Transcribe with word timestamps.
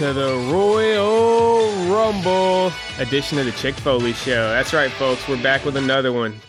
to 0.00 0.14
the 0.14 0.34
Royal 0.50 1.70
Rumble 1.94 2.72
edition 2.98 3.38
of 3.38 3.44
the 3.44 3.52
Chick 3.52 3.74
Foley 3.74 4.14
Show. 4.14 4.48
That's 4.48 4.72
right, 4.72 4.90
folks. 4.92 5.28
We're 5.28 5.42
back 5.42 5.62
with 5.66 5.76
another 5.76 6.10
one. 6.10 6.40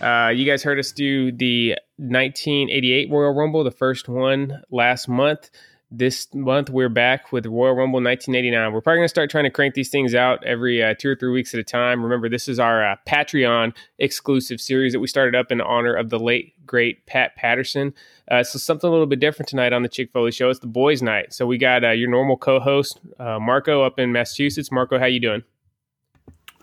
Uh, 0.00 0.28
you 0.32 0.46
guys 0.46 0.62
heard 0.62 0.78
us 0.78 0.92
do 0.92 1.32
the 1.32 1.70
1988 1.96 3.10
Royal 3.10 3.34
Rumble, 3.34 3.64
the 3.64 3.72
first 3.72 4.08
one 4.08 4.62
last 4.70 5.08
month. 5.08 5.50
This 5.92 6.32
month, 6.32 6.70
we're 6.70 6.88
back 6.88 7.32
with 7.32 7.46
Royal 7.46 7.74
Rumble 7.74 8.00
1989. 8.00 8.72
We're 8.72 8.80
probably 8.80 8.98
going 8.98 9.04
to 9.06 9.08
start 9.08 9.28
trying 9.28 9.42
to 9.42 9.50
crank 9.50 9.74
these 9.74 9.88
things 9.88 10.14
out 10.14 10.44
every 10.44 10.80
uh, 10.80 10.94
two 10.96 11.08
or 11.08 11.16
three 11.16 11.32
weeks 11.32 11.52
at 11.52 11.58
a 11.58 11.64
time. 11.64 12.00
Remember, 12.00 12.28
this 12.28 12.46
is 12.46 12.60
our 12.60 12.92
uh, 12.92 12.94
Patreon 13.08 13.74
exclusive 13.98 14.60
series 14.60 14.92
that 14.92 15.00
we 15.00 15.08
started 15.08 15.34
up 15.34 15.50
in 15.50 15.60
honor 15.60 15.92
of 15.92 16.08
the 16.10 16.20
late, 16.20 16.54
great 16.64 17.06
Pat 17.06 17.34
Patterson. 17.34 17.92
Uh, 18.30 18.44
so, 18.44 18.56
something 18.56 18.86
a 18.86 18.90
little 18.92 19.06
bit 19.06 19.18
different 19.18 19.48
tonight 19.48 19.72
on 19.72 19.82
the 19.82 19.88
Chick 19.88 20.12
Foley 20.12 20.30
Show. 20.30 20.48
It's 20.48 20.60
the 20.60 20.68
boys' 20.68 21.02
night. 21.02 21.32
So, 21.32 21.44
we 21.44 21.58
got 21.58 21.82
uh, 21.82 21.90
your 21.90 22.08
normal 22.08 22.36
co 22.36 22.60
host, 22.60 23.00
uh, 23.18 23.40
Marco, 23.40 23.82
up 23.82 23.98
in 23.98 24.12
Massachusetts. 24.12 24.70
Marco, 24.70 24.96
how 24.96 25.06
you 25.06 25.18
doing? 25.18 25.42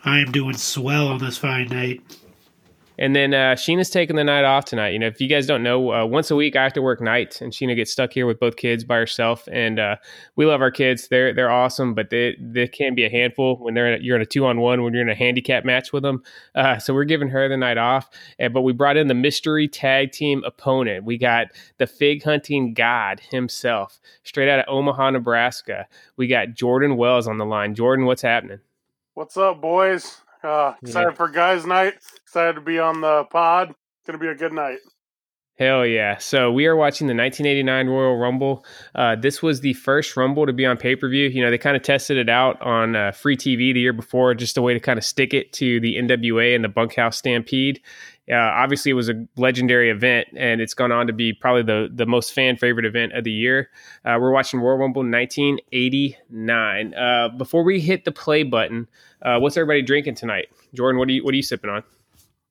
I 0.06 0.20
am 0.20 0.32
doing 0.32 0.56
swell 0.56 1.06
on 1.06 1.18
this 1.18 1.36
fine 1.36 1.68
night. 1.68 2.00
And 2.98 3.14
then 3.14 3.32
uh, 3.32 3.54
Sheena's 3.54 3.90
taking 3.90 4.16
the 4.16 4.24
night 4.24 4.44
off 4.44 4.64
tonight. 4.64 4.88
You 4.88 4.98
know, 4.98 5.06
if 5.06 5.20
you 5.20 5.28
guys 5.28 5.46
don't 5.46 5.62
know, 5.62 5.92
uh, 5.92 6.04
once 6.04 6.30
a 6.32 6.36
week 6.36 6.56
I 6.56 6.64
have 6.64 6.72
to 6.72 6.82
work 6.82 7.00
nights, 7.00 7.40
and 7.40 7.52
Sheena 7.52 7.76
gets 7.76 7.92
stuck 7.92 8.12
here 8.12 8.26
with 8.26 8.40
both 8.40 8.56
kids 8.56 8.82
by 8.82 8.96
herself. 8.96 9.48
And 9.52 9.78
uh, 9.78 9.96
we 10.34 10.46
love 10.46 10.60
our 10.60 10.72
kids; 10.72 11.06
they're 11.08 11.32
they're 11.32 11.50
awesome, 11.50 11.94
but 11.94 12.10
they 12.10 12.36
they 12.40 12.66
can 12.66 12.96
be 12.96 13.04
a 13.04 13.10
handful 13.10 13.56
when 13.58 13.74
they're 13.74 13.94
in 13.94 14.00
a, 14.00 14.04
you're 14.04 14.16
in 14.16 14.22
a 14.22 14.26
two 14.26 14.46
on 14.46 14.60
one 14.60 14.82
when 14.82 14.92
you're 14.92 15.02
in 15.02 15.08
a 15.08 15.14
handicap 15.14 15.64
match 15.64 15.92
with 15.92 16.02
them. 16.02 16.22
Uh, 16.56 16.78
so 16.78 16.92
we're 16.92 17.04
giving 17.04 17.28
her 17.28 17.48
the 17.48 17.56
night 17.56 17.78
off. 17.78 18.10
And, 18.38 18.52
but 18.52 18.62
we 18.62 18.72
brought 18.72 18.96
in 18.96 19.06
the 19.06 19.14
mystery 19.14 19.68
tag 19.68 20.10
team 20.10 20.42
opponent. 20.44 21.04
We 21.04 21.18
got 21.18 21.48
the 21.78 21.86
fig 21.86 22.24
hunting 22.24 22.74
god 22.74 23.20
himself, 23.20 24.00
straight 24.24 24.48
out 24.48 24.58
of 24.58 24.64
Omaha, 24.66 25.10
Nebraska. 25.10 25.86
We 26.16 26.26
got 26.26 26.54
Jordan 26.54 26.96
Wells 26.96 27.28
on 27.28 27.38
the 27.38 27.46
line. 27.46 27.76
Jordan, 27.76 28.06
what's 28.06 28.22
happening? 28.22 28.58
What's 29.14 29.36
up, 29.36 29.60
boys? 29.60 30.22
Uh, 30.42 30.74
excited 30.82 31.10
yeah. 31.10 31.16
for 31.16 31.28
guys' 31.28 31.66
night. 31.66 31.94
Excited 32.22 32.54
to 32.54 32.60
be 32.60 32.78
on 32.78 33.00
the 33.00 33.24
pod. 33.24 33.74
Gonna 34.06 34.18
be 34.18 34.28
a 34.28 34.34
good 34.34 34.52
night. 34.52 34.78
Hell 35.58 35.84
yeah. 35.84 36.18
So 36.18 36.52
we 36.52 36.66
are 36.66 36.76
watching 36.76 37.08
the 37.08 37.16
1989 37.16 37.88
Royal 37.88 38.16
Rumble. 38.16 38.64
Uh, 38.94 39.16
this 39.16 39.42
was 39.42 39.60
the 39.60 39.72
first 39.72 40.16
Rumble 40.16 40.46
to 40.46 40.52
be 40.52 40.64
on 40.64 40.76
pay 40.76 40.94
per 40.94 41.08
view. 41.08 41.28
You 41.28 41.42
know, 41.42 41.50
they 41.50 41.58
kind 41.58 41.76
of 41.76 41.82
tested 41.82 42.16
it 42.16 42.28
out 42.28 42.62
on 42.62 42.94
uh, 42.94 43.10
free 43.10 43.36
TV 43.36 43.74
the 43.74 43.80
year 43.80 43.92
before, 43.92 44.34
just 44.34 44.56
a 44.56 44.62
way 44.62 44.72
to 44.72 44.78
kind 44.78 44.98
of 44.98 45.04
stick 45.04 45.34
it 45.34 45.52
to 45.54 45.80
the 45.80 45.96
NWA 45.96 46.54
and 46.54 46.62
the 46.62 46.68
Bunkhouse 46.68 47.18
Stampede. 47.18 47.80
Uh, 48.30 48.36
obviously, 48.36 48.92
it 48.92 48.94
was 48.94 49.08
a 49.08 49.26
legendary 49.36 49.90
event, 49.90 50.28
and 50.36 50.60
it's 50.60 50.74
gone 50.74 50.92
on 50.92 51.08
to 51.08 51.12
be 51.12 51.32
probably 51.32 51.62
the, 51.62 51.88
the 51.92 52.06
most 52.06 52.34
fan 52.34 52.56
favorite 52.56 52.86
event 52.86 53.14
of 53.14 53.24
the 53.24 53.32
year. 53.32 53.70
Uh, 54.04 54.16
we're 54.20 54.30
watching 54.30 54.60
Royal 54.60 54.76
Rumble 54.76 55.02
1989. 55.02 56.94
Uh, 56.94 57.30
before 57.36 57.64
we 57.64 57.80
hit 57.80 58.04
the 58.04 58.12
play 58.12 58.44
button, 58.44 58.86
uh, 59.22 59.40
what's 59.40 59.56
everybody 59.56 59.82
drinking 59.82 60.14
tonight? 60.14 60.50
Jordan, 60.72 61.00
what 61.00 61.08
are 61.08 61.12
you 61.12 61.24
what 61.24 61.32
are 61.32 61.36
you 61.36 61.42
sipping 61.42 61.70
on? 61.70 61.82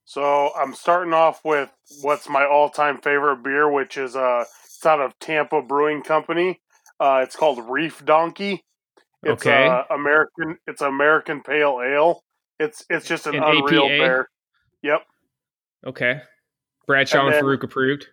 So 0.07 0.51
I'm 0.57 0.73
starting 0.73 1.13
off 1.13 1.43
with 1.43 1.69
what's 2.01 2.29
my 2.29 2.45
all-time 2.45 3.01
favorite 3.01 3.43
beer, 3.43 3.69
which 3.69 3.97
is 3.97 4.15
uh, 4.15 4.45
it's 4.63 4.85
out 4.85 5.01
of 5.01 5.19
Tampa 5.19 5.61
Brewing 5.61 6.01
Company. 6.01 6.61
Uh, 6.97 7.19
it's 7.23 7.35
called 7.35 7.69
Reef 7.69 8.05
Donkey. 8.05 8.63
It's 9.21 9.45
okay. 9.45 9.67
Uh, 9.67 9.83
American. 9.93 10.59
It's 10.65 10.81
American 10.81 11.41
Pale 11.43 11.81
Ale. 11.85 12.23
It's 12.57 12.85
it's 12.89 13.05
just 13.05 13.27
an, 13.27 13.35
an 13.35 13.43
unreal 13.43 13.83
APA? 13.83 13.87
beer. 13.89 14.29
Yep. 14.81 15.01
Okay. 15.87 16.21
Bradshaw 16.85 17.25
and, 17.25 17.35
then, 17.35 17.43
Farooq 17.43 17.63
approved. 17.63 18.07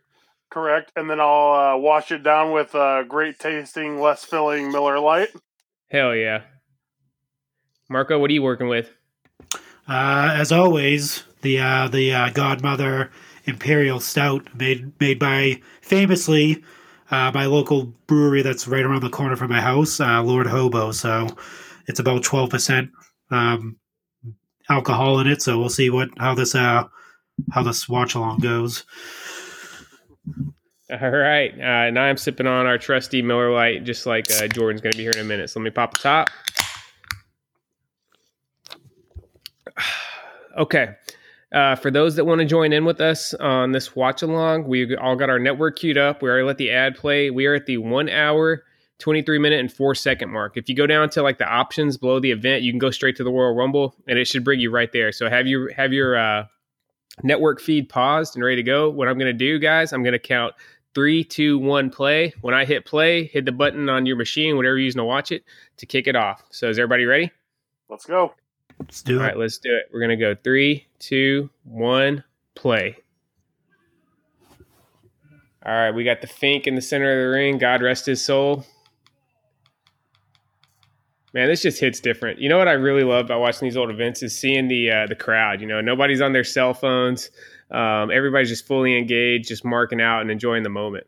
Correct, 0.51 0.91
and 0.97 1.09
then 1.09 1.21
I'll 1.21 1.77
uh, 1.77 1.77
wash 1.77 2.11
it 2.11 2.25
down 2.25 2.51
with 2.51 2.75
a 2.75 3.05
great 3.09 3.39
tasting, 3.39 4.01
less 4.01 4.25
filling 4.25 4.73
Miller 4.73 4.99
Lite. 4.99 5.31
Hell 5.93 6.13
yeah. 6.17 6.43
Marco, 7.89 8.19
what 8.19 8.31
are 8.31 8.35
you 8.35 8.43
working 8.43 8.67
with? 8.67 8.91
Uh, 9.87 10.35
as 10.35 10.51
always, 10.51 11.23
the 11.45 11.61
uh, 11.61 11.87
the 11.87 12.13
uh, 12.13 12.31
Godmother 12.31 13.13
Imperial 13.45 14.01
Stout 14.01 14.49
made 14.59 14.99
made 14.99 15.21
by 15.21 15.61
famously 15.83 16.65
uh, 17.11 17.31
my 17.33 17.47
local 17.47 17.85
brewery 18.09 18.43
that's 18.43 18.67
right 18.67 18.85
around 18.85 19.03
the 19.03 19.11
corner 19.11 19.37
from 19.37 19.51
my 19.51 19.61
house, 19.61 20.01
uh, 20.01 20.21
Lord 20.23 20.49
Hobo. 20.49 20.91
So 20.91 21.29
it's 21.87 22.01
about 22.01 22.25
twelve 22.25 22.51
percent 22.51 22.91
um, 23.31 23.77
alcohol 24.69 25.21
in 25.21 25.29
it. 25.29 25.43
So 25.43 25.59
we'll 25.59 25.69
see 25.69 25.91
what 25.91 26.09
how 26.19 26.35
this 26.35 26.57
uh, 26.57 26.85
how 27.53 27.63
this 27.63 27.89
watch 27.89 28.15
along 28.17 28.41
goes. 28.41 28.85
All 30.91 31.11
right, 31.11 31.53
uh, 31.53 31.91
now 31.91 32.05
I'm 32.05 32.17
sipping 32.17 32.47
on 32.47 32.67
our 32.67 32.79
trusty 32.79 33.23
Miller 33.23 33.53
Lite, 33.53 33.85
just 33.85 34.07
like 34.07 34.31
uh, 34.31 34.49
Jordan's 34.49 34.81
going 34.81 34.93
to 34.93 34.99
be 34.99 35.05
here 35.05 35.13
in 35.13 35.21
a 35.21 35.25
minute. 35.25 35.51
So 35.51 35.61
let 35.61 35.65
me 35.65 35.71
pop 35.71 35.95
the 35.95 36.01
top. 36.01 36.31
okay. 40.59 40.97
Uh, 41.55 41.77
for 41.77 41.91
those 41.91 42.17
that 42.17 42.25
want 42.25 42.41
to 42.41 42.45
join 42.45 42.73
in 42.73 42.85
with 42.85 43.01
us 43.01 43.33
on 43.35 43.71
this 43.71 43.95
watch 43.95 44.23
along, 44.23 44.67
we 44.67 44.97
all 44.97 45.15
got 45.15 45.31
our 45.31 45.39
network 45.39 45.79
queued 45.79 45.97
up. 45.97 46.21
We 46.21 46.29
already 46.29 46.45
let 46.45 46.59
the 46.59 46.73
ad 46.73 46.97
play. 46.97 47.31
We 47.31 47.47
are 47.47 47.55
at 47.55 47.67
the 47.67 47.79
one 47.79 48.09
hour, 48.09 48.65
23 48.99 49.39
minute, 49.39 49.61
and 49.61 49.73
four 49.73 49.95
second 49.95 50.31
mark. 50.31 50.57
If 50.57 50.69
you 50.69 50.75
go 50.75 50.89
down 50.89 51.11
to 51.11 51.23
like 51.23 51.39
the 51.39 51.49
options 51.49 51.97
below 51.97 52.19
the 52.19 52.33
event, 52.33 52.65
you 52.65 52.73
can 52.73 52.81
go 52.81 52.91
straight 52.91 53.15
to 53.17 53.25
the 53.25 53.31
Royal 53.31 53.55
Rumble 53.55 53.95
and 54.09 54.19
it 54.19 54.27
should 54.27 54.43
bring 54.43 54.59
you 54.59 54.73
right 54.73 54.91
there. 54.93 55.13
So 55.13 55.31
have 55.31 55.47
you 55.47 55.71
have 55.77 55.93
your 55.93 56.17
uh, 56.17 56.47
network 57.23 57.61
feed 57.61 57.89
paused 57.89 58.35
and 58.35 58.45
ready 58.45 58.57
to 58.57 58.63
go. 58.65 58.91
What 58.91 59.07
I'm 59.07 59.19
going 59.19 59.33
to 59.33 59.33
do, 59.33 59.59
guys, 59.61 59.93
I'm 59.93 60.03
going 60.03 60.13
to 60.13 60.19
count 60.19 60.55
three, 60.95 61.23
two, 61.23 61.59
one, 61.59 61.91
play. 61.91 62.35
When 62.41 62.55
I 62.55 62.65
hit 62.65 62.85
play, 62.85 63.27
hit 63.27 63.45
the 63.45 63.53
button 63.53 63.89
on 63.89 64.07
your 64.07 64.17
machine, 64.17 64.57
whatever 64.57 64.77
you're 64.77 64.87
using 64.87 64.99
to 64.99 65.05
watch 65.05 65.31
it, 65.31 65.45
to 65.77 65.87
kick 65.87 66.07
it 66.07 66.17
off. 66.17 66.43
So 66.51 66.69
is 66.69 66.79
everybody 66.79 67.05
ready? 67.05 67.31
Let's 67.89 68.07
go. 68.07 68.35
Let's 68.87 69.03
do 69.03 69.15
All 69.15 69.21
it. 69.21 69.23
All 69.23 69.29
right, 69.29 69.39
let's 69.39 69.59
do 69.59 69.75
it. 69.75 69.91
We're 69.93 70.01
gonna 70.01 70.17
go 70.17 70.35
three, 70.35 70.87
two, 70.99 71.51
one, 71.65 72.25
play. 72.55 72.97
All 75.65 75.73
right, 75.73 75.91
we 75.93 76.05
got 76.05 76.21
the 76.21 76.27
Fink 76.27 76.67
in 76.67 76.75
the 76.75 76.83
center 76.83 77.11
of 77.11 77.27
the 77.27 77.35
ring. 77.35 77.57
God 77.57 77.83
rest 77.83 78.05
his 78.05 78.23
soul. 78.23 78.67
Man, 81.33 81.49
this 81.49 81.63
just 81.63 81.81
hits 81.81 81.99
different. 81.99 82.39
You 82.39 82.49
know 82.49 82.59
what 82.59 82.69
I 82.69 82.73
really 82.73 83.03
love 83.03 83.25
about 83.25 83.41
watching 83.41 83.67
these 83.67 83.77
old 83.77 83.91
events 83.91 84.23
is 84.23 84.39
seeing 84.39 84.69
the 84.69 84.91
uh, 84.91 85.07
the 85.07 85.17
crowd. 85.17 85.61
You 85.61 85.67
know, 85.67 85.81
nobody's 85.81 86.21
on 86.21 86.33
their 86.33 86.45
cell 86.45 86.75
phones. 86.75 87.31
Um, 87.71 88.11
everybody's 88.11 88.51
just 88.51 88.67
fully 88.67 88.97
engaged, 88.97 89.49
just 89.49 89.65
marking 89.65 90.01
out 90.01 90.21
and 90.21 90.31
enjoying 90.31 90.63
the 90.63 90.69
moment. 90.69 91.07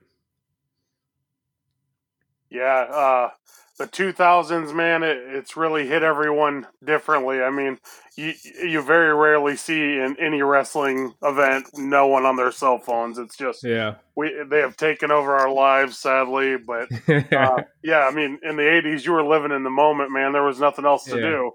Yeah, 2.49 2.87
uh, 2.91 3.31
the 3.79 3.87
2000s, 3.87 4.75
man, 4.75 5.03
it, 5.03 5.19
it's 5.19 5.57
really 5.57 5.87
hit 5.87 6.03
everyone 6.03 6.67
differently. 6.83 7.43
I 7.43 7.51
mean, 7.51 7.79
you 8.17 8.33
you 8.63 8.81
very 8.81 9.15
rarely 9.15 9.57
see 9.57 9.99
in 9.99 10.17
any 10.19 10.41
wrestling 10.41 11.15
event 11.23 11.67
no 11.75 12.07
one 12.07 12.25
on 12.25 12.37
their 12.37 12.51
cell 12.51 12.79
phones. 12.79 13.19
It's 13.19 13.37
just 13.37 13.63
yeah, 13.63 13.97
we 14.17 14.35
they 14.49 14.61
have 14.61 14.77
taken 14.77 15.11
over 15.11 15.37
our 15.37 15.53
lives, 15.53 15.99
sadly. 15.99 16.57
But 16.57 16.89
uh, 17.09 17.63
yeah, 17.85 18.09
I 18.11 18.11
mean, 18.13 18.39
in 18.43 18.57
the 18.57 18.63
80s, 18.63 19.05
you 19.05 19.13
were 19.13 19.25
living 19.25 19.53
in 19.53 19.63
the 19.63 19.71
moment, 19.71 20.11
man. 20.11 20.33
There 20.33 20.43
was 20.43 20.59
nothing 20.59 20.87
else 20.87 21.05
to 21.05 21.17
yeah. 21.17 21.29
do. 21.29 21.53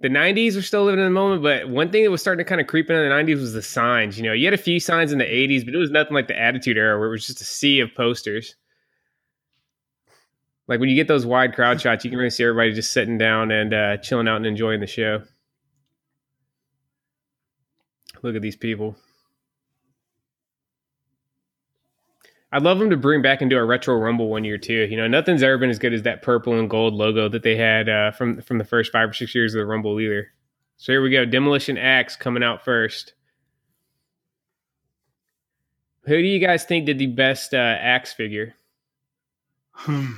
The 0.00 0.08
90s 0.08 0.56
are 0.56 0.62
still 0.62 0.82
living 0.82 0.98
in 0.98 1.06
the 1.06 1.10
moment, 1.10 1.44
but 1.44 1.68
one 1.68 1.92
thing 1.92 2.02
that 2.02 2.10
was 2.10 2.20
starting 2.20 2.44
to 2.44 2.48
kind 2.48 2.60
of 2.60 2.66
creep 2.66 2.90
in 2.90 2.96
the 2.96 3.02
90s 3.02 3.38
was 3.38 3.52
the 3.52 3.62
signs. 3.62 4.16
You 4.18 4.24
know, 4.24 4.32
you 4.32 4.46
had 4.46 4.54
a 4.54 4.58
few 4.58 4.80
signs 4.80 5.12
in 5.12 5.18
the 5.18 5.24
80s, 5.24 5.64
but 5.64 5.76
it 5.76 5.78
was 5.78 5.92
nothing 5.92 6.14
like 6.14 6.26
the 6.26 6.36
Attitude 6.36 6.76
Era 6.76 6.98
where 6.98 7.06
it 7.06 7.12
was 7.12 7.24
just 7.24 7.40
a 7.40 7.44
sea 7.44 7.78
of 7.78 7.94
posters 7.94 8.56
like 10.72 10.80
when 10.80 10.88
you 10.88 10.96
get 10.96 11.06
those 11.06 11.26
wide 11.26 11.54
crowd 11.54 11.82
shots, 11.82 12.02
you 12.02 12.10
can 12.10 12.18
really 12.18 12.30
see 12.30 12.44
everybody 12.44 12.72
just 12.72 12.92
sitting 12.92 13.18
down 13.18 13.50
and 13.50 13.74
uh, 13.74 13.98
chilling 13.98 14.26
out 14.26 14.36
and 14.36 14.46
enjoying 14.46 14.80
the 14.80 14.86
show. 14.86 15.22
Look 18.22 18.34
at 18.34 18.40
these 18.40 18.56
people. 18.56 18.96
I'd 22.50 22.62
love 22.62 22.78
them 22.78 22.88
to 22.88 22.96
bring 22.96 23.20
back 23.20 23.42
and 23.42 23.50
do 23.50 23.58
a 23.58 23.64
retro 23.66 23.96
rumble 23.96 24.30
one 24.30 24.44
year 24.44 24.56
too. 24.56 24.86
You 24.90 24.96
know, 24.96 25.06
nothing's 25.06 25.42
ever 25.42 25.58
been 25.58 25.68
as 25.68 25.78
good 25.78 25.92
as 25.92 26.04
that 26.04 26.22
purple 26.22 26.58
and 26.58 26.70
gold 26.70 26.94
logo 26.94 27.28
that 27.28 27.42
they 27.42 27.56
had 27.56 27.90
uh, 27.90 28.12
from 28.12 28.40
from 28.40 28.56
the 28.56 28.64
first 28.64 28.92
five 28.92 29.10
or 29.10 29.12
six 29.12 29.34
years 29.34 29.54
of 29.54 29.58
the 29.58 29.66
rumble 29.66 30.00
either. 30.00 30.28
So 30.78 30.92
here 30.92 31.02
we 31.02 31.10
go, 31.10 31.26
Demolition 31.26 31.76
Axe 31.76 32.16
coming 32.16 32.42
out 32.42 32.64
first. 32.64 33.12
Who 36.04 36.16
do 36.16 36.26
you 36.26 36.38
guys 36.38 36.64
think 36.64 36.86
did 36.86 36.98
the 36.98 37.08
best 37.08 37.52
uh, 37.52 37.58
axe 37.58 38.14
figure? 38.14 38.54
Hmm. 39.72 40.12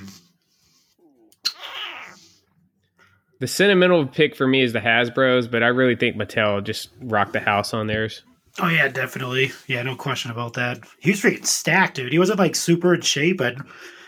The 3.45 3.49
sentimental 3.49 4.07
pick 4.07 4.35
for 4.35 4.47
me 4.47 4.63
is 4.63 4.73
the 4.73 4.81
Hasbro's, 4.81 5.49
but 5.49 5.63
I 5.63 5.67
really 5.67 5.97
think 5.97 6.17
Mattel 6.17 6.65
just 6.65 6.89
rocked 7.03 7.35
the 7.35 7.41
house 7.41 7.75
on 7.75 7.89
theirs. 7.89 8.23
Oh 8.59 8.71
yeah, 8.71 8.89
definitely. 8.89 9.53
Yeah, 9.67 9.83
no 9.83 9.97
question 9.97 10.31
about 10.31 10.55
that. 10.55 10.79
He 10.99 11.11
was 11.11 11.21
freaking 11.21 11.45
stacked, 11.45 11.97
dude. 11.97 12.11
He 12.11 12.19
wasn't 12.19 12.39
like 12.39 12.57
super 12.57 12.95
in 12.95 13.03
shape, 13.03 13.37
but 13.37 13.57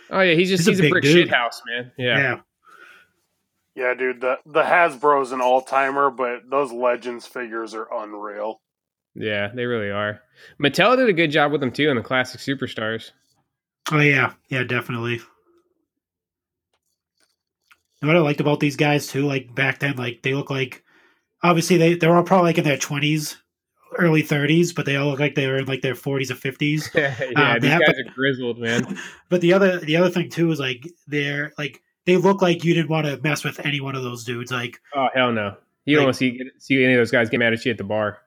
oh 0.09 0.21
yeah, 0.23 0.33
he's 0.33 0.49
just 0.49 0.67
he's, 0.67 0.79
he's 0.79 0.87
a, 0.87 0.89
a 0.89 0.91
brick 0.91 1.03
dude. 1.03 1.13
shit 1.13 1.29
house, 1.29 1.61
man. 1.67 1.93
Yeah. 1.99 2.19
yeah. 2.19 2.41
Yeah, 3.75 3.93
dude, 3.93 4.23
the 4.23 4.39
the 4.47 4.63
Hasbro's 4.63 5.33
an 5.33 5.43
all 5.43 5.61
timer, 5.61 6.11
but 6.11 6.49
those 6.51 6.73
Legends 6.73 7.27
figures 7.27 7.75
are 7.75 7.89
unreal. 7.93 8.63
Yeah, 9.15 9.51
they 9.55 9.67
really 9.67 9.91
are. 9.91 10.23
Mattel 10.59 10.97
did 10.97 11.11
a 11.11 11.13
good 11.13 11.31
job 11.31 11.53
with 11.53 11.61
them 11.61 11.73
too 11.73 11.91
in 11.91 11.97
the 11.97 12.03
classic 12.03 12.41
superstars. 12.41 13.11
Oh 13.93 14.01
yeah, 14.01 14.33
yeah, 14.49 14.63
definitely. 14.63 15.21
What 18.03 18.17
I 18.17 18.21
liked 18.21 18.41
about 18.41 18.61
these 18.61 18.77
guys 18.77 19.07
too, 19.07 19.27
like 19.27 19.55
back 19.55 19.79
then, 19.81 19.97
like 19.97 20.23
they 20.23 20.35
look 20.35 20.51
like 20.51 20.85
obviously 21.43 21.77
they 21.77 21.95
they're 21.95 22.15
all 22.15 22.23
probably 22.23 22.51
like 22.51 22.59
in 22.59 22.65
their 22.65 22.77
twenties, 22.77 23.37
early 23.99 24.23
thirties, 24.23 24.73
but 24.73 24.87
they 24.87 24.97
all 24.97 25.09
look 25.09 25.21
like 25.21 25.35
they 25.35 25.47
were 25.47 25.59
in 25.59 25.67
like 25.67 25.83
their 25.83 25.95
forties 25.95 26.31
or 26.31 26.35
fifties. 26.35 26.91
yeah, 26.95 27.15
um, 27.37 27.61
these 27.61 27.71
have, 27.71 27.81
guys 27.81 27.99
are 27.99 28.13
grizzled, 28.15 28.59
man. 28.59 28.99
But 29.29 29.41
the 29.41 29.53
other 29.53 29.81
the 29.81 29.97
other 29.97 30.11
thing 30.11 30.31
too 30.31 30.51
is 30.51 30.61
like 30.61 30.87
they're 31.07 31.53
like 31.59 31.83
they 32.05 32.17
look 32.17 32.43
like 32.43 32.65
you 32.65 32.75
didn't 32.75 32.91
want 32.91 33.07
to 33.07 33.21
mess 33.23 33.43
with 33.43 33.65
any 33.65 33.81
one 33.81 33.97
of 33.97 34.03
those 34.03 34.25
dudes. 34.25 34.51
Like 34.53 34.81
oh 34.95 35.09
hell 35.15 35.33
no, 35.33 35.57
you 35.85 35.97
like, 35.97 36.01
don't 36.01 36.07
want 36.07 36.17
to 36.17 36.19
see 36.19 36.41
see 36.59 36.85
any 36.85 36.95
of 36.95 36.99
those 36.99 37.11
guys 37.11 37.31
get 37.31 37.39
mad 37.39 37.53
at 37.53 37.65
you 37.65 37.73
at 37.73 37.79
the 37.79 37.85
bar. 37.85 38.19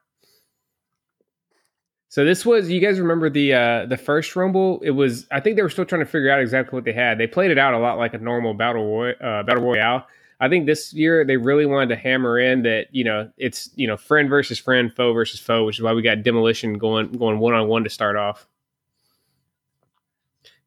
So 2.09 2.25
this 2.25 2.44
was 2.44 2.71
you 2.71 2.79
guys 2.79 3.00
remember 3.00 3.29
the 3.29 3.53
uh 3.53 3.85
the 3.85 3.95
first 3.95 4.35
rumble? 4.35 4.81
It 4.83 4.91
was 4.91 5.27
I 5.31 5.39
think 5.39 5.56
they 5.56 5.61
were 5.61 5.69
still 5.69 5.85
trying 5.85 6.01
to 6.01 6.07
figure 6.07 6.31
out 6.31 6.41
exactly 6.41 6.75
what 6.75 6.83
they 6.83 6.91
had. 6.91 7.19
They 7.19 7.27
played 7.27 7.51
it 7.51 7.59
out 7.59 7.75
a 7.75 7.77
lot 7.77 8.00
like 8.00 8.15
a 8.15 8.17
normal 8.17 8.56
battle 8.56 8.83
roy, 8.83 9.11
uh, 9.11 9.44
battle 9.44 9.63
royale. 9.63 10.07
I 10.39 10.50
think 10.50 10.65
this 10.65 10.91
year 10.94 11.23
they 11.23 11.38
really 11.38 11.67
wanted 11.67 11.89
to 11.89 11.97
hammer 11.97 12.39
in 12.39 12.63
that 12.63 12.88
you 12.91 13.03
know 13.03 13.31
it's 13.38 13.69
you 13.75 13.85
know 13.85 13.95
friend 13.95 14.27
versus 14.27 14.57
friend, 14.57 14.91
foe 14.91 15.13
versus 15.13 15.39
foe, 15.39 15.65
which 15.65 15.77
is 15.77 15.83
why 15.83 15.94
we 15.94 16.01
got 16.01 16.23
demolition 16.23 16.79
going 16.79 17.11
going 17.11 17.38
one 17.38 17.53
on 17.53 17.67
one 17.67 17.83
to 17.83 17.91
start 17.91 18.15
off. 18.15 18.47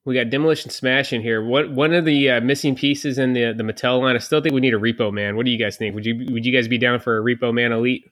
We 0.04 0.14
got 0.14 0.30
demolition 0.30 0.70
smash 0.70 1.12
in 1.12 1.22
here. 1.22 1.44
What 1.44 1.72
one 1.72 1.92
of 1.92 2.04
the 2.04 2.30
uh, 2.30 2.40
missing 2.40 2.76
pieces 2.76 3.18
in 3.18 3.32
the 3.32 3.52
the 3.52 3.64
Mattel 3.64 4.00
line? 4.00 4.14
I 4.14 4.20
still 4.20 4.40
think 4.40 4.54
we 4.54 4.60
need 4.60 4.74
a 4.74 4.78
Repo 4.78 5.12
Man. 5.12 5.36
What 5.36 5.46
do 5.46 5.50
you 5.50 5.58
guys 5.58 5.76
think? 5.76 5.96
Would 5.96 6.06
you 6.06 6.24
would 6.30 6.46
you 6.46 6.52
guys 6.52 6.68
be 6.68 6.78
down 6.78 7.00
for 7.00 7.18
a 7.18 7.20
Repo 7.20 7.52
Man 7.52 7.72
Elite? 7.72 8.11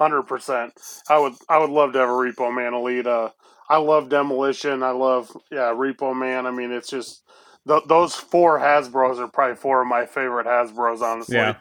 Oh, 0.00 0.04
100%. 0.04 0.70
I 1.08 1.18
would 1.18 1.34
I 1.48 1.58
would 1.58 1.70
love 1.70 1.92
to 1.92 1.98
have 1.98 2.08
a 2.08 2.12
Repo 2.12 2.54
Man 2.54 2.74
Elite. 2.74 3.06
Uh, 3.06 3.30
I 3.68 3.76
love 3.76 4.08
Demolition. 4.08 4.82
I 4.82 4.90
love 4.90 5.30
yeah, 5.50 5.72
Repo 5.74 6.16
Man. 6.16 6.46
I 6.46 6.50
mean, 6.50 6.72
it's 6.72 6.88
just 6.88 7.22
th- 7.68 7.84
those 7.86 8.14
four 8.14 8.58
Hasbro's 8.58 9.18
are 9.18 9.28
probably 9.28 9.56
four 9.56 9.82
of 9.82 9.88
my 9.88 10.06
favorite 10.06 10.46
Hasbro's 10.46 11.02
honestly. 11.02 11.36
Yeah. 11.36 11.56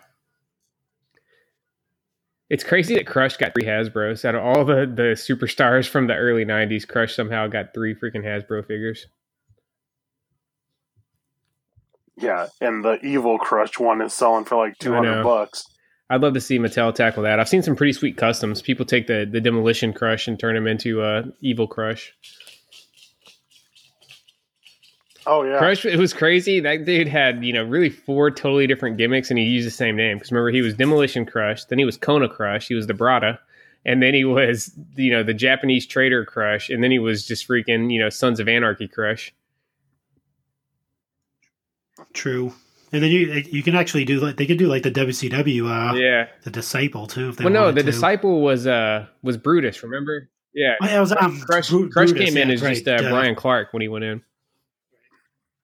It's 2.50 2.64
crazy 2.64 2.96
that 2.96 3.06
Crush 3.06 3.38
got 3.38 3.54
three 3.54 3.68
Hasbro's 3.68 4.26
out 4.26 4.34
of 4.34 4.44
all 4.44 4.66
the 4.66 4.88
the 4.88 5.16
superstars 5.16 5.88
from 5.88 6.08
the 6.08 6.16
early 6.16 6.46
'90s. 6.46 6.88
Crush 6.88 7.16
somehow 7.16 7.48
got 7.48 7.74
three 7.76 7.94
freaking 7.94 8.26
Hasbro 8.26 8.66
figures. 8.66 9.06
Yeah, 12.18 12.48
and 12.60 12.84
the 12.84 13.00
Evil 13.06 13.38
Crush 13.38 13.80
one 13.80 14.02
is 14.02 14.14
selling 14.14 14.46
for 14.46 14.56
like 14.56 14.78
two 14.80 14.94
hundred 14.94 15.24
bucks. 15.24 15.64
I'd 16.10 16.22
love 16.22 16.34
to 16.34 16.42
see 16.42 16.58
Mattel 16.58 16.94
tackle 16.94 17.24
that. 17.24 17.40
I've 17.40 17.50
seen 17.50 17.62
some 17.62 17.76
pretty 17.76 17.94
sweet 17.94 18.18
customs. 18.18 18.62
People 18.62 18.86
take 18.86 19.08
the 19.08 19.28
the 19.30 19.40
demolition 19.40 19.94
crush 19.94 20.28
and 20.28 20.40
turn 20.40 20.56
them 20.56 20.68
into 20.68 21.02
uh, 21.02 21.24
evil 21.42 21.68
crush. 21.68 22.14
Oh 25.28 25.44
yeah, 25.44 25.60
Crush. 25.60 25.86
It 25.86 26.00
was 26.00 26.12
crazy. 26.12 26.60
That 26.60 26.86
dude 26.86 27.08
had 27.08 27.44
you 27.46 27.54
know 27.54 27.64
really 27.64 27.90
four 27.90 28.32
totally 28.32 28.66
different 28.66 28.98
gimmicks, 28.98 29.30
and 29.30 29.38
he 29.38 29.46
used 29.46 29.68
the 29.68 29.72
same 29.72 29.96
name. 29.96 30.18
Because 30.18 30.32
remember, 30.32 30.50
he 30.50 30.62
was 30.62 30.74
Demolition 30.74 31.26
Crush, 31.26 31.66
then 31.66 31.78
he 31.78 31.86
was 31.86 31.98
Kona 31.98 32.28
Crush, 32.28 32.68
he 32.68 32.74
was 32.74 32.88
the 32.88 32.94
Brada, 32.94 33.38
and 33.86 34.02
then 34.02 34.16
he 34.16 34.26
was 34.26 34.72
you 34.96 35.12
know 35.12 35.22
the 35.22 35.34
Japanese 35.34 35.86
Trader 35.86 36.26
Crush, 36.26 36.72
and 36.72 36.84
then 36.84 36.90
he 36.90 36.98
was 36.98 37.28
just 37.28 37.48
freaking 37.48 37.94
you 37.94 38.00
know 38.00 38.10
Sons 38.10 38.40
of 38.40 38.48
Anarchy 38.48 38.88
Crush. 38.88 39.32
True. 42.14 42.54
And 42.92 43.04
then 43.04 43.12
you 43.12 43.44
you 43.52 43.62
can 43.62 43.76
actually 43.76 44.06
do 44.06 44.20
like 44.20 44.38
they 44.38 44.48
could 44.48 44.58
do 44.58 44.68
like 44.68 44.84
the 44.84 44.92
WCW 44.92 45.70
uh 45.70 45.94
yeah 45.96 46.28
the 46.44 46.50
disciple 46.50 47.06
too. 47.06 47.34
well, 47.40 47.50
no, 47.50 47.72
the 47.72 47.82
to. 47.82 47.86
disciple 47.86 48.42
was 48.42 48.66
uh 48.66 49.06
was 49.22 49.38
Brutus. 49.38 49.84
Remember? 49.84 50.30
Yeah, 50.54 50.76
oh, 50.82 50.86
yeah, 50.88 51.00
was, 51.00 51.12
um, 51.12 51.40
Crush. 51.42 51.70
Br- 51.70 51.88
Crush 51.88 52.10
Brutus, 52.10 52.26
came 52.26 52.38
in 52.38 52.48
yeah, 52.48 52.54
as 52.56 52.64
right. 52.64 52.74
just 52.74 52.88
uh, 52.88 52.98
Bryan 53.10 53.36
Clark 53.36 53.72
when 53.72 53.82
he 53.82 53.88
went 53.88 54.04
in. 54.04 54.24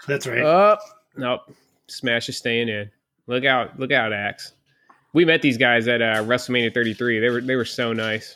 That's 0.07 0.27
right. 0.27 0.43
Oh 0.43 0.77
nope, 1.17 1.41
Smash 1.87 2.29
is 2.29 2.37
staying 2.37 2.69
in. 2.69 2.91
Look 3.25 3.43
out! 3.43 3.79
Look 3.79 3.91
out, 3.91 4.13
Axe. 4.13 4.53
We 5.13 5.25
met 5.25 5.41
these 5.41 5.57
guys 5.57 5.87
at 5.87 6.01
uh, 6.01 6.23
WrestleMania 6.23 6.73
33. 6.73 7.19
They 7.19 7.29
were 7.29 7.41
they 7.41 7.55
were 7.55 7.65
so 7.65 7.93
nice. 7.93 8.35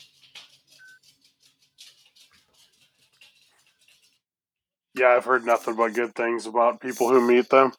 Yeah, 4.96 5.10
I've 5.10 5.26
heard 5.26 5.46
nothing 5.46 5.76
but 5.76 5.94
good 5.94 6.16
things 6.16 6.48
about 6.48 6.82
people 6.82 7.10
who 7.10 7.26
meet 7.26 7.50
them. 7.50 7.74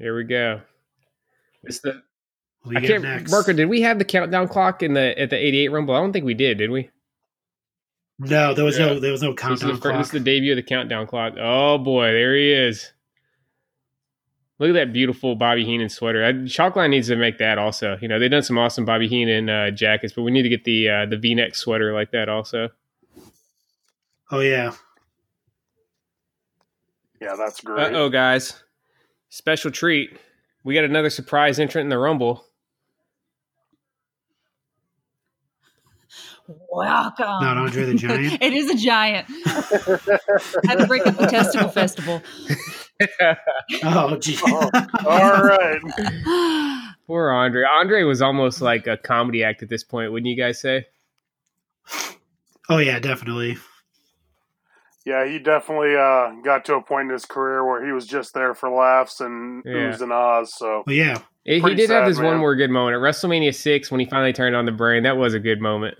Here 0.00 0.16
we 0.16 0.24
go. 0.24 0.62
It's 1.62 1.80
the. 1.80 2.02
We 2.64 2.76
I 2.76 2.80
can't. 2.80 3.02
Next. 3.02 3.30
Marco, 3.30 3.52
did 3.52 3.66
we 3.66 3.82
have 3.82 3.98
the 3.98 4.04
countdown 4.04 4.48
clock 4.48 4.82
in 4.82 4.94
the 4.94 5.18
at 5.18 5.28
the 5.28 5.36
'88 5.36 5.68
Rumble? 5.68 5.94
I 5.94 6.00
don't 6.00 6.12
think 6.12 6.24
we 6.24 6.32
did. 6.32 6.56
Did 6.56 6.70
we? 6.70 6.88
No, 8.18 8.54
there 8.54 8.64
was 8.64 8.78
yeah. 8.78 8.86
no 8.86 9.00
there 9.00 9.12
was 9.12 9.22
no 9.22 9.34
countdown 9.34 9.72
this 9.72 9.80
clock. 9.80 9.98
This 9.98 10.06
is 10.06 10.12
the 10.12 10.20
debut 10.20 10.52
of 10.52 10.56
the 10.56 10.62
countdown 10.62 11.06
clock. 11.06 11.34
Oh 11.38 11.76
boy, 11.76 12.12
there 12.12 12.34
he 12.34 12.50
is. 12.50 12.92
Look 14.58 14.70
at 14.70 14.74
that 14.74 14.92
beautiful 14.92 15.34
Bobby 15.36 15.64
Heenan 15.66 15.90
sweater. 15.90 16.24
I, 16.24 16.32
Chalkline 16.32 16.90
needs 16.90 17.08
to 17.08 17.16
make 17.16 17.38
that 17.38 17.58
also. 17.58 17.96
You 18.00 18.08
know, 18.08 18.18
they've 18.18 18.30
done 18.30 18.42
some 18.42 18.58
awesome 18.58 18.86
Bobby 18.86 19.08
Heenan 19.08 19.48
uh, 19.48 19.70
jackets, 19.70 20.14
but 20.14 20.22
we 20.22 20.30
need 20.30 20.42
to 20.42 20.50
get 20.50 20.64
the 20.64 20.88
uh, 20.88 21.06
the 21.06 21.18
V 21.18 21.34
neck 21.34 21.54
sweater 21.54 21.92
like 21.92 22.10
that 22.12 22.30
also. 22.30 22.70
Oh 24.30 24.40
yeah. 24.40 24.72
Yeah, 27.20 27.34
that's 27.36 27.60
great. 27.60 27.92
oh, 27.92 28.08
guys 28.08 28.62
special 29.30 29.70
treat. 29.70 30.18
We 30.62 30.74
got 30.74 30.84
another 30.84 31.08
surprise 31.10 31.58
entrant 31.58 31.86
in 31.86 31.88
the 31.88 31.98
Rumble. 31.98 32.44
Welcome. 36.70 37.26
Not 37.26 37.56
Andre 37.56 37.84
the 37.84 37.94
Giant. 37.94 38.38
it 38.42 38.52
is 38.52 38.70
a 38.70 38.76
giant. 38.76 39.26
Had 40.66 40.78
to 40.78 40.86
break 40.86 41.06
up 41.06 41.16
the 41.16 41.26
testicle 41.26 41.68
festival. 41.68 42.22
oh, 43.84 44.16
gee. 44.16 44.36
Oh, 44.44 44.70
all 45.06 45.42
right. 45.44 45.80
Poor 47.06 47.30
Andre. 47.30 47.64
Andre 47.64 48.02
was 48.02 48.20
almost 48.20 48.60
like 48.60 48.86
a 48.86 48.96
comedy 48.96 49.44
act 49.44 49.62
at 49.62 49.68
this 49.68 49.84
point, 49.84 50.12
wouldn't 50.12 50.28
you 50.28 50.36
guys 50.36 50.60
say? 50.60 50.86
Oh 52.68 52.78
yeah, 52.78 52.98
definitely. 52.98 53.56
Yeah, 55.06 55.26
he 55.26 55.38
definitely 55.38 55.96
uh, 55.96 56.32
got 56.44 56.66
to 56.66 56.74
a 56.74 56.82
point 56.82 57.06
in 57.06 57.12
his 57.12 57.24
career 57.24 57.64
where 57.64 57.84
he 57.84 57.92
was 57.92 58.06
just 58.06 58.34
there 58.34 58.54
for 58.54 58.68
laughs 58.68 59.20
and 59.20 59.62
yeah. 59.64 59.72
oohs 59.72 60.00
and 60.02 60.12
ahs. 60.12 60.54
So 60.54 60.84
well, 60.86 60.94
yeah, 60.94 61.18
he 61.44 61.60
did 61.60 61.88
sad, 61.88 62.00
have 62.00 62.08
this 62.08 62.18
man. 62.18 62.26
one 62.26 62.38
more 62.38 62.54
good 62.54 62.70
moment 62.70 62.96
at 62.96 63.00
WrestleMania 63.00 63.54
six 63.54 63.90
when 63.90 64.00
he 64.00 64.06
finally 64.06 64.34
turned 64.34 64.54
on 64.54 64.66
the 64.66 64.72
brain. 64.72 65.04
That 65.04 65.16
was 65.16 65.32
a 65.32 65.40
good 65.40 65.60
moment. 65.60 65.96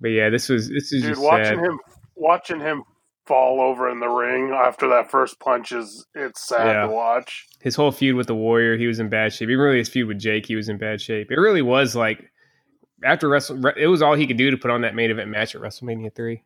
But 0.00 0.08
yeah, 0.08 0.28
this 0.28 0.48
was 0.48 0.68
this 0.68 0.92
is 0.92 1.02
Dude, 1.02 1.12
just 1.12 1.22
watching 1.22 1.58
sad. 1.58 1.64
him 1.64 1.78
watching 2.16 2.60
him 2.60 2.84
fall 3.24 3.60
over 3.60 3.88
in 3.88 4.00
the 4.00 4.08
ring 4.08 4.52
after 4.52 4.88
that 4.88 5.10
first 5.10 5.38
punch 5.40 5.72
is 5.72 6.04
it's 6.14 6.46
sad 6.46 6.66
yeah. 6.66 6.82
to 6.82 6.88
watch. 6.88 7.46
His 7.60 7.76
whole 7.76 7.92
feud 7.92 8.16
with 8.16 8.26
the 8.26 8.34
Warrior, 8.34 8.76
he 8.76 8.86
was 8.86 8.98
in 8.98 9.08
bad 9.08 9.32
shape. 9.32 9.48
Even 9.48 9.64
really 9.64 9.78
his 9.78 9.88
feud 9.88 10.08
with 10.08 10.18
Jake, 10.18 10.44
he 10.44 10.56
was 10.56 10.68
in 10.68 10.76
bad 10.76 11.00
shape. 11.00 11.30
It 11.30 11.36
really 11.36 11.62
was 11.62 11.94
like 11.96 12.30
after 13.04 13.28
Wrestle, 13.28 13.64
it 13.68 13.86
was 13.86 14.02
all 14.02 14.14
he 14.14 14.26
could 14.26 14.36
do 14.36 14.50
to 14.50 14.56
put 14.56 14.70
on 14.70 14.82
that 14.82 14.94
main 14.94 15.10
event 15.10 15.30
match 15.30 15.54
at 15.54 15.62
WrestleMania 15.62 16.14
three. 16.14 16.42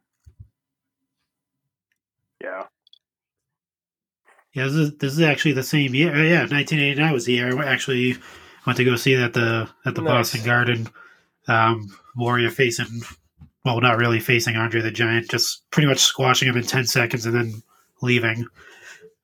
Yeah. 2.42 2.64
Yeah, 4.56 4.64
this 4.64 4.74
is, 4.74 4.96
this 4.96 5.12
is 5.12 5.20
actually 5.20 5.52
the 5.52 5.62
same 5.62 5.94
year. 5.94 6.14
Uh, 6.14 6.22
yeah, 6.22 6.40
1989 6.40 7.12
was 7.12 7.26
the 7.26 7.34
year 7.34 7.60
I 7.60 7.66
actually 7.66 8.16
went 8.66 8.78
to 8.78 8.84
go 8.84 8.96
see 8.96 9.14
that 9.16 9.34
the 9.34 9.68
at 9.84 9.94
the 9.94 10.00
nice. 10.00 10.32
Boston 10.32 10.44
Garden. 10.46 10.88
Um, 11.46 11.94
Warrior 12.16 12.50
facing, 12.50 13.02
well, 13.66 13.78
not 13.82 13.98
really 13.98 14.18
facing 14.18 14.56
Andre 14.56 14.80
the 14.80 14.90
Giant, 14.90 15.30
just 15.30 15.70
pretty 15.70 15.86
much 15.86 15.98
squashing 15.98 16.48
him 16.48 16.56
in 16.56 16.62
10 16.62 16.86
seconds 16.86 17.26
and 17.26 17.34
then 17.34 17.62
leaving. 18.00 18.46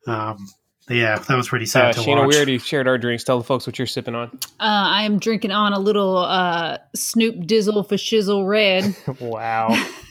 Um, 0.06 0.48
yeah, 0.90 1.18
that 1.18 1.34
was 1.34 1.48
pretty 1.48 1.64
sad 1.64 1.86
uh, 1.86 1.92
to 1.94 2.00
Sheena, 2.00 2.18
watch. 2.18 2.28
we 2.28 2.36
already 2.36 2.58
shared 2.58 2.86
our 2.86 2.98
drinks. 2.98 3.24
Tell 3.24 3.38
the 3.38 3.44
folks 3.44 3.66
what 3.66 3.78
you're 3.78 3.86
sipping 3.86 4.14
on. 4.14 4.28
Uh, 4.60 4.84
I 4.90 5.04
am 5.04 5.18
drinking 5.18 5.52
on 5.52 5.72
a 5.72 5.78
little 5.78 6.18
uh, 6.18 6.76
Snoop 6.94 7.36
Dizzle 7.36 7.88
for 7.88 7.94
Shizzle 7.94 8.46
Red. 8.46 8.94
wow. 9.20 9.70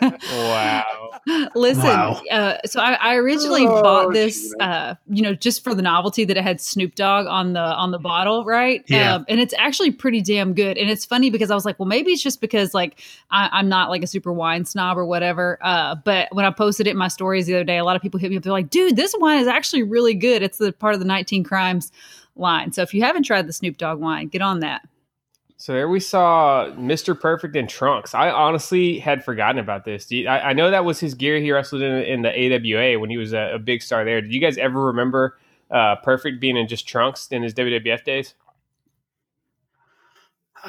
wow. 0.00 0.84
Listen, 1.54 1.84
wow. 1.84 2.20
Uh, 2.30 2.56
so 2.66 2.80
I, 2.80 2.92
I 2.94 3.14
originally 3.16 3.66
oh, 3.66 3.82
bought 3.82 4.12
this, 4.12 4.54
uh, 4.60 4.94
you 5.08 5.22
know, 5.22 5.34
just 5.34 5.62
for 5.62 5.74
the 5.74 5.82
novelty 5.82 6.24
that 6.24 6.36
it 6.36 6.42
had 6.42 6.60
Snoop 6.60 6.94
Dogg 6.94 7.26
on 7.26 7.52
the 7.52 7.60
on 7.60 7.90
the 7.90 7.98
bottle, 7.98 8.44
right? 8.44 8.82
Yeah. 8.86 9.14
Um, 9.14 9.26
and 9.28 9.40
it's 9.40 9.54
actually 9.58 9.90
pretty 9.90 10.22
damn 10.22 10.54
good. 10.54 10.78
And 10.78 10.90
it's 10.90 11.04
funny 11.04 11.30
because 11.30 11.50
I 11.50 11.54
was 11.54 11.64
like, 11.64 11.78
well, 11.78 11.88
maybe 11.88 12.12
it's 12.12 12.22
just 12.22 12.40
because 12.40 12.74
like 12.74 13.02
I, 13.30 13.60
am 13.60 13.68
not 13.68 13.90
like 13.90 14.02
a 14.02 14.06
super 14.06 14.32
wine 14.32 14.64
snob 14.64 14.96
or 14.96 15.04
whatever. 15.04 15.58
Uh, 15.60 15.96
but 15.96 16.28
when 16.32 16.44
I 16.44 16.50
posted 16.50 16.86
it 16.86 16.90
in 16.90 16.96
my 16.96 17.08
stories 17.08 17.46
the 17.46 17.54
other 17.54 17.64
day, 17.64 17.78
a 17.78 17.84
lot 17.84 17.96
of 17.96 18.02
people 18.02 18.20
hit 18.20 18.30
me 18.30 18.36
up. 18.36 18.42
They're 18.42 18.52
like, 18.52 18.70
dude, 18.70 18.96
this 18.96 19.14
wine 19.18 19.40
is 19.40 19.48
actually 19.48 19.82
really 19.82 20.14
good. 20.14 20.42
It's 20.42 20.58
the 20.58 20.72
part 20.72 20.94
of 20.94 21.00
the 21.00 21.06
19 21.06 21.44
Crimes 21.44 21.92
line. 22.36 22.72
So 22.72 22.82
if 22.82 22.94
you 22.94 23.02
haven't 23.02 23.24
tried 23.24 23.46
the 23.46 23.52
Snoop 23.52 23.76
Dogg 23.76 24.00
wine, 24.00 24.28
get 24.28 24.42
on 24.42 24.60
that. 24.60 24.82
So 25.60 25.72
there 25.72 25.88
we 25.88 25.98
saw 25.98 26.70
Mr. 26.76 27.18
Perfect 27.18 27.56
in 27.56 27.66
trunks. 27.66 28.14
I 28.14 28.30
honestly 28.30 29.00
had 29.00 29.24
forgotten 29.24 29.58
about 29.58 29.84
this. 29.84 30.08
You, 30.10 30.28
I, 30.28 30.50
I, 30.50 30.52
know 30.52 30.70
that 30.70 30.84
was 30.84 31.00
his 31.00 31.14
gear 31.14 31.40
he 31.40 31.50
wrestled 31.50 31.82
in, 31.82 31.96
in 32.04 32.22
the 32.22 32.30
AWA 32.30 33.00
when 33.00 33.10
he 33.10 33.16
was 33.16 33.32
a, 33.32 33.54
a, 33.54 33.58
big 33.58 33.82
star 33.82 34.04
there. 34.04 34.20
Did 34.20 34.32
you 34.32 34.40
guys 34.40 34.56
ever 34.56 34.86
remember 34.86 35.36
uh, 35.68 35.96
Perfect 35.96 36.38
being 36.38 36.56
in 36.56 36.68
just 36.68 36.86
trunks 36.86 37.26
in 37.32 37.42
his 37.42 37.54
WWF 37.54 38.04
days? 38.04 38.34
Uh, 40.62 40.68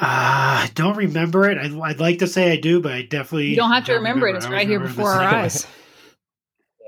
I 0.66 0.70
don't 0.74 0.96
remember 0.96 1.48
it. 1.48 1.56
I'd, 1.56 1.72
I'd, 1.72 2.00
like 2.00 2.18
to 2.18 2.26
say 2.26 2.50
I 2.50 2.56
do, 2.56 2.80
but 2.80 2.90
I 2.90 3.02
definitely 3.02 3.50
you 3.50 3.56
don't 3.56 3.70
have 3.70 3.84
to 3.84 3.94
remember, 3.94 4.26
remember, 4.26 4.44
it. 4.44 4.48
It's 4.48 4.48
right 4.52 4.66
here 4.66 4.80
before 4.80 5.10
our 5.10 5.22
eyes. 5.22 5.68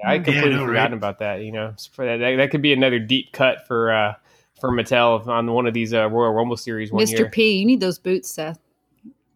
Yeah, 0.03 0.11
I 0.11 0.19
completely 0.19 0.51
yeah, 0.51 0.57
I 0.57 0.59
know, 0.59 0.67
forgotten 0.67 0.93
right? 0.93 0.99
about 0.99 1.19
that. 1.21 1.43
You 1.43 1.53
know, 1.53 1.75
that, 1.99 2.17
that, 2.17 2.37
that 2.37 2.51
could 2.51 2.63
be 2.63 2.73
another 2.73 2.99
deep 2.99 3.31
cut 3.31 3.65
for 3.69 3.93
uh, 3.93 4.15
for 4.63 4.71
Mattel 4.71 5.27
on 5.27 5.51
one 5.51 5.67
of 5.67 5.75
these 5.75 5.93
uh, 5.93 6.09
Royal 6.09 6.33
Rumble 6.33 6.57
series. 6.57 6.93
Mr. 6.93 7.19
Year. 7.19 7.31
P, 7.31 7.59
you 7.59 7.67
need 7.67 7.81
those 7.81 7.99
boots, 7.99 8.31
Seth. 8.31 8.61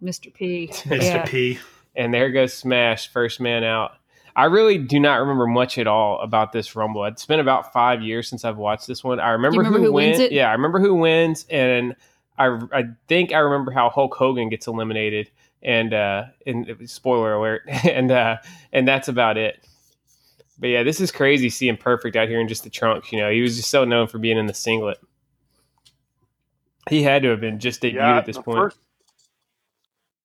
Mr. 0.00 0.32
P. 0.32 0.68
Mr. 0.72 1.02
Yeah. 1.02 1.24
P. 1.26 1.58
And 1.96 2.14
there 2.14 2.30
goes 2.30 2.54
Smash, 2.54 3.10
first 3.10 3.40
man 3.40 3.64
out. 3.64 3.94
I 4.36 4.44
really 4.44 4.78
do 4.78 5.00
not 5.00 5.16
remember 5.16 5.48
much 5.48 5.78
at 5.78 5.88
all 5.88 6.20
about 6.20 6.52
this 6.52 6.76
Rumble. 6.76 7.04
It's 7.06 7.26
been 7.26 7.40
about 7.40 7.72
five 7.72 8.02
years 8.02 8.28
since 8.28 8.44
I've 8.44 8.56
watched 8.56 8.86
this 8.86 9.02
one. 9.02 9.18
I 9.18 9.30
remember, 9.30 9.58
remember 9.58 9.78
who, 9.78 9.86
who 9.86 9.92
wins. 9.94 10.20
It? 10.20 10.30
Yeah, 10.30 10.48
I 10.48 10.52
remember 10.52 10.78
who 10.78 10.94
wins, 10.94 11.44
and 11.50 11.96
I, 12.38 12.60
I 12.72 12.84
think 13.08 13.32
I 13.32 13.38
remember 13.38 13.72
how 13.72 13.90
Hulk 13.90 14.14
Hogan 14.14 14.48
gets 14.48 14.68
eliminated. 14.68 15.30
And 15.62 15.92
uh, 15.92 16.24
and 16.46 16.88
spoiler 16.88 17.32
alert, 17.34 17.62
and 17.84 18.12
uh, 18.12 18.36
and 18.72 18.86
that's 18.86 19.08
about 19.08 19.38
it. 19.38 19.66
But 20.60 20.68
yeah, 20.68 20.82
this 20.84 21.00
is 21.00 21.10
crazy 21.10 21.50
seeing 21.50 21.76
Perfect 21.76 22.14
out 22.14 22.28
here 22.28 22.40
in 22.40 22.46
just 22.46 22.62
the 22.62 22.70
trunks. 22.70 23.10
You 23.10 23.18
know, 23.18 23.30
he 23.30 23.40
was 23.40 23.56
just 23.56 23.70
so 23.70 23.84
known 23.84 24.06
for 24.06 24.18
being 24.18 24.38
in 24.38 24.46
the 24.46 24.54
singlet. 24.54 24.98
He 26.88 27.02
had 27.02 27.22
to 27.22 27.30
have 27.30 27.40
been 27.40 27.58
just 27.58 27.82
debuted 27.82 27.94
yeah, 27.94 28.18
at 28.18 28.26
this 28.26 28.38
point. 28.38 28.58
First, 28.58 28.78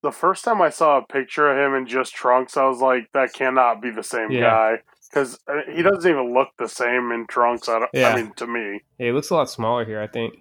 the 0.04 0.12
first 0.12 0.44
time 0.44 0.62
I 0.62 0.70
saw 0.70 0.98
a 0.98 1.06
picture 1.06 1.50
of 1.50 1.58
him 1.58 1.78
in 1.78 1.88
just 1.88 2.14
trunks, 2.14 2.58
I 2.58 2.66
was 2.66 2.80
like, 2.80 3.10
that 3.14 3.34
cannot 3.34 3.82
be 3.82 3.92
the 3.92 4.04
same 4.04 4.32
yeah. 4.32 4.42
guy 4.42 4.78
because 5.10 5.40
uh, 5.48 5.62
he 5.74 5.82
doesn't 5.82 6.10
even 6.10 6.34
look 6.34 6.50
the 6.58 6.68
same 6.68 7.12
in 7.12 7.28
trunks. 7.28 7.68
I, 7.70 7.88
yeah. 7.94 8.10
I 8.10 8.16
mean, 8.16 8.34
to 8.36 8.48
me, 8.48 8.82
yeah, 8.98 9.08
he 9.08 9.12
looks 9.12 9.30
a 9.30 9.36
lot 9.36 9.50
smaller 9.50 9.86
here. 9.86 10.02
I 10.02 10.08
think. 10.08 10.36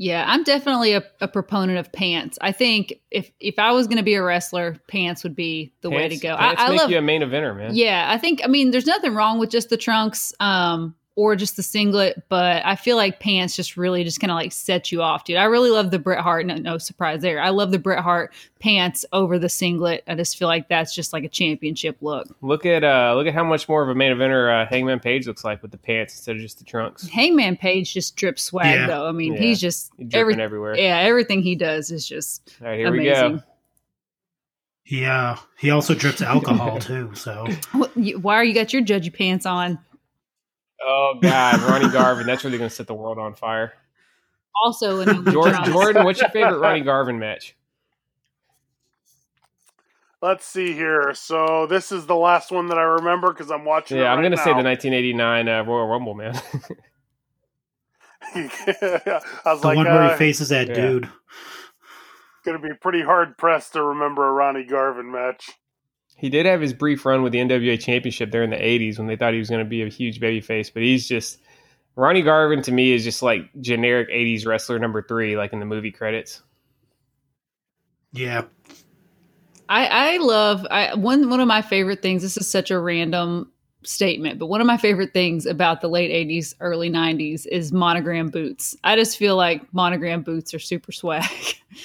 Yeah, 0.00 0.24
I'm 0.28 0.44
definitely 0.44 0.92
a, 0.92 1.02
a 1.20 1.26
proponent 1.26 1.78
of 1.78 1.92
pants. 1.92 2.38
I 2.40 2.52
think 2.52 2.94
if 3.10 3.32
if 3.40 3.58
I 3.58 3.72
was 3.72 3.88
going 3.88 3.96
to 3.96 4.04
be 4.04 4.14
a 4.14 4.22
wrestler, 4.22 4.76
pants 4.86 5.24
would 5.24 5.34
be 5.34 5.72
the 5.80 5.90
pants, 5.90 6.02
way 6.02 6.08
to 6.08 6.16
go. 6.18 6.36
Pants 6.36 6.62
I, 6.62 6.66
I 6.66 6.70
make 6.70 6.80
love 6.80 6.90
you 6.90 6.98
a 6.98 7.02
main 7.02 7.22
eventer, 7.22 7.56
man. 7.56 7.74
Yeah, 7.74 8.06
I 8.08 8.16
think. 8.16 8.40
I 8.44 8.46
mean, 8.46 8.70
there's 8.70 8.86
nothing 8.86 9.14
wrong 9.14 9.38
with 9.38 9.50
just 9.50 9.70
the 9.70 9.76
trunks. 9.76 10.32
Um, 10.38 10.94
or 11.18 11.34
just 11.34 11.56
the 11.56 11.64
singlet, 11.64 12.22
but 12.28 12.64
I 12.64 12.76
feel 12.76 12.96
like 12.96 13.18
pants 13.18 13.56
just 13.56 13.76
really 13.76 14.04
just 14.04 14.20
kind 14.20 14.30
of 14.30 14.36
like 14.36 14.52
set 14.52 14.92
you 14.92 15.02
off, 15.02 15.24
dude. 15.24 15.36
I 15.36 15.46
really 15.46 15.70
love 15.70 15.90
the 15.90 15.98
Bret 15.98 16.20
Hart. 16.20 16.46
No, 16.46 16.54
no, 16.54 16.78
surprise 16.78 17.22
there. 17.22 17.42
I 17.42 17.48
love 17.48 17.72
the 17.72 17.78
Bret 17.80 18.04
Hart 18.04 18.32
pants 18.60 19.04
over 19.12 19.36
the 19.36 19.48
singlet. 19.48 20.04
I 20.06 20.14
just 20.14 20.38
feel 20.38 20.46
like 20.46 20.68
that's 20.68 20.94
just 20.94 21.12
like 21.12 21.24
a 21.24 21.28
championship 21.28 21.96
look. 22.02 22.28
Look 22.40 22.64
at 22.64 22.84
uh 22.84 23.14
look 23.16 23.26
at 23.26 23.34
how 23.34 23.42
much 23.42 23.68
more 23.68 23.82
of 23.82 23.88
a 23.88 23.96
main 23.96 24.12
eventer 24.12 24.62
uh, 24.62 24.68
Hangman 24.68 25.00
Page 25.00 25.26
looks 25.26 25.42
like 25.42 25.60
with 25.60 25.72
the 25.72 25.78
pants 25.78 26.14
instead 26.14 26.36
of 26.36 26.42
just 26.42 26.60
the 26.60 26.64
trunks. 26.64 27.08
Hangman 27.08 27.56
Page 27.56 27.92
just 27.92 28.14
drips 28.14 28.44
swag 28.44 28.78
yeah. 28.78 28.86
though. 28.86 29.08
I 29.08 29.10
mean, 29.10 29.32
yeah. 29.32 29.40
he's 29.40 29.60
just 29.60 29.90
he's 29.98 30.14
every, 30.14 30.40
everywhere. 30.40 30.76
Yeah, 30.76 30.98
everything 30.98 31.42
he 31.42 31.56
does 31.56 31.90
is 31.90 32.06
just 32.06 32.54
All 32.60 32.68
right, 32.68 32.78
here 32.78 32.86
amazing. 32.86 33.32
we 33.32 33.38
go. 33.38 33.44
Yeah, 34.84 35.38
he 35.58 35.70
also 35.70 35.94
drips 35.94 36.22
alcohol 36.22 36.78
too. 36.78 37.12
So 37.16 37.48
why 37.94 38.36
are 38.36 38.44
you 38.44 38.54
got 38.54 38.72
your 38.72 38.82
judgy 38.82 39.12
pants 39.12 39.46
on? 39.46 39.80
Oh 40.84 41.18
God, 41.20 41.60
Ronnie 41.62 41.88
Garvin. 41.88 42.26
That's 42.26 42.44
really 42.44 42.58
going 42.58 42.70
to 42.70 42.74
set 42.74 42.86
the 42.86 42.94
world 42.94 43.18
on 43.18 43.34
fire. 43.34 43.72
Also, 44.64 45.00
in 45.00 45.24
Jordan, 45.30 45.64
Jordan, 45.64 46.04
what's 46.04 46.20
your 46.20 46.30
favorite 46.30 46.58
Ronnie 46.58 46.80
Garvin 46.80 47.18
match? 47.18 47.56
Let's 50.20 50.44
see 50.44 50.72
here. 50.72 51.14
So 51.14 51.66
this 51.66 51.92
is 51.92 52.06
the 52.06 52.16
last 52.16 52.50
one 52.50 52.66
that 52.68 52.78
I 52.78 52.82
remember 52.82 53.32
because 53.32 53.50
I'm 53.50 53.64
watching. 53.64 53.98
Yeah, 53.98 54.04
right 54.04 54.14
I'm 54.14 54.20
going 54.20 54.32
to 54.32 54.38
say 54.38 54.50
the 54.50 54.62
1989 54.62 55.48
uh, 55.48 55.62
Royal 55.64 55.86
Rumble, 55.86 56.14
man. 56.14 56.34
I 58.34 59.20
was 59.46 59.60
the 59.60 59.68
like, 59.68 59.76
one 59.76 59.86
uh, 59.86 59.94
where 59.94 60.10
he 60.10 60.16
faces 60.16 60.48
that 60.48 60.68
yeah. 60.68 60.74
dude. 60.74 61.08
Going 62.44 62.60
to 62.60 62.68
be 62.68 62.74
pretty 62.74 63.02
hard 63.02 63.38
pressed 63.38 63.74
to 63.74 63.82
remember 63.82 64.26
a 64.26 64.32
Ronnie 64.32 64.64
Garvin 64.64 65.10
match. 65.12 65.50
He 66.18 66.28
did 66.28 66.46
have 66.46 66.60
his 66.60 66.72
brief 66.72 67.06
run 67.06 67.22
with 67.22 67.32
the 67.32 67.38
NWA 67.38 67.80
Championship 67.80 68.32
there 68.32 68.42
in 68.42 68.50
the 68.50 68.56
'80s 68.56 68.98
when 68.98 69.06
they 69.06 69.16
thought 69.16 69.32
he 69.32 69.38
was 69.38 69.48
going 69.48 69.64
to 69.64 69.68
be 69.68 69.82
a 69.82 69.88
huge 69.88 70.20
babyface, 70.20 70.72
but 70.72 70.82
he's 70.82 71.06
just 71.06 71.38
Ronnie 71.94 72.22
Garvin 72.22 72.60
to 72.62 72.72
me 72.72 72.92
is 72.92 73.04
just 73.04 73.22
like 73.22 73.48
generic 73.60 74.10
'80s 74.10 74.44
wrestler 74.44 74.78
number 74.78 75.00
three, 75.00 75.36
like 75.36 75.52
in 75.52 75.60
the 75.60 75.66
movie 75.66 75.92
credits. 75.92 76.42
Yeah, 78.12 78.42
I, 79.68 79.86
I 79.86 80.16
love 80.16 80.66
I, 80.70 80.94
one 80.94 81.30
one 81.30 81.40
of 81.40 81.46
my 81.46 81.62
favorite 81.62 82.02
things. 82.02 82.22
This 82.22 82.36
is 82.36 82.48
such 82.48 82.70
a 82.70 82.80
random 82.80 83.52
statement, 83.84 84.38
but 84.38 84.46
one 84.46 84.60
of 84.60 84.66
my 84.66 84.76
favorite 84.76 85.12
things 85.12 85.46
about 85.46 85.80
the 85.80 85.88
late 85.88 86.10
80s, 86.10 86.54
early 86.60 86.90
90s 86.90 87.46
is 87.46 87.72
monogram 87.72 88.28
boots. 88.28 88.76
I 88.82 88.96
just 88.96 89.16
feel 89.16 89.36
like 89.36 89.72
monogram 89.72 90.22
boots 90.22 90.52
are 90.52 90.58
super 90.58 90.90
swag. 90.90 91.24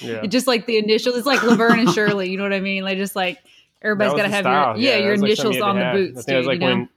Yeah. 0.00 0.26
just 0.26 0.46
like 0.46 0.66
the 0.66 0.76
initials, 0.76 1.16
it's 1.16 1.26
like 1.26 1.42
Laverne 1.42 1.78
and 1.78 1.90
Shirley, 1.90 2.30
you 2.30 2.36
know 2.36 2.42
what 2.42 2.52
I 2.52 2.60
mean? 2.60 2.84
Like 2.84 2.98
just 2.98 3.14
like 3.14 3.38
Everybody's 3.84 4.14
got 4.14 4.22
to 4.22 4.28
have 4.30 4.44
your 4.46 4.52
yeah, 4.82 4.96
yeah 4.96 5.04
your 5.04 5.14
initials 5.14 5.58
like 5.58 5.62
on 5.62 5.78
the 5.78 5.90
boots. 5.92 6.24
Dude, 6.24 6.46
like 6.46 6.54
you 6.54 6.60
know? 6.60 6.66
when 6.66 6.88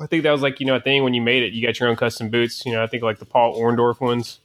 I 0.00 0.06
think 0.06 0.22
that 0.22 0.32
was 0.32 0.40
like 0.40 0.58
you 0.58 0.66
know 0.66 0.76
a 0.76 0.80
thing 0.80 1.04
when 1.04 1.12
you 1.12 1.20
made 1.20 1.42
it. 1.42 1.52
You 1.52 1.64
got 1.64 1.78
your 1.78 1.90
own 1.90 1.96
custom 1.96 2.30
boots. 2.30 2.64
You 2.64 2.72
know, 2.72 2.82
I 2.82 2.86
think 2.86 3.02
like 3.02 3.18
the 3.18 3.26
Paul 3.26 3.60
Orndorff 3.60 4.00
ones. 4.00 4.40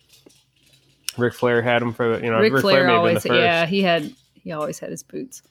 Ric 1.18 1.34
Flair 1.34 1.62
had 1.62 1.82
them 1.82 1.94
for 1.94 2.18
the 2.18 2.24
you 2.24 2.30
know. 2.30 2.40
Ric, 2.40 2.54
Ric 2.54 2.62
Flair, 2.62 2.84
Flair 2.84 2.96
always 2.98 3.26
yeah 3.26 3.66
he 3.66 3.82
had 3.82 4.14
he 4.36 4.52
always 4.52 4.78
had 4.78 4.90
his 4.90 5.04
boots. 5.04 5.42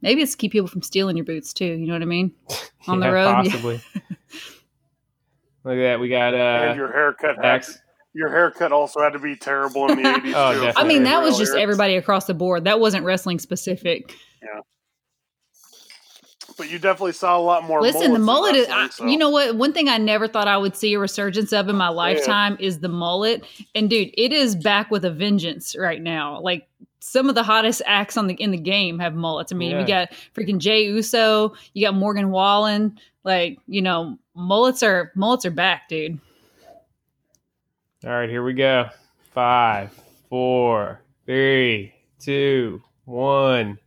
Maybe 0.00 0.22
it's 0.22 0.32
to 0.32 0.38
keep 0.38 0.52
people 0.52 0.66
from 0.66 0.80
stealing 0.80 1.16
your 1.16 1.26
boots 1.26 1.52
too. 1.52 1.66
You 1.66 1.86
know 1.86 1.92
what 1.92 2.02
I 2.02 2.06
mean? 2.06 2.32
On 2.88 3.00
yeah, 3.00 3.06
the 3.06 3.12
road, 3.12 3.32
possibly. 3.32 3.80
Look 5.62 5.76
at 5.76 5.82
that. 5.82 6.00
We 6.00 6.08
got 6.08 6.32
uh, 6.32 6.68
and 6.70 6.76
your 6.76 6.90
haircut. 6.90 7.36
Hacks. 7.36 7.78
Your 8.14 8.30
haircut 8.30 8.72
also 8.72 9.00
had 9.00 9.12
to 9.12 9.18
be 9.18 9.36
terrible 9.36 9.88
in 9.90 10.02
the 10.02 10.08
80s. 10.08 10.32
oh, 10.34 10.72
I 10.74 10.84
mean, 10.84 11.04
that 11.04 11.22
was 11.22 11.36
just 11.36 11.54
everybody 11.54 11.96
across 11.96 12.24
the 12.24 12.34
board. 12.34 12.64
That 12.64 12.80
wasn't 12.80 13.04
wrestling 13.04 13.38
specific. 13.38 14.16
Yeah 14.42 14.62
but 16.60 16.70
you 16.70 16.78
definitely 16.78 17.14
saw 17.14 17.38
a 17.38 17.40
lot 17.40 17.64
more. 17.64 17.80
Listen, 17.80 18.12
the 18.12 18.18
mullet 18.18 18.54
is. 18.54 18.68
I, 18.68 18.90
so. 18.90 19.06
You 19.06 19.16
know 19.16 19.30
what? 19.30 19.56
One 19.56 19.72
thing 19.72 19.88
I 19.88 19.96
never 19.96 20.28
thought 20.28 20.46
I 20.46 20.58
would 20.58 20.76
see 20.76 20.92
a 20.92 20.98
resurgence 20.98 21.54
of 21.54 21.70
in 21.70 21.76
my 21.76 21.88
lifetime 21.88 22.58
yeah. 22.60 22.66
is 22.66 22.80
the 22.80 22.88
mullet. 22.90 23.46
And 23.74 23.88
dude, 23.88 24.10
it 24.12 24.30
is 24.30 24.54
back 24.54 24.90
with 24.90 25.06
a 25.06 25.10
vengeance 25.10 25.74
right 25.74 26.02
now. 26.02 26.38
Like 26.40 26.68
some 26.98 27.30
of 27.30 27.34
the 27.34 27.42
hottest 27.42 27.80
acts 27.86 28.18
on 28.18 28.26
the 28.26 28.34
in 28.34 28.50
the 28.50 28.58
game 28.58 28.98
have 28.98 29.14
mullets. 29.14 29.52
I 29.52 29.56
mean, 29.56 29.70
yeah. 29.70 29.78
we 29.78 29.84
got 29.84 30.10
freaking 30.36 30.58
Jay 30.58 30.84
Uso, 30.84 31.54
you 31.72 31.86
got 31.86 31.94
Morgan 31.94 32.30
Wallen. 32.30 32.98
Like, 33.24 33.58
you 33.66 33.80
know, 33.80 34.18
mullets 34.34 34.82
are 34.82 35.12
mullets 35.14 35.46
are 35.46 35.50
back, 35.50 35.88
dude. 35.88 36.18
All 38.04 38.10
right, 38.10 38.28
here 38.28 38.44
we 38.44 38.52
go. 38.52 38.90
Five, 39.32 39.98
four, 40.28 41.00
three, 41.24 41.94
two, 42.18 42.82
one. 43.06 43.78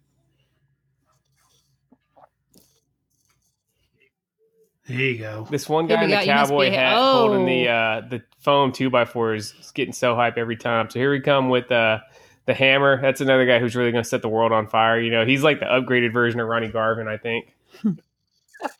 There 4.94 5.02
you 5.02 5.18
go. 5.18 5.48
This 5.50 5.68
one 5.68 5.88
guy 5.88 6.04
in 6.04 6.12
the 6.12 6.18
cowboy 6.18 6.70
hat 6.70 6.94
oh. 6.96 7.28
holding 7.28 7.46
the 7.48 7.68
oh. 7.68 7.74
uh, 7.74 8.08
the 8.08 8.22
foam 8.40 8.72
two 8.72 8.92
by 8.92 9.06
four 9.06 9.34
is 9.34 9.54
getting 9.74 9.94
so 9.94 10.16
hype 10.16 10.38
every 10.38 10.56
time. 10.56 10.90
So 10.92 11.00
here 11.00 11.10
we 11.10 11.20
come 11.20 11.50
with 11.50 11.72
uh, 11.72 12.00
the 12.46 12.54
hammer. 12.54 13.02
That's 13.02 13.20
another 13.20 13.48
guy 13.48 13.58
who's 13.58 13.76
really 13.76 13.92
going 13.92 14.04
to 14.04 14.10
set 14.10 14.22
the 14.22 14.30
world 14.30 14.52
on 14.52 14.68
fire. 14.68 15.00
You 15.00 15.10
know, 15.10 15.26
he's 15.26 15.42
like 15.42 15.60
the 15.60 15.66
upgraded 15.66 16.14
version 16.14 16.40
of 16.40 16.48
Ronnie 16.48 16.68
Garvin, 16.68 17.08
I 17.08 17.18
think. 17.18 17.56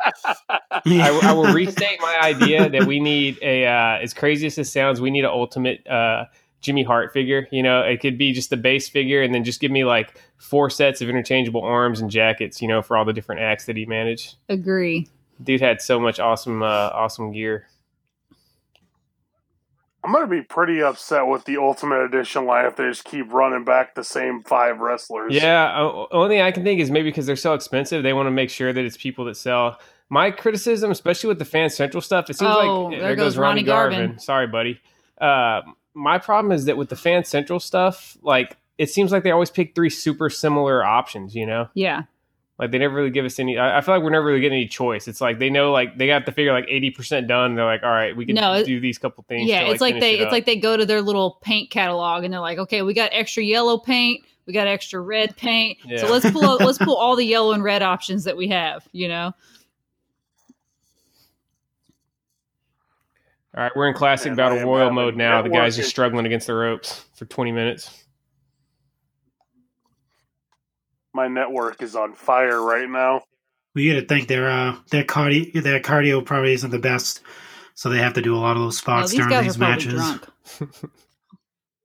I, 0.06 1.20
I, 1.24 1.34
will 1.34 1.52
restate 1.54 2.00
my 2.00 2.20
idea 2.22 2.70
that 2.70 2.86
we 2.86 3.00
need 3.00 3.40
a 3.42 3.66
uh, 3.66 3.98
as 4.00 4.14
crazy 4.14 4.46
as 4.46 4.56
this 4.56 4.72
sounds, 4.72 5.02
we 5.02 5.10
need 5.10 5.26
an 5.26 5.32
ultimate 5.32 5.86
uh, 5.88 6.26
Jimmy 6.62 6.84
Hart 6.84 7.12
figure. 7.12 7.48
You 7.52 7.64
know, 7.64 7.82
it 7.82 8.02
could 8.02 8.20
be 8.20 8.34
just 8.34 8.52
the 8.52 8.58
base 8.58 8.88
figure, 8.88 9.24
and 9.24 9.34
then 9.34 9.44
just 9.44 9.60
give 9.60 9.72
me 9.72 9.84
like 9.84 10.14
four 10.38 10.70
sets 10.70 11.02
of 11.02 11.10
interchangeable 11.10 11.64
arms 11.64 12.02
and 12.02 12.12
jackets. 12.12 12.62
You 12.62 12.68
know, 12.68 12.84
for 12.84 12.98
all 12.98 13.04
the 13.04 13.14
different 13.14 13.42
acts 13.42 13.66
that 13.66 13.76
he 13.76 13.88
managed. 13.88 14.36
Agree 14.48 15.08
dude 15.42 15.62
had 15.62 15.82
so 15.82 16.00
much 16.00 16.20
awesome, 16.20 16.64
uh, 16.64 16.90
awesome 16.94 17.32
gear. 17.32 17.68
I'm 20.04 20.12
gonna 20.12 20.28
be 20.28 20.42
pretty 20.42 20.84
upset 20.84 21.28
with 21.28 21.46
the 21.46 21.58
Ultimate 21.58 22.02
Edition 22.02 22.46
line 22.46 22.66
if 22.66 22.76
they 22.76 22.90
just 22.90 23.06
keep 23.06 23.32
running 23.32 23.64
back 23.64 23.96
the 23.96 24.04
same 24.04 24.44
five 24.44 24.80
wrestlers. 24.80 25.34
Yeah, 25.34 25.72
uh, 25.74 26.08
only 26.12 26.36
thing 26.36 26.42
I 26.42 26.52
can 26.52 26.64
think 26.64 26.82
is 26.82 26.92
maybe 26.92 27.10
because 27.10 27.26
they're 27.26 27.38
so 27.38 27.54
expensive, 27.54 28.04
they 28.04 28.12
want 28.12 28.28
to 28.28 28.32
make 28.32 28.50
sure 28.50 28.74
that 28.74 28.84
it's 28.84 28.98
people 28.98 29.24
that 29.26 29.38
sell. 29.38 29.80
My 30.10 30.30
criticism, 30.30 30.92
especially 30.92 31.30
with 31.30 31.40
the 31.40 31.46
Fan 31.46 31.70
Central 31.70 32.02
stuff, 32.02 32.30
it 32.30 32.38
seems 32.38 32.52
oh, 32.54 32.84
like 32.84 32.92
there, 32.92 33.08
there 33.08 33.16
goes, 33.16 33.34
goes 33.34 33.38
Ronnie 33.38 33.64
Garvin. 33.64 34.00
Garvin. 34.00 34.20
Sorry, 34.20 34.48
buddy. 34.48 34.82
Uh, 35.20 35.62
my 35.94 36.18
problem 36.18 36.52
is 36.52 36.66
that 36.66 36.76
with 36.76 36.90
the 36.90 36.98
Fan 36.98 37.24
Central 37.24 37.62
stuff, 37.62 38.18
like 38.22 38.58
it 38.78 38.90
seems 38.90 39.12
like 39.12 39.24
they 39.24 39.32
always 39.32 39.52
pick 39.52 39.74
three 39.74 39.90
super 39.90 40.30
similar 40.30 40.84
options. 40.84 41.34
You 41.34 41.46
know? 41.46 41.70
Yeah. 41.76 42.04
Like 42.60 42.72
they 42.72 42.78
never 42.78 42.94
really 42.94 43.10
give 43.10 43.26
us 43.26 43.40
any. 43.40 43.58
I, 43.58 43.80
I, 43.80 43.82
feel 43.82 43.96
like 43.96 44.04
we're 44.04 44.12
never 44.12 44.28
really 44.28 44.40
getting 44.40 44.60
any 44.60 44.68
choice. 44.68 45.08
It's 45.08 45.20
like 45.20 45.40
they 45.40 45.50
know 45.50 45.72
like 45.72 45.98
they 45.98 46.06
got 46.06 46.28
the 46.28 46.32
figure 46.32 46.54
like 46.54 46.68
eighty 46.70 46.92
percent 46.92 47.28
done. 47.28 47.56
they're 47.56 47.66
like, 47.66 47.82
all 47.82 47.90
right, 47.90 48.16
we 48.16 48.28
can 48.28 48.36
no, 48.36 48.64
do 48.64 48.80
these 48.80 49.00
couple 49.00 49.26
things. 49.28 49.50
Yeah, 49.50 49.64
to, 49.64 49.72
it's 49.72 49.82
like, 49.82 50.00
they 50.00 50.20
it 50.20 50.22
it's 50.22 50.32
like 50.32 50.46
they 50.46 50.56
go 50.56 50.78
to 50.78 50.86
their 50.86 51.02
little 51.02 51.40
paint 51.42 51.72
catalog 51.72 52.24
and 52.24 52.32
they're 52.32 52.40
like, 52.40 52.60
okay, 52.60 52.84
we 52.84 52.94
got 52.94 53.10
extra 53.12 53.42
yellow 53.42 53.80
paint, 53.80 54.24
we 54.46 54.54
got 54.54 54.68
extra 54.68 55.02
red 55.02 55.36
paint. 55.36 55.80
Yeah. 55.84 55.98
So 55.98 56.12
let's 56.12 56.30
pull 56.30 56.58
let's 56.58 56.78
pull 56.78 56.96
all 56.96 57.16
the 57.16 57.26
yellow 57.26 57.54
and 57.54 57.64
red 57.64 57.82
options 57.82 58.26
that 58.26 58.38
we 58.38 58.50
have. 58.50 58.88
You 58.92 59.08
know. 59.08 59.34
All 63.56 63.64
right, 63.64 63.72
we're 63.76 63.88
in 63.88 63.96
classic 63.96 64.32
Man, 64.32 64.38
battle 64.38 64.60
royal 64.60 64.92
mode 64.92 65.16
now. 65.16 65.42
The 65.42 65.50
guy's 65.50 65.76
just 65.76 65.90
struggling 65.90 66.28
against 66.28 66.46
the 66.46 66.54
ropes 66.54 67.06
for 67.16 67.26
twenty 67.26 67.52
minutes. 67.52 68.03
My 71.14 71.28
network 71.28 71.82
is 71.82 71.96
on 71.96 72.14
fire 72.14 72.62
right 72.62 72.90
now. 72.90 73.22
We 73.76 73.88
got 73.92 74.00
to 74.00 74.06
think 74.06 74.28
their 74.28 74.50
uh, 74.50 74.78
their 74.92 75.04
cardio 75.04 75.62
their 75.62 75.80
cardio 75.80 76.24
probably 76.24 76.54
isn't 76.54 76.70
the 76.70 76.80
best, 76.80 77.22
so 77.74 77.90
they 77.90 77.98
have 77.98 78.14
to 78.14 78.22
do 78.22 78.36
a 78.36 78.38
lot 78.38 78.56
of 78.56 78.62
those 78.62 78.78
spots 78.78 79.12
these 79.12 79.20
during 79.20 79.44
these 79.44 79.58
matches. 79.58 80.02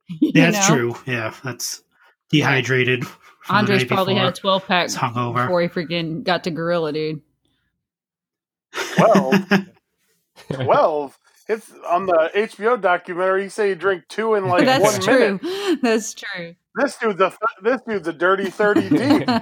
that's 0.34 0.68
know? 0.68 0.74
true. 0.74 0.96
Yeah, 1.06 1.34
that's 1.44 1.82
dehydrated. 2.30 3.06
from 3.06 3.16
the 3.48 3.54
Andres 3.54 3.82
night 3.82 3.88
probably 3.88 4.14
had 4.14 4.26
a 4.26 4.32
12 4.32 4.66
pack 4.66 4.84
It's 4.86 4.96
hungover. 4.96 5.42
before 5.44 5.62
he 5.62 5.68
freaking 5.68 6.24
got 6.24 6.44
to 6.44 6.50
Gorilla, 6.50 6.92
dude. 6.92 7.22
Well, 8.98 9.32
12? 10.52 11.18
It's 11.48 11.72
on 11.88 12.04
the 12.06 12.30
HBO 12.34 12.78
documentary. 12.80 13.44
You 13.44 13.48
say 13.48 13.70
you 13.70 13.74
drink 13.74 14.04
two 14.08 14.34
in 14.34 14.46
like 14.48 14.66
That's 14.66 14.84
one 14.84 15.00
true. 15.00 15.40
minute. 15.42 15.78
That's 15.82 16.12
true. 16.12 16.54
This 16.78 16.96
dude's 16.96 17.20
a 17.20 17.32
this 17.62 17.80
dude's 17.86 18.08
a 18.08 18.12
dirty 18.12 18.50
thirty 18.50 18.88
deep. 18.88 19.28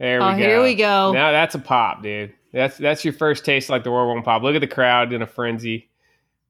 There 0.00 0.18
we 0.18 0.24
oh, 0.24 0.30
go. 0.30 0.36
here 0.38 0.62
we 0.62 0.74
go. 0.76 1.12
Now 1.12 1.30
that's 1.30 1.54
a 1.54 1.58
pop, 1.58 2.02
dude. 2.02 2.32
That's 2.54 2.78
that's 2.78 3.04
your 3.04 3.12
first 3.12 3.44
taste 3.44 3.68
like 3.68 3.84
the 3.84 3.90
World 3.90 4.08
One 4.14 4.22
pop. 4.22 4.42
Look 4.42 4.54
at 4.54 4.62
the 4.62 4.66
crowd 4.66 5.12
in 5.12 5.20
a 5.20 5.26
frenzy. 5.26 5.90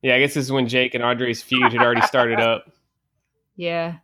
Yeah, 0.02 0.14
I 0.14 0.20
guess 0.20 0.34
this 0.34 0.44
is 0.44 0.52
when 0.52 0.68
Jake 0.68 0.94
and 0.94 1.02
Andre's 1.02 1.42
feud 1.42 1.72
had 1.72 1.82
already 1.82 2.02
started 2.02 2.40
up. 2.40 2.70
Yeah. 3.56 3.96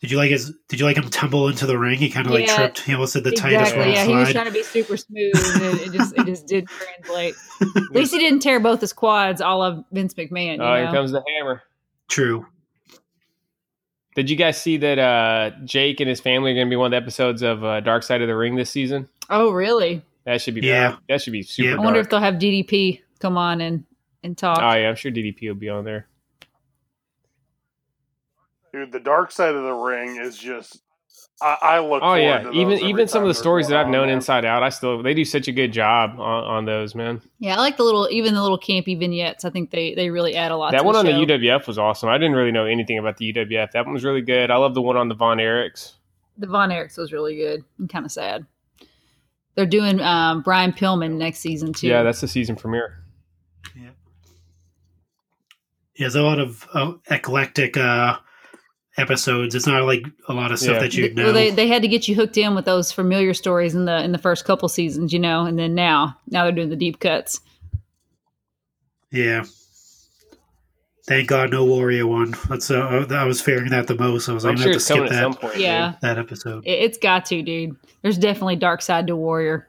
Did 0.00 0.12
you 0.12 0.16
like 0.16 0.30
his? 0.30 0.52
Did 0.68 0.78
you 0.78 0.86
like 0.86 0.96
him 0.96 1.10
tumble 1.10 1.48
into 1.48 1.66
the 1.66 1.76
ring? 1.76 1.98
He 1.98 2.08
kind 2.08 2.26
of 2.26 2.32
like 2.32 2.46
tripped. 2.46 2.80
He 2.82 2.92
almost 2.92 3.14
did 3.14 3.24
the 3.24 3.32
tightest 3.32 3.74
exactly. 3.74 3.84
rope 3.84 3.94
Yeah, 3.94 4.04
he 4.04 4.14
was 4.14 4.30
trying 4.30 4.46
to 4.46 4.52
be 4.52 4.62
super 4.62 4.96
smooth, 4.96 5.34
and 5.34 5.80
it 5.80 5.92
just 5.92 6.16
it 6.16 6.24
just 6.24 6.46
did 6.46 6.68
translate. 7.02 7.34
At 7.60 7.90
least 7.90 8.12
he 8.12 8.18
didn't 8.20 8.40
tear 8.40 8.60
both 8.60 8.80
his 8.80 8.92
quads, 8.92 9.40
all 9.40 9.60
of 9.60 9.84
Vince 9.90 10.14
McMahon. 10.14 10.56
You 10.56 10.62
Oh, 10.62 10.76
here 10.76 10.92
comes 10.92 11.10
the 11.10 11.24
hammer. 11.36 11.62
True. 12.08 12.46
Did 14.14 14.30
you 14.30 14.36
guys 14.36 14.60
see 14.60 14.76
that 14.78 14.98
uh, 14.98 15.50
Jake 15.64 16.00
and 16.00 16.08
his 16.08 16.20
family 16.20 16.52
are 16.52 16.54
going 16.54 16.66
to 16.66 16.70
be 16.70 16.76
one 16.76 16.86
of 16.86 16.90
the 16.90 17.04
episodes 17.04 17.42
of 17.42 17.62
uh, 17.62 17.80
Dark 17.80 18.02
Side 18.02 18.20
of 18.20 18.28
the 18.28 18.36
Ring 18.36 18.56
this 18.56 18.70
season? 18.70 19.08
oh, 19.30 19.50
really? 19.50 20.02
That 20.24 20.40
should 20.42 20.54
be 20.54 20.60
Yeah. 20.60 20.96
That 21.08 21.22
should 21.22 21.32
be 21.32 21.42
super. 21.42 21.70
Yeah. 21.70 21.76
I 21.76 21.78
wonder 21.78 22.00
if 22.00 22.10
they'll 22.10 22.20
have 22.20 22.34
DDP 22.34 23.00
come 23.20 23.38
on 23.38 23.60
and 23.60 23.84
and 24.22 24.36
talk. 24.36 24.58
Oh 24.58 24.76
yeah, 24.76 24.88
I'm 24.88 24.96
sure 24.96 25.12
DDP 25.12 25.48
will 25.48 25.54
be 25.54 25.68
on 25.68 25.84
there. 25.84 26.07
Dude, 28.72 28.92
the 28.92 29.00
dark 29.00 29.32
side 29.32 29.54
of 29.54 29.62
the 29.64 29.72
ring 29.72 30.20
is 30.20 30.36
just. 30.36 30.82
I, 31.40 31.56
I 31.62 31.78
look. 31.78 32.02
Oh 32.02 32.06
forward 32.06 32.20
yeah, 32.20 32.42
to 32.42 32.52
even 32.52 32.78
even 32.80 33.06
some 33.06 33.22
of 33.22 33.28
the 33.28 33.34
stories 33.34 33.68
that 33.68 33.76
I've 33.76 33.88
known 33.88 34.08
man. 34.08 34.16
inside 34.16 34.44
out, 34.44 34.64
I 34.64 34.70
still 34.70 35.02
they 35.02 35.14
do 35.14 35.24
such 35.24 35.46
a 35.46 35.52
good 35.52 35.72
job 35.72 36.18
on, 36.18 36.44
on 36.44 36.64
those 36.64 36.96
man. 36.96 37.22
Yeah, 37.38 37.54
I 37.54 37.58
like 37.58 37.76
the 37.76 37.84
little, 37.84 38.08
even 38.10 38.34
the 38.34 38.42
little 38.42 38.58
campy 38.58 38.98
vignettes. 38.98 39.44
I 39.44 39.50
think 39.50 39.70
they 39.70 39.94
they 39.94 40.10
really 40.10 40.34
add 40.34 40.50
a 40.50 40.56
lot. 40.56 40.72
That 40.72 40.78
to 40.78 40.84
one 40.84 40.96
on 40.96 41.06
the 41.06 41.12
the. 41.12 41.26
UWF 41.26 41.68
was 41.68 41.78
awesome. 41.78 42.08
I 42.08 42.18
didn't 42.18 42.34
really 42.34 42.50
know 42.50 42.66
anything 42.66 42.98
about 42.98 43.18
the 43.18 43.32
UWF. 43.32 43.70
That 43.70 43.84
one 43.84 43.94
was 43.94 44.04
really 44.04 44.20
good. 44.20 44.50
I 44.50 44.56
love 44.56 44.74
the 44.74 44.82
one 44.82 44.96
on 44.96 45.08
the 45.08 45.14
Von 45.14 45.38
Erichs. 45.38 45.94
The 46.38 46.48
Von 46.48 46.70
Erichs 46.70 46.98
was 46.98 47.12
really 47.12 47.36
good. 47.36 47.64
I'm 47.78 47.86
kind 47.86 48.04
of 48.04 48.10
sad. 48.10 48.44
They're 49.54 49.66
doing 49.66 50.00
um, 50.00 50.42
Brian 50.42 50.72
Pillman 50.72 51.18
next 51.18 51.38
season 51.38 51.72
too. 51.72 51.88
Yeah, 51.88 52.02
that's 52.02 52.20
the 52.20 52.28
season 52.28 52.56
premiere. 52.56 53.02
Yeah, 53.76 53.82
yeah, 53.82 53.90
there's 55.98 56.14
a 56.16 56.22
lot 56.22 56.38
of 56.38 56.66
uh, 56.74 56.92
eclectic 57.10 57.76
uh, 57.76 58.18
episodes. 58.98 59.54
It's 59.54 59.66
not 59.66 59.84
like 59.84 60.04
a 60.28 60.34
lot 60.34 60.52
of 60.52 60.58
stuff 60.58 60.74
Yeah. 60.74 60.80
that 60.80 60.94
you 60.94 61.14
know. 61.14 61.24
well, 61.24 61.32
they 61.32 61.50
they 61.50 61.68
had 61.68 61.82
to 61.82 61.88
get 61.88 62.08
you 62.08 62.14
hooked 62.14 62.36
in 62.36 62.54
with 62.54 62.64
those 62.66 62.92
familiar 62.92 63.32
stories 63.32 63.74
in 63.74 63.84
the 63.86 64.02
in 64.02 64.12
the 64.12 64.18
first 64.18 64.44
couple 64.44 64.68
seasons, 64.68 65.12
you 65.12 65.18
know, 65.18 65.44
and 65.46 65.58
then 65.58 65.74
now 65.74 66.18
now 66.28 66.42
they're 66.44 66.52
doing 66.52 66.68
the 66.68 66.76
deep 66.76 67.00
cuts. 67.00 67.40
yeah. 69.10 69.44
Thank 71.06 71.28
God, 71.28 71.50
no 71.50 71.64
Warrior 71.64 72.06
one. 72.06 72.34
That's 72.50 72.70
uh, 72.70 73.06
I 73.10 73.24
was 73.24 73.40
fearing 73.40 73.70
that 73.70 73.86
the 73.86 73.94
most. 73.94 74.28
I 74.28 74.34
was 74.34 74.44
like, 74.44 74.50
I'm 74.50 74.56
I'm 74.58 74.62
sure 74.62 74.72
gonna 74.72 74.74
have 74.74 74.78
to 74.78 74.84
skip 74.84 74.96
coming 74.96 75.12
at 75.12 75.22
some 75.22 75.32
that 75.32 75.40
point. 75.40 75.56
Yeah, 75.56 75.94
that 76.02 76.18
episode. 76.18 76.66
it, 76.66 76.70
it's 76.70 76.98
got 76.98 77.24
to, 77.26 77.40
dude. 77.42 77.76
There's 78.02 78.18
definitely 78.18 78.56
dark 78.56 78.82
side 78.82 79.06
to 79.06 79.16
Warrior, 79.16 79.66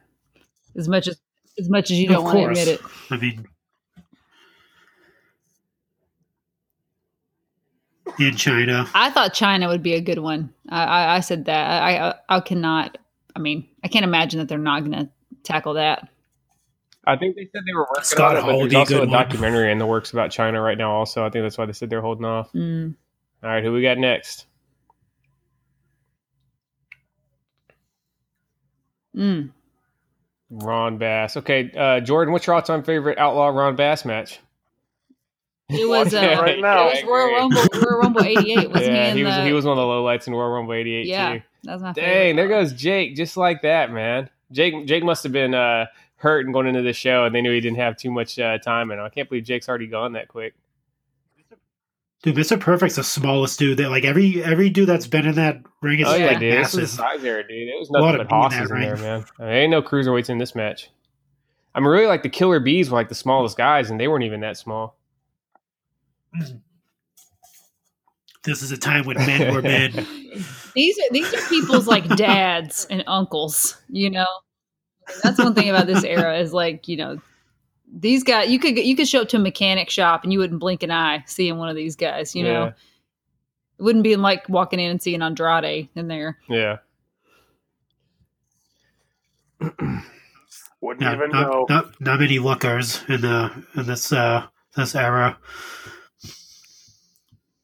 as 0.76 0.90
much 0.90 1.08
as 1.08 1.18
as 1.58 1.70
much 1.70 1.92
as 1.92 1.98
you 1.98 2.08
don't 2.10 2.18
Of 2.18 2.24
want 2.26 2.38
to 2.40 2.44
admit 2.48 2.68
it. 2.68 2.82
I 3.10 3.16
mean, 3.16 3.48
in 8.20 8.34
Chyna, 8.34 8.90
I 8.94 9.10
thought 9.12 9.34
Chyna 9.34 9.68
would 9.68 9.84
be 9.84 9.94
a 9.94 10.02
good 10.02 10.20
one. 10.20 10.54
I, 10.70 10.84
I, 10.84 11.16
I 11.16 11.20
said 11.20 11.46
that. 11.46 11.84
I, 11.84 12.10
I 12.10 12.16
I 12.30 12.40
cannot. 12.40 12.98
I 13.36 13.40
mean, 13.40 13.68
I 13.84 13.88
can't 13.88 14.04
imagine 14.04 14.40
that 14.40 14.48
they're 14.50 14.58
not 14.58 14.80
going 14.82 14.92
to 14.94 15.10
tackle 15.44 15.76
that. 15.76 16.10
I 17.06 17.16
think 17.16 17.36
they 17.36 17.48
said 17.52 17.62
they 17.66 17.74
were 17.74 17.88
working 17.90 18.04
Scott 18.04 18.36
on 18.36 18.44
it, 18.44 18.46
but 18.46 18.52
Hall 18.52 18.60
there's 18.60 18.74
a 18.74 18.78
also 18.80 18.96
a 18.96 19.00
good 19.00 19.10
one. 19.10 19.18
documentary 19.18 19.72
in 19.72 19.78
the 19.80 19.86
works 19.86 20.12
about 20.12 20.32
Chyna 20.32 20.64
right 20.64 20.78
now. 20.78 20.92
Also, 20.92 21.26
I 21.26 21.30
think 21.30 21.44
that's 21.44 21.58
why 21.58 21.66
they 21.66 21.74
said 21.74 21.90
they're 21.90 22.02
holding 22.02 22.26
off. 22.26 22.52
Mm. 22.54 22.96
All 23.44 23.50
right, 23.50 23.64
who 23.64 23.72
we 23.72 23.82
got 23.82 23.98
next? 23.98 24.46
Mm. 29.16 29.52
Ron 30.50 30.98
Bass. 30.98 31.38
Okay, 31.38 31.72
uh, 31.78 32.00
Jordan, 32.02 32.32
what's 32.32 32.46
your 32.48 32.56
all-time 32.56 32.84
favorite 32.84 33.18
Outlaw 33.18 33.48
Ron 33.48 33.76
Bass 33.76 34.06
match? 34.06 34.40
It 35.70 35.88
was 35.88 36.14
uh, 36.14 36.18
it 36.18 36.40
right 36.40 36.60
now. 36.60 36.88
It 36.90 37.04
was 37.04 37.04
Royal 37.04 37.36
Rumble. 37.36 37.62
Royal 37.82 38.00
Rumble 38.00 38.24
'88. 38.24 38.72
Was 38.72 38.82
yeah, 38.82 39.06
he, 39.06 39.10
in 39.12 39.18
he 39.18 39.24
was 39.24 39.36
the, 39.36 39.44
he 39.46 39.54
was 39.54 39.66
one 39.66 39.78
of 39.78 39.82
the 39.82 39.88
lowlights 39.88 40.28
in 40.28 40.34
Royal 40.34 40.50
Rumble 40.50 40.74
'88 40.74 41.06
Yeah, 41.06 41.34
too. 41.34 41.42
that's 41.64 41.82
my 41.82 41.92
Dang, 41.94 42.06
favorite. 42.06 42.36
there 42.38 42.48
goes 42.48 42.74
Jake, 42.74 43.16
just 43.16 43.38
like 43.38 43.62
that, 43.62 43.92
man. 43.92 44.30
Jake 44.52 44.88
Jake 44.88 45.04
must 45.04 45.22
have 45.24 45.32
been 45.32 45.54
uh, 45.54 45.86
hurt 46.16 46.46
and 46.46 46.54
going 46.54 46.66
into 46.68 46.82
the 46.82 46.94
show, 46.94 47.26
and 47.26 47.36
they 47.36 47.42
knew 47.42 47.52
he 47.54 47.62
didn't 47.62 47.78
have 47.78 47.98
too 47.98 48.10
much 48.10 48.40
uh, 48.40 48.58
time. 48.58 48.90
And 48.92 49.00
I 49.00 49.10
can't 49.10 49.30
believe 49.30 49.44
Jake's 49.44 49.70
already 49.70 49.86
gone 49.88 50.14
that 50.14 50.28
quick. 50.28 50.56
dude, 52.24 52.36
Mr. 52.36 52.60
Perfect's 52.60 52.96
the 52.96 53.04
smallest 53.04 53.60
dude. 53.60 53.78
That 53.78 53.90
like 53.90 54.06
every 54.06 54.44
every 54.44 54.70
dude 54.72 54.90
that's 54.90 55.06
been 55.08 55.28
in 55.28 55.36
that 55.36 55.62
ring 55.82 56.00
is 56.00 56.08
oh 56.08 56.16
yeah, 56.16 56.28
like 56.28 56.40
dude, 56.40 56.54
this 56.54 56.74
was 56.74 56.76
a 56.76 56.78
massive. 56.82 56.90
size 56.98 57.24
era, 57.24 57.48
dude. 57.48 57.68
It 57.70 57.80
was 57.80 57.90
A 57.90 57.94
lot 57.94 58.16
nothing 58.16 58.22
of 58.22 58.28
but 58.30 58.50
meat 58.52 58.58
in 58.58 58.68
that 58.68 58.76
in 58.76 58.82
there, 58.82 58.98
man. 58.98 59.26
I 59.38 59.44
mean, 59.44 59.52
ain't 59.54 59.72
no 59.72 59.82
cruiserweights 59.84 60.30
in 60.32 60.40
this 60.40 60.56
match. 60.56 60.90
I 61.76 61.80
mean, 61.80 61.90
really, 61.90 62.08
like 62.08 62.24
the 62.24 62.30
Killer 62.30 62.60
Bees 62.60 62.90
were 62.90 62.98
like 62.98 63.10
the 63.10 63.16
smallest 63.16 63.56
guys, 63.56 63.92
and 63.92 64.00
they 64.00 64.08
weren't 64.08 64.24
even 64.24 64.40
that 64.40 64.58
small. 64.58 64.96
This 68.44 68.62
is 68.62 68.72
a 68.72 68.78
time 68.78 69.06
when 69.06 69.18
men 69.18 69.54
were 69.54 69.62
men. 69.62 69.92
These 70.74 70.98
are 70.98 71.12
these 71.12 71.34
are 71.34 71.50
people's 71.50 71.88
like 71.88 72.08
dads 72.16 72.86
and 72.90 73.04
uncles. 73.06 73.76
You 73.90 74.10
know, 74.10 74.26
that's 75.22 75.38
one 75.40 75.54
thing 75.54 75.70
about 75.70 75.88
this 75.88 76.06
era 76.06 76.38
is 76.40 76.54
like 76.54 76.88
you 76.88 76.96
know 76.96 77.20
these 77.94 78.24
guys. 78.24 78.50
You 78.50 78.58
could 78.58 78.78
you 78.78 78.96
could 78.96 79.10
show 79.10 79.24
up 79.24 79.28
to 79.30 79.38
a 79.38 79.40
mechanic 79.42 79.90
shop 79.90 80.24
and 80.24 80.32
you 80.32 80.40
wouldn't 80.40 80.62
blink 80.62 80.84
an 80.84 80.92
eye 80.92 81.22
seeing 81.28 81.58
one 81.58 81.68
of 81.68 81.76
these 81.76 81.98
guys. 81.98 82.34
You 82.34 82.44
know, 82.46 82.64
Yeah. 82.66 82.72
it 83.78 83.84
wouldn't 83.84 84.06
be 84.06 84.16
like 84.16 84.48
walking 84.48 84.80
in 84.80 84.90
and 84.90 85.02
seeing 85.02 85.22
Andrade 85.22 85.90
in 85.96 86.08
there. 86.08 86.38
Yeah. 86.48 86.78
Wouldn't 89.60 91.02
Not, 91.02 91.14
even 91.16 91.32
not, 91.32 91.48
know. 91.52 91.66
not, 91.68 92.00
not 92.02 92.20
many 92.22 92.40
lookers 92.40 93.04
in 93.10 93.20
the 93.22 93.52
in 93.76 93.86
this 93.86 94.14
uh 94.14 94.46
this 94.78 94.96
era. 94.96 95.38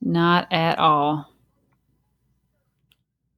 Not 0.05 0.53
at 0.53 0.77
all. 0.77 1.33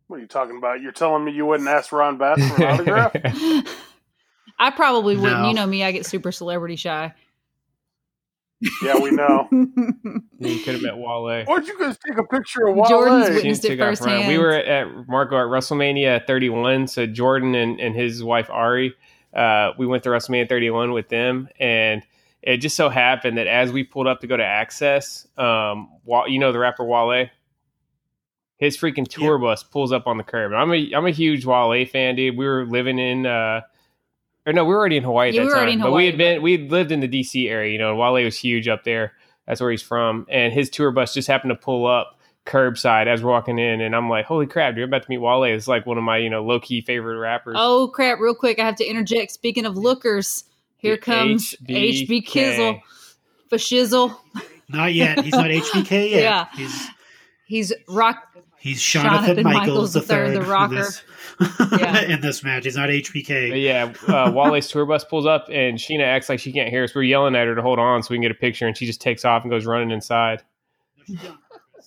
What 0.07 0.17
are 0.17 0.19
you 0.19 0.27
talking 0.27 0.57
about? 0.57 0.81
You're 0.81 0.91
telling 0.91 1.23
me 1.23 1.31
you 1.31 1.45
wouldn't 1.45 1.69
ask 1.69 1.91
Ron 1.93 2.17
Bass 2.17 2.37
for 2.49 2.61
an 2.61 2.73
autograph? 2.73 3.15
I 4.59 4.71
probably 4.71 5.15
wouldn't. 5.15 5.41
No. 5.41 5.47
You 5.47 5.53
know 5.53 5.65
me, 5.65 5.83
I 5.83 5.93
get 5.93 6.05
super 6.05 6.31
celebrity 6.31 6.75
shy. 6.75 7.13
yeah, 8.83 8.99
we 8.99 9.11
know. 9.11 9.47
you 9.51 10.59
could 10.59 10.73
have 10.73 10.81
met 10.81 10.97
Wale. 10.97 11.45
Why'd 11.45 11.67
you 11.67 11.79
guys 11.79 11.97
take 12.05 12.17
a 12.17 12.23
picture 12.23 12.67
of 12.67 12.75
Wale? 12.75 12.89
Jordan's 12.89 13.27
Seen 13.27 13.35
witnessed 13.35 13.65
it 13.65 13.69
Tig 13.69 13.79
off 13.79 13.85
Ryan. 13.85 13.95
firsthand. 13.95 14.27
We 14.27 14.37
were 14.37 14.51
at, 14.51 14.65
at 14.65 15.07
Marco 15.07 15.37
at 15.37 15.45
WrestleMania 15.45 16.27
31. 16.27 16.87
So 16.87 17.05
Jordan 17.05 17.55
and, 17.55 17.79
and 17.79 17.95
his 17.95 18.21
wife 18.23 18.49
Ari, 18.49 18.93
uh, 19.33 19.71
we 19.77 19.85
went 19.85 20.03
to 20.03 20.09
WrestleMania 20.09 20.49
31 20.49 20.91
with 20.91 21.07
them, 21.07 21.47
and 21.59 22.01
it 22.41 22.57
just 22.57 22.75
so 22.75 22.89
happened 22.89 23.37
that 23.37 23.47
as 23.47 23.71
we 23.71 23.83
pulled 23.83 24.07
up 24.07 24.21
to 24.21 24.27
go 24.27 24.37
to 24.37 24.43
Axxess, 24.43 25.27
um, 25.39 25.89
you 26.27 26.39
know 26.39 26.51
the 26.51 26.59
rapper 26.59 26.83
Wale, 26.85 27.27
his 28.57 28.77
freaking 28.77 29.07
tour 29.07 29.37
bus 29.37 29.63
pulls 29.63 29.91
up 29.91 30.07
on 30.07 30.17
the 30.17 30.23
curb. 30.23 30.51
And 30.51 30.59
I'm 30.59 30.71
a 30.73 30.91
I'm 30.93 31.05
a 31.05 31.11
huge 31.11 31.45
Wale 31.45 31.85
fan, 31.85 32.15
dude. 32.15 32.37
We 32.37 32.45
were 32.45 32.65
living 32.65 32.99
in. 32.99 33.25
Uh, 33.25 33.61
or 34.45 34.53
no, 34.53 34.63
we 34.63 34.69
were 34.69 34.77
already 34.79 34.95
in 34.97 35.03
Hawaii 35.03 35.29
at 35.29 35.35
Yeah, 35.35 35.41
that 35.41 35.45
we 35.45 35.49
were 35.49 35.53
time. 35.55 35.59
already 35.59 35.73
in 35.73 35.79
but 35.81 35.91
we 35.91 36.05
had 36.05 36.17
been 36.17 36.41
we 36.41 36.51
had 36.53 36.71
lived 36.71 36.91
in 36.91 37.01
the 37.01 37.07
DC 37.07 37.49
area, 37.49 37.71
you 37.71 37.77
know, 37.77 37.89
and 37.89 37.99
Wale 37.99 38.23
was 38.23 38.37
huge 38.37 38.67
up 38.67 38.83
there. 38.85 39.13
That's 39.45 39.59
where 39.61 39.71
he's 39.71 39.81
from. 39.81 40.25
And 40.29 40.53
his 40.53 40.69
tour 40.69 40.91
bus 40.91 41.13
just 41.13 41.27
happened 41.27 41.51
to 41.51 41.55
pull 41.55 41.85
up 41.85 42.17
curbside 42.45 43.07
as 43.07 43.21
we're 43.21 43.31
walking 43.31 43.59
in, 43.59 43.81
and 43.81 43.93
I'm 43.93 44.09
like, 44.09 44.25
"Holy 44.25 44.47
crap, 44.47 44.73
dude! 44.75 44.83
I'm 44.85 44.89
about 44.89 45.03
to 45.03 45.09
meet 45.09 45.17
Wale." 45.17 45.43
It's 45.43 45.67
like 45.67 45.85
one 45.85 45.97
of 45.97 46.03
my 46.03 46.17
you 46.17 46.29
know 46.29 46.43
low 46.43 46.59
key 46.61 46.81
favorite 46.81 47.19
rappers. 47.19 47.55
Oh 47.59 47.89
crap! 47.93 48.19
Real 48.19 48.33
quick, 48.33 48.57
I 48.57 48.65
have 48.65 48.77
to 48.77 48.85
interject. 48.85 49.31
Speaking 49.31 49.65
of 49.65 49.77
lookers, 49.77 50.45
here 50.77 50.97
comes 50.97 51.55
HB 51.67 52.25
Kizzle 52.25 52.81
for 53.49 53.57
shizzle. 53.57 54.17
Not 54.69 54.93
yet. 54.93 55.23
He's 55.23 55.33
not 55.33 55.45
HBK 55.49 56.11
yet. 56.11 56.21
Yeah. 56.21 56.47
He's 56.55 56.87
He's 57.45 57.73
rock. 57.87 58.35
he's 58.59 58.81
Jonathan, 58.81 59.37
Jonathan 59.37 59.43
Michaels, 59.45 59.67
Michaels 59.67 59.93
the 59.93 59.99
III, 60.01 60.05
third 60.05 60.33
the 60.35 60.41
rocker. 60.41 60.73
In 60.75 60.79
this, 60.81 61.01
Yeah. 61.79 62.01
in 62.15 62.21
this 62.21 62.43
match. 62.43 62.65
He's 62.65 62.75
not 62.75 62.89
HBK. 62.89 63.63
Yeah, 63.63 63.93
uh, 64.13 64.31
Wale's 64.33 64.67
tour 64.67 64.85
bus 64.85 65.05
pulls 65.05 65.25
up, 65.25 65.47
and 65.49 65.77
Sheena 65.77 66.03
acts 66.03 66.27
like 66.27 66.39
she 66.41 66.51
can't 66.51 66.67
hear 66.69 66.83
us. 66.83 66.93
We're 66.93 67.03
yelling 67.03 67.35
at 67.37 67.47
her 67.47 67.55
to 67.55 67.61
hold 67.61 67.79
on 67.79 68.03
so 68.03 68.09
we 68.09 68.17
can 68.17 68.23
get 68.23 68.31
a 68.31 68.35
picture, 68.35 68.67
and 68.67 68.75
she 68.75 68.85
just 68.85 68.99
takes 68.99 69.23
off 69.23 69.43
and 69.43 69.49
goes 69.51 69.65
running 69.65 69.91
inside. 69.91 70.43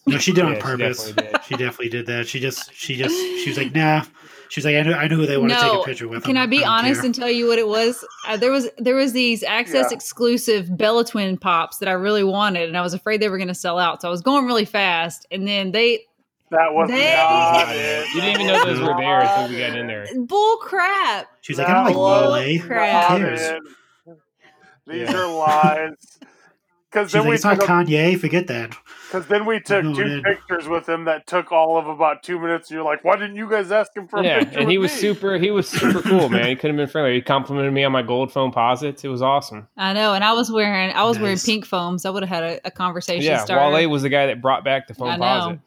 No, 0.06 0.16
she 0.16 0.32
did 0.32 0.46
on 0.46 0.54
yeah, 0.54 0.60
purpose. 0.62 1.08
She 1.08 1.12
definitely 1.12 1.32
did. 1.32 1.44
she 1.44 1.56
definitely 1.56 1.88
did 1.90 2.06
that. 2.06 2.26
She 2.26 2.40
just, 2.40 2.74
she 2.74 2.96
just, 2.96 3.14
she 3.14 3.50
was 3.50 3.58
like, 3.58 3.74
nah. 3.74 4.02
She 4.50 4.58
was 4.58 4.64
like, 4.64 4.74
I 4.74 4.82
knew, 4.82 4.92
I 4.92 5.06
knew 5.06 5.16
who 5.16 5.26
they 5.26 5.36
want 5.36 5.50
no, 5.50 5.56
to 5.56 5.62
take 5.62 5.80
a 5.80 5.84
picture 5.84 6.08
with. 6.08 6.24
Can 6.24 6.36
I 6.36 6.46
be 6.46 6.64
I 6.64 6.78
honest 6.78 7.00
care. 7.00 7.06
and 7.06 7.14
tell 7.14 7.30
you 7.30 7.46
what 7.46 7.60
it 7.60 7.68
was? 7.68 8.04
Uh, 8.26 8.36
there 8.36 8.50
was, 8.50 8.68
there 8.78 8.96
was 8.96 9.12
these 9.12 9.44
Axxess 9.44 9.74
yeah. 9.74 9.88
exclusive 9.92 10.76
Bella 10.76 11.04
Twin 11.04 11.38
pops 11.38 11.78
that 11.78 11.88
I 11.88 11.92
really 11.92 12.24
wanted, 12.24 12.68
and 12.68 12.76
I 12.76 12.80
was 12.80 12.92
afraid 12.92 13.22
they 13.22 13.28
were 13.28 13.38
going 13.38 13.48
to 13.48 13.54
sell 13.54 13.78
out. 13.78 14.02
So 14.02 14.08
I 14.08 14.10
was 14.10 14.22
going 14.22 14.46
really 14.46 14.64
fast, 14.64 15.24
and 15.30 15.46
then 15.46 15.70
they, 15.70 16.00
that 16.50 16.74
was 16.74 16.88
they, 16.88 17.14
not 17.14 17.68
it. 17.76 18.08
You 18.12 18.20
didn't 18.22 18.40
even 18.40 18.46
know 18.48 18.64
those 18.64 18.80
were 18.80 18.96
there 18.98 19.20
until 19.20 19.48
we 19.50 19.58
got 19.60 19.78
in 19.78 19.86
there. 19.86 20.06
Bull 20.16 20.56
crap. 20.56 21.28
She's 21.42 21.58
like, 21.58 21.68
I 21.68 21.74
don't 21.74 21.84
like 21.84 21.94
Bull 21.94 22.66
crap. 22.66 23.12
Who 23.12 23.18
cares? 23.18 23.52
These 24.88 25.10
yeah. 25.10 25.16
are 25.16 25.32
lies. 25.32 26.18
Because 26.90 27.12
then 27.12 27.22
like, 27.22 27.28
we 27.28 27.34
it's 27.36 27.44
not 27.44 27.58
Kanye. 27.58 28.18
Forget 28.18 28.48
that. 28.48 28.76
Because 29.06 29.28
then 29.28 29.46
we 29.46 29.60
took 29.60 29.84
two 29.94 30.22
pictures 30.22 30.66
with 30.66 30.88
him 30.88 31.04
that 31.04 31.24
took 31.24 31.52
all 31.52 31.78
of 31.78 31.86
about 31.86 32.24
two 32.24 32.36
minutes. 32.40 32.68
And 32.68 32.76
you're 32.76 32.84
like, 32.84 33.04
why 33.04 33.14
didn't 33.14 33.36
you 33.36 33.48
guys 33.48 33.70
ask 33.70 33.96
him 33.96 34.08
for? 34.08 34.20
Yeah, 34.24 34.44
and 34.54 34.68
he 34.68 34.76
was 34.76 34.90
me? 34.92 34.98
super. 34.98 35.38
He 35.38 35.52
was 35.52 35.68
super 35.68 36.02
cool, 36.02 36.28
man. 36.28 36.48
He 36.48 36.56
could 36.56 36.68
have 36.68 36.76
been 36.76 36.88
friendly. 36.88 37.14
He 37.14 37.20
complimented 37.20 37.72
me 37.72 37.84
on 37.84 37.92
my 37.92 38.02
gold 38.02 38.32
Foamposites. 38.32 39.04
It 39.04 39.08
was 39.08 39.22
awesome. 39.22 39.68
I 39.76 39.92
know, 39.92 40.14
and 40.14 40.24
I 40.24 40.32
was 40.32 40.50
wearing 40.50 40.90
I 40.90 41.04
was 41.04 41.16
nice. 41.16 41.22
wearing 41.22 41.38
pink 41.38 41.64
foams. 41.64 42.04
I 42.04 42.10
would 42.10 42.24
have 42.24 42.28
had 42.28 42.42
a, 42.42 42.66
a 42.66 42.70
conversation. 42.72 43.22
Yeah, 43.22 43.44
starter. 43.44 43.72
Wale 43.72 43.88
was 43.88 44.02
the 44.02 44.08
guy 44.08 44.26
that 44.26 44.42
brought 44.42 44.64
back 44.64 44.88
the 44.88 44.94
Foamposite. 44.94 45.60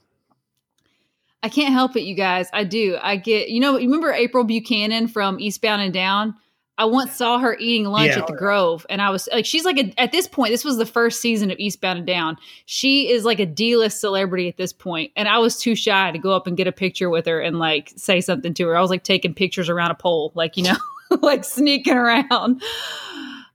I 1.42 1.50
can't 1.50 1.74
help 1.74 1.96
it, 1.96 2.04
you 2.04 2.16
guys. 2.16 2.50
I 2.54 2.64
do. 2.64 2.98
I 3.02 3.18
get, 3.18 3.50
you 3.50 3.60
know, 3.60 3.78
you 3.78 3.88
remember 3.88 4.12
April 4.12 4.44
Buchanan 4.46 5.08
from 5.08 5.40
Eastbound 5.40 5.82
and 5.82 5.94
Down? 5.94 6.36
I 6.78 6.86
once 6.86 7.16
saw 7.16 7.38
her 7.38 7.56
eating 7.60 7.86
lunch 7.86 8.10
yeah. 8.10 8.20
at 8.20 8.28
the 8.28 8.34
Grove, 8.34 8.86
and 8.90 9.00
I 9.00 9.12
was 9.12 9.30
like, 9.32 9.46
she's 9.46 9.64
like 9.64 9.78
a, 9.78 9.94
at 10.00 10.12
this 10.12 10.28
point. 10.28 10.52
This 10.52 10.66
was 10.66 10.78
the 10.78 10.88
first 10.88 11.22
season 11.22 11.52
of 11.52 11.60
Eastbound 11.60 12.00
and 12.00 12.08
Down. 12.08 12.38
She 12.66 13.12
is 13.12 13.26
like 13.26 13.40
a 13.40 13.46
D 13.46 13.78
list 13.78 14.02
celebrity 14.02 14.48
at 14.48 14.58
this 14.58 14.74
point, 14.74 15.12
and 15.16 15.28
I 15.28 15.38
was 15.38 15.58
too 15.58 15.76
shy 15.76 16.12
to 16.12 16.18
go 16.18 16.36
up 16.36 16.48
and 16.48 16.58
get 16.58 16.66
a 16.66 16.72
picture 16.72 17.12
with 17.12 17.28
her 17.28 17.40
and 17.40 17.60
like 17.60 17.94
say 17.96 18.22
something 18.22 18.56
to 18.56 18.68
her. 18.68 18.76
I 18.76 18.82
was 18.82 18.90
like 18.90 19.04
taking 19.04 19.36
pictures 19.36 19.70
around 19.70 19.92
a 19.92 19.96
pole, 19.96 20.32
like 20.34 20.58
you 20.58 20.64
know, 20.64 20.78
like 21.22 21.44
sneaking 21.44 21.94
around. 21.94 22.64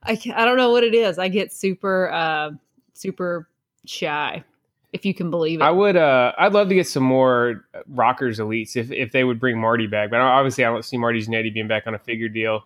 I 0.05 0.19
I 0.35 0.45
don't 0.45 0.57
know 0.57 0.71
what 0.71 0.85
it 0.85 0.95
is. 0.95 1.19
I 1.19 1.27
get 1.27 1.53
super 1.53 2.11
uh 2.13 2.53
super 2.95 3.49
shy 3.85 4.45
if 4.93 5.05
you 5.05 5.13
can 5.13 5.31
believe 5.31 5.61
it. 5.61 5.65
I 5.65 5.73
would. 5.73 5.97
Uh, 5.97 6.33
I'd 6.39 6.53
love 6.53 6.69
to 6.69 6.75
get 6.75 6.87
some 6.87 7.03
more 7.03 7.65
rockers 7.89 8.39
elites 8.39 8.77
if 8.77 8.93
if 8.93 9.11
they 9.11 9.25
would 9.25 9.41
bring 9.41 9.59
Marty 9.59 9.89
back. 9.89 10.11
But 10.11 10.21
obviously, 10.21 10.65
I 10.65 10.71
don't 10.71 10.85
see 10.85 10.97
Marty 10.97 11.21
Jannetty 11.21 11.53
being 11.53 11.67
back 11.67 11.89
on 11.89 11.95
a 11.95 11.99
figure 11.99 12.29
deal 12.29 12.65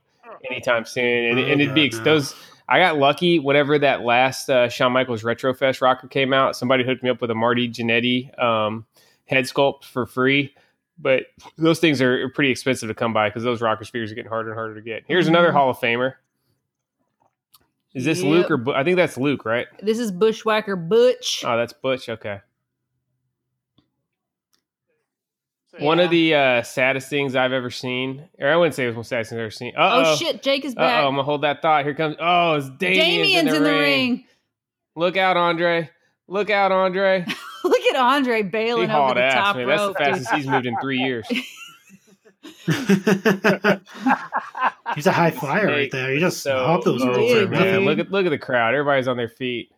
anytime 0.51 0.85
soon. 0.85 1.25
And, 1.25 1.39
oh, 1.39 1.45
and 1.45 1.61
it'd 1.61 1.75
be 1.75 1.89
no. 1.91 1.99
those. 2.05 2.35
I 2.69 2.79
got 2.79 2.99
lucky. 2.99 3.39
Whatever 3.39 3.79
that 3.79 4.03
last 4.03 4.49
uh, 4.49 4.69
Shawn 4.69 4.93
Michaels 4.93 5.23
Retrofest 5.23 5.81
rocker 5.81 6.09
came 6.09 6.33
out, 6.33 6.57
somebody 6.57 6.85
hooked 6.85 7.03
me 7.03 7.11
up 7.11 7.21
with 7.21 7.31
a 7.31 7.35
Marty 7.35 7.69
Jannetty 7.69 8.39
um, 8.43 8.87
head 9.27 9.45
sculpt 9.45 9.85
for 9.85 10.07
free. 10.07 10.55
But 10.99 11.25
those 11.59 11.81
things 11.81 12.01
are 12.01 12.29
pretty 12.31 12.51
expensive 12.51 12.89
to 12.89 12.95
come 12.95 13.13
by 13.13 13.29
because 13.29 13.43
those 13.43 13.61
rockers 13.61 13.89
figures 13.89 14.13
are 14.13 14.15
getting 14.15 14.31
harder 14.31 14.51
and 14.51 14.57
harder 14.57 14.75
to 14.75 14.83
get. 14.83 15.05
Here's 15.09 15.27
another 15.27 15.49
mm-hmm. 15.49 15.57
Hall 15.57 15.71
of 15.71 15.79
Famer. 15.79 16.15
Is 17.95 18.05
this 18.05 18.23
yep. 18.23 18.31
Luke 18.31 18.51
or 18.51 18.57
Bu- 18.57 18.73
I 18.73 18.85
think 18.85 18.97
that's 18.97 19.19
Luke, 19.19 19.45
right? 19.45 19.67
This 19.83 19.99
is 19.99 20.11
Bushwhacker 20.11 20.77
Butch. 20.77 21.43
Oh, 21.47 21.57
that's 21.57 21.73
Butch. 21.73 22.09
Okay. 22.09 22.41
Yeah. 25.79 25.85
One 25.85 26.01
of 26.01 26.11
the 26.11 26.35
uh, 26.35 26.63
saddest 26.63 27.09
things 27.09 27.35
I've 27.35 27.53
ever 27.53 27.71
seen, 27.71 28.29
or 28.39 28.49
I 28.49 28.57
wouldn't 28.57 28.75
say 28.75 28.85
it 28.85 28.89
was 28.89 28.97
one 28.97 29.01
of 29.01 29.07
the 29.07 29.09
saddest 29.09 29.31
things 29.31 29.39
I've 29.39 29.45
ever 29.45 29.51
seen. 29.51 29.73
Uh-oh. 29.75 30.03
Oh 30.05 30.17
shit, 30.17 30.43
Jake 30.43 30.67
is 30.67 30.75
back. 30.75 31.03
Oh, 31.03 31.09
I'm 31.09 31.15
gonna 31.15 31.23
hold 31.23 31.43
that 31.43 31.63
thought. 31.63 31.85
Here 31.85 31.95
comes. 31.95 32.17
Oh, 32.21 32.57
it's 32.57 32.69
Damien's, 32.69 32.99
Damien's 33.05 33.39
in, 33.39 33.47
the, 33.47 33.57
in 33.57 33.63
ring. 33.63 33.73
the 33.73 33.81
ring. 33.81 34.25
Look 34.97 35.17
out, 35.17 35.39
Andre. 35.39 35.89
Look 36.29 36.51
out, 36.51 36.73
Andre. 36.73 37.25
Look 37.65 37.81
at 37.81 37.97
Andre 37.97 38.43
bailing 38.43 38.91
he 38.91 38.95
over 38.95 39.15
the 39.15 39.23
ass, 39.23 39.35
top 39.35 39.57
man. 39.57 39.67
rope. 39.67 39.97
That's 39.99 40.19
the 40.19 40.25
fastest 40.25 40.35
he's 40.35 40.47
moved 40.47 40.67
in 40.67 40.77
three 40.81 40.99
years. 40.99 41.27
He's 44.95 45.07
a 45.07 45.13
high 45.13 45.31
flyer 45.31 45.67
right 45.69 45.91
there. 45.91 46.13
He 46.13 46.19
just 46.19 46.43
so 46.43 46.57
hopped 46.65 46.85
those 46.85 47.05
ropes. 47.05 47.51
Look 47.51 47.99
at 47.99 48.11
look 48.11 48.27
at 48.27 48.31
the 48.31 48.39
crowd. 48.39 48.75
Everybody's 48.75 49.09
on 49.09 49.17
their 49.17 49.29
feet. 49.29 49.71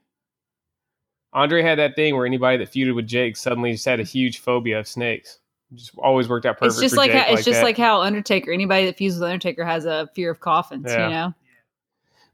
Andre 1.32 1.62
had 1.62 1.78
that 1.78 1.96
thing 1.96 2.14
where 2.14 2.26
anybody 2.26 2.58
that 2.58 2.70
feuded 2.72 2.94
with 2.94 3.06
Jake 3.06 3.36
suddenly 3.36 3.72
just 3.72 3.84
had 3.84 4.00
a 4.00 4.04
huge 4.04 4.38
phobia 4.38 4.78
of 4.78 4.88
snakes. 4.88 5.40
Just 5.74 5.92
always 5.98 6.28
worked 6.28 6.46
out 6.46 6.58
perfect. 6.58 6.74
It's 6.74 6.80
just 6.80 6.96
like 6.96 7.10
how, 7.10 7.22
it's 7.22 7.30
like 7.30 7.44
just 7.44 7.58
that. 7.58 7.64
like 7.64 7.78
how 7.78 8.02
Undertaker. 8.02 8.52
Anybody 8.52 8.86
that 8.86 8.96
fuses 8.96 9.20
with 9.20 9.28
Undertaker 9.28 9.64
has 9.64 9.84
a 9.84 10.08
fear 10.14 10.30
of 10.30 10.40
coffins. 10.40 10.86
Yeah. 10.88 11.08
You 11.08 11.14
know. 11.14 11.34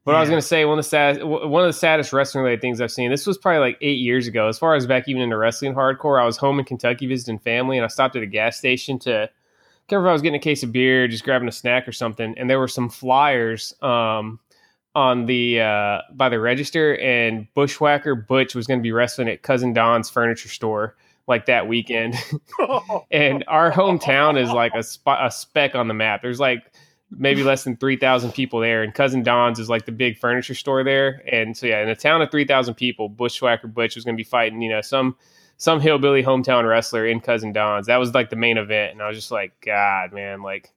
But 0.05 0.13
yeah. 0.13 0.19
I 0.19 0.21
was 0.21 0.31
going 0.31 0.41
to 0.41 0.47
say 0.47 0.65
one 0.65 0.79
of 0.79 0.85
the 0.85 0.89
sad, 0.89 1.23
one 1.23 1.63
of 1.63 1.69
the 1.69 1.79
saddest 1.79 2.13
wrestling 2.13 2.43
related 2.43 2.63
things 2.63 2.81
I've 2.81 2.91
seen. 2.91 3.11
This 3.11 3.27
was 3.27 3.37
probably 3.37 3.61
like 3.61 3.79
eight 3.83 3.99
years 3.99 4.27
ago. 4.27 4.49
As 4.49 4.59
far 4.59 4.75
as 4.75 4.87
back 4.87 5.09
even 5.09 5.21
into 5.23 5.37
wrestling 5.37 5.75
hardcore, 5.75 6.21
I 6.21 6.25
was 6.25 6.39
home 6.39 6.59
in 6.59 6.65
Kentucky 6.65 7.07
visiting 7.07 7.39
family, 7.39 7.77
and 7.77 7.85
I 7.85 7.89
stopped 7.89 8.17
at 8.17 8.23
a 8.23 8.27
gas 8.27 8.57
station 8.57 8.99
to 9.01 9.29
can't 9.91 9.99
remember 9.99 10.11
if 10.11 10.11
I 10.11 10.15
was 10.15 10.23
getting 10.23 10.41
a 10.41 10.43
case 10.43 10.63
of 10.63 10.71
beer, 10.71 11.09
just 11.09 11.25
grabbing 11.25 11.49
a 11.49 11.53
snack 11.53 11.89
or 11.89 11.93
something, 11.93 12.39
and 12.39 12.49
there 12.49 12.61
were 12.61 12.69
some 12.69 12.89
flyers 12.89 13.75
um, 13.83 14.39
on 14.95 15.27
the 15.27 15.61
uh, 15.61 15.99
by 16.15 16.29
the 16.29 16.39
register, 16.39 16.97
and 16.99 17.53
Bushwhacker 17.55 18.15
Butch 18.15 18.55
was 18.55 18.69
going 18.69 18.79
to 18.79 18.83
be 18.83 18.93
wrestling 18.93 19.29
at 19.29 19.43
Cousin 19.43 19.73
Don's 19.73 20.09
furniture 20.09 20.49
store 20.49 20.95
like 21.31 21.47
that 21.47 21.67
weekend, 21.67 22.15
and 23.11 23.43
our 23.49 23.73
hometown 23.73 24.39
is 24.39 24.51
like 24.51 24.75
a, 24.75 24.83
sp- 24.85 25.17
a 25.19 25.31
speck 25.31 25.75
on 25.75 25.89
the 25.89 25.95
map. 25.95 26.21
There's 26.21 26.41
like 26.41 26.71
maybe 27.11 27.43
less 27.43 27.65
than 27.65 27.77
3,000 27.77 28.33
people 28.33 28.61
there. 28.61 28.83
And 28.83 28.95
Cousin 28.95 29.23
Don's 29.23 29.59
is 29.59 29.69
like 29.69 29.87
the 29.87 29.93
big 29.93 30.19
furniture 30.19 30.55
store 30.55 30.85
there. 30.85 31.23
And 31.31 31.57
so, 31.57 31.67
yeah, 31.67 31.83
in 31.83 31.89
a 31.89 31.97
town 31.97 32.23
of 32.23 32.31
3,000 32.31 32.75
people, 32.75 33.09
Bushwhacker 33.09 33.67
Butch 33.67 33.97
was 33.97 34.05
going 34.05 34.15
to 34.15 34.21
be 34.21 34.29
fighting, 34.29 34.61
you 34.63 34.71
know, 34.71 34.81
some 34.81 35.17
some 35.57 35.79
hillbilly 35.79 36.23
hometown 36.23 36.67
wrestler 36.67 37.07
in 37.07 37.21
Cousin 37.21 37.53
Don's. 37.53 37.87
That 37.87 37.99
was 37.99 38.15
like 38.15 38.31
the 38.31 38.37
main 38.37 38.57
event, 38.57 38.93
and 38.93 39.03
I 39.03 39.09
was 39.09 39.17
just 39.17 39.31
like, 39.31 39.53
God, 39.61 40.11
man, 40.11 40.43
like 40.43 40.73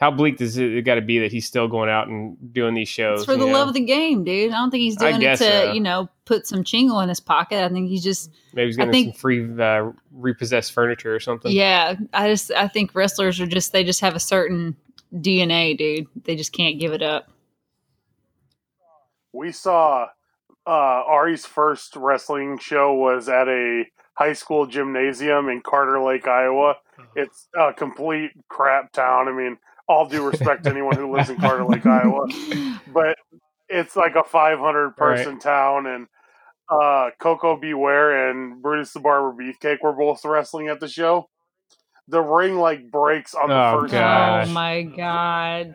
how 0.00 0.10
bleak 0.10 0.38
does 0.38 0.56
it 0.56 0.82
got 0.86 0.94
to 0.94 1.02
be 1.02 1.18
that 1.18 1.30
he's 1.30 1.46
still 1.46 1.68
going 1.68 1.90
out 1.90 2.08
and 2.08 2.54
doing 2.54 2.74
these 2.74 2.88
shows? 2.88 3.20
It's 3.20 3.26
for 3.26 3.36
the 3.36 3.44
know? 3.44 3.52
love 3.52 3.68
of 3.68 3.74
the 3.74 3.84
game, 3.84 4.24
dude. 4.24 4.50
I 4.50 4.56
don't 4.56 4.70
think 4.70 4.80
he's 4.80 4.96
doing 4.96 5.20
it 5.20 5.36
to 5.36 5.44
so. 5.44 5.72
you 5.72 5.80
know 5.80 6.08
put 6.24 6.46
some 6.46 6.64
chingle 6.64 7.02
in 7.02 7.10
his 7.10 7.20
pocket. 7.20 7.62
I 7.62 7.68
think 7.68 7.90
he's 7.90 8.02
just 8.02 8.30
maybe 8.54 8.68
he's 8.68 8.78
getting 8.78 8.92
think, 8.92 9.14
some 9.14 9.20
free 9.20 9.46
uh, 9.60 9.90
repossessed 10.10 10.72
furniture 10.72 11.14
or 11.14 11.20
something. 11.20 11.52
Yeah, 11.52 11.96
I 12.14 12.28
just 12.30 12.50
I 12.50 12.66
think 12.66 12.94
wrestlers 12.94 13.40
are 13.40 13.46
just 13.46 13.72
they 13.72 13.84
just 13.84 14.00
have 14.00 14.16
a 14.16 14.20
certain 14.20 14.74
DNA, 15.12 15.76
dude. 15.76 16.06
They 16.24 16.34
just 16.34 16.52
can't 16.52 16.80
give 16.80 16.92
it 16.92 17.02
up. 17.02 17.30
We 19.34 19.52
saw 19.52 20.06
uh, 20.66 20.70
Ari's 20.70 21.44
first 21.44 21.94
wrestling 21.94 22.58
show 22.58 22.94
was 22.94 23.28
at 23.28 23.48
a 23.48 23.84
high 24.14 24.32
school 24.32 24.66
gymnasium 24.66 25.50
in 25.50 25.60
Carter 25.60 26.00
Lake, 26.00 26.26
Iowa. 26.26 26.70
Uh-huh. 26.70 27.04
It's 27.16 27.48
a 27.54 27.74
complete 27.74 28.30
crap 28.48 28.92
town. 28.92 29.28
I 29.28 29.32
mean, 29.32 29.58
all 29.90 30.06
due 30.06 30.26
respect 30.26 30.64
to 30.64 30.70
anyone 30.70 30.96
who 30.96 31.14
lives 31.14 31.30
in 31.30 31.36
Carter 31.36 31.64
Lake, 31.64 31.84
Iowa, 31.84 32.28
but 32.92 33.16
it's 33.68 33.96
like 33.96 34.14
a 34.14 34.22
500 34.22 34.96
person 34.96 35.32
right. 35.34 35.40
town, 35.40 35.86
and 35.86 36.06
uh, 36.68 37.10
Koko 37.18 37.58
B. 37.58 37.74
Ware 37.74 38.30
and 38.30 38.62
Brutus 38.62 38.92
the 38.92 39.00
Barber 39.00 39.32
Beefcake 39.32 39.82
were 39.82 39.92
both 39.92 40.24
wrestling 40.24 40.68
at 40.68 40.78
the 40.78 40.88
show 40.88 41.28
the 42.10 42.20
ring 42.20 42.56
like 42.56 42.90
breaks 42.90 43.34
on 43.34 43.48
the 43.48 43.54
oh, 43.54 43.80
first 43.80 43.92
gosh. 43.92 44.46
match. 44.46 44.48
Oh 44.48 44.52
my 44.52 44.82
god! 44.82 45.74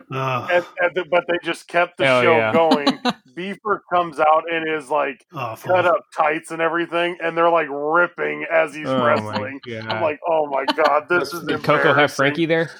And, 0.50 0.64
and 0.80 0.94
the, 0.94 1.04
but 1.10 1.24
they 1.28 1.38
just 1.42 1.66
kept 1.66 1.96
the 1.96 2.06
Hell 2.06 2.22
show 2.22 2.36
yeah. 2.36 2.52
going. 2.52 2.86
Beefer 3.36 3.80
comes 3.92 4.18
out 4.18 4.44
in 4.50 4.66
his 4.66 4.90
like 4.90 5.24
Awful. 5.34 5.70
cut 5.70 5.86
up 5.86 6.04
tights 6.16 6.50
and 6.50 6.62
everything, 6.62 7.16
and 7.22 7.36
they're 7.36 7.50
like 7.50 7.68
ripping 7.70 8.46
as 8.50 8.74
he's 8.74 8.86
oh 8.86 9.04
wrestling. 9.04 9.60
I'm 9.88 10.02
like, 10.02 10.20
oh 10.28 10.46
my 10.46 10.64
god, 10.74 11.06
this 11.08 11.32
is. 11.32 11.44
Did 11.44 11.62
Koko 11.62 11.92
have 11.94 12.12
Frankie 12.12 12.46
there? 12.46 12.70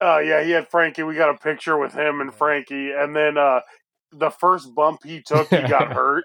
Uh, 0.00 0.18
yeah, 0.18 0.42
he 0.42 0.50
had 0.52 0.68
Frankie. 0.68 1.02
We 1.02 1.14
got 1.14 1.34
a 1.34 1.38
picture 1.38 1.76
with 1.76 1.92
him 1.92 2.20
and 2.20 2.32
Frankie, 2.32 2.92
and 2.92 3.14
then 3.14 3.36
uh, 3.36 3.60
the 4.12 4.30
first 4.30 4.74
bump 4.74 5.04
he 5.04 5.22
took, 5.22 5.48
he 5.48 5.62
got 5.62 5.92
hurt. 5.92 6.24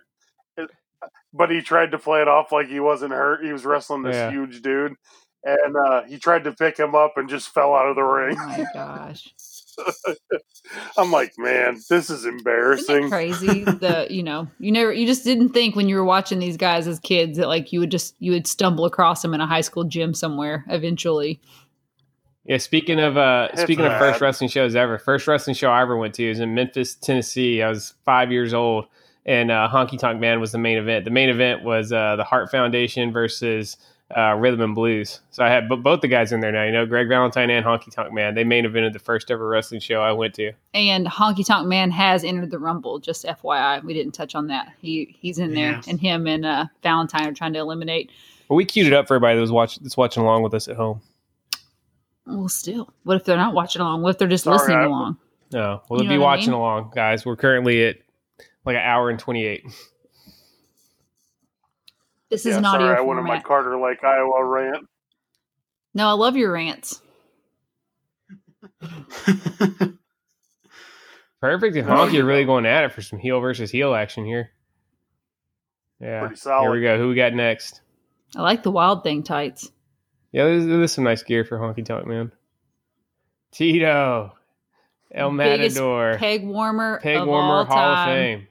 But 1.33 1.49
he 1.49 1.61
tried 1.61 1.91
to 1.91 1.97
play 1.97 2.21
it 2.21 2.27
off 2.27 2.51
like 2.51 2.67
he 2.67 2.79
wasn't 2.79 3.13
hurt. 3.13 3.43
He 3.43 3.51
was 3.51 3.65
wrestling 3.65 4.03
this 4.03 4.15
yeah. 4.15 4.31
huge 4.31 4.61
dude, 4.61 4.95
and 5.43 5.75
uh, 5.87 6.03
he 6.03 6.17
tried 6.17 6.43
to 6.43 6.51
pick 6.51 6.77
him 6.77 6.93
up 6.93 7.13
and 7.15 7.29
just 7.29 7.49
fell 7.49 7.73
out 7.73 7.87
of 7.87 7.95
the 7.95 8.03
ring. 8.03 8.37
Oh 8.39 8.47
my 8.47 8.65
gosh. 8.73 9.27
I'm 10.97 11.11
like, 11.11 11.33
man, 11.37 11.79
this 11.89 12.09
is 12.09 12.25
embarrassing. 12.25 13.09
crazy 13.09 13.63
the 13.63 14.07
you 14.11 14.23
know 14.23 14.47
you 14.59 14.71
never 14.71 14.91
you 14.93 15.07
just 15.07 15.23
didn't 15.23 15.49
think 15.49 15.75
when 15.75 15.89
you 15.89 15.95
were 15.95 16.05
watching 16.05 16.39
these 16.39 16.57
guys 16.57 16.87
as 16.87 16.99
kids 16.99 17.37
that 17.37 17.47
like 17.47 17.71
you 17.71 17.79
would 17.79 17.91
just 17.91 18.15
you 18.19 18.31
would 18.31 18.47
stumble 18.47 18.85
across 18.85 19.21
them 19.21 19.33
in 19.33 19.41
a 19.41 19.47
high 19.47 19.61
school 19.61 19.83
gym 19.83 20.13
somewhere 20.13 20.65
eventually. 20.69 21.39
Yeah, 22.51 22.57
speaking 22.57 22.99
of 22.99 23.15
uh 23.15 23.47
it's 23.53 23.61
speaking 23.61 23.85
bad. 23.85 23.93
of 23.93 23.99
first 23.99 24.19
wrestling 24.19 24.49
shows 24.49 24.75
ever, 24.75 24.97
first 24.97 25.25
wrestling 25.25 25.55
show 25.55 25.69
I 25.71 25.81
ever 25.81 25.95
went 25.95 26.13
to 26.15 26.27
was 26.27 26.41
in 26.41 26.53
Memphis, 26.53 26.95
Tennessee. 26.95 27.61
I 27.63 27.69
was 27.69 27.93
five 28.03 28.29
years 28.29 28.53
old, 28.53 28.87
and 29.25 29.49
uh, 29.51 29.69
Honky 29.71 29.97
Tonk 29.97 30.19
Man 30.19 30.41
was 30.41 30.51
the 30.51 30.57
main 30.57 30.77
event. 30.77 31.05
The 31.05 31.11
main 31.11 31.29
event 31.29 31.63
was 31.63 31.93
uh, 31.93 32.17
the 32.17 32.25
Hart 32.25 32.51
Foundation 32.51 33.13
versus 33.13 33.77
uh, 34.17 34.33
rhythm 34.33 34.59
and 34.59 34.75
blues. 34.75 35.21
So 35.29 35.45
I 35.45 35.47
had 35.47 35.69
b- 35.69 35.77
both 35.77 36.01
the 36.01 36.09
guys 36.09 36.33
in 36.33 36.41
there 36.41 36.51
now. 36.51 36.65
You 36.65 36.73
know, 36.73 36.85
Greg 36.85 37.07
Valentine 37.07 37.49
and 37.49 37.65
Honky 37.65 37.89
Tonk 37.89 38.11
Man. 38.11 38.35
They 38.35 38.43
main 38.43 38.65
evented 38.65 38.91
the 38.91 38.99
first 38.99 39.31
ever 39.31 39.47
wrestling 39.47 39.79
show 39.79 40.01
I 40.01 40.11
went 40.11 40.33
to. 40.33 40.51
And 40.73 41.07
Honky 41.07 41.45
Tonk 41.47 41.69
Man 41.69 41.89
has 41.91 42.25
entered 42.25 42.51
the 42.51 42.59
Rumble. 42.59 42.99
Just 42.99 43.23
FYI, 43.23 43.81
we 43.85 43.93
didn't 43.93 44.11
touch 44.11 44.35
on 44.35 44.47
that. 44.47 44.73
He 44.81 45.15
he's 45.21 45.39
in 45.39 45.53
there, 45.53 45.71
Yeah. 45.71 45.81
and 45.87 46.01
him 46.01 46.27
and 46.27 46.45
uh, 46.45 46.65
Valentine 46.83 47.29
are 47.29 47.33
trying 47.33 47.53
to 47.53 47.59
eliminate. 47.59 48.11
But 48.49 48.55
we 48.55 48.65
queued 48.65 48.87
it 48.87 48.91
up 48.93 49.07
for 49.07 49.15
everybody 49.15 49.35
that 49.35 49.41
was 49.41 49.53
watch 49.53 49.79
that's 49.79 49.95
watching 49.95 50.23
along 50.23 50.43
with 50.43 50.53
us 50.53 50.67
at 50.67 50.75
home. 50.75 50.99
Well, 52.25 52.49
still, 52.49 52.93
what 53.03 53.17
if 53.17 53.25
they're 53.25 53.35
not 53.37 53.53
watching 53.53 53.81
along? 53.81 54.01
What 54.03 54.09
if 54.11 54.17
they're 54.17 54.27
just 54.27 54.43
Sorry, 54.43 54.57
listening 54.57 54.77
I- 54.77 54.83
along? 54.85 55.17
No, 55.53 55.59
well, 55.59 55.83
we'll 55.89 56.03
You 56.03 56.09
be 56.09 56.15
know 56.15 56.21
what 56.21 56.27
I 56.27 56.29
watching 56.35 56.51
mean? 56.51 56.59
along, 56.59 56.91
guys. 56.95 57.25
We're 57.25 57.35
currently 57.35 57.83
at 57.85 57.97
like 58.65 58.75
an 58.77 58.81
hour 58.83 59.09
and 59.09 59.19
twenty 59.19 59.45
eight. 59.45 59.63
This 62.29 62.45
is 62.45 62.53
yeah, 62.53 62.59
an 62.59 62.65
audio 62.65 62.87
sorry, 62.87 62.97
I 62.97 63.01
went 63.01 63.19
on 63.19 63.25
my. 63.25 63.41
Carter 63.41 63.77
Lake, 63.77 64.01
Iowa 64.01 64.45
rant. 64.45 64.87
no, 65.93 66.07
I 66.07 66.13
love 66.13 66.37
your 66.37 66.53
rants. 66.53 67.01
Perfect. 71.41 71.75
And 71.75 71.87
Honky 71.87 72.13
you 72.13 72.21
are 72.21 72.25
really 72.25 72.45
going 72.45 72.65
at 72.65 72.83
it 72.85 72.93
for 72.93 73.01
some 73.01 73.19
heel 73.19 73.39
versus 73.39 73.71
heel 73.71 73.93
action 73.93 74.25
here. 74.25 74.51
Yeah. 75.99 76.27
Pretty 76.27 76.41
Here 76.41 76.71
we 76.71 76.81
go. 76.81 76.97
Who 76.97 77.09
we 77.09 77.15
got 77.15 77.33
next? 77.33 77.81
I 78.35 78.41
like 78.41 78.63
the 78.63 78.71
Wild 78.71 79.03
Thing 79.03 79.23
tights. 79.23 79.71
Yeah, 80.31 80.45
there's, 80.45 80.65
there's 80.65 80.91
some 80.93 81.03
nice 81.03 81.23
gear 81.23 81.43
for 81.43 81.57
Honky 81.57 81.83
Tonk 81.85 82.07
Man. 82.07 82.31
Tito, 83.51 84.33
El 85.13 85.31
Biggest 85.35 85.75
Matador, 85.75 86.17
Peg 86.17 86.45
warmer, 86.45 86.99
Peg 87.01 87.17
of 87.17 87.27
Warmer 87.27 87.53
all 87.59 87.65
Hall 87.65 87.93
of. 87.95 88.05
Fame. 88.07 88.47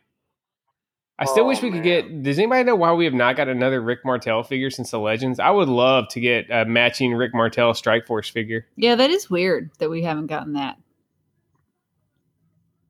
I 1.18 1.24
still 1.26 1.44
Oh, 1.44 1.48
wish 1.48 1.62
we 1.62 1.70
could 1.70 1.82
get. 1.82 2.22
Does 2.22 2.38
anybody 2.38 2.64
know 2.64 2.76
why 2.76 2.92
we 2.94 3.04
have 3.04 3.14
not 3.14 3.36
got 3.36 3.48
another 3.48 3.80
Rick 3.80 4.00
Martel 4.04 4.42
figure 4.42 4.70
since 4.70 4.90
the 4.90 4.98
Legends? 4.98 5.38
I 5.38 5.50
would 5.50 5.68
love 5.68 6.08
to 6.10 6.20
get 6.20 6.50
a 6.50 6.64
matching 6.64 7.12
Rick 7.14 7.34
Martel 7.34 7.74
Strike 7.74 8.06
Force 8.06 8.28
figure. 8.28 8.66
Yeah, 8.76 8.94
that 8.94 9.10
is 9.10 9.28
weird 9.28 9.70
that 9.78 9.90
we 9.90 10.02
haven't 10.02 10.28
gotten 10.28 10.54
that. 10.54 10.78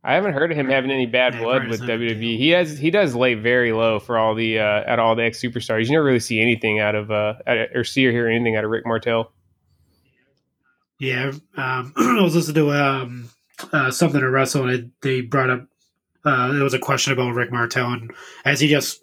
I 0.03 0.15
haven't 0.15 0.33
heard 0.33 0.51
of 0.51 0.57
him 0.57 0.69
having 0.69 0.91
any 0.91 1.05
bad 1.07 1.35
Yeah, 1.35 1.41
blood 1.43 1.69
with 1.69 1.81
heard 1.81 1.89
it's 1.89 1.89
not 1.89 1.91
a 1.91 1.99
WWE. 1.99 2.39
He 2.39 2.49
has 2.51 2.79
he 2.79 2.91
does 2.91 3.15
lay 3.15 3.35
very 3.35 3.73
low 3.73 3.99
for 4.01 4.17
all 4.19 4.35
the 4.35 4.59
uh, 4.59 4.83
at 4.87 4.99
all 4.99 5.15
the 5.15 5.25
ex 5.25 5.41
superstars. 5.43 5.85
You 5.87 5.93
never 5.93 6.05
really 6.05 6.21
see 6.21 6.41
anything 6.41 6.81
out 6.81 6.95
of 6.95 7.11
uh 7.11 7.35
or 7.75 7.85
see 7.85 8.07
or 8.07 8.13
hear 8.13 8.29
anything 8.29 8.57
out 8.57 8.65
of 8.65 8.71
Rick 8.71 8.87
Martel. 8.87 9.33
Yeah, 10.99 11.33
um, 11.57 11.93
I 11.97 12.21
was 12.23 12.35
listening 12.35 12.57
to 12.57 12.71
um, 12.73 13.31
uh, 13.73 13.91
something 13.91 14.21
to 14.21 14.29
wrestle, 14.31 14.65
and 14.65 14.71
it, 14.71 15.01
they 15.01 15.21
brought 15.23 15.51
up 15.51 15.67
uh, 16.25 16.53
there 16.53 16.63
was 16.65 16.75
a 16.75 16.79
question 16.79 17.13
about 17.13 17.35
Rick 17.35 17.51
Martel, 17.53 17.93
and 17.93 18.13
as 18.45 18.61
he 18.61 18.69
just 18.69 19.03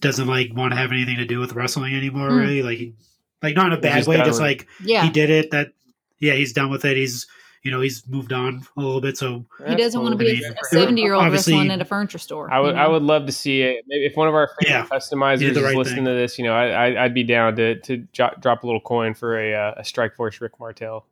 doesn't 0.00 0.26
like 0.28 0.50
want 0.54 0.72
to 0.72 0.76
have 0.78 0.92
anything 0.92 1.16
to 1.16 1.24
do 1.24 1.38
with 1.38 1.52
wrestling 1.54 1.94
anymore, 1.94 2.28
Hmm. 2.28 2.36
really, 2.38 2.62
like 2.62 2.78
he, 2.78 2.94
like 3.42 3.56
not 3.56 3.66
in 3.72 3.78
a 3.78 3.80
bad 3.80 3.96
just 3.96 4.08
way, 4.08 4.16
just 4.18 4.40
like 4.40 4.66
Yeah, 4.82 5.04
he 5.04 5.10
did 5.10 5.30
it. 5.30 5.50
That 5.50 5.72
yeah, 6.18 6.34
he's 6.34 6.52
done 6.52 6.70
with 6.70 6.84
it. 6.84 6.96
He's 6.96 7.26
you 7.64 7.70
know 7.70 7.80
he's 7.80 8.06
moved 8.08 8.32
on 8.32 8.62
a 8.76 8.80
little 8.80 9.00
bit, 9.00 9.16
so 9.18 9.44
he 9.66 9.74
doesn't 9.76 10.00
want 10.00 10.12
to 10.12 10.16
be 10.18 10.26
cool. 10.38 10.46
I 10.46 10.48
mean, 10.50 10.58
a 10.62 10.66
seventy-year-old 10.68 11.24
obviously- 11.24 11.54
wrestling 11.54 11.70
at 11.70 11.80
a 11.80 11.84
furniture 11.84 12.18
store. 12.18 12.52
I 12.52 12.60
would 12.60 12.68
you 12.68 12.72
know? 12.74 12.78
I 12.82 12.88
would 12.88 13.02
love 13.02 13.26
to 13.26 13.32
see 13.32 13.62
it. 13.62 13.84
Maybe 13.88 14.06
if 14.06 14.16
one 14.16 14.28
of 14.28 14.34
our 14.34 14.48
favorite 14.60 14.68
Yeah, 14.70 14.86
customizers 14.86 15.40
you 15.40 15.48
did 15.48 15.56
the 15.62 15.68
is 15.68 15.74
listening 15.74 16.04
thing. 16.04 16.14
to 16.14 16.18
this, 16.18 16.38
you 16.38 16.44
know, 16.44 16.54
I, 16.54 16.68
I 16.88 17.04
I'd 17.04 17.14
be 17.14 17.24
down 17.24 17.56
to 17.56 17.80
to 17.80 17.96
jo- 18.12 18.34
drop 18.40 18.62
a 18.62 18.66
little 18.66 18.80
coin 18.80 19.14
for 19.14 19.38
a 19.38 19.54
uh, 19.54 19.74
a 19.78 19.84
Strike 19.84 20.14
Force 20.16 20.40
Rick 20.40 20.58
Martel. 20.60 21.04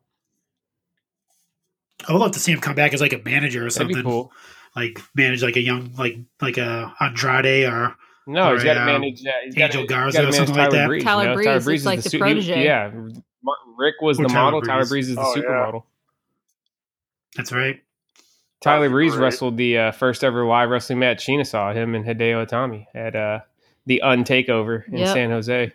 I 2.07 2.13
would 2.13 2.19
love 2.19 2.31
to 2.31 2.39
see 2.39 2.51
him 2.51 2.61
come 2.61 2.75
back 2.75 2.93
as 2.93 3.01
like 3.01 3.13
a 3.13 3.21
manager 3.25 3.59
or 3.61 3.63
That'd 3.63 3.73
something, 3.73 3.95
be 3.97 4.03
cool. 4.03 4.31
like 4.75 5.01
manage 5.15 5.41
like 5.43 5.55
a 5.57 5.61
young 5.61 5.91
like 5.97 6.17
like 6.41 6.57
a 6.57 6.93
Andrade 7.01 7.65
or 7.65 7.95
No, 8.27 8.53
he's 8.53 8.61
Or 8.61 8.65
got 8.65 8.73
to 8.75 8.79
a, 8.79 8.83
um, 8.83 8.87
manage 9.01 9.23
that. 9.23 9.33
He's 9.45 9.57
Angel 9.57 9.81
gotta- 9.83 9.87
Garza 9.87 10.05
he's 10.05 10.13
gotta 10.15 10.27
or 10.27 10.31
manage 10.31 10.35
something 10.47 10.55
like 10.63 10.71
that. 10.71 10.87
Breeze, 10.87 11.03
Tyler 11.03 11.23
you 11.23 11.29
know? 11.29 11.35
Breeze 11.35 11.45
Tyler 11.45 11.57
is 11.57 11.65
Breeze 11.65 11.85
like 11.85 11.97
is 11.99 12.03
the 12.03 12.09
su- 12.11 12.17
he- 12.17 12.21
protege. 12.21 12.63
yeah, 12.63 12.91
Rick 13.77 13.95
was 14.01 14.19
Or 14.19 14.23
the 14.23 14.29
Tyler 14.29 14.43
model. 14.43 14.61
Tyler 14.61 14.79
Breeze. 14.85 14.89
Breeze 14.89 15.09
is 15.09 15.15
the 15.15 15.21
Oh, 15.21 15.33
supermodel. 15.35 15.83
That's 17.37 17.51
right. 17.53 17.79
Tyler 18.59 18.81
That'd 18.81 18.91
Breeze 18.91 19.11
great. 19.13 19.23
wrestled 19.23 19.55
the 19.57 19.77
uh, 19.77 19.91
first 19.91 20.23
ever 20.23 20.43
live 20.45 20.69
wrestling 20.69 20.99
match 20.99 21.25
Sheena 21.25 21.45
saw 21.45 21.71
him 21.73 21.93
and 21.95 22.03
Hideo 22.03 22.45
Itami 22.47 22.87
at 22.95 23.15
uh, 23.15 23.39
the 23.85 24.01
Untakeover 24.03 24.85
in 24.87 24.97
Yep. 24.97 25.07
San 25.13 25.29
Jose. 25.29 25.71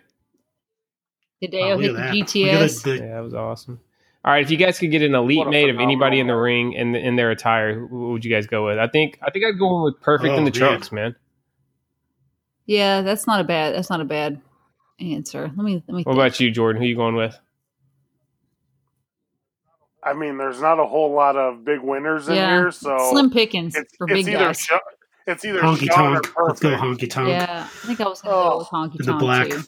Hideo 1.41 1.71
Oh, 1.73 1.77
hit 1.79 1.87
the 1.93 1.93
that. 1.93 2.13
GTS. 2.13 2.83
the- 2.83 2.89
the- 2.91 2.97
Yeah, 2.97 3.13
that 3.15 3.19
was 3.23 3.33
awesome. 3.33 3.79
All 4.25 4.31
right, 4.31 4.43
if 4.43 4.49
you 4.51 4.55
guys 4.57 4.79
could 4.79 4.91
get 4.91 5.01
an 5.01 5.15
elite 5.15 5.39
What 5.39 5.47
a 5.47 5.51
mate 5.51 5.69
of 5.69 5.79
anybody 5.79 6.19
in 6.21 6.27
the 6.27 6.35
ring 6.35 6.77
and 6.77 6.95
in 6.95 7.17
their 7.17 7.31
attire, 7.31 7.73
who 7.77 7.87
who 7.87 8.11
would 8.13 8.23
you 8.23 8.31
guys 8.31 8.47
go 8.47 8.65
with? 8.65 8.77
I 8.79 8.87
think 8.87 9.17
I 9.21 9.29
think 9.31 9.43
I'd 9.45 9.59
go 9.59 9.83
with 9.83 9.99
Perfect 9.99 10.27
in 10.27 10.31
Oh, 10.33 10.35
the 10.37 10.41
man. 10.43 10.51
trunks, 10.53 10.91
man. 10.93 11.15
Yeah, 12.65 13.01
that's 13.01 13.27
not 13.27 13.41
a 13.41 13.43
bad. 13.43 13.75
That's 13.75 13.89
not 13.89 13.99
a 13.99 14.05
bad 14.05 14.39
answer. 15.01 15.51
Let 15.53 15.65
me 15.65 15.83
let 15.87 15.95
me. 15.95 16.03
What 16.03 16.13
think. 16.13 16.15
about 16.15 16.39
you, 16.39 16.51
Jordan? 16.51 16.81
Who 16.81 16.87
you 16.87 16.95
going 16.95 17.15
with? 17.15 17.37
I 20.05 20.13
mean, 20.13 20.37
there's 20.37 20.61
not 20.61 20.79
a 20.79 20.85
whole 20.85 21.13
lot 21.13 21.35
of 21.35 21.63
big 21.65 21.79
winners 21.81 22.27
in 22.29 22.35
Yeah. 22.35 22.49
here, 22.49 22.71
so 22.71 22.97
Slim 23.11 23.29
pickings 23.29 23.75
it's, 23.75 23.95
for 23.95 24.05
it's 24.09 24.13
big 24.13 24.27
either 24.35 24.45
guys. 24.45 24.59
Sha- 24.59 24.79
it's 25.27 25.45
either 25.45 25.61
honky 25.61 25.89
Sean 25.91 26.17
or 26.17 26.21
tonk. 26.21 26.35
Let's 26.47 26.59
go 26.59 26.69
honky 26.75 27.09
tonk. 27.09 27.29
Yeah, 27.29 27.63
I 27.71 27.87
think 27.87 28.01
I 28.01 28.05
was 28.09 28.21
going 28.21 28.33
to 28.33 28.37
Oh, 28.39 28.49
go 28.51 28.57
with 28.59 28.67
honky 28.67 28.99
in 28.99 29.05
the 29.05 29.13
black. 29.13 29.49
too. 29.49 29.61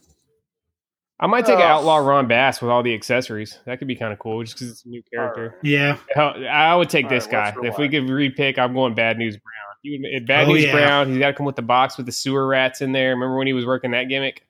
I 1.17 1.27
might 1.27 1.45
take 1.45 1.55
an 1.55 1.61
Oh. 1.61 1.65
Outlaw 1.65 1.97
Ron 1.97 2.27
Bass 2.27 2.61
with 2.61 2.69
all 2.69 2.83
the 2.83 2.93
accessories. 2.93 3.59
That 3.65 3.79
could 3.79 3.87
be 3.87 3.95
kind 3.95 4.11
of 4.11 4.19
cool, 4.19 4.43
just 4.43 4.55
because 4.55 4.69
it's 4.71 4.83
a 4.85 4.89
new 4.89 5.01
character. 5.13 5.55
Yeah. 5.63 5.95
I 6.17 6.75
would 6.75 6.89
take 6.89 7.05
All 7.05 7.09
this 7.11 7.23
right, 7.31 7.55
guy. 7.55 7.67
If 7.67 7.77
we 7.77 7.87
could 7.87 8.03
repick, 8.03 8.59
I'm 8.59 8.73
going 8.73 8.95
Bad 8.95 9.17
News 9.17 9.37
Brown. 9.37 9.75
He 9.81 9.97
would, 10.13 10.27
Bad 10.27 10.47
Oh, 10.49 10.51
News 10.51 10.65
yeah. 10.65 10.71
Brown, 10.73 11.09
he's 11.09 11.19
got 11.19 11.27
to 11.27 11.33
come 11.33 11.45
with 11.45 11.55
the 11.55 11.61
box 11.61 11.95
with 11.95 12.05
the 12.05 12.11
sewer 12.11 12.45
rats 12.47 12.81
in 12.81 12.91
there. 12.91 13.11
Remember 13.11 13.37
when 13.37 13.47
he 13.47 13.53
was 13.53 13.65
working 13.65 13.91
that 13.91 14.09
gimmick? 14.09 14.45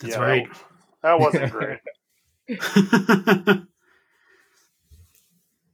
That's 0.00 0.14
Yeah, 0.14 0.20
right. 0.22 0.48
That 1.02 1.18
wasn't 1.18 1.50
great. 1.58 1.78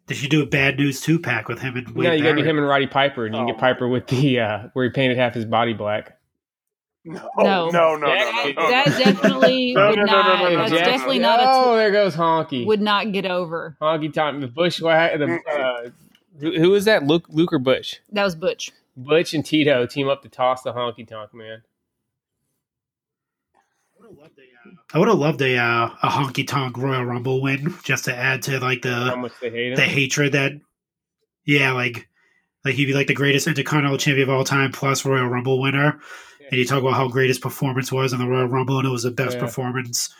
they 0.08 0.14
should 0.14 0.30
do 0.30 0.42
a 0.42 0.46
bad 0.46 0.76
news 0.78 1.00
two 1.00 1.18
pack 1.18 1.48
with 1.48 1.60
him 1.60 1.76
and 1.76 1.88
Wade 1.90 2.06
no, 2.08 2.12
you 2.12 2.22
got 2.24 2.30
to 2.34 2.42
do 2.42 2.48
him 2.48 2.58
and 2.58 2.66
Roddy 2.66 2.86
Piper, 2.86 3.24
and 3.26 3.34
you 3.34 3.40
can 3.40 3.48
Oh, 3.50 3.52
get 3.52 3.60
Piper 3.60 3.86
with 3.88 4.06
the 4.08 4.40
uh, 4.40 4.58
where 4.72 4.84
he 4.84 4.90
painted 4.90 5.16
half 5.16 5.34
his 5.34 5.44
body 5.44 5.72
black. 5.74 6.16
No, 7.04 7.20
No. 7.38 7.70
no, 7.70 7.70
no, 7.70 7.96
no, 7.96 7.96
no, 7.96 8.06
That- 8.08 8.52
no, 8.56 8.70
That 8.70 8.84
definitely 8.98 9.72
No, 9.76 9.88
would 9.90 9.96
no, 9.98 10.04
no, 10.04 10.12
not. 10.12 10.38
no, 10.42 10.48
no, 10.50 10.56
that's 10.58 10.72
no, 10.72 10.78
no, 10.78 10.84
definitely 10.84 11.18
no. 11.20 11.28
not 11.36 11.40
Oh, 11.42 11.76
there 11.76 11.90
goes 11.92 12.14
Honky. 12.16 12.66
Would 12.66 12.80
not 12.82 13.12
get 13.12 13.24
over. 13.24 13.76
Honky 13.80 14.12
Tonk, 14.12 14.40
the 14.40 14.48
Bushwhack, 14.48 15.18
the 15.18 15.38
uh, 15.50 15.90
who, 16.40 16.70
was 16.70 16.84
that? 16.84 17.04
Luke, 17.04 17.26
Luke 17.30 17.52
or 17.52 17.58
Butch? 17.58 18.00
That 18.12 18.24
was 18.24 18.34
Butch. 18.34 18.72
Butch 18.96 19.32
and 19.34 19.44
Tito 19.46 19.86
team 19.86 20.08
up 20.08 20.22
to 20.22 20.28
toss 20.28 20.62
the 20.62 20.72
Honky 20.72 21.06
Tonk 21.06 21.32
man. 21.32 21.62
I 24.94 24.98
would 24.98 25.08
have 25.08 25.18
loved 25.18 25.40
a 25.42 25.56
uh, 25.56 25.86
a 26.02 26.08
honky 26.08 26.46
tonk 26.46 26.76
Royal 26.78 27.04
Rumble 27.04 27.40
win 27.42 27.74
just 27.84 28.06
to 28.06 28.14
add 28.16 28.42
to 28.42 28.58
like 28.60 28.82
the 28.82 29.16
much 29.16 29.32
they 29.40 29.50
hate 29.50 29.70
him. 29.72 29.76
the 29.76 29.82
hatred 29.82 30.32
that 30.32 30.52
yeah 31.44 31.72
like 31.72 32.08
like 32.64 32.74
he'd 32.74 32.86
be 32.86 32.94
like 32.94 33.06
the 33.06 33.14
greatest 33.14 33.46
intercontinental 33.46 33.98
champion 33.98 34.28
of 34.28 34.34
all 34.34 34.44
time 34.44 34.72
plus 34.72 35.04
Royal 35.04 35.26
Rumble 35.28 35.60
winner 35.60 36.00
and 36.50 36.58
you 36.58 36.64
talk 36.64 36.80
about 36.80 36.94
how 36.94 37.08
great 37.08 37.28
his 37.28 37.38
performance 37.38 37.92
was 37.92 38.12
in 38.12 38.18
the 38.18 38.26
Royal 38.26 38.46
Rumble 38.48 38.78
and 38.78 38.88
it 38.88 38.90
was 38.90 39.02
the 39.02 39.10
best 39.10 39.34
Yeah. 39.36 39.40
performance 39.44 40.12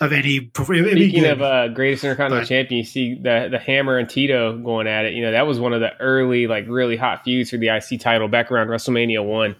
of 0.00 0.12
any 0.12 0.38
performance. 0.40 0.90
Speaking 0.92 1.24
of 1.26 1.42
uh, 1.42 1.66
greatest 1.68 2.04
intercontinental 2.04 2.42
But- 2.42 2.48
champion, 2.48 2.78
you 2.78 2.84
see 2.84 3.14
the 3.16 3.48
the 3.50 3.58
Hammer 3.58 3.98
and 3.98 4.08
Tito 4.08 4.56
going 4.56 4.86
at 4.86 5.06
it. 5.06 5.14
You 5.14 5.22
know 5.22 5.32
that 5.32 5.48
was 5.48 5.58
one 5.58 5.72
of 5.72 5.80
the 5.80 5.90
early, 6.00 6.46
like, 6.46 6.66
really 6.68 6.96
hot 6.96 7.24
feuds 7.24 7.50
for 7.50 7.56
the 7.56 7.68
IC 7.70 7.98
title 8.00 8.28
back 8.28 8.52
around 8.52 8.68
WrestleMania 8.68 9.24
one. 9.24 9.56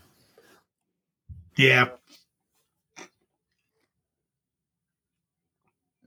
yeah 1.57 1.87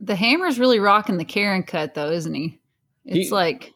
The 0.03 0.15
Hammer's 0.15 0.59
really 0.59 0.79
rocking 0.79 1.17
the 1.17 1.25
Karen 1.25 1.63
cut 1.63 1.93
though, 1.93 2.09
isn't 2.11 2.33
he? 2.33 2.59
It's 3.05 3.29
He- 3.29 3.33
like, 3.33 3.73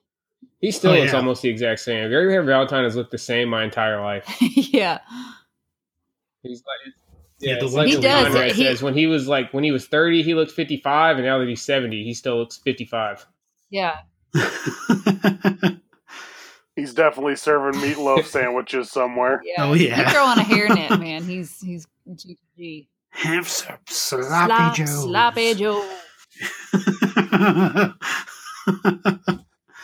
He 0.60 0.72
still 0.72 0.92
Oh, 0.92 0.96
looks 1.00 1.12
yeah. 1.12 1.18
almost 1.20 1.42
the 1.44 1.50
exact 1.50 1.80
same. 1.82 2.10
Gary 2.10 2.32
Hair 2.32 2.44
Valentine 2.44 2.84
has 2.84 2.96
looked 2.96 3.12
the 3.12 3.18
same 3.20 3.50
my 3.50 3.64
entire 3.64 4.02
life. 4.02 4.26
yeah, 4.42 5.00
He's 6.42 6.64
like, 6.66 6.94
Yeah, 7.40 7.54
yeah, 7.54 7.60
the 7.60 7.66
it's 7.66 7.74
like 7.76 7.88
He 7.90 8.00
does. 8.00 8.34
line 8.34 8.50
He- 8.50 8.64
says 8.64 8.82
when 8.82 8.94
he 8.96 9.06
was 9.08 9.28
like 9.28 9.54
when 9.54 9.64
he 9.64 9.72
was 9.72 9.86
thirty, 9.88 10.24
he 10.24 10.34
looked 10.34 10.52
fifty 10.52 10.78
five, 10.78 11.18
and 11.18 11.26
now 11.26 11.38
that 11.40 11.48
he's 11.48 11.62
seventy, 11.62 12.04
he 12.04 12.14
still 12.14 12.38
looks 12.38 12.58
fifty 12.58 12.86
five. 12.86 13.26
yeah. 13.70 14.00
He's 16.76 16.94
definitely 16.94 17.38
serving 17.38 17.80
meatloaf 17.80 18.26
sandwiches 18.26 18.92
somewhere. 18.92 19.42
Yeah. 19.46 19.64
Oh, 19.64 19.74
yeah. 19.74 19.98
You 20.02 20.10
throw 20.10 20.26
on 20.26 20.40
a 20.40 20.44
hairnet, 20.44 21.00
man. 21.00 21.24
He's 21.24 21.62
he's 21.62 21.88
GG. 22.10 22.88
have 23.12 23.48
some 23.48 23.78
sloppy 23.88 24.84
Joe 24.84 24.86
Sloppy 24.86 25.54
Joe. 25.54 25.90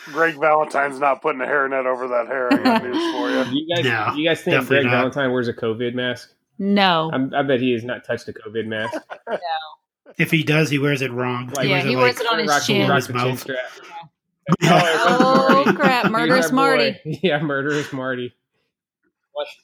Greg 0.06 0.36
Valentine's 0.40 1.00
not 1.00 1.22
putting 1.22 1.42
a 1.42 1.46
hairnet 1.46 1.86
over 1.86 2.08
that 2.08 2.28
hair. 2.28 2.52
I 2.52 2.58
got 2.58 2.84
news 2.84 2.96
for 3.14 3.30
you. 3.30 3.44
You 3.60 3.76
guys, 3.76 3.86
No, 3.86 4.14
you 4.16 4.28
guys 4.28 4.42
think 4.42 4.68
Greg 4.68 4.86
not. 4.86 4.92
Valentine 4.92 5.32
wears 5.32 5.48
a 5.48 5.54
COVID 5.54 5.94
mask? 5.94 6.34
No. 6.58 7.10
I'm, 7.14 7.34
I 7.34 7.44
bet 7.44 7.60
he 7.60 7.72
has 7.74 7.84
not 7.84 8.04
touched 8.04 8.28
a 8.28 8.34
COVID 8.34 8.66
mask. 8.68 8.94
if 10.18 10.32
he 10.32 10.44
does 10.44 10.70
he 10.70 10.78
wears 10.80 11.02
it 11.02 11.12
wrong 11.12 11.50
Like- 11.56 11.68
Yeah, 11.70 11.82
he 11.82 11.96
wears 11.96 12.20
it 12.20 12.28
on 12.32 12.40
his 12.40 12.66
chin. 12.66 12.90
rock 12.90 12.98
His 12.98 13.08
the 13.08 13.14
chin 13.14 13.28
mouth. 13.30 13.40
strap. 13.40 13.60
Oh, 14.64 15.74
crap, 15.76 16.12
murderous. 16.12 16.52
Marty. 16.52 17.00
Yeah, 17.24 17.40
murderous 17.42 17.94
Marty. 17.94 18.34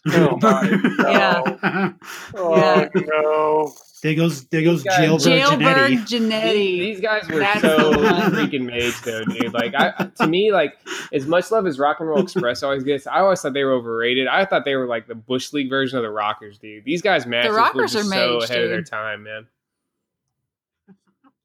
Oh 0.07 0.37
my 0.41 0.69
no. 0.69 1.09
Yeah. 1.09 1.91
Oh 2.35 2.55
Yeah. 2.55 2.89
no. 2.93 3.73
There 4.03 4.13
goes 4.13 4.45
there 4.49 4.61
goes 4.61 4.83
guys- 4.83 4.97
jailbird, 4.99 5.21
Jailbird 5.23 5.59
Jannetty. 5.59 6.29
Jannetty. 6.29 6.79
These 6.79 7.01
guys 7.01 7.27
were 7.27 7.39
That's 7.39 7.61
so 7.61 7.91
freaking 7.93 8.65
made 8.65 8.93
though, 9.03 9.23
dude. 9.25 9.53
Like 9.53 9.73
I 9.75 10.09
to 10.19 10.27
me, 10.27 10.51
like 10.51 10.77
as 11.11 11.25
much 11.25 11.49
love 11.49 11.65
as 11.65 11.79
Rock 11.79 11.97
and 11.99 12.07
Roll 12.07 12.21
Express 12.21 12.61
always 12.61 12.83
gets, 12.83 13.07
I 13.07 13.19
always 13.21 13.41
thought 13.41 13.53
they 13.53 13.63
were 13.63 13.73
overrated. 13.73 14.27
I 14.27 14.45
thought 14.45 14.65
they 14.65 14.75
were 14.75 14.85
like 14.85 15.07
the 15.07 15.15
Bush 15.15 15.51
League 15.51 15.69
version 15.69 15.97
of 15.97 16.03
the 16.03 16.11
Rockers, 16.11 16.59
dude. 16.59 16.85
These 16.85 17.01
guys 17.01 17.25
matches 17.25 17.49
were 17.51 17.57
Rockers 17.57 17.93
just 17.93 18.07
are 18.07 18.13
so 18.13 18.37
mage, 18.39 18.49
ahead 18.49 18.63
of 18.65 18.69
their 18.69 18.83
time, 18.83 19.23
man. 19.23 19.47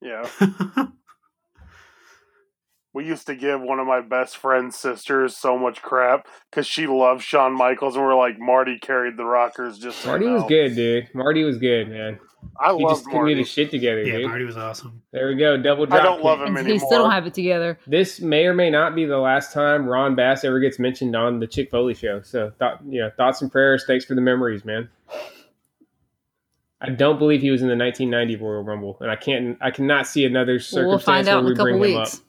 Yeah. 0.02 0.28
We 2.94 3.06
used 3.06 3.26
to 3.28 3.34
give 3.34 3.60
one 3.62 3.78
of 3.78 3.86
my 3.86 4.02
best 4.02 4.36
friend's 4.36 4.76
sisters 4.76 5.34
so 5.36 5.56
much 5.58 5.80
crap 5.80 6.26
because 6.50 6.66
she 6.66 6.86
loved 6.86 7.22
Shawn 7.22 7.54
Michaels, 7.54 7.96
and 7.96 8.04
we're 8.04 8.14
like, 8.16 8.38
Marty 8.38 8.78
carried 8.78 9.16
the 9.16 9.24
Rockers. 9.24 9.78
Just 9.78 10.04
Marty 10.06 10.26
you 10.26 10.32
was 10.32 10.42
know. 10.42 10.48
good, 10.48 10.74
dude. 10.74 11.08
Marty 11.14 11.42
was 11.42 11.56
good, 11.56 11.88
man. 11.88 12.18
I 12.60 12.74
He 12.76 12.82
love 12.84 12.92
just 12.96 13.04
couldn't 13.04 13.20
get 13.20 13.22
Marty. 13.22 13.34
his 13.38 13.48
shit 13.48 13.70
together, 13.70 14.02
yeah, 14.02 14.16
dude. 14.18 14.26
Marty 14.28 14.44
was 14.44 14.58
awesome. 14.58 15.00
There 15.10 15.28
we 15.28 15.36
go, 15.36 15.56
double 15.56 15.86
drop. 15.86 16.00
I 16.00 16.02
don't 16.02 16.22
love 16.22 16.40
him 16.40 16.48
And 16.48 16.58
anymore. 16.58 16.72
he 16.74 16.78
still 16.80 16.98
don't 17.02 17.10
have 17.12 17.26
it 17.26 17.32
together. 17.32 17.78
This 17.86 18.20
may 18.20 18.44
or 18.44 18.52
may 18.52 18.68
not 18.68 18.94
be 18.94 19.06
the 19.06 19.16
last 19.16 19.54
time 19.54 19.86
Ron 19.88 20.14
Bass 20.14 20.44
ever 20.44 20.60
gets 20.60 20.78
mentioned 20.78 21.16
on 21.16 21.38
the 21.40 21.46
Chick 21.46 21.70
Foley 21.70 21.94
show. 21.94 22.20
So, 22.20 22.52
thought, 22.58 22.80
you 22.86 23.00
know, 23.00 23.10
thoughts 23.16 23.40
and 23.40 23.50
prayers. 23.50 23.84
Thanks 23.86 24.04
for 24.04 24.14
the 24.14 24.20
memories, 24.20 24.66
man. 24.66 24.90
I 26.82 26.90
don't 26.90 27.18
believe 27.18 27.40
he 27.40 27.50
was 27.52 27.62
in 27.62 27.68
the 27.68 27.76
1990 27.76 28.36
Royal 28.44 28.62
Rumble, 28.64 28.98
and 29.00 29.10
I 29.10 29.16
can't, 29.16 29.56
I 29.62 29.70
cannot 29.70 30.06
see 30.08 30.26
another 30.26 30.58
circumstance 30.58 30.88
We'll 30.88 30.98
find 30.98 31.26
where 31.28 31.38
in 31.38 31.44
we 31.46 31.52
a 31.52 31.54
couple 31.54 31.78
bring 31.78 31.92
him 31.92 31.96
up. 31.96 32.06
weeks. 32.06 32.22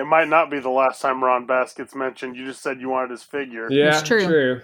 It 0.00 0.06
might 0.06 0.28
not 0.28 0.50
be 0.50 0.60
the 0.60 0.70
last 0.70 1.02
time 1.02 1.22
Ron 1.22 1.44
Bass 1.44 1.74
gets 1.74 1.94
mentioned. 1.94 2.34
You 2.34 2.46
just 2.46 2.62
said 2.62 2.80
you 2.80 2.88
wanted 2.88 3.10
his 3.10 3.22
figure. 3.22 3.70
Yeah, 3.70 3.88
It's 3.98 4.02
true. 4.02 4.24
true. 4.26 4.62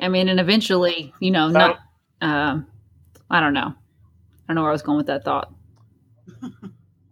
I 0.00 0.08
mean, 0.08 0.28
and 0.28 0.40
eventually, 0.40 1.14
you 1.20 1.30
know, 1.30 1.48
not. 1.48 1.78
Um, 2.20 2.66
I 3.30 3.38
don't 3.38 3.54
know. 3.54 3.68
I 3.68 3.74
don't 4.48 4.56
know 4.56 4.62
where 4.62 4.70
I 4.70 4.72
was 4.72 4.82
going 4.82 4.96
with 4.96 5.06
that 5.06 5.24
thought. 5.24 5.54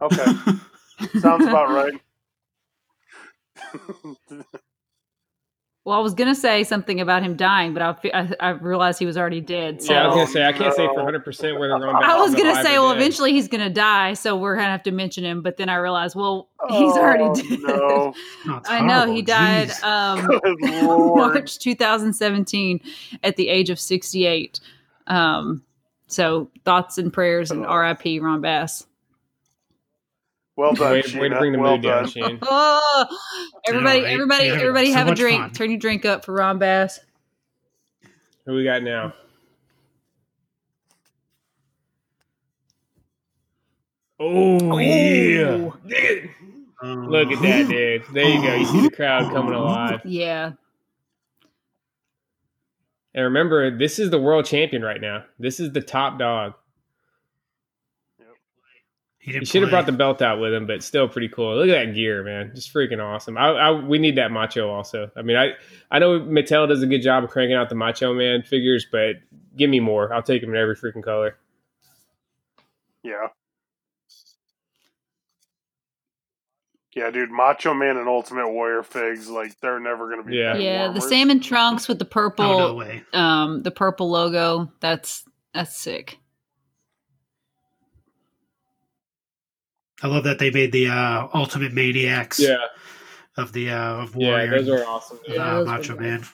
Okay, 0.01 0.25
sounds 1.21 1.47
about 1.47 1.71
right. 1.71 1.93
Well, 5.85 5.99
I 5.99 6.01
was 6.01 6.15
gonna 6.15 6.37
say 6.37 6.63
something 6.63 7.01
about 7.01 7.25
him 7.25 7.35
dying, 7.35 7.75
but 7.75 7.83
I, 7.83 7.97
I, 8.15 8.35
I 8.39 8.49
realized 8.51 9.01
he 9.01 9.07
was 9.07 9.17
already 9.17 9.41
dead. 9.41 9.83
So 9.83 9.93
Yeah, 9.93 10.05
I 10.05 10.07
was 10.07 10.15
gonna 10.15 10.27
say 10.29 10.45
I 10.45 10.53
can't 10.53 10.73
say 10.75 10.87
for 10.87 10.95
100 10.95 11.25
percent 11.25 11.59
whether 11.59 11.73
Ron 11.73 12.01
Bass. 12.01 12.05
I 12.09 12.19
was 12.21 12.37
gonna 12.37 12.55
say, 12.63 12.79
well, 12.79 12.91
dead. 12.93 12.99
eventually 12.99 13.33
he's 13.33 13.49
gonna 13.49 13.69
die, 13.69 14.13
so 14.15 14.37
we're 14.37 14.55
gonna 14.55 14.69
have 14.71 14.85
to 14.85 14.93
mention 14.93 15.25
him. 15.25 15.43
But 15.43 15.57
then 15.57 15.69
I 15.69 15.75
realized, 15.77 16.15
well, 16.15 16.49
he's 16.69 16.93
already 16.93 17.25
Oh, 17.25 17.35
dead. 17.35 17.59
No, 17.63 18.15
Oh, 18.47 18.61
I 18.67 18.81
know 18.81 19.13
he 19.13 19.23
died 19.23 19.73
um. 19.83 20.29
March 20.61 21.59
2017 21.59 22.81
at 23.25 23.35
the 23.35 23.49
age 23.49 23.69
of 23.69 23.81
68. 23.81 24.61
Um, 25.09 25.65
so 26.07 26.49
thoughts 26.65 26.97
and 26.99 27.13
prayers 27.13 27.51
and 27.51 27.65
Oh. 27.67 27.69
R.I.P. 27.69 28.21
Ron 28.21 28.41
Bass. 28.41 28.87
Well 30.57 30.75
done, 30.75 30.93
way, 30.93 31.03
way 31.15 31.29
to 31.29 31.39
bring 31.39 31.53
the 31.53 31.59
well 31.59 31.73
mood 31.73 31.83
down, 31.83 32.03
done. 32.05 32.11
Shane. 32.11 32.39
Oh, 32.43 33.07
everybody, 33.67 34.03
right? 34.03 34.13
everybody, 34.13 34.45
You're 34.45 34.55
having 34.55 34.61
everybody, 34.69 34.87
so 34.93 34.99
have 34.99 35.09
a 35.09 35.15
drink. 35.15 35.41
fun. 35.41 35.51
Turn 35.53 35.71
your 35.71 35.79
drink 35.79 36.05
up 36.05 36.25
for 36.25 36.33
Ron 36.33 36.59
Bass. 36.59 37.01
Who 38.47 38.55
we 38.55 38.65
got 38.65 38.83
now? 38.83 39.15
Oh 44.21 44.79
yeah! 44.79 45.71
Um, 46.83 47.09
Look 47.09 47.33
at 47.33 47.43
that, 47.43 47.69
dude. 47.69 48.05
There 48.13 48.29
you 48.29 48.43
go. 48.43 48.55
You 48.55 48.67
see 48.67 48.81
the 48.83 48.91
crowd 48.91 49.33
coming 49.33 49.55
alive. 49.55 50.01
Yeah, 50.05 50.53
And 53.15 53.25
remember, 53.25 53.77
this 53.77 53.99
is 53.99 54.11
the 54.11 54.21
world 54.21 54.45
champion 54.45 54.83
right 54.83 55.01
now. 55.01 55.25
This 55.39 55.59
is 55.61 55.73
the 55.73 55.81
top 55.81 56.19
dog. 56.19 56.55
He, 59.25 59.31
He 59.31 59.39
didn't 59.39 59.47
should 59.47 59.63
have 59.63 59.71
brought 59.71 59.87
the 59.87 59.93
belt 59.93 60.21
out 60.21 60.41
with 60.41 60.53
him, 60.53 60.67
but 60.67 60.83
still 60.83 61.07
pretty 61.09 61.29
cool. 61.29 61.55
Look 61.57 61.69
at 61.69 61.87
that 61.87 61.95
gear, 61.95 62.25
man. 62.25 62.51
Just 62.57 62.75
freaking 62.75 63.01
awesome. 63.01 63.39
I, 63.39 63.51
I 63.51 63.71
we 63.71 63.99
need 63.99 64.17
that 64.17 64.33
macho 64.33 64.69
also. 64.69 65.13
I 65.17 65.23
mean, 65.23 65.37
I 65.37 65.53
I 65.93 66.01
know 66.01 66.19
Mattel 66.19 66.67
does 66.69 66.83
a 66.83 66.89
good 66.89 67.03
job 67.03 67.23
of 67.23 67.31
cranking 67.31 67.55
out 67.57 67.69
the 67.69 67.77
Macho 67.77 68.13
Man 68.15 68.43
figures, 68.43 68.85
but 68.91 69.17
give 69.57 69.71
me 69.71 69.79
more. 69.79 70.13
I'll 70.13 70.25
take 70.25 70.41
them 70.41 70.51
in 70.51 70.57
every 70.57 70.75
freaking 70.75 71.05
color. 71.05 71.37
Yeah. 73.05 73.29
Yeah, 76.95 77.11
dude, 77.11 77.31
Macho 77.31 77.73
Man 77.73 77.97
and 77.97 78.07
Ultimate 78.09 78.51
Warrior 78.51 78.83
figs, 78.83 79.29
like 79.31 79.59
they're 79.61 79.81
never 79.81 80.11
gonna 80.11 80.25
be. 80.25 80.37
Yeah. 80.37 80.53
bed 80.55 80.63
yeah. 80.63 80.79
The 80.89 80.99
warmers. 80.99 81.09
salmon 81.09 81.41
trunks 81.41 81.89
with 81.89 81.99
the 81.99 82.05
Oh, 82.05 82.09
no 82.09 82.31
purple, 82.31 82.77
way. 82.77 83.03
um, 83.15 83.63
the 83.63 83.71
purple 83.71 84.11
logo. 84.11 84.71
That's 84.81 85.25
that's 85.55 85.77
sick. 85.77 86.19
I 90.03 90.09
love 90.09 90.25
that 90.25 90.39
they 90.39 90.51
made 90.51 90.73
the 90.73 90.89
uh, 90.89 91.29
Ultimate 91.33 91.73
Maniacs 91.73 92.41
Yeah, 92.41 92.57
of 93.37 93.53
the 93.53 93.71
uh, 93.71 94.03
of 94.03 94.17
yeah, 94.17 94.47
those 94.47 94.69
are 94.69 94.85
awesome. 94.85 95.21
Yeah, 95.27 95.43
uh, 95.43 95.55
those 95.55 95.67
were 95.67 95.73
Macho 95.73 95.95
nice. 95.95 96.01
Man. 96.01 96.25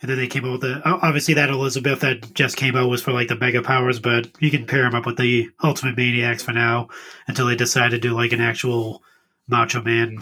And 0.00 0.10
then 0.10 0.18
they 0.18 0.26
came 0.26 0.44
out 0.44 0.52
with 0.52 0.60
the 0.62 0.82
obviously 0.84 1.34
that 1.34 1.48
Elizabeth 1.50 2.00
that 2.00 2.34
just 2.34 2.56
came 2.56 2.74
out 2.74 2.88
was 2.88 3.02
for 3.02 3.12
like 3.12 3.28
the 3.28 3.36
Mega 3.36 3.62
Powers, 3.62 4.00
but 4.00 4.28
you 4.40 4.50
can 4.50 4.66
pair 4.66 4.82
them 4.82 4.96
up 4.96 5.06
with 5.06 5.16
the 5.16 5.50
Ultimate 5.62 5.96
Maniacs 5.96 6.42
for 6.42 6.52
now 6.52 6.88
until 7.28 7.46
they 7.46 7.54
decide 7.54 7.92
to 7.92 7.98
do 7.98 8.12
like 8.12 8.32
an 8.32 8.40
actual 8.40 9.02
Macho 9.46 9.80
Man 9.80 10.18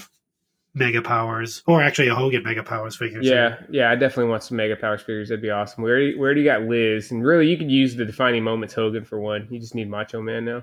Mega 0.74 1.02
Powers 1.02 1.62
or 1.66 1.82
actually 1.82 2.08
a 2.08 2.14
Hogan 2.14 2.42
Mega 2.44 2.62
Powers 2.62 2.96
figure. 2.96 3.20
too. 3.20 3.28
Yeah, 3.28 3.56
yeah, 3.70 3.90
I 3.90 3.96
definitely 3.96 4.30
want 4.30 4.44
some 4.44 4.56
Mega 4.56 4.76
Powers 4.76 5.00
figures. 5.00 5.28
That'd 5.28 5.42
be 5.42 5.50
awesome. 5.50 5.82
We 5.82 5.90
already, 5.90 6.14
we 6.14 6.20
already 6.20 6.44
got 6.44 6.62
Liz, 6.62 7.10
and 7.10 7.24
really, 7.24 7.48
you 7.48 7.56
could 7.56 7.70
use 7.70 7.96
the 7.96 8.04
defining 8.04 8.44
moments 8.44 8.74
Hogan 8.74 9.04
for 9.04 9.18
one. 9.20 9.48
You 9.50 9.58
just 9.58 9.74
need 9.74 9.90
Macho 9.90 10.22
Man 10.22 10.44
now. 10.44 10.62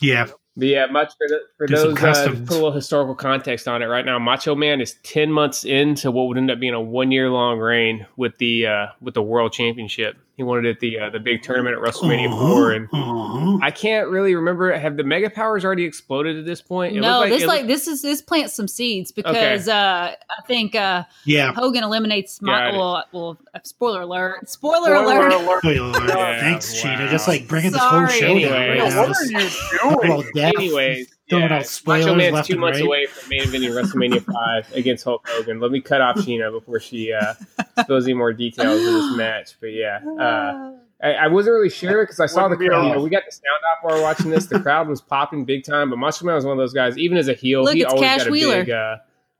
yeah. 0.00 0.28
But 0.56 0.66
yeah, 0.66 0.86
much 0.86 1.12
for, 1.16 1.28
the, 1.28 1.40
for 1.56 1.68
those 1.68 1.96
uh, 2.02 2.28
put 2.28 2.50
a 2.50 2.54
little 2.54 2.72
historical 2.72 3.14
context 3.14 3.68
on 3.68 3.82
it 3.82 3.86
right 3.86 4.04
now. 4.04 4.18
Macho 4.18 4.54
Man 4.54 4.80
is 4.80 4.94
ten 5.04 5.30
months 5.30 5.64
into 5.64 6.10
what 6.10 6.26
would 6.26 6.36
end 6.36 6.50
up 6.50 6.58
being 6.58 6.74
a 6.74 6.80
one 6.80 7.12
year 7.12 7.30
long 7.30 7.58
reign 7.58 8.06
with 8.16 8.36
the 8.38 8.66
uh, 8.66 8.86
with 9.00 9.14
the 9.14 9.22
World 9.22 9.52
Championship. 9.52 10.16
He 10.40 10.44
won 10.44 10.64
it 10.64 10.70
at 10.70 10.80
the 10.80 10.98
uh, 10.98 11.10
the 11.10 11.18
big 11.18 11.42
tournament 11.42 11.76
at 11.76 11.82
WrestleMania 11.82 12.28
Uh-huh, 12.32 12.38
four, 12.38 12.72
and 12.72 12.88
uh-huh. 12.90 13.58
I 13.60 13.70
can't 13.70 14.08
really 14.08 14.34
remember. 14.34 14.72
Have 14.72 14.96
the 14.96 15.04
Mega 15.04 15.28
Powers 15.28 15.66
already 15.66 15.84
exploded 15.84 16.38
at 16.38 16.46
this 16.46 16.62
point? 16.62 16.96
It 16.96 17.02
no, 17.02 17.18
looked 17.18 17.28
this 17.28 17.42
it 17.42 17.46
like 17.46 17.58
looked- 17.58 17.68
this 17.68 17.86
is 17.86 18.00
this 18.00 18.22
plants 18.22 18.54
some 18.54 18.66
seeds 18.66 19.12
because 19.12 19.68
uh, 19.68 20.14
I 20.16 20.42
think 20.46 20.74
uh, 20.74 21.04
yeah. 21.26 21.52
Hogan 21.52 21.84
eliminates 21.84 22.40
my 22.40 22.72
well, 22.72 23.04
well 23.12 23.38
spoiler 23.64 24.00
alert 24.00 24.48
spoiler, 24.48 24.94
Spoiler 24.94 25.04
alert. 25.28 25.32
alert. 25.34 25.58
Spoiler 25.58 25.90
alert. 25.90 26.08
Yeah, 26.08 26.40
Thanks, 26.40 26.82
wow. 26.84 26.90
Sheena. 26.96 27.10
Just 27.10 27.28
like 27.28 27.46
bringing 27.46 27.72
this 27.72 27.82
whole 27.82 28.06
Sorry. 28.08 28.18
show 28.18 28.28
down 28.28 28.36
Anyway. 28.38 28.68
right 28.68 28.76
Yeah, 28.78 28.88
now. 28.88 29.08
what 29.08 30.04
are 30.10 30.16
you 30.16 30.32
doing? 30.32 30.44
Anyways, 30.56 31.14
throwing 31.30 31.48
yeah, 31.48 31.56
out 31.58 31.66
spoilers 31.66 32.06
Macho 32.06 32.14
Man's 32.16 32.34
left 32.34 32.48
two 32.48 32.52
and 32.54 32.60
months 32.60 32.78
right. 32.78 32.86
away 32.86 33.06
from 33.06 33.28
main 33.28 33.40
eventing 33.42 33.70
WrestleMania 33.70 34.24
five 34.34 34.72
against 34.74 35.04
Hulk 35.04 35.26
Hogan. 35.28 35.60
Let 35.60 35.70
me 35.70 35.80
cut 35.80 36.00
off 36.00 36.16
Sheena 36.16 36.52
before 36.52 36.80
she 36.80 37.12
uh, 37.12 37.34
spills 37.80 38.04
any 38.04 38.14
more 38.14 38.32
details 38.32 38.84
of 38.84 38.92
this 38.92 39.12
match. 39.16 39.56
But 39.60 39.68
yeah, 39.68 40.00
uh, 40.04 40.72
I, 41.02 41.12
I 41.12 41.26
wasn't 41.28 41.54
really 41.54 41.70
sure 41.70 42.04
because 42.04 42.20
I 42.20 42.26
saw 42.26 42.48
the 42.48 42.56
Wouldn't 42.56 42.60
be 42.60 42.68
crowd. 42.68 42.88
You 42.88 42.94
know, 42.94 43.02
we 43.02 43.10
got 43.10 43.22
the 43.24 43.32
sound 43.32 43.62
off 43.72 43.78
while 43.82 43.94
we 43.94 44.00
we're 44.00 44.06
watching 44.06 44.30
this. 44.30 44.46
The 44.46 44.60
crowd 44.60 44.88
was 44.88 45.00
popping 45.00 45.44
big 45.44 45.64
time, 45.64 45.88
but 45.88 45.98
Macho 45.98 46.26
Man 46.26 46.34
was 46.34 46.44
one 46.44 46.52
of 46.52 46.58
those 46.58 46.74
guys. 46.74 46.98
Even 46.98 47.16
as 47.16 47.28
a 47.28 47.34
heel, 47.34 47.64
Look, 47.64 47.74
he 47.74 47.84
always 47.84 48.02
Cash 48.02 48.18
got 48.18 48.28
a 48.28 48.30
Wheeler. 48.30 48.64
big, 48.64 48.70
uh, 48.70 48.96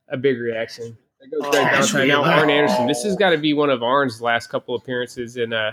a 0.09 0.17
big 0.17 0.39
reaction. 0.39 0.97
There 1.21 1.29
goes 1.29 1.49
Oh, 1.49 1.51
Greg 1.51 1.67
Cash 1.67 1.91
Valentine. 1.91 2.09
Now 2.09 2.25
Arn 2.25 2.51
Anderson. 2.51 2.87
This 2.87 3.03
has 3.03 3.17
got 3.17 3.31
to 3.31 3.39
be 3.39 3.53
one 3.53 3.69
of 3.69 3.83
Arn's 3.83 4.23
last 4.23 4.47
couple 4.47 4.75
appearances 4.75 5.37
in 5.37 5.53
uh, 5.53 5.73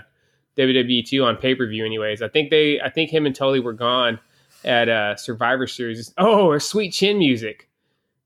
WWE 0.58 1.06
two 1.06 1.24
on 1.24 1.36
pay 1.36 1.54
per 1.54 1.66
view. 1.66 1.86
Anyways, 1.86 2.20
I 2.20 2.28
think 2.28 2.50
they, 2.50 2.80
I 2.80 2.90
think 2.90 3.10
him 3.10 3.24
and 3.24 3.34
Tully 3.34 3.60
were 3.60 3.72
gone 3.72 4.20
at 4.64 4.88
uh, 4.88 5.16
Survivor 5.16 5.66
Series. 5.66 6.12
Oh, 6.18 6.46
or 6.46 6.60
Sweet 6.60 6.90
Chin 6.90 7.18
music. 7.18 7.68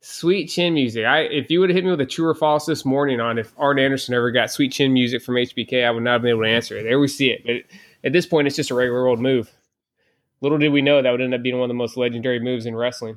Sweet 0.04 0.48
chin 0.48 0.74
music. 0.74 1.04
I 1.04 1.20
if 1.20 1.48
you 1.48 1.60
would 1.60 1.70
have 1.70 1.76
hit 1.76 1.84
me 1.84 1.92
with 1.92 2.00
a 2.00 2.06
true 2.06 2.26
or 2.26 2.34
false 2.34 2.66
this 2.66 2.84
morning 2.84 3.20
on 3.20 3.38
if 3.38 3.52
Arn 3.56 3.78
Anderson 3.78 4.14
ever 4.14 4.32
got 4.32 4.50
sweet 4.50 4.72
chin 4.72 4.92
music 4.92 5.22
from 5.22 5.36
HBK, 5.36 5.86
I 5.86 5.92
would 5.92 6.02
not 6.02 6.14
have 6.14 6.22
been 6.22 6.30
able 6.30 6.42
to 6.42 6.48
answer 6.48 6.76
it. 6.76 6.82
There 6.82 6.98
we 6.98 7.06
see 7.06 7.30
it. 7.30 7.42
But 7.46 7.78
at 8.02 8.12
this 8.12 8.26
point, 8.26 8.48
it's 8.48 8.56
just 8.56 8.72
a 8.72 8.74
regular 8.74 9.06
old 9.06 9.20
move. 9.20 9.48
Little 10.40 10.58
did 10.58 10.70
we 10.70 10.82
know 10.82 11.00
that 11.00 11.08
would 11.08 11.20
end 11.20 11.34
up 11.34 11.42
being 11.44 11.54
one 11.54 11.66
of 11.66 11.68
the 11.68 11.74
most 11.74 11.96
legendary 11.96 12.40
moves 12.40 12.66
in 12.66 12.74
wrestling. 12.74 13.16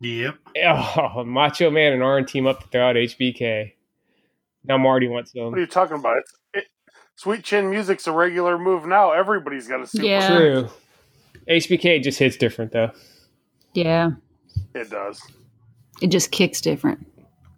Yep. 0.00 0.36
Oh, 0.62 1.24
Macho 1.26 1.70
Man 1.70 1.94
and 1.94 2.02
Arn 2.02 2.26
team 2.26 2.46
up 2.46 2.60
to 2.60 2.68
throw 2.68 2.90
out 2.90 2.96
HBK. 2.96 3.72
Now 4.64 4.76
Marty 4.76 5.08
wants 5.08 5.32
them. 5.32 5.46
What 5.46 5.56
are 5.56 5.60
you 5.60 5.66
talking 5.66 5.96
about? 5.96 6.18
It, 6.52 6.66
Sweet 7.16 7.44
Chin 7.44 7.70
music's 7.70 8.06
a 8.06 8.12
regular 8.12 8.58
move 8.58 8.84
now. 8.84 9.12
Everybody's 9.12 9.68
got 9.68 9.80
a 9.80 9.86
super. 9.86 10.04
Yeah. 10.04 10.36
True. 10.36 10.68
HBK 11.48 12.02
just 12.02 12.18
hits 12.18 12.36
different 12.36 12.72
though. 12.72 12.90
Yeah, 13.74 14.10
It 14.74 14.90
does. 14.90 15.22
it 16.02 16.08
just 16.08 16.30
kicks 16.30 16.60
different. 16.60 17.06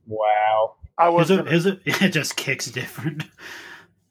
Wow. 0.07 0.75
I 0.99 1.09
was. 1.09 1.29
His, 1.29 1.39
gonna- 1.39 1.51
his, 1.51 1.67
it 2.03 2.11
just 2.11 2.37
kicks 2.37 2.67
different. 2.67 3.25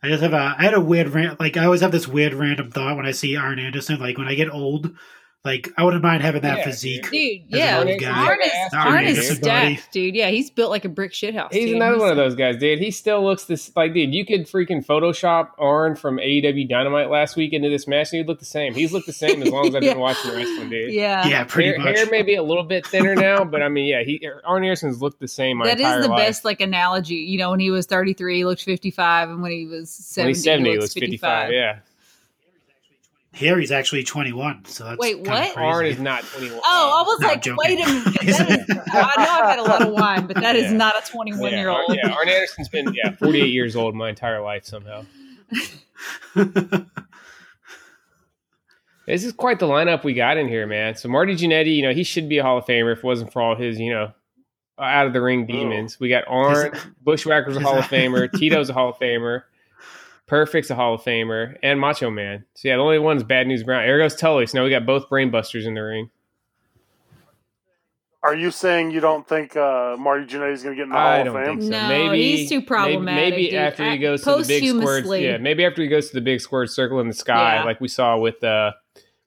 I 0.03 0.07
just 0.09 0.23
have 0.23 0.33
a 0.33 0.55
I 0.57 0.63
had 0.63 0.73
a 0.73 0.81
weird 0.81 1.09
rant 1.09 1.39
like 1.39 1.57
I 1.57 1.65
always 1.65 1.81
have 1.81 1.91
this 1.91 2.07
weird 2.07 2.33
random 2.33 2.71
thought 2.71 2.97
when 2.97 3.05
I 3.05 3.11
see 3.11 3.35
Arn 3.35 3.59
Anderson 3.59 3.99
like 3.99 4.17
when 4.17 4.27
I 4.27 4.33
get 4.33 4.49
old 4.51 4.95
Like 5.43 5.69
I 5.75 5.83
wouldn't 5.83 6.03
mind 6.03 6.21
having 6.21 6.43
that 6.43 6.59
Yeah, 6.59 6.63
physique. 6.65 7.09
Dude, 7.09 7.41
yeah. 7.47 7.79
Arn 7.79 7.87
is, 7.89 8.03
Arn 8.03 8.87
Arn 8.87 9.03
is 9.05 9.17
Anderson 9.17 9.35
stacked, 9.37 9.91
dude. 9.91 10.13
Yeah, 10.13 10.29
he's 10.29 10.51
built 10.51 10.69
like 10.69 10.85
a 10.85 10.89
brick 10.89 11.13
shithouse. 11.13 11.51
He's 11.51 11.65
dude. 11.65 11.77
another 11.77 11.97
one 11.97 12.11
of 12.11 12.15
those 12.15 12.35
guys, 12.35 12.57
dude. 12.57 12.77
He 12.77 12.91
still 12.91 13.23
looks 13.23 13.45
this 13.45 13.75
like, 13.75 13.95
dude. 13.95 14.13
You 14.13 14.23
could 14.23 14.41
freaking 14.47 14.85
Photoshop 14.85 15.49
Arn 15.57 15.95
from 15.95 16.17
AEW 16.17 16.69
Dynamite 16.69 17.09
last 17.09 17.35
week 17.35 17.53
into 17.53 17.69
this 17.69 17.87
match, 17.87 18.11
and 18.13 18.19
he'd 18.19 18.27
look 18.27 18.37
the 18.37 18.45
same. 18.45 18.75
He's 18.75 18.93
looked 18.93 19.07
the 19.07 19.13
same 19.13 19.41
as 19.41 19.49
long 19.49 19.67
as 19.67 19.73
I've 19.73 19.81
Yeah. 19.83 19.93
been 19.93 19.99
watching 20.01 20.29
the 20.29 20.37
wrestling, 20.37 20.69
dude. 20.69 20.93
Yeah, 20.93 21.25
yeah, 21.25 21.43
pretty 21.45 21.69
hair, 21.69 21.79
much. 21.79 21.97
hair 21.97 22.05
may 22.11 22.21
be 22.21 22.35
a 22.35 22.43
little 22.43 22.63
bit 22.63 22.85
thinner 22.85 23.15
now, 23.15 23.43
but 23.43 23.63
I 23.63 23.69
mean, 23.69 23.85
yeah, 23.87 24.03
he 24.03 24.23
Arn 24.45 24.63
Anderson's 24.63 25.01
looked 25.01 25.19
the 25.19 25.27
same 25.27 25.57
my 25.57 25.65
that 25.69 25.79
entire 25.79 26.01
is 26.01 26.05
the 26.05 26.11
life. 26.11 26.19
best 26.27 26.45
like 26.45 26.61
analogy. 26.61 27.15
You 27.15 27.39
know, 27.39 27.49
when 27.49 27.59
he 27.59 27.71
was 27.71 27.87
33, 27.87 28.37
he 28.37 28.45
looked 28.45 28.61
55, 28.63 29.29
and 29.31 29.41
when 29.41 29.51
he 29.51 29.65
was 29.65 29.89
70, 29.89 30.21
When 30.21 30.29
he's 30.35 30.43
seventy, 30.43 30.69
he 30.69 30.73
he 30.75 30.77
looks 30.79 30.95
looks 30.95 31.01
fifty-five. 31.03 31.51
Yeah, 31.51 31.79
Harry's 33.33 33.71
actually 33.71 34.03
21, 34.03 34.65
so 34.65 34.83
that's 34.83 34.99
Wait, 34.99 35.15
kinda 35.15 35.29
what? 35.31 35.53
Crazy. 35.53 35.65
Arn 35.65 35.85
is 35.85 35.99
not 35.99 36.21
twenty-one. 36.23 36.59
Oh, 36.65 36.99
I 36.99 37.07
was 37.07 37.19
No, 37.21 37.27
like, 37.29 37.41
joking. 37.41 37.57
wait 37.57 37.79
a 37.81 37.85
minute. 37.85 38.05
That 38.21 38.27
is, 38.27 38.39
I 38.93 39.23
know 39.23 39.31
I've 39.31 39.49
had 39.49 39.59
a 39.59 39.63
lot 39.63 39.81
of 39.81 39.89
wine, 39.93 40.27
but 40.27 40.35
that 40.35 40.55
is 40.57 40.71
Yeah. 40.71 40.77
not 40.77 40.95
a 41.01 41.09
21 41.09 41.51
yeah, 41.51 41.57
year 41.59 41.69
Arn, 41.69 41.85
old. 41.87 41.97
yeah, 41.97 42.11
Arn 42.11 42.27
Anderson's 42.27 42.67
been 42.67 42.93
yeah 42.93 43.15
forty-eight 43.15 43.51
years 43.51 43.75
old 43.77 43.95
my 43.95 44.09
entire 44.09 44.41
life 44.41 44.65
somehow. 44.65 45.05
This 49.07 49.23
is 49.25 49.33
quite 49.33 49.59
the 49.59 49.65
lineup 49.67 50.03
we 50.03 50.13
got 50.13 50.37
in 50.37 50.47
here, 50.47 50.67
man. 50.67 50.95
So 50.95 51.09
Marty 51.09 51.35
Jannetty, 51.35 51.75
you 51.75 51.81
know, 51.81 51.91
he 51.91 52.03
should 52.03 52.29
be 52.29 52.37
a 52.37 52.43
Hall 52.43 52.59
of 52.59 52.65
Famer 52.65 52.93
if 52.93 52.99
it 52.99 53.03
wasn't 53.03 53.33
for 53.33 53.41
all 53.41 53.55
his, 53.55 53.79
you 53.79 53.91
know, 53.91 54.13
out 54.79 55.07
of 55.07 55.13
the 55.13 55.21
ring 55.21 55.43
oh. 55.43 55.51
demons. 55.51 55.99
We 55.99 56.07
got 56.07 56.23
Arn, 56.27 56.71
Bushwhacker's 57.03 57.57
a 57.57 57.59
Hall 57.59 57.77
of 57.77 57.85
Famer, 57.85 58.31
Tito's 58.31 58.69
a 58.69 58.73
Hall 58.73 58.89
of 58.89 58.97
Famer, 58.99 59.43
Perfect's 60.31 60.69
a 60.69 60.75
Hall 60.75 60.93
of 60.93 61.01
Famer, 61.01 61.57
and 61.61 61.77
Macho 61.77 62.09
Man. 62.09 62.45
So 62.53 62.69
yeah, 62.69 62.77
the 62.77 62.81
only 62.81 62.99
one's 62.99 63.21
Bad 63.21 63.47
News 63.47 63.63
Brown. 63.63 63.85
There 63.85 63.97
goes 63.97 64.15
Tully. 64.15 64.45
So 64.45 64.57
now 64.57 64.63
we 64.63 64.69
got 64.69 64.85
both 64.85 65.09
brainbusters 65.09 65.65
in 65.67 65.73
the 65.73 65.81
ring. 65.81 66.09
Are 68.23 68.33
you 68.33 68.49
saying 68.49 68.91
you 68.91 69.01
don't 69.01 69.27
think 69.27 69.57
uh, 69.57 69.97
Marty 69.99 70.25
Jannetty's 70.25 70.63
going 70.63 70.73
to 70.73 70.79
get 70.79 70.83
in 70.83 70.89
the 70.91 70.95
I 70.97 71.17
Hall 71.17 71.25
don't 71.25 71.35
of 71.35 71.45
Fame? 71.45 71.59
think 71.59 71.73
so. 71.73 71.81
No, 71.81 71.87
maybe 71.89 72.37
he's 72.37 72.49
too 72.49 72.61
problematic, 72.61 73.03
Maybe, 73.33 73.43
maybe 73.51 73.57
after 73.57 73.91
he 73.91 73.97
goes 73.97 74.21
to 74.23 74.37
the 74.37 74.45
big 74.47 74.69
squared, 74.69 75.21
yeah, 75.21 75.37
maybe 75.37 75.65
after 75.65 75.81
he 75.81 75.89
goes 75.89 76.07
to 76.11 76.13
the 76.13 76.21
big 76.21 76.39
squared 76.39 76.69
circle 76.69 77.01
in 77.01 77.09
the 77.09 77.13
sky, 77.13 77.55
Yeah. 77.55 77.63
like 77.65 77.81
we 77.81 77.89
saw 77.89 78.17
with 78.17 78.41
uh 78.41 78.71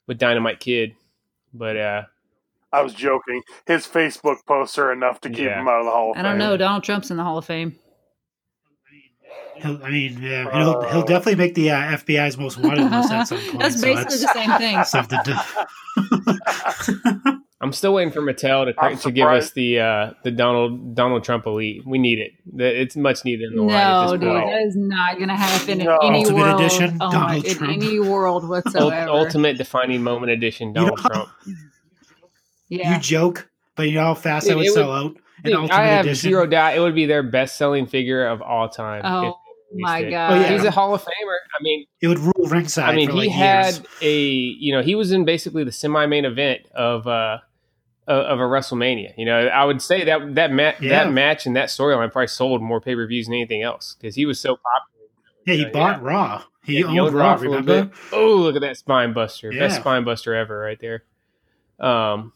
with 0.06 0.16
Dynamite 0.16 0.58
Kid. 0.58 0.94
But 1.52 1.76
uh 1.76 2.02
I 2.72 2.80
was 2.80 2.94
joking. 2.94 3.42
His 3.66 3.86
Facebook 3.86 4.38
posts 4.46 4.78
are 4.78 4.90
enough 4.90 5.20
to 5.20 5.28
keep 5.28 5.40
Yeah. 5.40 5.60
him 5.60 5.68
out 5.68 5.80
of 5.80 5.84
the 5.84 5.90
Hall 5.90 6.12
of 6.12 6.16
I 6.16 6.22
don't 6.22 6.38
know. 6.38 6.56
Donald 6.56 6.82
Trump's 6.82 7.10
in 7.10 7.18
the 7.18 7.24
Hall 7.24 7.36
of 7.36 7.44
Fame. 7.44 7.78
He'll, 9.56 9.82
I 9.84 9.90
mean, 9.90 10.20
yeah, 10.22 10.50
he'll, 10.52 10.82
he'll 10.82 11.02
definitely 11.04 11.36
make 11.36 11.54
the 11.54 11.70
uh, 11.70 11.96
FBI's 11.96 12.36
most 12.36 12.58
wanted 12.58 12.90
list 12.90 13.12
at 13.12 13.24
some 13.28 13.38
point. 13.38 13.60
That's 13.60 13.80
so 13.80 13.86
basically 13.86 14.18
the 14.18 14.32
same 14.32 14.50
thing. 14.58 14.84
something 14.94 15.20
to. 15.24 15.44
I'm 17.60 17.72
still 17.72 17.94
waiting 17.94 18.12
for 18.12 18.20
Mattel 18.20 18.66
to 18.66 18.96
to 19.02 19.10
give 19.10 19.26
us 19.28 19.52
the 19.52 19.80
uh 19.80 20.10
the 20.22 20.30
Donald 20.30 20.94
Donald 20.94 21.24
Trump 21.24 21.46
elite. 21.46 21.82
We 21.86 21.98
need 21.98 22.18
it. 22.18 22.32
The- 22.52 22.80
It's 22.82 22.96
much 22.96 23.24
needed 23.24 23.50
in 23.52 23.56
the 23.56 23.62
line 23.62 23.74
at 23.76 24.06
No, 24.06 24.16
dude, 24.16 24.28
that 24.30 24.62
is 24.66 24.76
not 24.76 25.16
going 25.16 25.28
to 25.28 25.36
happen 25.36 25.78
No. 25.78 25.98
in 26.02 26.08
any 26.08 26.18
Ultimate 26.24 26.38
world. 26.40 26.60
Edition, 26.60 26.98
oh 27.00 27.06
my, 27.06 27.12
Donald 27.12 27.44
in 27.46 27.54
Trump. 27.56 27.72
any 27.72 28.00
world 28.00 28.48
whatsoever. 28.48 29.10
ultimate 29.10 29.56
defining 29.56 30.02
moment 30.02 30.32
edition 30.32 30.68
You 30.68 30.74
know 30.74 30.80
Donald 30.90 30.98
Trump. 30.98 31.28
yeah. 32.68 32.94
You 32.96 33.00
joke, 33.00 33.48
but 33.76 33.88
you 33.88 33.94
know 33.94 34.04
how 34.04 34.14
fast 34.14 34.46
Dude, 34.46 34.54
I 34.54 34.56
would 34.56 34.66
it 34.66 34.70
would- 34.70 34.74
sell 34.74 34.92
out 34.92 35.16
Dude, 35.42 35.70
I 35.70 35.84
have 35.86 36.06
Edition. 36.06 36.30
zero 36.30 36.46
doubt 36.46 36.74
it 36.76 36.80
would 36.80 36.94
be 36.94 37.04
their 37.06 37.22
best 37.22 37.56
selling 37.58 37.86
figure 37.86 38.26
of 38.26 38.40
all 38.40 38.68
time. 38.70 39.02
Oh, 39.04 39.28
if 39.28 39.34
they 39.34 39.43
my 39.74 39.98
released. 39.98 40.10
God. 40.12 40.32
Oh, 40.32 40.40
yeah. 40.40 40.52
He's 40.52 40.64
a 40.64 40.70
Hall 40.70 40.94
of 40.94 41.02
Famer. 41.02 41.36
I 41.58 41.62
mean, 41.62 41.86
It 42.00 42.08
would 42.08 42.18
rule 42.18 42.48
ringside. 42.48 42.88
I 42.90 42.94
mean, 42.96 43.08
for 43.10 43.14
like 43.16 43.24
he 43.24 43.30
had 43.30 43.74
years. 43.74 43.86
a 44.02 44.20
you 44.22 44.72
know 44.72 44.82
he 44.82 44.94
was 44.94 45.12
in 45.12 45.24
basically 45.24 45.64
the 45.64 45.72
semi 45.72 46.06
main 46.06 46.24
event 46.24 46.66
of 46.74 47.06
uh 47.06 47.38
of 48.06 48.18
of 48.26 48.38
a 48.40 48.42
WrestleMania. 48.42 49.14
You 49.16 49.24
know, 49.26 49.46
I 49.48 49.64
would 49.64 49.80
say 49.82 50.04
that 50.04 50.34
that 50.34 50.52
ma- 50.52 50.72
Yeah. 50.80 51.04
that 51.04 51.12
match 51.12 51.46
and 51.46 51.56
that 51.56 51.68
storyline 51.70 52.12
probably 52.12 52.26
sold 52.28 52.60
more 52.62 52.80
pay 52.80 52.94
per 52.94 53.06
views 53.06 53.26
than 53.26 53.34
anything 53.34 53.62
else 53.62 53.96
because 53.98 54.14
he 54.14 54.26
was 54.26 54.38
so 54.40 54.56
popular. 54.56 55.08
Yeah, 55.46 55.54
he 55.54 55.62
Yeah, 55.62 55.68
bought 55.70 56.02
Raw. 56.02 56.42
He 56.64 56.80
Yeah, 56.80 56.86
owned 57.02 57.14
Raw. 57.14 57.36
for 57.36 57.44
a 57.44 57.48
little 57.50 57.64
Remember? 57.64 57.90
bit. 57.90 57.98
Oh, 58.12 58.36
look 58.36 58.56
at 58.56 58.62
that 58.62 58.76
spine 58.78 59.12
buster! 59.12 59.50
Best 59.52 59.76
spine 59.80 60.04
buster 60.04 60.34
ever, 60.34 60.58
right 60.58 60.78
there. 60.80 61.04
Um, 61.80 62.32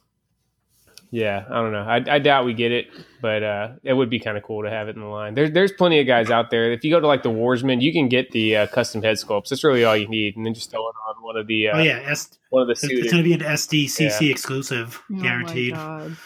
yeah, 1.10 1.44
I 1.48 1.54
don't 1.54 1.72
know. 1.72 1.82
I, 1.82 2.04
I 2.16 2.18
doubt 2.18 2.44
we 2.44 2.52
get 2.54 2.70
it, 2.72 2.86
but 3.22 3.42
uh, 3.42 3.68
it 3.82 3.92
would 3.94 4.10
be 4.10 4.18
kind 4.20 4.36
of 4.36 4.42
cool 4.42 4.62
to 4.62 4.70
have 4.70 4.88
it 4.88 4.96
in 4.96 5.00
the 5.02 5.08
line. 5.08 5.34
There's 5.34 5.50
there's 5.52 5.72
plenty 5.72 6.00
of 6.00 6.06
guys 6.06 6.30
out 6.30 6.50
there. 6.50 6.70
If 6.72 6.84
you 6.84 6.90
go 6.90 7.00
to 7.00 7.06
like 7.06 7.22
the 7.22 7.30
Warsman, 7.30 7.80
you 7.80 7.92
can 7.92 8.08
get 8.08 8.30
the 8.32 8.56
uh, 8.56 8.66
custom 8.68 9.02
head 9.02 9.16
sculpts. 9.16 9.48
That's 9.48 9.64
really 9.64 9.84
all 9.84 9.96
you 9.96 10.08
need, 10.08 10.36
and 10.36 10.44
then 10.44 10.54
just 10.54 10.70
throw 10.70 10.80
it 10.88 10.94
on 11.08 11.22
one 11.22 11.36
of 11.36 11.46
the 11.46 11.68
uh, 11.68 11.78
oh 11.78 11.82
yeah, 11.82 12.00
S- 12.06 12.38
one 12.50 12.62
of 12.62 12.68
the 12.68 12.72
it's, 12.72 12.80
suited. 12.82 12.98
it's 13.04 13.12
going 13.12 13.22
to 13.22 13.28
be 13.28 13.34
an 13.34 13.40
SDCC 13.40 14.30
exclusive, 14.30 15.00
Oh 15.10 15.14
my 15.14 15.22
guaranteed. 15.22 15.74
God. 15.74 16.16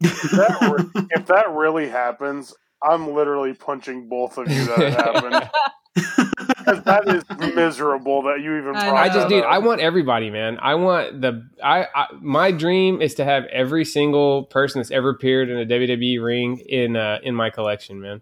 That 0.00 0.90
re- 0.94 1.06
if 1.10 1.26
that 1.26 1.50
really 1.50 1.88
happens, 1.88 2.54
I'm 2.82 3.12
literally 3.14 3.54
punching 3.54 4.08
both 4.08 4.38
of 4.38 4.48
you 4.50 4.64
that 4.66 4.78
it 4.78 4.92
happened. 4.94 5.50
Because 6.68 6.84
that 6.84 7.08
is 7.08 7.54
miserable 7.54 8.22
that 8.22 8.40
you 8.40 8.58
even 8.58 8.76
I. 8.76 8.90
I 8.90 9.06
just, 9.08 9.20
that 9.20 9.28
dude, 9.28 9.44
up. 9.44 9.50
I 9.50 9.58
want 9.58 9.80
everybody, 9.80 10.30
man. 10.30 10.58
I 10.60 10.74
want 10.74 11.20
the, 11.20 11.48
I, 11.62 11.86
I, 11.94 12.06
my 12.20 12.50
dream 12.52 13.00
is 13.00 13.14
to 13.14 13.24
have 13.24 13.44
every 13.46 13.84
single 13.84 14.44
person 14.44 14.80
that's 14.80 14.90
ever 14.90 15.10
appeared 15.10 15.48
in 15.50 15.58
a 15.58 15.64
WWE 15.66 16.22
ring 16.22 16.58
in, 16.58 16.96
uh, 16.96 17.18
in 17.22 17.34
my 17.34 17.50
collection, 17.50 18.00
man. 18.00 18.20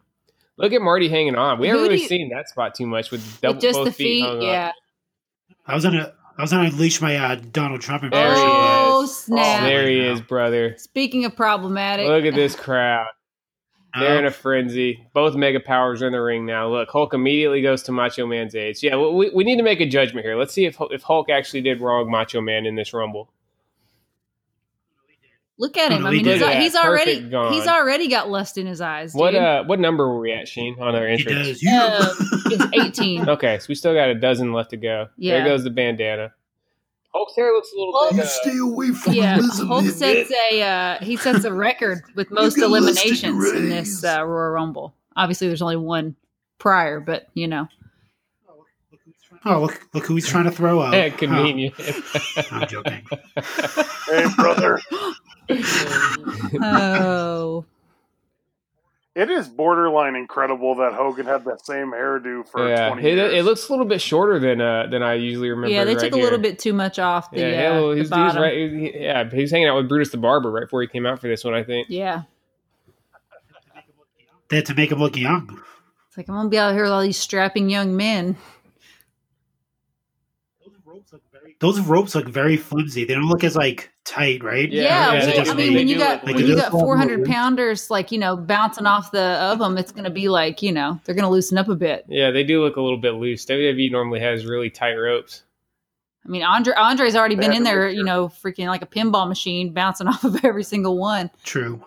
Look 0.59 0.73
at 0.73 0.81
Marty 0.81 1.09
hanging 1.09 1.35
on. 1.37 1.59
We 1.59 1.69
Who 1.69 1.75
haven't 1.77 1.91
really 1.91 2.03
you- 2.03 2.09
seen 2.09 2.31
that 2.31 2.49
spot 2.49 2.75
too 2.75 2.87
much 2.87 3.11
with, 3.11 3.41
double, 3.41 3.55
With 3.57 3.63
just 3.63 3.77
both 3.79 3.87
the 3.87 3.93
feet, 3.93 4.25
hung 4.25 4.39
up. 4.39 4.43
yeah. 4.43 4.73
I 5.67 5.75
was 5.75 5.85
gonna, 5.85 6.13
I 6.39 6.43
was 6.43 6.51
gonna 6.53 6.69
unleash 6.69 7.01
my 7.01 7.17
uh, 7.17 7.35
Donald 7.35 7.81
Trump 7.81 8.05
impression. 8.05 8.45
Oh, 8.47 9.03
is. 9.05 9.17
snap. 9.17 9.63
There 9.65 9.89
he 9.89 9.99
is, 10.01 10.21
brother. 10.21 10.77
Speaking 10.79 11.25
of 11.25 11.35
problematic, 11.35 12.07
Look 12.07 12.25
at 12.25 12.35
this 12.35 12.55
crowd. 12.55 13.09
They're 13.99 14.19
in 14.19 14.25
Uh, 14.25 14.29
a 14.29 14.31
frenzy. 14.31 15.07
Both 15.15 15.35
mega 15.37 15.61
powers 15.61 16.03
are 16.03 16.07
in 16.07 16.13
the 16.13 16.21
ring 16.21 16.45
now. 16.47 16.69
Look, 16.69 16.91
Hulk 16.91 17.15
immediately 17.15 17.63
goes 17.63 17.83
to 17.85 17.93
Macho 17.93 18.27
Man's 18.27 18.55
aid. 18.55 18.77
So, 18.77 18.87
yeah, 18.87 18.97
we, 18.97 19.31
we 19.31 19.45
need 19.45 19.57
to 19.57 19.63
make 19.63 19.81
a 19.81 19.87
judgment 19.87 20.25
here. 20.27 20.37
Let's 20.37 20.53
see 20.53 20.67
if 20.67 20.77
if 20.91 21.03
Hulk 21.03 21.31
actually 21.31 21.63
did 21.63 21.81
wrong 21.81 22.11
Macho 22.11 22.41
Man 22.41 22.67
in 22.67 22.75
this 22.75 22.93
Rumble. 22.93 23.31
Look 25.59 25.79
at 25.79 25.91
him. 25.91 26.05
I 26.05 26.11
mean, 26.11 26.25
he's, 26.27 26.41
that. 26.41 26.61
he's 26.61 26.77
already 26.77 27.19
gone. 27.31 27.51
he's 27.55 27.67
already 27.67 28.09
got 28.09 28.29
lust 28.29 28.59
in 28.59 28.67
his 28.67 28.83
eyes. 28.83 29.15
What 29.15 29.35
uh 29.35 29.65
what 29.65 29.81
number 29.81 30.07
were 30.07 30.21
we 30.21 30.31
at, 30.33 30.47
Sheen, 30.49 30.77
on 30.79 30.95
our 30.95 31.07
entrance? 31.07 31.47
he 31.47 31.53
does. 31.53 31.63
You. 31.63 31.71
Um, 31.73 32.73
it's 32.75 32.99
18. 33.01 33.29
Okay, 33.37 33.59
so 33.59 33.67
we 33.71 33.75
still 33.75 33.95
got 33.95 34.11
a 34.11 34.15
dozen 34.15 34.53
left 34.53 34.71
to 34.71 34.77
go. 34.77 35.09
Yeah. 35.17 35.37
There 35.39 35.45
goes 35.47 35.65
the 35.65 35.71
bandana. 35.71 36.35
Hulk's 37.17 37.35
hair 37.37 37.53
looks 37.53 37.73
a 37.73 37.77
little 37.77 37.93
Hulk- 37.97 38.17
bit. 38.17 38.55
Uh, 38.61 38.65
away 38.65 38.91
from 38.91 39.13
Yeah, 39.15 39.41
Hulk 39.41 39.87
sets 39.87 40.31
a 40.51 40.63
uh, 40.63 40.99
he 41.05 41.17
sets 41.17 41.45
a 41.45 41.53
record 41.53 42.03
with 42.15 42.31
most 42.31 42.57
got 42.57 42.71
lust 42.71 43.05
in 43.07 43.11
eliminations 43.11 43.53
in 43.53 43.69
this 43.71 44.05
uh, 44.05 44.23
Royal 44.25 44.51
Rumble. 44.51 44.95
Obviously, 45.17 45.49
there's 45.49 45.63
only 45.63 45.77
one 45.77 46.15
prior, 46.59 47.01
but 47.01 47.27
you 47.35 47.49
know, 47.49 47.69
Oh, 49.49 49.61
look, 49.61 49.81
look 49.95 50.05
who 50.07 50.15
he's 50.15 50.27
trying 50.29 50.45
to 50.45 50.51
throw 50.51 50.83
out. 50.83 50.93
yeah, 50.93 51.09
convenient. 51.11 51.75
Oh, 51.79 52.43
I'm 52.51 52.67
joking. 52.69 53.07
Hey, 54.07 54.27
brother. 54.37 54.79
oh, 56.63 57.65
It 59.17 59.31
is 59.31 59.49
borderline 59.49 60.15
incredible 60.15 60.75
that 60.75 60.93
Hogan 60.93 61.25
had 61.25 61.47
that 61.47 61.65
same 61.65 61.91
hairdo 61.91 62.47
for 62.47 62.69
yeah, 62.69 62.89
20 62.89 63.03
it, 63.09 63.15
years. 63.17 63.33
it 63.33 63.45
looks 63.47 63.67
a 63.67 63.73
little 63.73 63.87
bit 63.87 64.03
shorter 64.03 64.39
than 64.39 64.61
uh 64.61 64.89
than 64.91 65.03
I 65.03 65.15
usually 65.15 65.49
remember. 65.49 65.71
yeah, 65.75 65.85
they 65.85 65.95
right 65.95 66.01
took 66.05 66.13
a 66.13 66.17
here. 66.17 66.25
little 66.25 66.39
bit 66.39 66.59
too 66.59 66.75
much 66.75 66.99
off 66.99 67.31
the, 67.31 67.39
Yeah, 67.41 67.47
uh, 67.47 67.49
yeah, 67.51 67.71
well, 67.81 67.89
the 67.89 67.95
he 67.95 68.01
was, 68.03 68.11
he 68.11 68.39
right. 68.39 68.71
he- 68.95 69.01
yeah, 69.01 69.31
he 69.31 69.41
was 69.41 69.51
hanging 69.51 69.69
out 69.69 69.77
with 69.77 69.89
Brutus 69.89 70.11
the 70.11 70.19
Barber 70.19 70.51
right 70.53 70.65
before 70.65 70.83
he 70.83 70.87
came 70.89 71.07
out 71.07 71.19
for 71.19 71.29
this 71.29 71.45
one. 71.45 71.55
I 71.55 71.63
think. 71.65 71.87
Yeah, 71.89 72.25
They 74.51 74.57
had 74.57 74.67
to 74.67 74.75
make 74.75 74.93
him 74.93 74.99
look 74.99 75.17
young. 75.17 75.63
it's 76.09 76.19
like 76.19 76.29
I'm 76.29 76.35
gonna 76.35 76.49
be 76.51 76.59
out 76.59 76.75
here 76.75 76.83
with 76.83 76.93
all 76.93 77.01
these 77.01 77.17
strapping 77.17 77.71
young 77.71 77.97
men. 77.97 78.37
Those 81.59 81.81
ropes 81.81 82.15
look 82.15 82.29
very 82.29 82.59
flimsy. 82.59 83.05
They 83.07 83.15
don't 83.15 83.29
look 83.29 83.43
as 83.45 83.57
like 83.57 83.91
tight, 84.07 84.43
right? 84.43 84.71
Yeah, 84.71 84.83
Yeah, 84.83 85.13
yeah, 85.15 85.27
well, 85.27 85.45
they 85.45 85.51
I 85.51 85.55
mean, 85.55 85.75
when 85.75 85.89
you 85.89 85.99
got 85.99 86.25
look 86.25 86.37
when 86.37 86.47
you 86.47 86.57
got 86.57 86.71
400 86.71 87.25
pounders, 87.27 87.91
like 87.91 88.11
you 88.13 88.19
know, 88.19 88.37
bouncing 88.37 88.87
off 88.87 89.11
the 89.11 89.21
of 89.23 89.59
them, 89.59 89.77
it's 89.77 89.93
gonna 89.93 90.11
be 90.11 90.29
like 90.29 90.63
you 90.63 90.73
know, 90.73 90.99
they're 91.05 91.15
gonna 91.15 91.31
loosen 91.31 91.59
up 91.59 91.69
a 91.69 91.75
bit. 91.75 92.05
Yeah, 92.09 92.31
they 92.31 92.45
do 92.45 92.63
look 92.63 92.77
a 92.77 92.81
little 92.81 92.99
bit 92.99 93.15
loose. 93.15 93.45
WWE 93.45 93.91
normally 93.91 94.21
has 94.21 94.47
really 94.47 94.71
tight 94.71 94.95
ropes. 94.95 95.43
I 96.25 96.29
mean, 96.29 96.43
Andre 96.43 96.75
Andre's 96.75 97.15
already 97.15 97.37
been 97.37 97.53
in 97.53 97.63
there, 97.63 97.87
make 97.89 97.97
you 97.97 98.03
know, 98.05 98.29
freaking 98.29 98.67
like 98.67 98.83
a 98.83 98.87
pinball 98.87 99.29
machine, 99.29 99.73
bouncing 99.73 100.09
off 100.09 100.25
of 100.25 100.45
every 100.45 100.65
single 100.65 100.99
one. 100.99 101.31
True. 101.45 101.85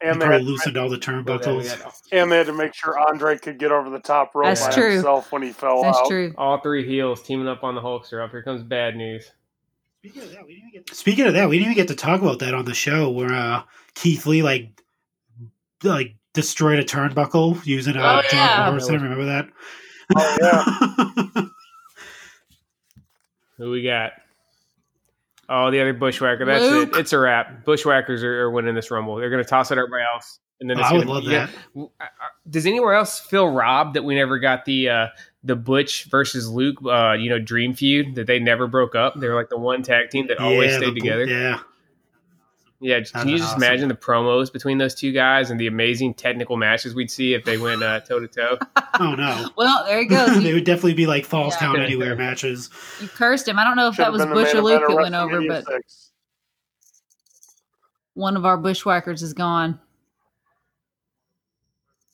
and, 0.00 0.10
And 0.12 0.20
they 0.20 0.26
probably 0.26 0.44
had, 0.44 0.46
loosened 0.46 0.76
all 0.76 0.88
the 0.88 0.96
But, 0.98 1.06
we 1.06 1.12
turnbuckles. 1.22 1.78
got 1.82 1.94
and 2.12 2.30
they 2.32 2.38
had 2.38 2.46
to 2.46 2.52
make 2.52 2.74
sure 2.74 2.98
Andre 2.98 3.38
could 3.38 3.58
get 3.58 3.70
over 3.72 3.88
the 3.88 4.00
top 4.00 4.34
rope 4.34 4.46
That's 4.46 4.66
by 4.66 4.72
true. 4.72 4.92
himself 4.94 5.30
when 5.32 5.42
he 5.42 5.52
fell 5.52 5.82
That's 5.82 5.98
out. 5.98 6.08
true. 6.08 6.34
all 6.36 6.58
three 6.58 6.86
heels 6.86 7.22
teaming 7.22 7.46
up 7.48 7.62
on 7.62 7.74
the 7.76 7.80
Hulkster. 7.80 8.22
Up 8.24 8.30
here 8.32 8.42
comes 8.42 8.62
bad 8.64 8.96
news. 8.96 9.30
Speaking 10.92 11.26
of 11.26 11.34
that, 11.34 11.48
we 11.48 11.58
didn't 11.58 11.72
even 11.72 11.74
get 11.74 11.88
to 11.88 11.94
talk 11.94 12.20
about 12.22 12.38
that 12.40 12.54
on 12.54 12.64
the 12.64 12.74
show 12.74 13.10
where 13.10 13.32
uh, 13.32 13.62
Keith 13.94 14.26
Lee 14.26 14.42
like 14.42 14.82
like 15.82 16.14
destroyed 16.32 16.78
a 16.78 16.84
turnbuckle 16.84 17.64
using 17.66 17.96
a 17.96 18.00
Oh, 18.00 18.22
John 18.30 18.48
yeah. 18.48 18.66
Morrison. 18.68 18.94
Remember 19.02 19.24
that? 19.26 19.48
Oh, 20.16 20.36
yeah. 21.36 21.42
Who 23.58 23.70
we 23.70 23.82
got? 23.82 24.12
Oh, 25.48 25.70
the 25.70 25.80
other 25.80 25.94
Bushwhacker. 25.94 26.44
That's 26.44 26.62
Luke. 26.64 26.90
it. 26.96 26.98
It's 27.00 27.12
a 27.12 27.18
wrap. 27.18 27.64
Bushwhackers 27.64 28.22
are, 28.22 28.42
are 28.42 28.50
winning 28.50 28.74
this 28.74 28.90
Rumble. 28.90 29.16
They're 29.16 29.30
going 29.30 29.42
to 29.42 29.48
toss 29.48 29.70
it 29.70 29.78
everybody 29.78 30.02
else. 30.12 30.40
And 30.60 30.68
then 30.68 30.78
Oh, 30.78 30.80
it's 30.80 30.90
I 30.90 30.92
would 30.94 31.00
gonna, 31.06 31.12
love 31.14 31.24
you 31.24 31.30
that. 31.30 31.50
get- 31.74 31.90
uh, 32.00 32.06
Does 32.50 32.66
anywhere 32.66 32.94
else 32.94 33.20
feel 33.20 33.48
robbed 33.48 33.94
that 33.94 34.02
we 34.04 34.14
never 34.14 34.38
got 34.38 34.64
the 34.64 34.88
uh, 34.88 35.06
the 35.46 35.56
Butch 35.56 36.04
versus 36.04 36.48
Luke, 36.50 36.78
uh, 36.84 37.12
you 37.12 37.30
know, 37.30 37.38
Dream 37.38 37.72
feud 37.74 38.14
that 38.16 38.26
they 38.26 38.38
never 38.38 38.66
broke 38.66 38.94
up? 38.94 39.18
They 39.18 39.28
were 39.28 39.34
like 39.36 39.48
the 39.48 39.58
one 39.58 39.82
tag 39.82 40.10
team 40.10 40.26
that 40.26 40.38
always 40.38 40.72
Yeah, 40.72 40.78
stayed 40.78 40.94
the- 40.94 41.00
together. 41.00 41.24
Yeah. 41.26 41.60
Yeah, 42.78 42.96
can 42.96 43.06
That'd 43.14 43.30
you 43.30 43.38
just 43.38 43.50
awesome. 43.54 43.62
imagine 43.62 43.88
the 43.88 43.94
promos 43.94 44.52
between 44.52 44.76
those 44.76 44.94
two 44.94 45.10
guys 45.10 45.50
and 45.50 45.58
the 45.58 45.66
amazing 45.66 46.12
technical 46.12 46.58
matches 46.58 46.94
we'd 46.94 47.10
see 47.10 47.32
if 47.32 47.42
they 47.42 47.56
went 47.56 47.80
toe 47.80 48.20
to 48.20 48.28
toe? 48.28 48.58
Oh 49.00 49.14
no. 49.14 49.48
Well, 49.56 49.82
there 49.86 49.98
he 50.00 50.04
goes. 50.04 50.42
they 50.42 50.52
would 50.52 50.64
definitely 50.64 50.92
be 50.92 51.06
like 51.06 51.24
Falls 51.24 51.54
Yeah. 51.54 51.60
Town 51.68 51.80
Anywhere 51.80 52.14
matches. 52.16 52.68
you 53.00 53.08
cursed 53.08 53.48
him. 53.48 53.58
I 53.58 53.64
don't 53.64 53.76
know 53.76 53.88
if 53.88 53.94
Should 53.94 54.04
that 54.04 54.12
was 54.12 54.20
been 54.20 54.28
the 54.28 54.34
Butch 54.34 54.54
or 54.54 54.60
Luke 54.60 54.82
that 54.86 54.94
went 54.94 55.14
over, 55.14 55.40
but 55.48 55.64
6. 55.64 56.10
one 58.12 58.36
of 58.36 58.44
our 58.44 58.58
bushwhackers 58.58 59.22
is 59.22 59.32
gone. 59.32 59.80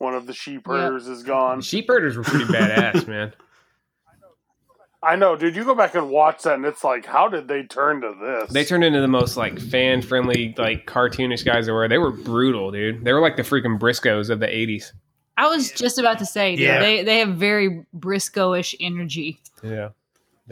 One 0.03 0.15
of 0.15 0.27
the 0.27 0.35
sheep 0.35 0.67
herders 0.67 1.07
is 1.09 1.23
gone. 1.23 1.59
The 1.59 1.65
sheep 1.65 1.87
herders 1.89 2.17
were 2.17 2.25
pretty 2.25 2.45
badass, 2.45 3.07
man. 3.09 3.33
I 5.05 5.17
know, 5.17 5.35
dude. 5.35 5.57
You 5.57 5.65
go 5.65 5.75
back 5.75 5.95
and 5.97 6.11
watch 6.11 6.43
that, 6.43 6.55
and 6.55 6.65
it's 6.65 6.85
like, 6.85 7.05
how 7.07 7.27
did 7.29 7.49
they 7.49 7.65
turn 7.65 8.01
to 8.03 8.15
this? 8.21 8.51
They 8.53 8.65
turned 8.65 8.85
into 8.85 9.01
the 9.01 9.09
most 9.09 9.37
like 9.37 9.59
fan 9.59 10.01
friendly, 10.01 10.55
like 10.57 10.87
cartoonish 10.87 11.45
guys 11.45 11.67
there 11.67 11.75
were. 11.75 11.89
They 11.89 11.99
were 11.99 12.13
brutal, 12.13 12.71
dude. 12.71 13.05
They 13.05 13.13
were 13.13 13.21
like 13.21 13.37
the 13.37 13.43
freaking 13.43 13.81
Briscoes 13.81 14.31
of 14.31 14.39
the 14.39 14.47
'80s. 14.47 14.93
I 15.37 15.49
was 15.49 15.73
just 15.73 15.99
about 15.99 16.19
to 16.21 16.27
say, 16.27 16.53
dude, 16.55 16.67
Yeah. 16.67 16.79
they 16.81 17.03
they 17.03 17.19
have 17.19 17.31
very 17.31 17.85
Briscoe-ish 17.93 18.77
energy. 18.79 19.41
Yeah, 19.65 19.89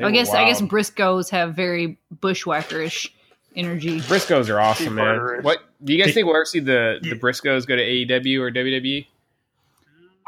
I 0.02 0.10
guess 0.10 0.30
I 0.30 0.44
guess 0.46 0.60
Briscoes 0.60 1.30
have 1.30 1.54
very 1.54 1.98
bushwhackerish 2.16 3.08
energy. 3.54 4.00
Briscoes 4.00 4.48
are 4.48 4.58
awesome, 4.58 4.96
man. 4.96 5.42
What 5.42 5.58
do 5.84 5.92
you 5.92 6.02
guys 6.02 6.12
think 6.12 6.26
we'll 6.26 6.34
ever 6.34 6.44
see 6.44 6.58
the 6.58 6.98
the 7.02 7.10
Yeah. 7.10 7.14
Briscoes 7.14 7.66
go 7.68 7.76
to 7.76 7.82
AEW 7.82 8.40
or? 8.40 8.50
WWE? 8.50 9.06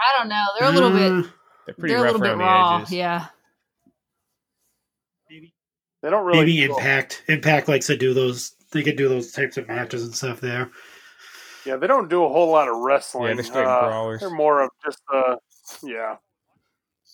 I 0.03 0.18
don't 0.18 0.28
know. 0.28 0.44
They're 0.59 0.68
a 0.68 0.72
little 0.72 0.90
bit. 0.90 1.12
Uh, 1.26 1.30
They're 1.66 1.74
pretty 1.74 1.94
They're 1.94 2.03
a 2.03 2.05
rough 2.05 2.12
little 2.14 2.20
bit 2.26 2.30
around 2.30 2.38
the 2.38 2.44
raw. 2.44 2.78
edges. 2.78 2.92
Yeah. 2.92 3.26
They 6.03 6.11
don't 6.11 6.24
really. 6.26 6.40
maybe 6.40 6.66
go- 6.66 6.76
Impact. 6.76 7.22
Impact 7.28 7.68
likes 7.68 7.86
to 7.86 7.96
do 7.96 8.12
those. 8.14 8.55
They 8.72 8.82
could 8.82 8.96
do 8.96 9.09
those 9.09 9.32
types 9.32 9.57
of 9.57 9.68
matches 9.68 10.03
and 10.03 10.14
stuff 10.14 10.40
there. 10.40 10.70
Yeah, 11.64 11.76
they 11.76 11.86
don't 11.86 12.09
do 12.09 12.24
a 12.24 12.28
whole 12.28 12.50
lot 12.50 12.68
of 12.68 12.78
wrestling. 12.78 13.36
Yeah, 13.36 13.42
they're 13.53 13.68
Uh. 13.68 14.16
They're 14.18 14.30
more 14.30 14.62
of 14.62 14.70
just 14.84 15.00
uh, 15.14 15.36
yeah. 15.82 16.16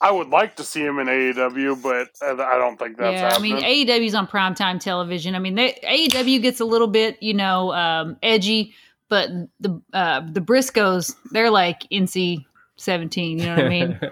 I 0.01 0.13
would 0.13 0.29
like 0.29 0.55
to 0.57 0.63
see 0.65 0.81
him 0.81 1.01
in 1.01 1.09
AEW, 1.09 1.83
but 1.83 2.09
I 2.23 2.31
I 2.31 2.57
don't 2.57 2.79
think 2.79 2.97
that's 2.97 3.13
yeah, 3.15 3.35
I 3.37 3.41
mean 3.43 3.57
happening. 3.57 3.87
AEW's 3.89 4.15
on 4.15 4.27
primetime 4.29 4.79
television. 4.81 5.35
I 5.35 5.41
mean, 5.41 5.57
they, 5.57 5.73
AEW 5.83 6.41
gets 6.41 6.61
a 6.61 6.65
little 6.65 6.87
bit, 6.87 7.21
you 7.21 7.35
know, 7.35 7.73
um, 7.73 8.17
edgy, 8.23 8.75
but 9.09 9.29
the 9.61 9.83
uh, 9.93 10.21
the 10.33 10.41
Briscoes, 10.41 11.15
they're 11.33 11.51
like 11.51 11.81
NC 11.93 12.45
seventeen. 12.79 13.39
You 13.39 13.47
know 13.47 13.57
what 13.57 13.65
I 13.65 13.69
mean? 13.69 14.01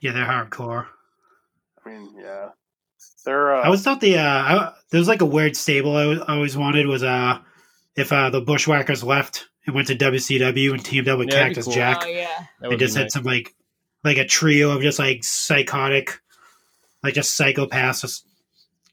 Yeah, 0.00 0.10
they're 0.10 0.24
hardcore. 0.24 0.86
I 1.86 1.88
mean, 1.88 2.12
yeah, 2.20 2.48
they're. 3.24 3.54
Uh, 3.54 3.60
I 3.60 3.66
always 3.66 3.84
thought 3.84 4.00
the 4.00 4.18
uh, 4.18 4.22
I, 4.24 4.72
there 4.90 4.98
was 4.98 5.06
like 5.06 5.20
a 5.22 5.24
weird 5.26 5.56
stable 5.56 5.96
I 5.96 6.16
always 6.34 6.56
wanted 6.56 6.88
was 6.88 7.04
uh 7.04 7.38
if 7.94 8.10
uh 8.12 8.28
the 8.30 8.40
Bushwhackers 8.40 9.04
left 9.04 9.46
and 9.64 9.76
went 9.76 9.86
to 9.88 9.94
WCW 9.94 10.72
and 10.72 10.84
teamed 10.84 11.06
up 11.08 11.20
with 11.20 11.28
Yeah, 11.28 11.46
Cactus 11.46 11.66
cool. 11.66 11.74
Jack. 11.74 12.02
Oh 12.04 12.08
yeah. 12.08 12.26
That 12.60 12.70
They 12.70 12.76
just 12.78 12.96
had 12.96 13.02
nice. 13.04 13.12
some 13.12 13.22
like 13.22 13.54
like 14.02 14.18
a 14.18 14.26
trio 14.26 14.72
of 14.72 14.82
just 14.82 14.98
like 14.98 15.22
psychotic, 15.22 16.20
like 17.04 17.14
just 17.14 17.38
psychopaths 17.38 18.00
just 18.00 18.26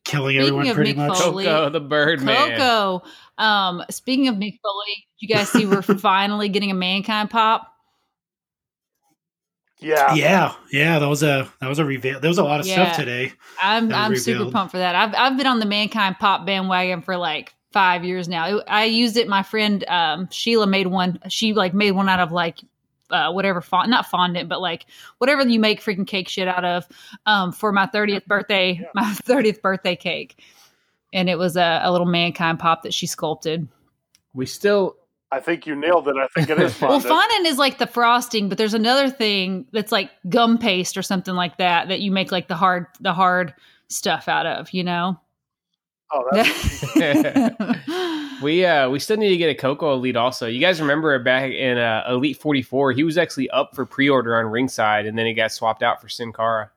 killing 0.05 0.35
Speaking 0.35 0.41
everyone 0.47 0.67
of 0.67 0.75
pretty 0.75 0.93
Mick 0.93 1.07
much. 1.07 1.17
Foley- 1.17 1.45
Koko 1.45 1.69
the 1.71 1.79
Birdman. 1.79 2.51
Koko. 2.59 3.03
Um, 3.39 3.83
speaking 3.89 4.27
of 4.27 4.35
Mick 4.35 4.59
Foley, 4.61 5.07
you 5.17 5.27
guys 5.27 5.49
see 5.49 5.65
we're 5.65 5.81
finally 5.81 6.49
getting 6.49 6.69
a 6.69 6.75
mankind 6.75 7.31
pop. 7.31 7.73
Yeah, 9.79 10.13
Yeah, 10.13 10.53
yeah, 10.71 10.99
that 10.99 11.07
was 11.07 11.23
a 11.23 11.51
that 11.61 11.67
was 11.67 11.79
a 11.79 11.85
reveal. 11.85 12.19
There 12.19 12.29
was 12.29 12.37
a 12.37 12.43
lot 12.43 12.59
of 12.59 12.67
Yeah. 12.67 12.85
stuff 12.91 12.97
today. 12.97 13.33
I'm 13.61 13.91
I'm 13.93 14.11
was 14.11 14.23
super 14.25 14.51
pumped 14.51 14.71
for 14.71 14.77
that. 14.77 14.95
I've 14.95 15.13
I've 15.15 15.37
been 15.37 15.47
on 15.47 15.59
the 15.59 15.65
mankind 15.65 16.17
pop 16.19 16.45
bandwagon 16.45 17.01
for 17.01 17.17
like 17.17 17.53
five 17.71 18.03
years 18.03 18.27
now. 18.27 18.57
It- 18.57 18.63
I 18.67 18.85
used 18.85 19.15
it. 19.17 19.27
My 19.27 19.43
friend 19.43 19.83
um, 19.87 20.29
Sheila 20.31 20.67
made 20.67 20.87
one. 20.87 21.19
She 21.29 21.53
like 21.53 21.73
made 21.73 21.91
one 21.91 22.09
out 22.09 22.19
of 22.19 22.31
like 22.31 22.59
uh, 23.11 23.31
whatever 23.31 23.61
font, 23.61 23.89
not 23.89 24.05
fondant, 24.05 24.49
but 24.49 24.61
like 24.61 24.85
whatever 25.17 25.47
you 25.47 25.59
make 25.59 25.81
freaking 25.81 26.05
cake 26.05 26.27
shit 26.29 26.47
out 26.47 26.65
of 26.65 26.87
um, 27.25 27.51
for 27.51 27.71
my 27.71 27.85
thirtieth 27.85 28.25
birthday, 28.25 28.85
my 28.93 29.13
thirtieth 29.23 29.61
birthday 29.61 29.95
cake. 29.95 30.41
And 31.11 31.27
it 31.29 31.37
was 31.39 31.55
a, 31.57 31.81
a 31.83 31.91
little 31.91 32.05
mankind 32.05 32.59
pop 32.59 32.83
that 32.83 32.93
she 32.93 33.07
sculpted. 33.07 33.67
We 34.33 34.45
still 34.45 34.95
I 35.31 35.39
think 35.39 35.67
you 35.67 35.75
nailed 35.75 36.07
it. 36.07 36.15
I 36.17 36.27
think 36.27 36.49
it 36.49 36.59
is 36.59 36.79
Well, 36.81 36.99
fondant. 36.99 37.13
fondant 37.13 37.47
is 37.47 37.57
like 37.57 37.77
the 37.77 37.87
frosting, 37.87 38.49
but 38.49 38.57
there's 38.57 38.73
another 38.73 39.09
thing 39.09 39.65
that's 39.71 39.91
like 39.91 40.09
gum 40.27 40.57
paste 40.57 40.97
or 40.97 41.03
something 41.03 41.35
like 41.35 41.57
that 41.57 41.87
that 41.89 41.99
you 41.99 42.11
make 42.11 42.31
like 42.31 42.47
the 42.47 42.55
hard 42.55 42.87
the 42.99 43.13
hard 43.13 43.53
stuff 43.89 44.27
out 44.27 44.45
of. 44.45 44.73
You 44.73 44.83
know. 44.83 45.19
Oh, 46.11 46.27
that's 46.31 46.81
we 48.41 48.65
uh 48.65 48.89
we 48.89 48.97
still 48.97 49.17
need 49.17 49.29
to 49.29 49.37
get 49.37 49.49
a 49.49 49.55
Koko 49.55 49.93
Elite 49.93 50.15
also. 50.15 50.47
You 50.47 50.59
guys 50.59 50.81
remember 50.81 51.17
back 51.19 51.51
in 51.51 51.77
uh, 51.77 52.03
Elite 52.09 52.37
44, 52.37 52.93
he 52.93 53.03
was 53.03 53.15
actually 53.15 53.47
up 53.51 53.75
for 53.75 53.85
pre-order 53.85 54.35
on 54.39 54.45
ringside 54.47 55.05
and 55.05 55.15
then 55.15 55.27
he 55.27 55.35
got 55.35 55.51
swapped 55.51 55.83
out 55.83 56.01
for 56.01 56.09
Sin 56.09 56.33
Cara. 56.33 56.71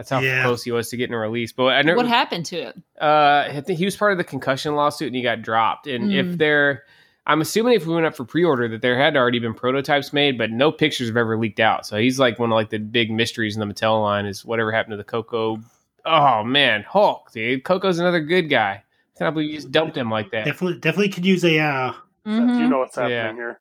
That's 0.00 0.08
how 0.08 0.20
Yeah. 0.20 0.42
close 0.44 0.64
he 0.64 0.72
was 0.72 0.88
to 0.88 0.96
getting 0.96 1.12
a 1.14 1.18
release. 1.18 1.52
But 1.52 1.66
I 1.74 1.82
know 1.82 1.94
what 1.94 2.06
happened 2.06 2.46
to 2.46 2.56
it? 2.56 2.76
uh 3.00 3.44
I 3.50 3.60
think 3.60 3.78
he 3.78 3.84
was 3.84 3.96
part 3.96 4.12
of 4.12 4.18
the 4.18 4.24
concussion 4.24 4.74
lawsuit 4.74 5.08
and 5.08 5.14
he 5.16 5.20
got 5.22 5.42
dropped. 5.42 5.86
And 5.86 6.10
if 6.10 6.26
Mm. 6.26 6.38
there 6.38 6.84
I'm 7.26 7.42
assuming 7.42 7.74
if 7.74 7.86
we 7.86 7.92
went 7.94 8.06
up 8.06 8.16
for 8.16 8.24
pre-order 8.24 8.66
that 8.68 8.80
there 8.80 8.96
had 8.98 9.14
already 9.14 9.38
been 9.38 9.52
prototypes 9.52 10.12
made, 10.14 10.38
but 10.38 10.50
no 10.50 10.72
pictures 10.72 11.08
have 11.08 11.18
ever 11.18 11.36
leaked 11.36 11.60
out. 11.60 11.84
So 11.86 11.98
he's 11.98 12.18
like 12.18 12.38
one 12.38 12.50
of 12.50 12.54
like 12.54 12.70
the 12.70 12.78
big 12.78 13.10
mysteries 13.10 13.56
in 13.56 13.60
the 13.66 13.72
Mattel 13.72 14.00
line 14.02 14.24
is 14.24 14.42
whatever 14.42 14.72
happened 14.72 14.92
to 14.92 14.96
the 14.96 15.04
Koko. 15.04 15.60
Oh 16.06 16.42
man, 16.42 16.82
Hulk, 16.82 17.30
dude. 17.30 17.62
Koko's 17.62 17.98
another 17.98 18.20
good 18.20 18.48
guy. 18.48 18.82
I 18.82 19.18
cannot 19.18 19.34
believe 19.34 19.50
you 19.50 19.56
just 19.56 19.70
dumped 19.70 19.98
him 19.98 20.10
like 20.10 20.30
that. 20.30 20.46
Definitely, 20.46 20.78
definitely 20.80 21.10
could 21.10 21.26
use 21.26 21.44
a 21.44 21.58
uh, 21.58 21.92
you 22.24 22.32
Mhm. 22.32 22.68
know 22.70 22.78
what's 22.78 22.96
happening 22.96 23.16
Yeah. 23.18 23.32
here. 23.34 23.60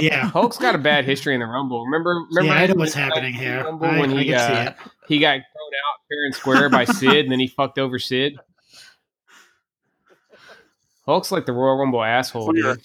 Yeah. 0.00 0.28
Hulk's 0.30 0.58
got 0.58 0.74
a 0.74 0.78
bad 0.78 1.04
history 1.04 1.34
in 1.34 1.40
the 1.40 1.46
Rumble. 1.46 1.84
Remember, 1.84 2.24
remember 2.30 2.54
yeah, 2.54 2.60
I 2.62 2.66
know 2.66 2.74
what's 2.74 2.94
happening 2.94 3.32
here. 3.34 3.64
Rumble 3.64 3.86
I, 3.86 3.98
when 3.98 4.12
I 4.12 4.18
he 4.20 4.24
can 4.26 4.34
uh, 4.34 4.46
see 4.46 4.70
it. 4.70 4.76
he 5.08 5.18
got 5.18 5.32
thrown 5.34 5.40
out 5.40 6.00
fair 6.08 6.24
and 6.26 6.34
square 6.34 6.68
by 6.68 6.84
Sid, 6.84 7.24
and 7.24 7.32
then 7.32 7.40
he 7.40 7.46
fucked 7.48 7.78
over 7.78 7.98
Sid. 7.98 8.38
Hulk's 11.06 11.32
like 11.32 11.46
the 11.46 11.52
Royal 11.52 11.78
Rumble 11.78 12.02
asshole. 12.02 12.52
We 12.52 12.62
are 12.62 12.74
Dude. 12.76 12.84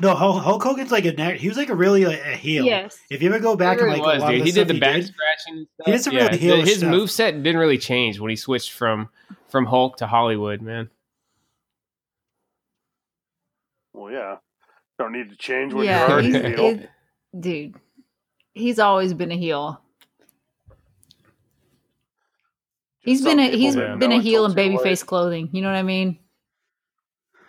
No, 0.00 0.14
Hulk, 0.14 0.42
Hulk 0.44 0.62
Hogan's 0.62 0.92
like 0.92 1.04
a 1.06 1.12
na- 1.12 1.30
he 1.30 1.48
was 1.48 1.56
like 1.56 1.70
a 1.70 1.74
really 1.74 2.04
like, 2.06 2.20
a 2.20 2.36
heel. 2.36 2.64
Yes. 2.64 2.96
If 3.10 3.20
you 3.20 3.28
ever 3.30 3.40
go 3.40 3.56
back 3.56 3.78
He 3.78 3.82
and 3.84 3.92
like 3.92 4.00
was, 4.02 4.18
a 4.18 4.20
lot 4.26 4.30
dude. 4.30 4.40
of 4.40 4.46
He 4.46 4.52
the 4.52 4.64
did 4.64 4.68
the 4.68 4.74
stuff 4.74 4.80
back 4.80 4.94
did, 4.96 5.06
scratching. 5.06 5.66
He 5.84 5.90
did 5.92 6.02
some 6.02 6.14
yeah, 6.14 6.26
really 6.26 6.38
heel 6.38 6.60
his 6.62 6.78
stuff. 6.78 6.90
move 6.90 7.10
set 7.10 7.42
didn't 7.42 7.58
really 7.58 7.78
change 7.78 8.20
when 8.20 8.30
he 8.30 8.36
switched 8.36 8.72
from 8.72 9.08
from 9.48 9.66
Hulk 9.66 9.96
to 9.96 10.06
Hollywood, 10.06 10.62
man. 10.62 10.88
Well, 13.92 14.12
yeah. 14.12 14.36
Don't 14.98 15.12
need 15.12 15.30
to 15.30 15.36
change 15.36 15.72
when 15.72 15.86
yeah, 15.86 16.00
you're 16.02 16.10
already 16.10 16.28
he's- 16.32 16.44
a 16.44 16.48
heel. 16.48 16.74
he's- 16.74 16.86
dude. 17.38 17.74
He's 18.54 18.78
always 18.80 19.14
been 19.14 19.30
a 19.30 19.36
heel. 19.36 19.80
He's 23.00 23.22
Some 23.22 23.36
been 23.36 23.38
a 23.40 23.44
people 23.50 23.58
he's 23.60 23.74
didn't 23.74 23.98
been 24.00 24.10
know 24.10 24.16
a 24.18 24.20
heel 24.20 24.44
in 24.44 24.50
until 24.50 24.78
too 24.78 24.78
babyface 24.84 25.06
clothing. 25.06 25.48
You 25.52 25.62
know 25.62 25.68
what 25.68 25.76
I 25.78 25.82
mean? 25.82 26.18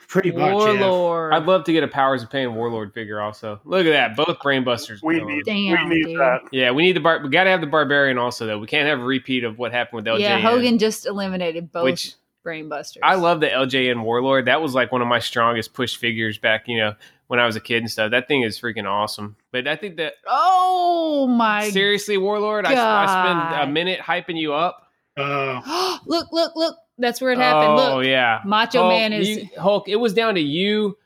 pretty 0.07 0.31
much. 0.31 0.39
Yeah. 0.39 0.89
Warlord. 0.89 1.33
I'd 1.33 1.45
love 1.45 1.63
to 1.65 1.71
get 1.71 1.83
a 1.83 1.87
Powers 1.87 2.23
of 2.23 2.31
Pain 2.31 2.55
Warlord 2.55 2.93
figure. 2.95 3.21
Also, 3.21 3.59
look 3.63 3.85
at 3.85 3.91
that, 3.91 4.15
both 4.15 4.39
brainbusters. 4.39 5.03
We 5.03 5.19
going. 5.19 5.35
need, 5.37 5.45
Damn, 5.45 5.87
we 5.89 5.95
need 5.97 6.05
dude. 6.05 6.19
that. 6.19 6.41
Yeah, 6.51 6.71
we 6.71 6.81
need 6.83 6.95
the 6.95 6.99
bar. 6.99 7.21
We 7.23 7.29
got 7.29 7.43
to 7.43 7.51
have 7.51 7.61
the 7.61 7.67
barbarian 7.67 8.17
also 8.17 8.47
though. 8.47 8.57
We 8.57 8.65
can't 8.67 8.87
have 8.87 8.99
a 8.99 9.03
repeat 9.03 9.43
of 9.43 9.59
what 9.59 9.71
happened 9.71 9.97
with 9.97 10.05
LJN. 10.05 10.19
yeah, 10.21 10.39
Hogan 10.39 10.79
just 10.79 11.05
eliminated 11.05 11.71
both 11.71 11.83
which 11.83 12.13
brainbusters. 12.49 12.97
I 13.03 13.15
love 13.15 13.39
the 13.39 13.47
LJN 13.47 14.03
Warlord. 14.03 14.45
That 14.45 14.61
was 14.61 14.73
like 14.73 14.91
one 14.91 15.01
of 15.01 15.07
my 15.07 15.19
strongest 15.19 15.73
push 15.73 15.95
figures 15.95 16.37
back, 16.37 16.67
you 16.67 16.77
know, 16.77 16.95
when 17.27 17.39
I 17.39 17.45
was 17.45 17.55
a 17.55 17.59
kid 17.59 17.77
and 17.77 17.91
stuff. 17.91 18.11
That 18.11 18.27
thing 18.27 18.41
is 18.43 18.59
freaking 18.59 18.85
awesome. 18.89 19.35
But 19.51 19.67
I 19.67 19.75
think 19.75 19.97
that 19.97 20.13
Oh 20.27 21.27
my! 21.27 21.69
seriously, 21.69 22.17
Warlord, 22.17 22.65
I, 22.65 22.71
I 22.71 23.05
spend 23.05 23.69
a 23.69 23.71
minute 23.71 23.99
hyping 23.99 24.37
you 24.39 24.53
up. 24.53 24.87
Uh, 25.17 25.97
look! 26.05 26.31
Look! 26.31 26.55
Look! 26.55 26.77
That's 26.97 27.21
where 27.21 27.31
it 27.31 27.37
happened. 27.37 27.79
Oh 27.79 27.97
look, 27.97 28.05
yeah, 28.05 28.41
Macho 28.45 28.79
Hulk, 28.81 28.91
Man 28.91 29.13
is- 29.13 29.27
you- 29.29 29.49
Hulk. 29.57 29.87
It 29.87 29.95
was 29.97 30.13
down 30.13 30.35
to 30.35 30.41
you. 30.41 30.97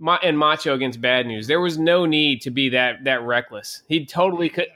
Ma- 0.00 0.18
and 0.22 0.38
Macho 0.38 0.74
against 0.74 1.00
Bad 1.00 1.26
News. 1.26 1.48
There 1.48 1.60
was 1.60 1.76
no 1.78 2.06
need 2.06 2.42
to 2.42 2.50
be 2.50 2.68
that 2.68 3.04
that 3.04 3.22
reckless. 3.22 3.82
He 3.88 4.04
totally 4.06 4.48
could. 4.48 4.68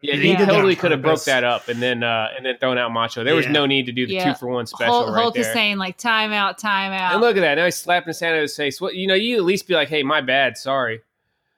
Yeah, 0.00 0.14
He 0.14 0.28
he, 0.34 0.36
totally 0.46 0.76
could 0.76 0.92
have 0.92 1.02
broke 1.02 1.24
that 1.24 1.42
up 1.42 1.66
and 1.68 1.82
then 1.82 2.04
uh 2.04 2.28
and 2.36 2.46
then 2.46 2.56
thrown 2.58 2.78
out 2.78 2.92
Macho. 2.92 3.24
There 3.24 3.34
was 3.34 3.46
Yeah. 3.46 3.52
no 3.52 3.66
need 3.66 3.86
to 3.86 3.92
do 3.92 4.06
the 4.06 4.14
Yeah. 4.14 4.32
two 4.32 4.38
for 4.38 4.46
one 4.46 4.64
special 4.66 4.94
Hulk, 4.94 5.08
right 5.08 5.22
Hulk 5.22 5.34
there. 5.34 5.40
is 5.42 5.52
saying 5.52 5.78
like 5.78 5.96
time 5.96 6.32
out, 6.32 6.56
time 6.58 6.92
out. 6.92 7.12
and 7.14 7.20
look 7.20 7.36
at 7.36 7.40
that. 7.40 7.56
Now 7.56 7.64
he's 7.64 7.74
slapping 7.76 8.06
his 8.08 8.20
hand 8.20 8.36
at 8.36 8.42
his 8.42 8.56
face. 8.56 8.80
What 8.80 8.94
you 8.94 9.08
know? 9.08 9.14
You 9.14 9.36
at 9.38 9.42
least 9.44 9.66
be 9.66 9.74
like, 9.74 9.88
"Hey, 9.88 10.04
my 10.04 10.20
bad. 10.20 10.56
Sorry, 10.56 11.00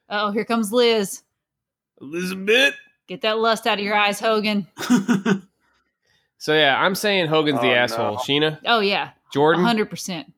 oh, 0.09 0.31
here 0.31 0.43
comes 0.45 0.73
Liz. 0.73 1.21
Elizabeth." 2.01 2.75
Get 3.07 3.21
that 3.21 3.37
lust 3.39 3.67
out 3.67 3.77
of 3.77 3.83
your 3.85 3.95
eyes, 3.95 4.19
Hogan. 4.19 4.67
So 6.37 6.55
yeah, 6.55 6.81
I'm 6.81 6.95
saying 6.95 7.27
Hogan's 7.27 7.59
Oh, 7.59 7.61
the 7.61 7.67
no. 7.67 7.73
asshole. 7.75 8.17
Sheena, 8.17 8.57
Oh 8.65 8.79
yeah, 8.79 9.11
Jordan. 9.31 9.63
hundred 9.63 9.91
percent. 9.91 10.33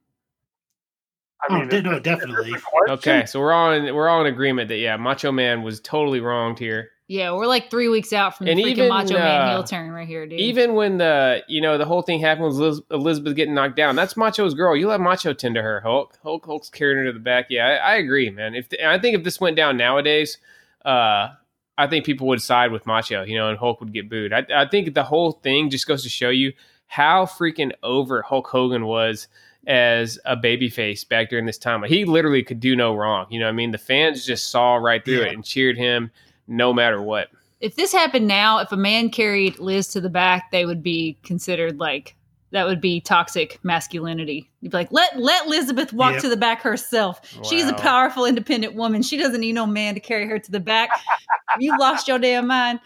I 1.48 1.54
mean, 1.54 1.70
oh, 1.72 1.76
is- 1.78 1.84
no, 1.84 2.00
definitely. 2.00 2.52
this 2.52 2.62
a 2.62 2.66
question? 2.66 2.94
Okay, 2.96 3.26
so 3.26 3.40
we're 3.40 3.54
all 3.54 3.72
in, 3.72 3.96
we're 3.96 4.10
all 4.10 4.20
in 4.20 4.28
agreement 4.28 4.68
that 4.68 4.80
yeah, 4.80 4.98
Macho 4.98 5.32
Man 5.32 5.62
was 5.64 5.80
totally 5.80 6.20
wronged 6.20 6.60
here. 6.60 6.90
Yeah, 7.10 7.34
we're 7.34 7.48
like 7.48 7.70
three 7.70 7.90
weeks 7.90 8.14
out 8.14 8.38
from 8.38 8.46
the 8.46 8.54
And 8.54 8.62
freaking 8.62 8.68
even, 8.70 8.88
Macho 8.88 9.14
Man 9.16 9.42
uh, 9.42 9.50
heel 9.52 9.64
turn 9.64 9.92
right 9.92 10.08
here, 10.08 10.26
dude. 10.26 10.40
Even 10.40 10.74
when 10.74 10.98
the 10.98 11.44
you 11.50 11.60
know 11.60 11.78
the 11.78 11.86
whole 11.86 12.02
thing 12.02 12.20
happened 12.22 12.48
with 12.48 12.56
Liz- 12.56 12.82
Elizabeth 12.92 13.36
getting 13.36 13.54
knocked 13.54 13.76
down, 13.76 13.96
that's 13.96 14.16
Macho's 14.16 14.54
girl. 14.54 14.76
You 14.76 14.88
let 14.88 15.02
Macho 15.02 15.34
tend 15.34 15.56
to 15.56 15.62
her. 15.62 15.82
Hulk, 15.82 16.18
Hulk, 16.24 16.46
Hulk's 16.46 16.70
carrying 16.70 17.00
her 17.00 17.06
to 17.06 17.12
the 17.14 17.20
back. 17.20 17.48
Yeah, 17.50 17.68
I, 17.68 17.94
I 17.94 17.96
agree, 17.96 18.30
man. 18.30 18.56
If 18.56 18.70
I 18.84 18.98
think 19.00 19.18
if 19.18 19.24
this 19.24 19.42
went 19.42 19.58
down 19.58 19.76
nowadays, 19.76 20.38
uh, 20.86 21.30
I 21.78 21.88
think 21.88 22.06
people 22.06 22.28
would 22.28 22.42
side 22.42 22.72
with 22.72 22.86
Macho, 22.86 23.24
you 23.24 23.38
know, 23.38 23.50
and 23.50 23.58
Hulk 23.58 23.82
would 23.82 23.94
get 23.94 24.10
booed. 24.10 24.32
I, 24.32 24.46
I 24.56 24.68
think 24.68 24.94
the 24.94 25.04
whole 25.04 25.34
thing 25.34 25.70
just 25.70 25.88
goes 25.88 26.04
to 26.04 26.10
show 26.10 26.30
you 26.30 26.54
how 26.88 27.26
freaking 27.26 27.72
over 27.84 28.22
Hulk 28.22 28.48
Hogan 28.48 28.86
was 28.86 29.28
as 29.68 30.20
a 30.26 30.38
babyface 30.38 31.08
back 31.08 31.30
during 31.30 31.46
this 31.46 31.58
time. 31.58 31.82
Like, 31.82 31.90
he 31.90 32.06
literally 32.06 32.44
could 32.44 32.60
do 32.60 32.76
no 32.76 32.94
wrong. 32.96 33.26
You 33.30 33.40
know, 33.40 33.46
what 33.46 33.50
I 33.54 33.56
mean, 33.56 33.72
the 33.72 33.78
fans 33.78 34.26
just 34.26 34.52
saw 34.52 34.76
right 34.76 35.04
through 35.04 35.22
Yeah. 35.22 35.28
it 35.28 35.34
and 35.34 35.44
cheered 35.44 35.78
him 35.78 36.12
no 36.48 36.74
matter 36.74 37.02
what. 37.02 37.30
if 37.60 37.76
this 37.76 37.92
happened 37.94 38.28
now, 38.28 38.60
if 38.60 38.72
a 38.72 38.78
man 38.78 39.10
carried 39.10 39.60
Liz 39.60 39.88
to 39.90 40.02
the 40.02 40.10
back, 40.10 40.52
they 40.52 40.66
would 40.66 40.84
be 40.84 41.18
considered 41.24 41.80
like 41.80 42.16
that 42.52 42.68
would 42.68 42.80
be 42.82 43.02
toxic 43.02 43.58
masculinity. 43.64 44.48
You'd 44.62 44.72
be 44.72 44.78
like, 44.78 44.92
let 44.92 45.18
let 45.18 45.48
Elizabeth 45.48 45.92
walk 45.94 46.14
Yep. 46.14 46.22
to 46.22 46.30
the 46.30 46.38
back 46.38 46.62
herself. 46.62 47.20
She's 47.50 47.68
a 47.68 47.74
powerful, 47.74 48.26
independent 48.26 48.76
woman. 48.76 49.02
She 49.02 49.18
doesn't 49.18 49.42
need 49.42 49.54
no 49.54 49.66
man 49.66 49.96
to 49.96 50.00
carry 50.00 50.28
her 50.28 50.38
to 50.38 50.52
the 50.52 50.60
back. 50.60 50.90
you 51.60 51.76
lost 51.80 52.08
your 52.08 52.20
damn 52.20 52.46
mind. 52.48 52.80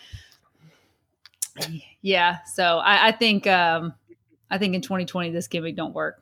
Yeah, 2.02 2.38
so 2.46 2.78
I, 2.78 3.08
I 3.08 3.12
think 3.12 3.48
um, 3.48 3.94
I 4.50 4.58
think 4.58 4.76
in 4.76 4.82
2020 4.82 5.32
this 5.32 5.48
gimmick 5.48 5.76
don't 5.76 5.94
work, 5.94 6.22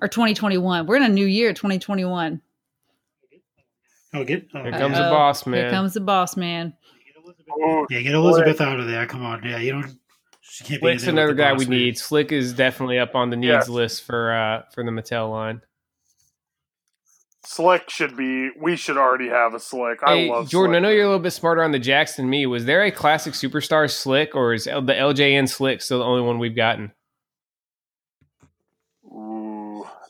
or 0.00 0.06
2021. 0.08 0.86
We're 0.86 0.96
in 0.96 1.02
a 1.02 1.08
new 1.08 1.26
year, 1.26 1.52
2021. 1.54 2.40
Oh, 4.14 4.24
get 4.24 4.46
oh, 4.54 4.62
Here 4.62 4.72
comes 4.72 4.96
the 4.96 5.02
boss 5.02 5.46
man. 5.46 5.60
Here 5.60 5.70
comes 5.70 5.94
the 5.94 6.00
boss 6.00 6.36
man. 6.36 6.74
Ooh, 7.60 7.86
yeah, 7.90 8.00
get 8.00 8.14
Elizabeth 8.14 8.60
out 8.60 8.80
of 8.80 8.86
there. 8.86 9.06
Come 9.06 9.24
on, 9.24 9.42
yeah, 9.44 9.58
you 9.58 9.72
don't. 9.72 9.98
She 10.40 10.64
can't 10.64 10.80
be 10.82 10.90
in 10.90 10.98
Slick's 10.98 11.08
another 11.08 11.34
guy 11.34 11.52
we 11.52 11.66
man. 11.66 11.78
need. 11.78 11.98
Slick 11.98 12.30
is 12.32 12.52
definitely 12.52 12.98
up 12.98 13.14
on 13.14 13.30
the 13.30 13.36
needs 13.36 13.50
Yes. 13.50 13.68
list 13.68 14.04
for 14.04 14.32
uh 14.32 14.62
for 14.72 14.84
the 14.84 14.90
Mattel 14.90 15.30
line. 15.30 15.60
Slick 17.46 17.90
should 17.90 18.16
be. 18.16 18.50
We 18.58 18.76
should 18.76 18.96
already 18.96 19.28
have 19.28 19.52
a 19.54 19.60
Slick. 19.60 19.98
I 20.02 20.16
hey, 20.16 20.30
love 20.30 20.48
Jordan, 20.48 20.72
Slick. 20.74 20.78
I 20.78 20.80
know 20.82 20.90
you're 20.90 21.04
a 21.04 21.08
little 21.08 21.20
bit 21.20 21.32
smarter 21.32 21.62
on 21.62 21.72
the 21.72 21.80
Jakks 21.80 22.16
than 22.16 22.30
me. 22.30 22.46
Was 22.46 22.64
there 22.64 22.82
a 22.82 22.90
classic 22.90 23.34
superstar 23.34 23.90
Slick, 23.90 24.34
or 24.34 24.54
is 24.54 24.66
L- 24.66 24.80
the 24.82 24.94
LJN 24.94 25.48
Slick 25.48 25.82
still 25.82 25.98
the 25.98 26.04
only 26.04 26.22
one 26.22 26.38
we've 26.38 26.56
gotten? 26.56 26.92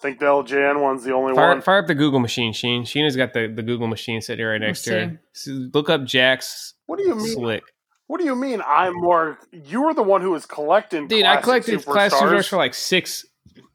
Think 0.04 0.18
the 0.18 0.26
LJN 0.26 0.82
one's 0.82 1.02
the 1.02 1.12
only 1.14 1.34
Fire, 1.34 1.48
one. 1.48 1.62
fire 1.62 1.78
up 1.78 1.86
the 1.86 1.94
Google 1.94 2.20
machine, 2.20 2.52
Sheen. 2.52 2.84
Sheena's 2.84 3.16
got 3.16 3.32
the, 3.32 3.48
the 3.48 3.62
Google 3.62 3.86
machine 3.86 4.20
sitting 4.20 4.44
right 4.44 4.60
next 4.60 4.82
to 4.82 4.90
her. 4.92 5.20
So 5.32 5.50
look 5.72 5.88
up 5.88 6.04
Jack's 6.04 6.74
What 6.86 6.98
do 6.98 7.04
you 7.04 7.14
mean? 7.16 7.26
Slick. 7.34 7.62
What 8.06 8.20
do 8.20 8.26
you 8.26 8.36
mean? 8.36 8.62
I'm 8.66 8.92
more. 8.94 9.38
You 9.50 9.82
were 9.82 9.94
the 9.94 10.02
one 10.02 10.20
who 10.20 10.30
was 10.32 10.44
collecting. 10.44 11.08
Dude, 11.08 11.24
I 11.24 11.40
collected 11.40 11.82
classic 11.84 12.18
superstars 12.18 12.32
superstars, 12.32 12.48
for 12.48 12.56
like 12.58 12.74
six, 12.74 13.24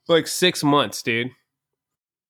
like 0.08 0.28
six 0.28 0.64
months, 0.64 1.02
dude. 1.02 1.32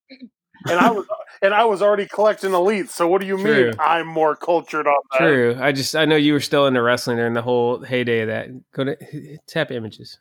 and 0.10 0.80
I 0.80 0.92
was 0.92 1.06
and 1.42 1.54
I 1.54 1.66
was 1.66 1.82
already 1.82 2.06
collecting 2.06 2.52
elites. 2.52 2.90
So 2.92 3.06
what 3.06 3.20
do 3.20 3.28
you 3.28 3.38
True. 3.38 3.66
mean? 3.66 3.74
I'm 3.80 4.08
more 4.08 4.38
cultured 4.38 4.88
on 4.88 4.96
that. 5.12 5.18
True. 5.18 5.58
I 5.60 5.74
just 5.74 5.94
I 5.94 6.06
know 6.06 6.16
you 6.16 6.32
were 6.32 6.40
still 6.40 6.68
into 6.68 6.82
wrestling 6.82 7.18
during 7.18 7.34
the 7.34 7.42
whole 7.42 7.82
heyday 7.84 8.22
of 8.22 8.28
that. 8.28 8.48
Go 8.72 8.86
to 8.86 9.38
tap 9.48 9.72
images. 9.72 10.18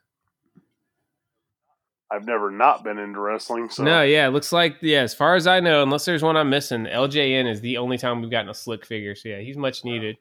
I've 2.11 2.27
never 2.27 2.51
not 2.51 2.85
been 2.85 2.99
into 2.99 3.21
wrestling. 3.21 3.69
So 3.69 3.85
No, 3.85 4.03
yeah, 4.03 4.27
it 4.27 4.31
looks 4.31 4.53
like 4.53 4.77
yeah. 4.81 5.01
As 5.01 5.15
far 5.15 5.35
as 5.35 5.47
I 5.47 5.61
know, 5.61 5.83
unless 5.83 6.05
there's 6.05 6.23
one 6.23 6.37
I'm 6.37 6.49
missing, 6.49 6.85
LJN 6.85 7.51
is 7.51 7.61
the 7.61 7.77
only 7.77 7.99
time 7.99 8.21
we've 8.21 8.31
gotten 8.31 8.49
a 8.49 8.55
slick 8.55 8.87
figure. 8.87 9.15
So 9.15 9.29
yeah, 9.29 9.41
he's 9.41 9.57
much 9.57 9.85
needed. 9.85 10.17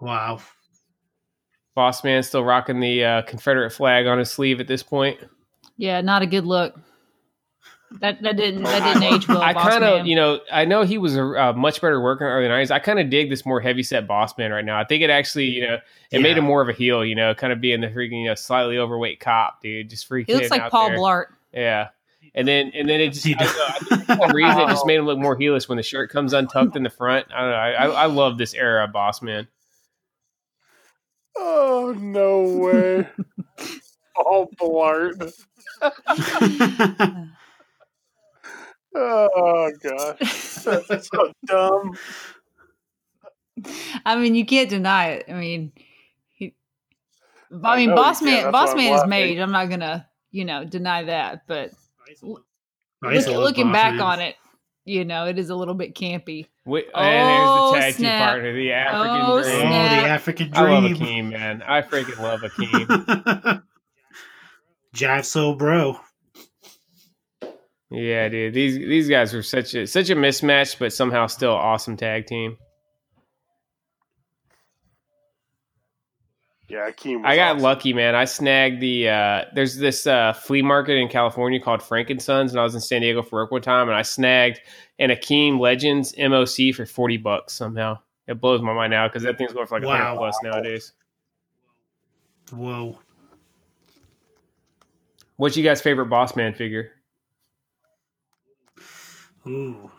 Wow. 0.00 0.40
Boss 1.74 2.02
man 2.02 2.22
still 2.22 2.44
rocking 2.44 2.80
the 2.80 3.04
uh, 3.04 3.22
Confederate 3.22 3.70
flag 3.70 4.06
on 4.06 4.18
his 4.18 4.30
sleeve 4.30 4.58
at 4.58 4.66
this 4.66 4.82
point. 4.82 5.18
Yeah, 5.76 6.00
not 6.00 6.22
a 6.22 6.26
good 6.26 6.44
look. 6.44 6.74
That 8.00 8.20
that 8.22 8.36
didn't 8.36 8.64
that 8.64 8.84
didn't 8.84 9.14
age 9.14 9.28
well. 9.28 9.40
I 9.40 9.54
kind 9.54 9.82
of, 9.82 10.06
you 10.06 10.14
know, 10.14 10.40
I 10.52 10.66
know 10.66 10.82
he 10.82 10.98
was 10.98 11.16
a 11.16 11.22
uh, 11.22 11.52
much 11.54 11.80
better 11.80 12.00
worker 12.00 12.26
in 12.26 12.30
the 12.30 12.48
early 12.50 12.64
'90s. 12.64 12.70
I 12.70 12.80
kind 12.80 13.00
of 13.00 13.08
dig 13.08 13.30
this 13.30 13.46
more 13.46 13.60
heavy 13.60 13.82
set 13.82 14.06
boss 14.06 14.36
man 14.36 14.50
right 14.50 14.64
now. 14.64 14.78
I 14.78 14.84
think 14.84 15.02
it 15.02 15.08
actually, 15.08 15.46
you 15.46 15.66
know, 15.66 15.78
it 16.10 16.20
made 16.20 16.36
him 16.36 16.44
more 16.44 16.60
of 16.60 16.68
a 16.68 16.74
heel. 16.74 17.02
You 17.02 17.14
know, 17.14 17.34
kind 17.34 17.50
of 17.50 17.62
being 17.62 17.80
the 17.80 17.88
freaking, 17.88 18.22
you 18.22 18.28
know, 18.28 18.34
slightly 18.34 18.76
overweight 18.76 19.20
cop, 19.20 19.62
dude. 19.62 19.88
Just 19.88 20.08
freaking. 20.08 20.26
he 20.26 20.34
looks 20.34 20.50
like 20.50 20.60
out 20.60 20.70
Paul 20.70 20.88
there. 20.88 20.98
Blart. 20.98 21.24
Yeah, 21.54 21.88
and 22.34 22.46
then 22.46 22.70
and 22.74 22.86
then 22.88 23.00
it 23.00 23.14
just 23.14 23.24
He 23.24 23.34
I 23.34 23.44
don't 23.44 24.08
know, 24.08 24.24
I 24.26 24.28
for 24.28 24.34
reason 24.34 24.60
it 24.60 24.68
just 24.68 24.86
made 24.86 24.96
him 24.96 25.06
look 25.06 25.18
more 25.18 25.36
heelish 25.36 25.66
when 25.68 25.76
the 25.76 25.82
shirt 25.82 26.10
comes 26.10 26.34
untucked 26.34 26.76
in 26.76 26.82
the 26.82 26.90
front. 26.90 27.26
I 27.34 27.40
don't 27.40 27.50
know. 27.50 27.56
I, 27.56 27.70
I, 27.70 27.86
I 27.86 28.06
love 28.06 28.36
this 28.36 28.52
era 28.52 28.84
of 28.84 28.92
Boss 28.92 29.22
Man. 29.22 29.48
Oh 31.36 31.94
no 31.96 32.42
way! 32.42 33.08
All 34.16 34.50
blart. 34.60 35.32
Oh 38.94 39.70
gosh, 39.82 40.18
that's 40.64 41.08
so 41.08 41.32
dumb. 41.46 41.96
I 44.04 44.16
mean, 44.16 44.34
you 44.34 44.46
can't 44.46 44.70
deny 44.70 45.08
it. 45.10 45.26
I 45.28 45.32
mean, 45.34 45.72
he, 46.32 46.54
I 47.52 47.74
I 47.74 47.76
mean, 47.76 47.94
Boss. 47.94 48.22
Man, 48.22 48.50
Boss 48.52 48.74
Man 48.74 48.92
is 48.94 49.06
made. 49.06 49.38
I'm 49.38 49.50
not 49.52 49.68
gonna, 49.68 50.08
you 50.30 50.44
know, 50.44 50.64
deny 50.64 51.04
that. 51.04 51.46
But 51.46 51.72
I 52.02 52.14
look, 52.22 52.44
looking 53.26 53.72
back 53.72 53.94
Man. 53.94 54.00
on 54.00 54.20
it, 54.20 54.36
you 54.84 55.04
know, 55.04 55.26
it 55.26 55.38
is 55.38 55.50
a 55.50 55.56
little 55.56 55.74
bit 55.74 55.94
campy. 55.94 56.46
Wait, 56.64 56.86
Oh, 56.94 57.00
and 57.00 57.28
there's 57.28 57.54
the 57.54 57.60
oh, 57.62 57.72
tag 57.74 57.94
team 57.94 58.00
snap. 58.04 58.28
partner, 58.30 58.52
the 58.52 58.72
African 58.72 59.20
Oh, 59.26 59.42
Dream. 59.42 59.56
Oh, 59.56 59.70
the 59.70 60.08
African 60.08 60.50
I 60.54 60.62
love 60.62 60.82
Dream. 60.82 60.96
Akeem, 60.96 61.30
man. 61.30 61.62
I 61.62 61.82
freaking 61.82 62.18
love 62.18 62.40
Akeem. 62.40 63.62
Jive 64.94 65.24
Soul 65.24 65.54
Bro. 65.56 65.98
Yeah, 67.90 68.28
dude. 68.28 68.54
These 68.54 68.76
these 68.78 69.08
guys 69.08 69.32
were 69.32 69.42
such 69.42 69.74
a 69.74 69.86
such 69.86 70.10
a 70.10 70.14
mismatch, 70.16 70.78
but 70.78 70.92
somehow 70.92 71.26
still 71.26 71.52
awesome 71.52 71.96
tag 71.96 72.26
team. 72.26 72.56
Yeah, 76.68 76.90
Akeem. 76.90 77.24
I 77.24 77.34
got 77.34 77.52
awesome. 77.52 77.62
lucky, 77.62 77.92
man. 77.94 78.14
I 78.14 78.26
snagged 78.26 78.80
the 78.80 79.08
uh 79.08 79.44
there's 79.54 79.76
this 79.78 80.06
uh 80.06 80.34
flea 80.34 80.60
market 80.60 80.96
in 80.98 81.08
California 81.08 81.58
called 81.60 81.80
Frankensons, 81.80 82.50
and 82.50 82.60
I 82.60 82.62
was 82.62 82.74
in 82.74 82.80
San 82.82 83.00
Diego 83.00 83.22
for 83.22 83.40
work 83.40 83.50
one 83.50 83.62
time 83.62 83.88
and 83.88 83.96
I 83.96 84.02
snagged 84.02 84.60
an 84.98 85.08
Akeem 85.08 85.58
Legends 85.58 86.14
MOC 86.18 86.74
for 86.74 86.84
forty 86.84 87.16
bucks 87.16 87.54
somehow. 87.54 87.98
It 88.26 88.38
blows 88.40 88.60
my 88.60 88.74
mind 88.74 88.90
now 88.90 89.08
because 89.08 89.22
that 89.22 89.38
thing's 89.38 89.54
going 89.54 89.66
for 89.66 89.76
like 89.76 89.84
a 89.84 89.86
Wow. 89.86 89.96
hundred 90.04 90.16
plus 90.18 90.36
nowadays. 90.42 90.92
Whoa. 92.52 92.98
What's 95.36 95.56
you 95.56 95.64
guys' 95.64 95.80
favorite 95.80 96.06
boss 96.06 96.36
man 96.36 96.52
figure? 96.52 96.92
Ooh. 99.48 99.90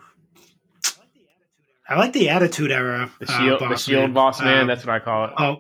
I 1.88 1.97
like 1.97 2.14
the 2.14 2.30
Attitude 2.30 2.72
Era. 2.72 3.10
The 3.20 3.32
uh, 3.32 3.39
shield 3.39 3.62
the 3.62 3.66
Boss 3.70 3.84
shield 3.84 4.02
Man. 4.04 4.14
boss 4.14 4.41
man, 4.41 4.62
Um, 4.62 4.68
that's 4.68 4.86
what 4.86 4.93
I 4.95 5.00
call 5.00 5.26
it. 5.26 5.32
oh, 5.39 5.58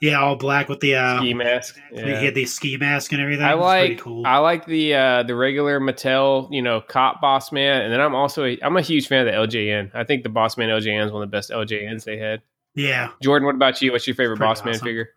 yeah, 0.00 0.20
all 0.20 0.36
black 0.36 0.68
with 0.68 0.80
the 0.80 0.94
uh, 0.96 1.18
Ski 1.18 1.34
mask. 1.34 1.76
he 1.90 1.98
had 2.00 2.34
the 2.34 2.44
ski 2.44 2.76
mask 2.76 3.12
and 3.12 3.20
everything. 3.20 3.44
I 3.44 3.52
It 3.52 3.58
was 3.58 3.72
pretty 3.74 3.94
like 3.94 4.02
cool. 4.02 4.26
I 4.26 4.38
like 4.38 4.66
the 4.66 4.94
uh, 4.94 5.22
the 5.24 5.34
regular 5.34 5.80
Mattel, 5.80 6.48
you 6.52 6.62
know, 6.62 6.80
cop 6.80 7.20
boss 7.20 7.50
man, 7.50 7.82
and 7.82 7.92
then 7.92 8.00
I'm 8.00 8.14
also 8.14 8.44
a, 8.44 8.58
I'm 8.62 8.76
a 8.76 8.82
huge 8.82 9.08
fan 9.08 9.26
of 9.26 9.32
the 9.32 9.58
LJN. 9.58 9.90
I 9.94 10.04
think 10.04 10.22
the 10.22 10.28
boss 10.28 10.56
man 10.56 10.68
LJN 10.68 11.06
is 11.06 11.12
one 11.12 11.22
of 11.22 11.28
the 11.30 11.34
best 11.34 11.50
LJNs 11.50 12.04
they 12.04 12.18
had. 12.18 12.42
yeah, 12.74 13.10
Jordan, 13.22 13.46
what 13.46 13.54
about 13.56 13.80
you? 13.82 13.90
What's 13.92 14.06
your 14.06 14.14
favorite 14.14 14.36
Pretty 14.36 14.48
boss 14.50 14.64
man 14.64 14.74
awesome. 14.74 14.84
figure? 14.86 15.08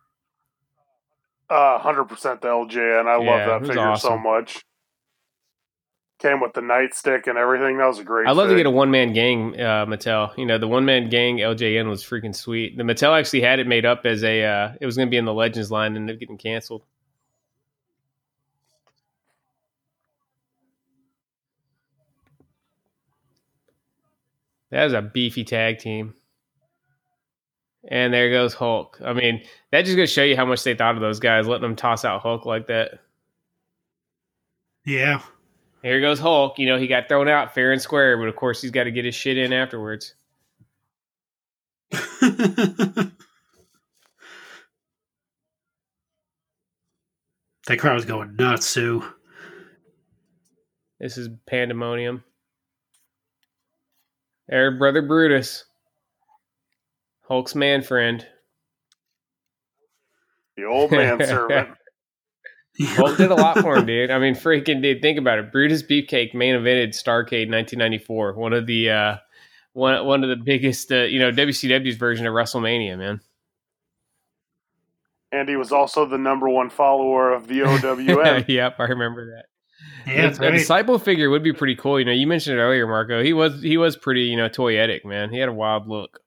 Uh, 1.49 1.77
hundred 1.79 2.05
percent 2.05 2.41
the 2.41 2.47
LJN. 2.47 3.05
I 3.07 3.21
Yeah, 3.23 3.29
love 3.29 3.45
that 3.47 3.59
was 3.61 3.69
figure 3.69 3.95
so 3.97 4.17
much. 4.17 4.63
Came 6.19 6.39
with 6.41 6.53
the 6.53 6.61
nightstick 6.61 7.27
and 7.27 7.37
everything. 7.37 7.77
That 7.77 7.85
was 7.85 7.99
a 7.99 8.03
great. 8.03 8.27
I'd 8.27 8.35
love 8.35 8.49
to 8.49 8.55
get 8.55 8.65
a 8.65 8.71
one 8.71 8.89
man 8.89 9.13
gang 9.13 9.53
uh, 9.53 9.85
Mattel. 9.85 10.35
You 10.35 10.47
know, 10.47 10.57
the 10.57 10.67
one 10.67 10.83
man 10.83 11.09
gang 11.09 11.37
LJN 11.37 11.87
was 11.87 12.03
freaking 12.03 12.35
sweet. 12.35 12.75
The 12.75 12.81
Mattel 12.81 13.17
actually 13.17 13.41
had 13.41 13.59
it 13.59 13.67
made 13.67 13.85
up 13.85 14.01
as 14.03 14.23
a. 14.23 14.43
Uh, 14.43 14.73
it 14.81 14.85
was 14.87 14.97
going 14.97 15.07
to 15.07 15.11
be 15.11 15.17
in 15.17 15.25
the 15.25 15.33
Legends 15.33 15.69
line 15.69 15.95
and 15.95 15.97
ended 15.97 16.15
up 16.15 16.19
getting 16.19 16.39
canceled. 16.39 16.83
That 24.71 24.85
was 24.85 24.93
a 24.93 25.01
beefy 25.01 25.43
tag 25.43 25.77
team. 25.77 26.15
And 27.87 28.13
there 28.13 28.31
goes 28.31 28.53
Hulk. 28.53 28.99
I 29.03 29.13
mean, 29.13 29.43
that 29.71 29.85
just 29.85 29.95
goes 29.95 30.09
to 30.09 30.13
show 30.13 30.23
you 30.23 30.35
how 30.35 30.45
much 30.45 30.63
they 30.63 30.75
thought 30.75 30.95
of 30.95 31.01
those 31.01 31.19
guys, 31.19 31.47
letting 31.47 31.61
them 31.61 31.75
toss 31.75 32.03
out 32.03 32.21
Hulk 32.21 32.45
like 32.45 32.67
that. 32.67 32.99
yeah. 34.83 35.21
Here 35.87 36.01
goes 36.01 36.19
Hulk. 36.19 36.59
You 36.59 36.67
know, 36.67 36.77
he 36.77 36.87
got 36.87 37.07
thrown 37.07 37.27
out 37.27 37.53
fair 37.53 37.71
and 37.71 37.81
square, 37.81 38.17
but 38.17 38.27
of 38.27 38.35
course 38.35 38.61
he's 38.61 38.71
got 38.71 38.83
to 38.85 38.91
get 38.91 39.05
his 39.05 39.15
shit 39.15 39.37
in 39.37 39.53
afterwards. 39.53 40.13
That 47.67 47.79
crowd 47.79 47.95
was 47.95 48.05
going 48.05 48.37
nuts 48.37 48.73
too. 48.73 49.03
This 51.01 51.17
is 51.17 51.27
pandemonium. 51.47 52.23
There, 54.47 54.71
brother 54.71 55.01
Brutus, 55.01 55.65
Hulk's 57.27 57.55
man 57.55 57.81
friend, 57.81 58.25
the 60.55 60.63
old 60.63 60.91
man 60.91 61.19
servant. 61.25 61.69
Hulk 62.79 63.17
did 63.17 63.31
a 63.31 63.35
lot 63.35 63.59
for 63.59 63.75
him, 63.77 63.85
dude. 63.85 64.11
I 64.11 64.19
mean, 64.19 64.35
freaking 64.35 64.81
dude, 64.81 65.01
think 65.01 65.17
about 65.17 65.39
it. 65.39 65.51
Brutus 65.51 65.81
Beefcake 65.81 66.33
main 66.33 66.55
evented 66.55 66.89
Starcade 66.89 67.49
1994, 67.49 68.33
one 68.33 68.53
of 68.53 68.67
the 68.67 68.91
uh, 68.91 69.15
one 69.73 70.05
one 70.05 70.23
of 70.23 70.29
the 70.29 70.35
biggest, 70.35 70.91
uh, 70.91 71.03
you 71.03 71.19
know, 71.19 71.31
WCW's 71.31 71.95
version 71.95 72.27
of 72.27 72.33
WrestleMania, 72.33 72.97
man. 72.97 73.21
And 75.31 75.49
he 75.49 75.55
was 75.55 75.71
also 75.71 76.05
the 76.05 76.17
number 76.17 76.47
one 76.47 76.69
follower 76.69 77.33
of 77.33 77.47
the 77.47 77.59
OWM. 77.59 78.45
yep, 78.47 78.75
I 78.79 78.83
remember 78.83 79.35
that. 79.35 79.45
Yeah, 80.07 80.33
a, 80.39 80.47
a 80.47 80.51
disciple 80.51 80.99
figure 80.99 81.29
would 81.29 81.43
be 81.43 81.53
pretty 81.53 81.75
cool. 81.75 81.99
You 81.99 82.05
know, 82.05 82.11
you 82.11 82.27
mentioned 82.27 82.57
it 82.57 82.61
earlier, 82.61 82.87
Marco. 82.87 83.21
He 83.21 83.33
was 83.33 83.61
he 83.61 83.77
was 83.77 83.97
pretty, 83.97 84.23
you 84.23 84.37
know, 84.37 84.49
toyetic, 84.49 85.03
man. 85.03 85.31
He 85.31 85.39
had 85.39 85.49
a 85.49 85.53
wild 85.53 85.87
look. 85.87 86.21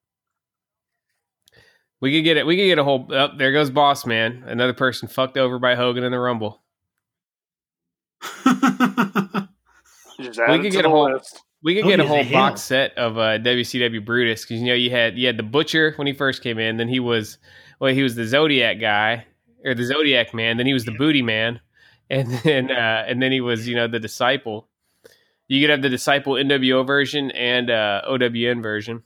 We 2.01 2.13
could 2.13 2.25
get 2.25 2.37
it. 2.37 2.47
We 2.47 2.57
could 2.57 2.67
get 2.67 2.79
a 2.79 2.85
whole. 2.85 3.07
Oh, 3.11 3.29
there 3.37 3.53
goes 3.53 3.71
Boss 3.71 4.07
Man. 4.07 4.45
Another 4.47 4.73
person 4.73 5.09
fucked 5.09 5.37
over 5.37 5.59
by 5.59 5.75
Hogan 5.75 6.05
in 6.05 6.13
the 6.13 6.19
Rumble. 6.19 6.63
we 8.47 8.53
could 10.59 10.73
get 10.73 10.85
a 10.85 10.89
whole. 10.89 11.13
List. 11.13 11.43
We 11.63 11.75
could 11.75 11.85
get 11.85 12.01
a 12.01 12.07
whole 12.07 12.25
box 12.25 12.63
set 12.63 12.97
of 12.97 13.19
uh, 13.19 13.39
WCW 13.39 14.03
Brutus 14.05 14.45
because 14.45 14.61
you 14.61 14.69
know 14.69 14.75
you 14.75 14.91
had 14.91 15.19
you 15.19 15.27
had 15.27 15.37
the 15.37 15.43
Butcher 15.43 15.93
when 15.97 16.07
he 16.07 16.15
first 16.15 16.43
came 16.43 16.59
in. 16.59 16.79
Then 16.79 16.89
he 16.89 17.01
was 17.01 17.37
well, 17.81 17.93
he 17.93 18.03
was 18.03 18.15
the 18.15 18.27
Zodiac 18.27 18.81
guy 18.81 19.27
or 19.65 19.75
the 19.75 19.85
Zodiac 19.85 20.33
man. 20.33 20.57
Then 20.57 20.67
he 20.67 20.73
was 20.73 20.87
the 20.87 20.93
Booty 20.93 21.21
Man 21.21 21.61
and 22.11 22.29
then 22.43 22.71
uh, 22.73 23.05
and 23.07 23.23
then 23.23 23.31
he 23.31 23.41
was 23.41 23.69
you 23.69 23.77
know 23.77 23.87
the 23.87 24.01
disciple. 24.01 24.69
You 25.47 25.61
could 25.63 25.71
have 25.71 25.83
the 25.83 25.89
disciple 25.89 26.35
NWO 26.35 26.87
version 26.87 27.31
and 27.33 27.71
uh, 27.71 28.03
OWN 28.07 28.63
version. 28.63 29.03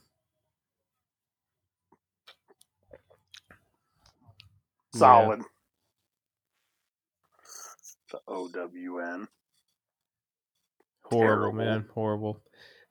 Solid. 4.97 5.39
Yeah. 5.39 5.45
The 8.11 8.19
OWN. 8.27 9.27
Horrible, 11.03 11.51
Terrible. 11.51 11.53
man. 11.53 11.85
Horrible. 11.93 12.41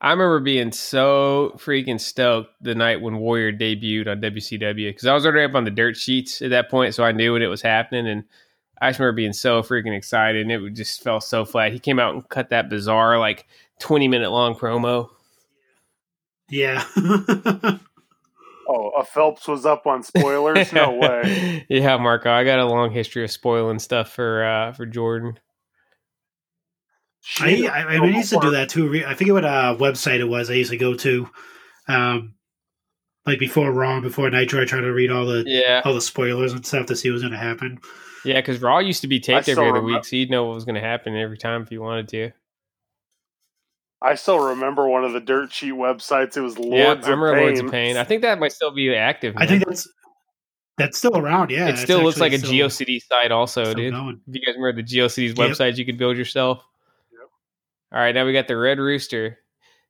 I 0.00 0.10
remember 0.10 0.40
being 0.40 0.70
so 0.72 1.52
freaking 1.56 2.00
stoked 2.00 2.50
the 2.60 2.74
night 2.74 3.00
when 3.00 3.16
Warrior 3.18 3.52
debuted 3.52 4.06
on 4.08 4.20
WCW 4.20 4.90
because 4.90 5.06
I 5.06 5.14
was 5.14 5.24
already 5.24 5.44
up 5.44 5.54
on 5.54 5.64
the 5.64 5.70
dirt 5.70 5.96
sheets 5.96 6.42
at 6.42 6.50
that 6.50 6.70
point, 6.70 6.94
so 6.94 7.04
I 7.04 7.12
knew 7.12 7.32
when 7.32 7.42
it 7.42 7.46
was 7.46 7.62
happening. 7.62 8.06
And 8.06 8.24
I 8.82 8.90
just 8.90 9.00
remember 9.00 9.16
being 9.16 9.32
so 9.32 9.62
freaking 9.62 9.96
excited, 9.96 10.42
and 10.42 10.52
it 10.52 10.74
just 10.74 11.02
fell 11.02 11.20
so 11.20 11.44
flat. 11.44 11.72
He 11.72 11.78
came 11.78 11.98
out 11.98 12.14
and 12.14 12.28
cut 12.28 12.50
that 12.50 12.68
bizarre, 12.68 13.18
like 13.18 13.46
twenty 13.80 14.08
minute 14.08 14.30
long 14.30 14.54
promo. 14.54 15.08
Yeah. 16.50 16.84
oh, 18.68 18.90
a 18.90 19.04
Phelps 19.04 19.48
was 19.48 19.66
up 19.66 19.86
on 19.86 20.02
spoilers? 20.02 20.72
No 20.72 20.92
way. 21.00 21.66
yeah, 21.68 21.96
Marco, 21.96 22.30
I 22.30 22.44
got 22.44 22.58
a 22.58 22.64
long 22.64 22.90
history 22.90 23.24
of 23.24 23.30
spoiling 23.30 23.78
stuff 23.78 24.12
for 24.12 24.44
uh, 24.44 24.72
for 24.72 24.86
Jordan. 24.86 25.38
I, 27.40 27.66
I, 27.66 27.96
I, 27.96 28.04
used 28.04 28.30
to 28.30 28.38
do 28.38 28.50
that 28.50 28.68
too. 28.68 29.02
I 29.06 29.14
forget 29.14 29.32
what 29.32 29.44
uh, 29.46 29.76
website 29.78 30.20
it 30.20 30.24
was 30.24 30.50
I 30.50 30.54
used 30.54 30.70
to 30.72 30.76
go 30.76 30.94
to. 30.94 31.30
Um, 31.88 32.34
like 33.24 33.38
before 33.38 33.72
Raw, 33.72 34.00
before 34.00 34.28
Nitro, 34.28 34.60
I 34.60 34.66
tried 34.66 34.82
to 34.82 34.92
read 34.92 35.10
all 35.10 35.24
the 35.24 35.44
yeah. 35.46 35.80
all 35.84 35.94
the 35.94 36.00
spoilers 36.00 36.52
and 36.52 36.66
stuff 36.66 36.86
to 36.86 36.96
see 36.96 37.08
what 37.08 37.14
was 37.14 37.22
going 37.22 37.32
to 37.32 37.38
happen. 37.38 37.78
Yeah, 38.24 38.40
because 38.40 38.60
Raw 38.60 38.78
used 38.78 39.02
to 39.02 39.08
be 39.08 39.20
taped 39.20 39.48
every 39.48 39.68
other 39.68 39.82
week, 39.82 40.04
so 40.04 40.16
you'd 40.16 40.30
know 40.30 40.44
what 40.44 40.54
was 40.54 40.64
going 40.64 40.76
to 40.76 40.80
happen 40.80 41.16
every 41.16 41.38
time 41.38 41.62
if 41.62 41.70
you 41.70 41.80
wanted 41.80 42.08
to. 42.08 42.30
I 44.04 44.16
still 44.16 44.38
remember 44.38 44.86
one 44.86 45.02
of 45.02 45.14
the 45.14 45.20
dirt 45.20 45.50
sheet 45.50 45.72
websites. 45.72 46.36
It 46.36 46.42
was 46.42 46.58
Lords 46.58 46.76
yeah, 46.76 47.08
I 47.08 47.10
remember 47.10 47.30
of 47.30 47.36
Pain. 47.36 47.44
Lords 47.46 47.60
of 47.60 47.70
Pain. 47.70 47.96
I 47.96 48.04
think 48.04 48.20
that 48.20 48.38
might 48.38 48.52
still 48.52 48.70
be 48.70 48.94
active. 48.94 49.34
Man. 49.34 49.42
I 49.42 49.46
think 49.46 49.64
that's 49.64 49.88
that's 50.76 50.98
still 50.98 51.16
around. 51.16 51.50
Yeah, 51.50 51.68
it 51.68 51.78
still 51.78 52.02
looks 52.02 52.20
like 52.20 52.34
a 52.34 52.38
GeoCity 52.38 53.02
site, 53.02 53.32
also, 53.32 53.72
dude. 53.72 53.94
Going. 53.94 54.20
If 54.28 54.34
you 54.34 54.44
guys 54.44 54.56
remember 54.56 54.82
the 54.82 54.86
GeoCities 54.86 55.38
yep. 55.38 55.50
websites, 55.50 55.78
you 55.78 55.86
could 55.86 55.96
build 55.96 56.18
yourself. 56.18 56.58
Yep. 57.12 57.30
All 57.92 57.98
right, 58.00 58.14
now 58.14 58.26
we 58.26 58.34
got 58.34 58.46
the 58.46 58.56
Red 58.56 58.78
Rooster. 58.78 59.38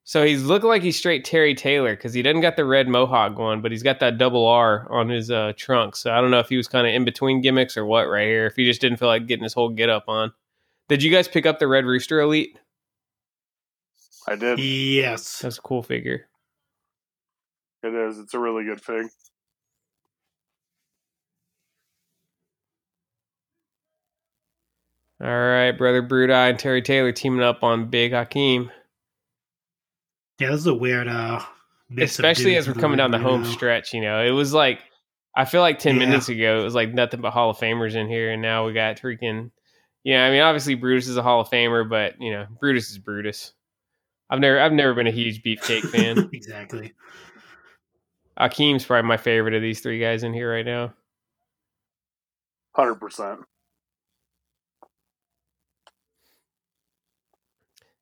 So 0.04 0.24
he's 0.24 0.44
looking 0.44 0.68
like 0.68 0.82
he's 0.82 0.98
straight 0.98 1.24
Terry 1.24 1.54
Taylor 1.54 1.96
because 1.96 2.12
he 2.12 2.20
doesn't 2.20 2.42
got 2.42 2.56
the 2.56 2.66
red 2.66 2.86
mohawk 2.88 3.34
going, 3.34 3.62
but 3.62 3.72
he's 3.72 3.82
got 3.82 4.00
that 4.00 4.18
double 4.18 4.46
R 4.46 4.86
on 4.92 5.08
his 5.08 5.30
uh, 5.30 5.54
trunk. 5.56 5.96
So 5.96 6.12
I 6.12 6.20
don't 6.20 6.30
know 6.30 6.40
if 6.40 6.50
he 6.50 6.58
was 6.58 6.68
kind 6.68 6.86
of 6.86 6.92
in 6.92 7.06
between 7.06 7.40
gimmicks 7.40 7.74
or 7.76 7.86
what 7.86 8.04
right 8.04 8.26
here. 8.26 8.46
If 8.46 8.54
he 8.54 8.66
just 8.66 8.82
didn't 8.82 8.98
feel 8.98 9.08
like 9.08 9.26
getting 9.26 9.44
his 9.44 9.54
whole 9.54 9.70
get 9.70 9.88
up 9.88 10.04
on. 10.06 10.32
Did 10.88 11.02
you 11.02 11.10
guys 11.10 11.26
pick 11.26 11.46
up 11.46 11.58
the 11.58 11.66
Red 11.66 11.86
Rooster 11.86 12.20
Elite? 12.20 12.58
I 14.26 14.36
did. 14.36 14.58
Yes, 14.58 15.40
that's 15.40 15.58
a 15.58 15.62
cool 15.62 15.82
figure. 15.82 16.26
It 17.82 17.94
is. 17.94 18.18
It's 18.18 18.34
a 18.34 18.38
really 18.38 18.64
good 18.64 18.80
fig. 18.80 19.06
All 25.22 25.28
right, 25.28 25.72
brother 25.72 26.02
Brudai 26.02 26.50
and 26.50 26.58
Terry 26.58 26.82
Taylor 26.82 27.12
teaming 27.12 27.42
up 27.42 27.62
on 27.62 27.88
Big 27.88 28.12
Akeem. 28.12 28.70
Yeah, 30.38 30.50
this 30.50 30.60
is 30.60 30.66
a 30.66 30.74
weird 30.74 31.08
uh 31.08 31.40
especially 31.98 32.56
as 32.56 32.66
we're 32.66 32.74
coming 32.74 32.98
down 32.98 33.10
the 33.10 33.18
home 33.18 33.42
now. 33.42 33.50
stretch, 33.50 33.94
you 33.94 34.00
know. 34.00 34.22
It 34.24 34.32
was 34.32 34.52
like 34.52 34.80
I 35.36 35.44
feel 35.44 35.60
like 35.60 35.78
10 35.78 35.94
yeah. 35.94 36.06
minutes 36.06 36.28
ago 36.28 36.60
it 36.60 36.64
was 36.64 36.74
like 36.74 36.92
nothing 36.92 37.20
but 37.20 37.32
Hall 37.32 37.50
of 37.50 37.58
Famers 37.58 37.94
in 37.94 38.08
here 38.08 38.32
and 38.32 38.42
now 38.42 38.66
we 38.66 38.72
got 38.72 38.96
freaking 38.96 39.50
yeah, 40.02 40.26
I 40.26 40.30
mean 40.30 40.42
obviously 40.42 40.74
Brutus 40.74 41.08
is 41.08 41.16
a 41.16 41.22
Hall 41.22 41.40
of 41.40 41.48
Famer, 41.48 41.88
but 41.88 42.20
you 42.20 42.30
know, 42.30 42.46
Brutus 42.60 42.90
is 42.90 42.98
Brutus. 42.98 43.52
I've 44.30 44.40
never 44.40 44.60
I've 44.60 44.72
never 44.72 44.94
been 44.94 45.06
a 45.06 45.12
huge 45.12 45.42
beefcake 45.42 45.88
fan. 45.90 46.30
exactly. 46.32 46.92
Akeem's 48.38 48.84
probably 48.84 49.06
my 49.08 49.16
favorite 49.16 49.54
of 49.54 49.62
these 49.62 49.80
three 49.80 50.00
guys 50.00 50.22
in 50.22 50.32
here 50.32 50.52
right 50.52 50.66
now. 50.66 50.92
Hundred 52.72 52.96
percent. 52.96 53.40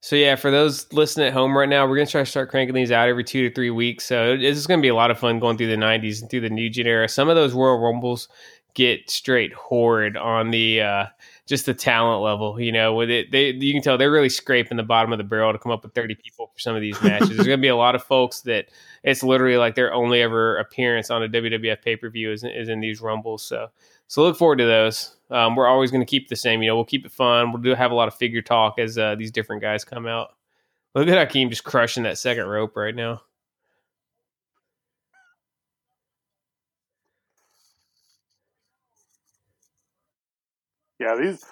So 0.01 0.17
yeah, 0.17 0.35
for 0.35 0.51
those 0.51 0.93
listening 0.93 1.29
at 1.29 1.33
home 1.33 1.57
right 1.57 1.69
now, 1.69 1.87
we're 1.87 1.97
gonna 1.97 2.07
try 2.07 2.23
to 2.23 2.27
start 2.27 2.51
cranking 2.51 2.75
these 2.75 2.91
out 2.91 3.09
every 3.09 3.23
two 3.23 3.49
to 3.49 3.55
three 3.55 3.71
weeks. 3.71 4.05
So 4.05 4.33
it's 4.33 4.59
just 4.59 4.69
gonna 4.69 4.83
be 4.83 4.89
a 4.89 4.95
lot 4.95 5.11
of 5.13 5.19
fun 5.19 5.39
going 5.39 5.57
through 5.57 5.69
the 5.69 5.77
'90s 5.77 6.21
and 6.21 6.31
through 6.31 6.41
the 6.41 6.51
New 6.51 6.69
Gen 6.71 6.87
era. 6.87 7.09
Some 7.09 7.29
of 7.29 7.37
those 7.37 7.53
Royal 7.53 7.79
Rumbles 7.79 8.29
get 8.75 9.09
straight 9.11 9.53
horrid 9.53 10.17
on 10.17 10.51
the 10.51 10.81
uh, 10.81 11.07
just 11.47 11.67
the 11.67 11.75
talent 11.75 12.23
level. 12.23 12.61
You 12.61 12.73
know, 12.73 12.95
with 12.95 13.11
it, 13.11 13.31
they 13.31 13.51
you 13.51 13.73
can 13.73 13.83
tell 13.83 13.99
they're 13.99 14.11
really 14.11 14.29
scraping 14.29 14.77
the 14.77 14.83
bottom 14.83 15.13
of 15.13 15.19
the 15.19 15.25
barrel 15.25 15.53
to 15.53 15.59
come 15.59 15.73
up 15.73 15.83
with 15.83 15.95
30 15.95 16.15
people 16.17 16.51
for 16.53 16.59
some 16.59 16.75
of 16.75 16.83
these 16.83 17.01
matches. 17.03 17.31
There's 17.31 17.47
gonna 17.47 17.59
be 17.59 17.69
a 17.69 17.77
lot 17.77 17.95
of 17.95 18.03
folks 18.03 18.41
that 18.43 18.69
it's 19.03 19.23
literally 19.23 19.57
like 19.57 19.75
their 19.75 19.93
only 19.93 20.23
ever 20.23 20.57
appearance 20.59 21.11
on 21.11 21.23
a 21.23 21.29
WWF 21.29 21.83
pay 21.83 21.97
per 21.97 22.09
view 22.11 22.33
is, 22.33 22.45
is 22.45 22.69
in 22.69 22.81
these 22.81 23.01
Rumbles. 23.01 23.43
So 23.43 23.69
so 24.13 24.23
look 24.23 24.37
forward 24.37 24.59
to 24.59 24.67
those. 24.67 25.17
Um, 25.31 25.57
we're 25.57 25.67
always 25.67 25.91
going 25.91 26.03
to 26.03 26.11
keep 26.11 26.29
the 26.29 26.37
same. 26.37 26.63
You 26.63 26.69
know, 26.69 26.75
we'll 26.75 26.85
keep 26.85 27.07
it 27.07 27.13
fun. 27.13 27.51
We'll 27.51 27.63
do 27.63 27.75
have 27.75 27.93
a 27.93 27.95
lot 27.95 28.09
of 28.09 28.15
figure 28.15 28.43
talk 28.43 28.79
as 28.79 28.99
uh, 28.99 29.15
these 29.15 29.31
different 29.31 29.63
guys 29.63 29.87
come 29.87 30.07
out. 30.07 30.35
Look 30.95 31.09
at 31.09 31.31
Akeem 31.31 31.49
just 31.49 31.65
crushing 31.65 32.03
that 32.03 32.19
second 32.19 32.45
rope 32.45 32.77
right 32.77 32.95
now. 32.95 33.23
Yeah, 41.03 41.17
these 41.17 41.45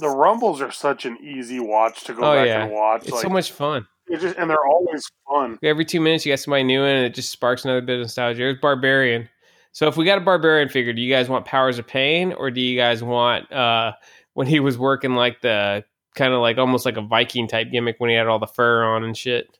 the 0.00 0.08
rumbles 0.08 0.60
are 0.60 0.70
such 0.70 1.04
an 1.04 1.18
easy 1.22 1.60
watch 1.60 2.04
to 2.04 2.14
go 2.14 2.22
oh, 2.22 2.34
back 2.34 2.46
yeah. 2.46 2.64
and 2.64 2.72
watch. 2.72 3.02
It's 3.02 3.12
like, 3.12 3.22
so 3.22 3.28
much 3.28 3.52
fun. 3.52 3.86
Just, 4.10 4.38
and 4.38 4.48
they're 4.48 4.66
always 4.66 5.06
fun. 5.28 5.58
Every 5.62 5.84
two 5.84 6.00
minutes, 6.00 6.24
you 6.24 6.32
got 6.32 6.40
somebody 6.40 6.64
new 6.64 6.82
in, 6.82 6.96
and 6.96 7.06
it 7.06 7.14
just 7.14 7.30
sparks 7.30 7.64
another 7.64 7.82
bit 7.82 7.96
of 7.96 8.00
nostalgia. 8.00 8.38
There's 8.38 8.60
Barbarian. 8.60 9.28
So 9.72 9.86
if 9.86 9.96
we 9.96 10.04
got 10.04 10.18
a 10.18 10.22
barbarian 10.22 10.68
figure, 10.70 10.92
do 10.92 11.02
you 11.02 11.12
guys 11.12 11.28
want 11.28 11.44
Powers 11.44 11.78
of 11.78 11.86
Pain 11.86 12.32
or 12.32 12.50
do 12.50 12.60
you 12.60 12.76
guys 12.76 13.02
want 13.02 13.52
uh 13.52 13.92
when 14.34 14.46
he 14.46 14.60
was 14.60 14.78
working 14.78 15.14
like 15.14 15.40
the 15.40 15.84
kind 16.14 16.32
of 16.32 16.40
like 16.40 16.58
almost 16.58 16.84
like 16.84 16.96
a 16.96 17.02
Viking 17.02 17.46
type 17.46 17.70
gimmick 17.70 17.96
when 17.98 18.10
he 18.10 18.16
had 18.16 18.26
all 18.26 18.38
the 18.38 18.46
fur 18.46 18.82
on 18.82 19.04
and 19.04 19.16
shit? 19.16 19.58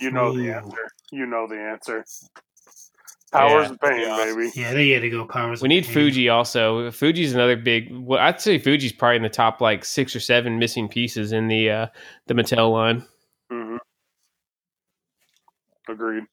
You 0.00 0.10
know 0.10 0.32
Ooh. 0.32 0.42
the 0.42 0.52
answer. 0.52 0.88
You 1.12 1.26
know 1.26 1.46
the 1.46 1.60
answer. 1.60 2.04
Powers 3.34 3.66
yeah. 3.66 3.72
of 3.72 3.80
Pain, 3.80 4.00
yeah. 4.00 4.16
baby. 4.16 4.52
Yeah, 4.54 4.72
they 4.72 4.90
had 4.90 5.02
to 5.02 5.10
go 5.10 5.26
Powers. 5.26 5.60
We 5.60 5.68
need 5.68 5.84
pain. 5.84 5.92
Fuji 5.92 6.28
also. 6.28 6.90
Fuji's 6.90 7.34
another 7.34 7.56
big. 7.56 7.88
Well, 7.90 8.20
I'd 8.20 8.40
say 8.40 8.58
Fuji's 8.58 8.92
probably 8.92 9.16
in 9.16 9.22
the 9.22 9.28
top 9.28 9.60
like 9.60 9.84
six 9.84 10.14
or 10.14 10.20
seven 10.20 10.58
missing 10.58 10.88
pieces 10.88 11.32
in 11.32 11.48
the 11.48 11.70
uh 11.70 11.86
the 12.26 12.34
Mattel 12.34 12.72
line. 12.72 13.04
Mm-hmm. 13.52 13.76
Agreed. 15.92 16.24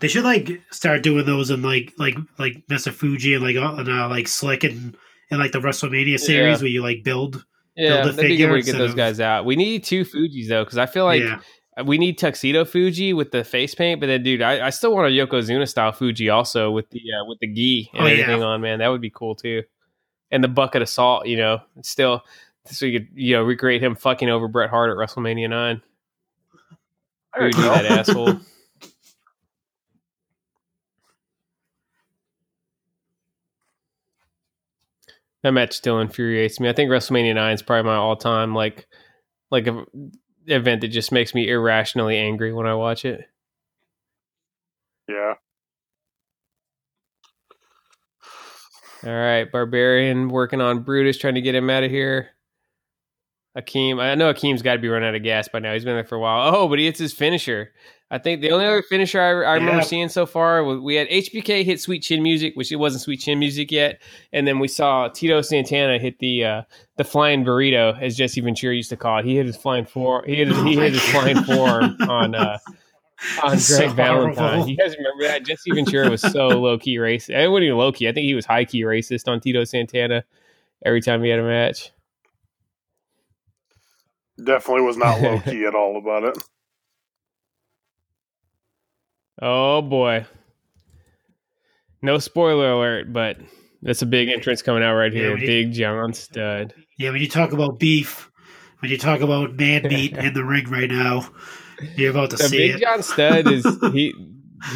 They 0.00 0.08
should 0.08 0.24
like 0.24 0.60
start 0.70 1.02
doing 1.02 1.24
those 1.24 1.50
in 1.50 1.62
like 1.62 1.92
like 1.98 2.16
like 2.38 2.64
Mr. 2.68 2.92
Fuji 2.92 3.34
and 3.34 3.44
like 3.44 3.56
and 3.56 3.88
uh, 3.88 4.08
like 4.08 4.26
Slick 4.28 4.64
and 4.64 4.96
and 5.30 5.40
like 5.40 5.52
the 5.52 5.60
WrestleMania 5.60 6.18
series 6.18 6.58
yeah. 6.58 6.62
where 6.62 6.70
you 6.70 6.82
like 6.82 7.04
build. 7.04 7.44
Yeah, 7.76 8.02
build 8.02 8.08
a 8.08 8.12
that'd 8.16 8.30
be 8.30 8.36
get 8.36 8.76
those 8.76 8.90
of, 8.90 8.96
guys 8.96 9.20
out. 9.20 9.44
We 9.44 9.54
need 9.54 9.84
two 9.84 10.04
Fuji's 10.04 10.48
though, 10.48 10.64
because 10.64 10.78
I 10.78 10.86
feel 10.86 11.04
like 11.04 11.22
yeah. 11.22 11.38
We 11.84 11.98
need 11.98 12.18
tuxedo 12.18 12.64
Fuji 12.64 13.12
with 13.12 13.30
the 13.30 13.44
face 13.44 13.74
paint. 13.74 14.00
But 14.00 14.06
then, 14.06 14.22
dude, 14.22 14.42
I, 14.42 14.66
I 14.66 14.70
still 14.70 14.94
want 14.94 15.08
a 15.08 15.10
Yokozuna 15.10 15.68
style 15.68 15.92
Fuji 15.92 16.28
also 16.28 16.70
with 16.70 16.90
the 16.90 17.00
uh, 17.00 17.24
with 17.26 17.38
the 17.40 17.46
gi 17.52 17.90
and 17.92 18.02
oh, 18.02 18.06
everything 18.06 18.40
yeah. 18.40 18.46
on. 18.46 18.60
Man, 18.60 18.78
that 18.80 18.88
would 18.88 19.00
be 19.00 19.10
cool 19.10 19.34
too. 19.34 19.62
and 20.30 20.42
the 20.42 20.48
bucket 20.48 20.82
of 20.82 20.88
salt. 20.88 21.26
You 21.26 21.36
know, 21.36 21.60
still, 21.82 22.22
so 22.66 22.86
you 22.86 23.00
could 23.00 23.08
you 23.14 23.36
know 23.36 23.42
recreate 23.42 23.82
him 23.82 23.94
fucking 23.94 24.28
over 24.28 24.48
Bret 24.48 24.70
Hart 24.70 24.90
at 24.90 24.96
WrestleMania 24.96 25.50
nine. 25.50 25.82
Do 27.38 27.50
that 27.52 27.84
asshole? 27.86 28.38
That 35.42 35.52
match 35.52 35.72
still 35.72 36.00
infuriates 36.00 36.58
me. 36.58 36.68
I 36.68 36.72
think 36.72 36.90
WrestleMania 36.90 37.34
nine 37.36 37.54
is 37.54 37.62
probably 37.62 37.88
my 37.88 37.96
all 37.96 38.16
time 38.16 38.54
like 38.54 38.88
like 39.50 39.68
a 39.68 39.84
event 40.50 40.80
that 40.80 40.88
just 40.88 41.12
makes 41.12 41.34
me 41.34 41.48
irrationally 41.48 42.16
angry 42.16 42.52
when 42.52 42.66
I 42.66 42.74
watch 42.74 43.04
it. 43.04 43.28
Yeah. 45.08 45.34
All 49.04 49.12
right, 49.12 49.50
Barbarian 49.50 50.28
working 50.28 50.60
on 50.60 50.82
Brutus, 50.82 51.18
trying 51.18 51.36
to 51.36 51.40
get 51.40 51.54
him 51.54 51.70
out 51.70 51.84
of 51.84 51.90
here. 51.90 52.30
Akeem, 53.56 54.00
I 54.00 54.14
know 54.14 54.32
Akeem's 54.32 54.62
got 54.62 54.74
to 54.74 54.78
be 54.78 54.88
running 54.88 55.08
out 55.08 55.14
of 55.14 55.22
gas 55.22 55.48
by 55.48 55.58
now. 55.58 55.72
He's 55.72 55.84
been 55.84 55.94
there 55.94 56.04
for 56.04 56.16
a 56.16 56.20
while. 56.20 56.54
Oh, 56.54 56.68
but 56.68 56.78
he 56.78 56.84
hits 56.84 56.98
his 56.98 57.12
finisher. 57.12 57.72
I 58.10 58.16
think 58.16 58.40
the 58.40 58.52
only 58.52 58.64
other 58.64 58.82
finisher 58.82 59.20
I, 59.20 59.28
I 59.50 59.54
remember 59.54 59.82
seeing 59.82 60.08
so 60.08 60.24
far 60.24 60.64
was 60.64 60.80
we 60.80 60.94
had 60.94 61.08
HBK 61.08 61.64
hit 61.64 61.78
Sweet 61.78 62.02
Chin 62.02 62.22
Music, 62.22 62.54
which 62.56 62.72
it 62.72 62.76
wasn't 62.76 63.02
Sweet 63.02 63.18
Chin 63.18 63.38
Music 63.38 63.70
yet, 63.70 64.00
and 64.32 64.46
then 64.46 64.58
we 64.60 64.68
saw 64.68 65.08
Tito 65.08 65.42
Santana 65.42 65.98
hit 65.98 66.18
the 66.18 66.44
uh, 66.44 66.62
the 66.96 67.04
flying 67.04 67.44
burrito, 67.44 68.00
as 68.00 68.16
Jesse 68.16 68.40
Ventura 68.40 68.74
used 68.74 68.88
to 68.90 68.96
call 68.96 69.18
it. 69.18 69.26
He 69.26 69.36
hit 69.36 69.44
his 69.44 69.58
flying 69.58 69.84
four. 69.84 70.24
He 70.26 70.36
hit 70.36 70.48
his, 70.48 70.56
he 70.62 70.76
hit 70.76 70.92
his 70.92 71.02
flying 71.02 71.42
forearm 71.44 71.96
on 72.08 72.34
uh, 72.34 72.58
on 73.42 73.50
Greg 73.50 73.60
so 73.60 73.88
Valentine. 73.90 74.34
Horrible. 74.36 74.68
You 74.68 74.76
guys 74.78 74.96
remember 74.96 75.24
that? 75.24 75.44
Jesse 75.44 75.70
Ventura 75.70 76.08
was 76.08 76.22
so 76.22 76.48
low 76.60 76.78
key 76.78 76.96
racist. 76.96 77.36
I 77.36 77.46
wasn't 77.46 77.66
even 77.66 77.76
low 77.76 77.92
key. 77.92 78.08
I 78.08 78.12
think 78.12 78.24
he 78.24 78.34
was 78.34 78.46
high 78.46 78.64
key 78.64 78.82
racist 78.84 79.28
on 79.28 79.40
Tito 79.40 79.64
Santana 79.64 80.24
every 80.82 81.02
time 81.02 81.22
he 81.22 81.28
had 81.28 81.40
a 81.40 81.44
match. 81.44 81.92
Definitely 84.42 84.82
was 84.82 84.96
not 84.96 85.20
low 85.22 85.40
key 85.40 85.64
at 85.66 85.74
all 85.74 85.96
about 85.96 86.24
it. 86.24 86.38
Oh 89.40 89.82
boy. 89.82 90.26
No 92.02 92.18
spoiler 92.18 92.72
alert, 92.72 93.12
but 93.12 93.38
that's 93.82 94.02
a 94.02 94.06
big 94.06 94.28
entrance 94.28 94.62
coming 94.62 94.82
out 94.82 94.94
right 94.94 95.12
here. 95.12 95.36
Yeah, 95.36 95.46
big 95.46 95.72
John 95.72 96.12
Studd. 96.12 96.74
Yeah, 96.96 97.10
when 97.10 97.20
you 97.20 97.28
talk 97.28 97.52
about 97.52 97.78
beef, 97.78 98.30
when 98.80 98.90
you 98.90 98.98
talk 98.98 99.20
about 99.20 99.54
man 99.54 99.82
meat 99.88 100.16
in 100.16 100.34
the 100.34 100.44
ring 100.44 100.68
right 100.68 100.90
now, 100.90 101.28
you're 101.96 102.10
about 102.10 102.30
to 102.30 102.36
the 102.36 102.44
see 102.44 102.58
Big 102.58 102.76
it. 102.76 102.80
John 102.80 103.02
Studd 103.02 103.50
is 103.50 103.64
he 103.92 104.14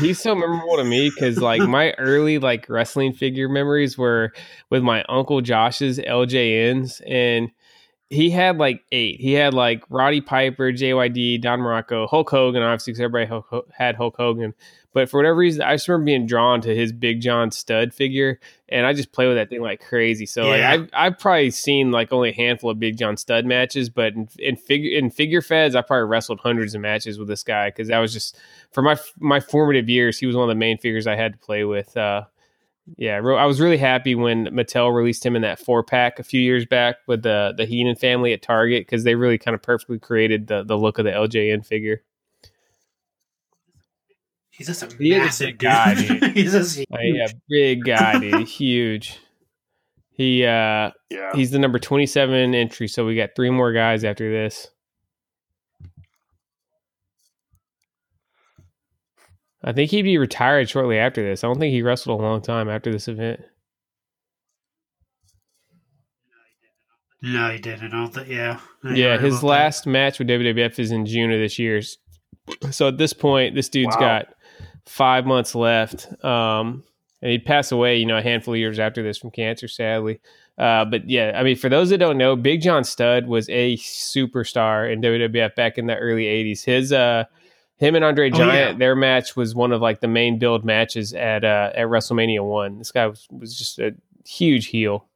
he's 0.01 0.21
so 0.21 0.35
memorable 0.35 0.77
to 0.77 0.85
me 0.85 1.11
because 1.11 1.39
like 1.39 1.63
my 1.63 1.93
early 1.99 2.39
like 2.39 2.69
wrestling 2.69 3.13
figure 3.13 3.49
memories 3.49 3.99
were 3.99 4.33
with 4.71 4.83
my 4.83 5.05
uncle 5.09 5.41
Josh's 5.41 5.99
LJNs 5.99 7.03
and 7.07 7.51
he 8.13 8.31
had 8.31 8.59
like 8.59 8.85
eight. 8.93 9.21
He 9.21 9.33
had 9.33 9.55
like 9.55 9.85
Roddy 9.89 10.21
Piper, 10.21 10.71
JYD, 10.71 11.41
Don 11.41 11.61
Muraco, 11.61 12.09
Hulk 12.09 12.29
Hogan. 12.29 12.63
Obviously, 12.63 12.93
because 12.93 13.01
everybody 13.01 13.45
had 13.73 13.97
Hulk 13.97 14.17
Hogan. 14.17 14.55
But 14.93 15.09
for 15.09 15.17
whatever 15.17 15.37
reason, 15.37 15.63
I 15.63 15.75
just 15.75 15.89
remember 15.89 16.05
being 16.05 16.27
drawn 16.27 16.61
to 16.61 16.77
his 16.77 16.93
Big 16.93 17.23
John 17.23 17.51
Studd 17.51 17.95
figure, 17.95 18.39
and 18.69 18.85
I 18.85 18.93
just 18.93 19.13
play 19.13 19.27
with 19.27 19.37
that 19.37 19.49
thing 19.49 19.63
like 19.63 19.81
crazy. 19.81 20.27
So 20.27 20.45
yeah. 20.45 20.51
like 20.51 20.63
I've, 20.63 20.91
I've 20.93 21.19
probably 21.19 21.51
seen 21.51 21.91
like 21.91 22.13
only 22.13 22.29
a 22.29 22.35
handful 22.35 22.69
of 22.71 22.79
Big 22.79 22.99
John 22.99 23.17
Studd 23.17 23.47
matches, 23.47 23.89
but 23.89 24.13
in, 24.13 24.29
in 24.39 24.57
figure 24.57 24.99
in 24.99 25.11
figure 25.11 25.41
feds, 25.41 25.75
I 25.75 25.81
probably 25.81 26.05
wrestled 26.05 26.41
hundreds 26.41 26.75
of 26.75 26.83
matches 26.83 27.19
with 27.19 27.29
this 27.29 27.43
guy 27.43 27.71
because 27.71 27.89
that 27.89 27.99
was 27.99 28.13
just 28.13 28.37
for 28.71 28.83
my 28.83 28.99
my 29.19 29.41
formative 29.41 29.89
years. 29.89 30.19
He 30.19 30.27
was 30.27 30.37
one 30.37 30.45
of 30.45 30.55
the 30.55 30.61
main 30.61 30.77
figures 30.77 31.07
I 31.07 31.17
had 31.17 31.33
to 31.33 31.39
play 31.39 31.65
with. 31.65 31.97
Uh, 31.97 32.25
yeah, 32.97 33.17
I 33.17 33.47
was 33.47 33.61
really 33.61 33.77
happy 33.77 34.15
when 34.15 34.47
Mattel 34.47 34.95
released 34.95 35.25
him 35.25 35.37
in 35.37 35.43
that 35.43 35.61
four 35.61 35.85
pack 35.85 36.19
a 36.19 36.25
few 36.25 36.41
years 36.41 36.67
back 36.67 36.97
with 37.07 37.23
the 37.23 37.55
the 37.57 37.65
Heenan 37.65 37.97
family 37.97 38.33
at 38.33 38.43
Target 38.43 38.87
because 38.87 39.05
they 39.05 39.15
really 39.15 39.39
kind 39.39 39.55
of 39.55 39.63
perfectly 39.63 39.99
created 39.99 40.49
the 40.49 40.65
the 40.65 40.77
look 40.77 40.99
of 40.99 41.05
the 41.05 41.13
LJN 41.13 41.65
figure. 41.65 42.03
He's 44.51 44.67
just 44.67 44.83
a 44.83 44.97
he 44.97 45.11
massive 45.11 45.59
guy, 45.59 45.95
dude. 45.95 46.37
he's 46.37 46.53
just 46.53 46.77
huge. 46.77 46.89
yeah, 46.91 47.29
big 47.49 47.85
guy, 47.85 48.19
dude, 48.19 48.49
huge. 48.49 49.19
He 50.11 50.45
uh, 50.45 50.91
yeah, 51.09 51.33
he's 51.35 51.53
the 51.53 51.59
number 51.61 51.79
twenty 51.79 52.07
seven 52.07 52.55
entry, 52.55 52.89
so 52.89 53.07
we 53.07 53.15
got 53.15 53.31
three 53.37 53.51
more 53.51 53.73
guys 53.73 54.05
after 54.05 54.31
this. 54.31 54.69
I 59.65 59.73
think 59.73 59.91
he'd 59.91 60.03
be 60.03 60.19
retired 60.19 60.69
shortly 60.69 60.99
after 60.99 61.23
this. 61.23 61.45
I 61.45 61.47
don't 61.47 61.59
think 61.59 61.73
he 61.73 61.83
wrestled 61.83 62.21
a 62.21 62.23
long 62.23 62.43
time 62.43 62.69
after 62.69 62.91
this 62.91 63.09
event. 63.09 63.41
No, 67.23 67.51
he 67.51 67.59
didn't. 67.59 67.87
I 67.87 67.97
don't 67.97 68.13
think. 68.13 68.29
Yeah. 68.29 68.59
Yeah, 68.83 69.17
his 69.17 69.45
last 69.45 69.85
that. 69.85 69.91
match 69.91 70.19
with 70.19 70.29
WWF 70.29 70.79
is 70.81 70.91
in 70.91 71.07
June 71.07 71.31
of 71.31 71.39
this 71.39 71.59
year. 71.59 71.81
So 72.71 72.89
at 72.89 72.99
this 72.99 73.13
point, 73.13 73.55
this 73.55 73.69
dude's 73.69 73.95
wow. 73.95 74.01
got 74.01 74.35
five 74.87 75.25
months 75.25 75.55
left. 75.55 76.09
Um, 76.25 76.83
and 77.21 77.31
he'd 77.31 77.45
pass 77.45 77.71
away, 77.71 77.97
you 77.97 78.07
know, 78.07 78.19
a 78.19 78.23
handful 78.23 78.55
of 78.55 78.59
years 78.59 78.81
after 78.81 79.05
this 79.05 79.19
from 79.19 79.31
cancer, 79.31 79.69
sadly. 79.69 80.21
Uh, 80.59 80.85
but 80.85 81.09
yeah, 81.09 81.33
I 81.37 81.45
mean, 81.45 81.57
for 81.57 81.69
those 81.69 81.91
that 81.91 81.99
don't 81.99 82.19
know, 82.19 82.35
Big 82.35 82.61
John 82.61 82.83
Studd 82.83 83.27
was 83.27 83.49
a 83.49 83.77
superstar 83.77 84.93
in 84.93 85.01
WWF 85.01 85.55
back 85.55 85.79
in 85.79 85.87
the 85.87 85.97
early 85.97 86.25
'80s. 86.25 86.65
His 86.65 86.93
uh, 86.93 87.25
him 87.83 87.97
and 87.97 88.05
Andre 88.05 88.31
Giant, 88.31 88.53
oh, 88.53 88.55
yeah. 88.55 88.73
their 88.79 88.95
match 88.95 89.35
was 89.35 89.57
one 89.57 89.73
of 89.73 89.83
like 89.83 90.01
the 90.01 90.07
main 90.07 90.39
build 90.39 90.65
matches 90.65 91.13
at 91.15 91.43
uh, 91.43 91.73
at 91.75 91.89
WrestleMania 91.89 92.47
one. 92.47 92.79
This 92.79 92.93
guy 92.93 93.09
was, 93.09 93.27
was 93.29 93.59
just 93.59 93.81
a 93.81 93.93
huge 94.25 94.67
heel. 94.67 95.09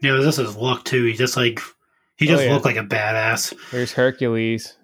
Yeah, 0.00 0.16
this 0.16 0.38
is 0.38 0.56
look 0.56 0.84
too. 0.84 1.04
He 1.04 1.12
just 1.12 1.36
like 1.36 1.60
he 2.16 2.26
just 2.26 2.42
oh, 2.42 2.46
yeah. 2.46 2.52
looked 2.54 2.64
like 2.64 2.76
a 2.76 2.82
badass. 2.82 3.54
There's 3.72 3.92
Hercules. 3.92 4.74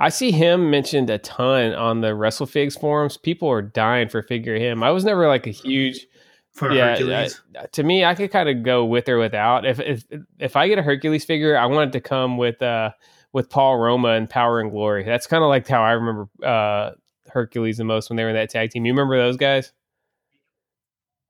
I 0.00 0.08
see 0.08 0.32
him 0.32 0.72
mentioned 0.72 1.08
a 1.08 1.18
ton 1.18 1.72
on 1.74 2.00
the 2.00 2.08
WrestleFigs 2.08 2.80
forums. 2.80 3.16
People 3.16 3.48
are 3.48 3.62
dying 3.62 4.08
for 4.08 4.22
figure 4.22 4.56
him. 4.56 4.82
I 4.82 4.90
was 4.90 5.04
never 5.04 5.28
like 5.28 5.46
a 5.46 5.50
huge 5.50 6.08
for 6.52 6.72
yeah, 6.72 6.90
Hercules. 6.90 7.40
Uh, 7.58 7.66
to 7.72 7.82
me, 7.82 8.04
I 8.04 8.14
could 8.14 8.30
kind 8.30 8.48
of 8.48 8.62
go 8.62 8.84
with 8.84 9.08
or 9.08 9.18
without. 9.18 9.64
If 9.66 9.80
if 9.80 10.04
if 10.38 10.56
I 10.56 10.68
get 10.68 10.78
a 10.78 10.82
Hercules 10.82 11.24
figure, 11.24 11.56
I 11.56 11.66
want 11.66 11.90
it 11.90 11.98
to 11.98 12.00
come 12.00 12.36
with 12.38 12.60
uh 12.62 12.90
with 13.32 13.48
Paul 13.50 13.78
Roma 13.78 14.10
and 14.10 14.28
Power 14.28 14.60
and 14.60 14.70
Glory. 14.70 15.04
That's 15.04 15.26
kind 15.26 15.42
of 15.42 15.48
like 15.48 15.66
how 15.66 15.82
I 15.82 15.92
remember 15.92 16.28
uh 16.44 16.90
Hercules 17.28 17.78
the 17.78 17.84
most 17.84 18.10
when 18.10 18.16
they 18.16 18.24
were 18.24 18.30
in 18.30 18.36
that 18.36 18.50
tag 18.50 18.70
team. 18.70 18.84
You 18.84 18.92
remember 18.92 19.16
those 19.18 19.36
guys? 19.36 19.72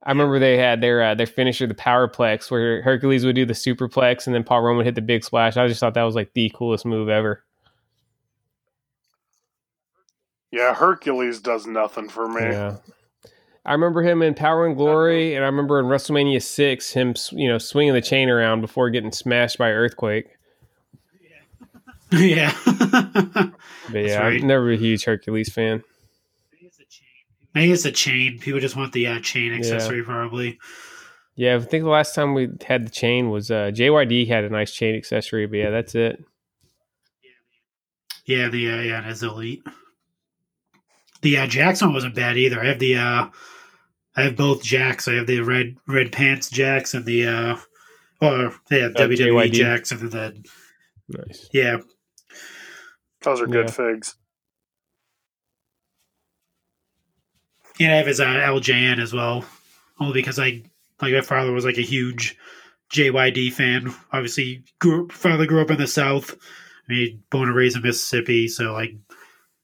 I 0.04 0.10
remember 0.10 0.40
they 0.40 0.58
had 0.58 0.80
their 0.80 1.02
uh, 1.02 1.14
their 1.14 1.26
finisher, 1.26 1.66
the 1.66 1.74
Powerplex, 1.74 2.50
where 2.50 2.82
Hercules 2.82 3.24
would 3.24 3.36
do 3.36 3.46
the 3.46 3.52
Superplex 3.52 4.26
and 4.26 4.34
then 4.34 4.42
Paul 4.42 4.62
Roma 4.62 4.78
would 4.78 4.86
hit 4.86 4.96
the 4.96 5.00
big 5.00 5.22
splash. 5.22 5.56
I 5.56 5.68
just 5.68 5.78
thought 5.78 5.94
that 5.94 6.02
was 6.02 6.16
like 6.16 6.32
the 6.34 6.50
coolest 6.54 6.84
move 6.84 7.08
ever. 7.08 7.44
Yeah, 10.50 10.74
Hercules 10.74 11.40
does 11.40 11.66
nothing 11.66 12.08
for 12.08 12.28
me. 12.28 12.42
Yeah. 12.42 12.76
I 13.64 13.72
remember 13.72 14.02
him 14.02 14.22
in 14.22 14.34
Power 14.34 14.66
and 14.66 14.76
Glory, 14.76 15.34
and 15.34 15.44
I 15.44 15.46
remember 15.46 15.78
in 15.78 15.86
WrestleMania 15.86 16.42
six 16.42 16.92
him, 16.92 17.14
you 17.30 17.48
know, 17.48 17.58
swinging 17.58 17.94
the 17.94 18.00
chain 18.00 18.28
around 18.28 18.60
before 18.60 18.90
getting 18.90 19.12
smashed 19.12 19.58
by 19.58 19.70
earthquake. 19.70 20.26
Yeah, 22.14 22.54
but 22.66 23.54
yeah, 23.94 24.18
right. 24.18 24.38
I'm 24.42 24.46
never 24.46 24.70
a 24.70 24.76
huge 24.76 25.04
Hercules 25.04 25.50
fan. 25.50 25.82
Maybe 27.54 27.72
it's 27.72 27.86
a 27.86 27.90
chain. 27.90 28.38
People 28.38 28.60
just 28.60 28.76
want 28.76 28.92
the 28.92 29.06
uh, 29.06 29.20
chain 29.20 29.54
accessory, 29.54 29.98
yeah. 29.98 30.04
probably. 30.04 30.58
Yeah, 31.36 31.56
I 31.56 31.60
think 31.60 31.84
the 31.84 31.90
last 31.90 32.14
time 32.14 32.34
we 32.34 32.50
had 32.66 32.86
the 32.86 32.90
chain 32.90 33.30
was 33.30 33.50
uh, 33.50 33.70
JYD 33.72 34.28
had 34.28 34.44
a 34.44 34.50
nice 34.50 34.72
chain 34.72 34.94
accessory, 34.94 35.46
but 35.46 35.56
yeah, 35.56 35.70
that's 35.70 35.94
it. 35.94 36.22
Yeah, 38.26 38.48
the 38.48 38.70
uh, 38.70 38.80
yeah, 38.80 39.00
that's 39.00 39.22
elite. 39.22 39.62
The 41.22 41.38
uh, 41.38 41.46
Jackson 41.46 41.92
wasn't 41.92 42.14
bad 42.14 42.36
either. 42.36 42.60
I 42.60 42.66
have 42.66 42.78
the 42.78 42.96
uh, 42.96 43.26
I 44.16 44.22
have 44.22 44.36
both 44.36 44.62
Jakks. 44.62 45.10
I 45.10 45.16
have 45.16 45.26
the 45.26 45.40
red 45.40 45.76
red 45.86 46.12
pants 46.12 46.50
Jakks 46.50 46.94
and 46.94 47.04
the 47.04 47.26
uh 47.26 47.56
or 48.20 48.54
yeah, 48.70 48.86
uh, 48.86 48.90
WWE 48.90 49.50
JYD. 49.50 49.52
Jakks 49.52 49.90
and 49.90 50.10
then 50.12 50.44
nice. 51.08 51.48
Yeah. 51.52 51.78
Those 53.22 53.40
are 53.40 53.46
good 53.46 53.68
yeah. 53.68 53.72
figs. 53.72 54.16
Yeah, 57.78 57.92
I 57.92 57.96
have 57.96 58.06
his 58.06 58.20
uh, 58.20 58.26
LJN 58.26 59.00
as 59.00 59.12
well. 59.12 59.44
Only 59.98 60.14
because 60.14 60.38
I 60.38 60.62
like 61.00 61.12
my 61.12 61.20
father 61.20 61.52
was 61.52 61.64
like 61.64 61.78
a 61.78 61.82
huge 61.82 62.36
JYD 62.92 63.52
fan. 63.52 63.94
Obviously, 64.12 64.64
grew 64.78 65.08
father 65.08 65.46
grew 65.46 65.62
up 65.62 65.70
in 65.70 65.78
the 65.78 65.86
South. 65.86 66.34
I 66.88 66.92
mean, 66.92 67.22
born 67.30 67.48
and 67.48 67.56
raised 67.56 67.76
in 67.76 67.82
Mississippi, 67.82 68.48
so 68.48 68.72
like 68.72 68.94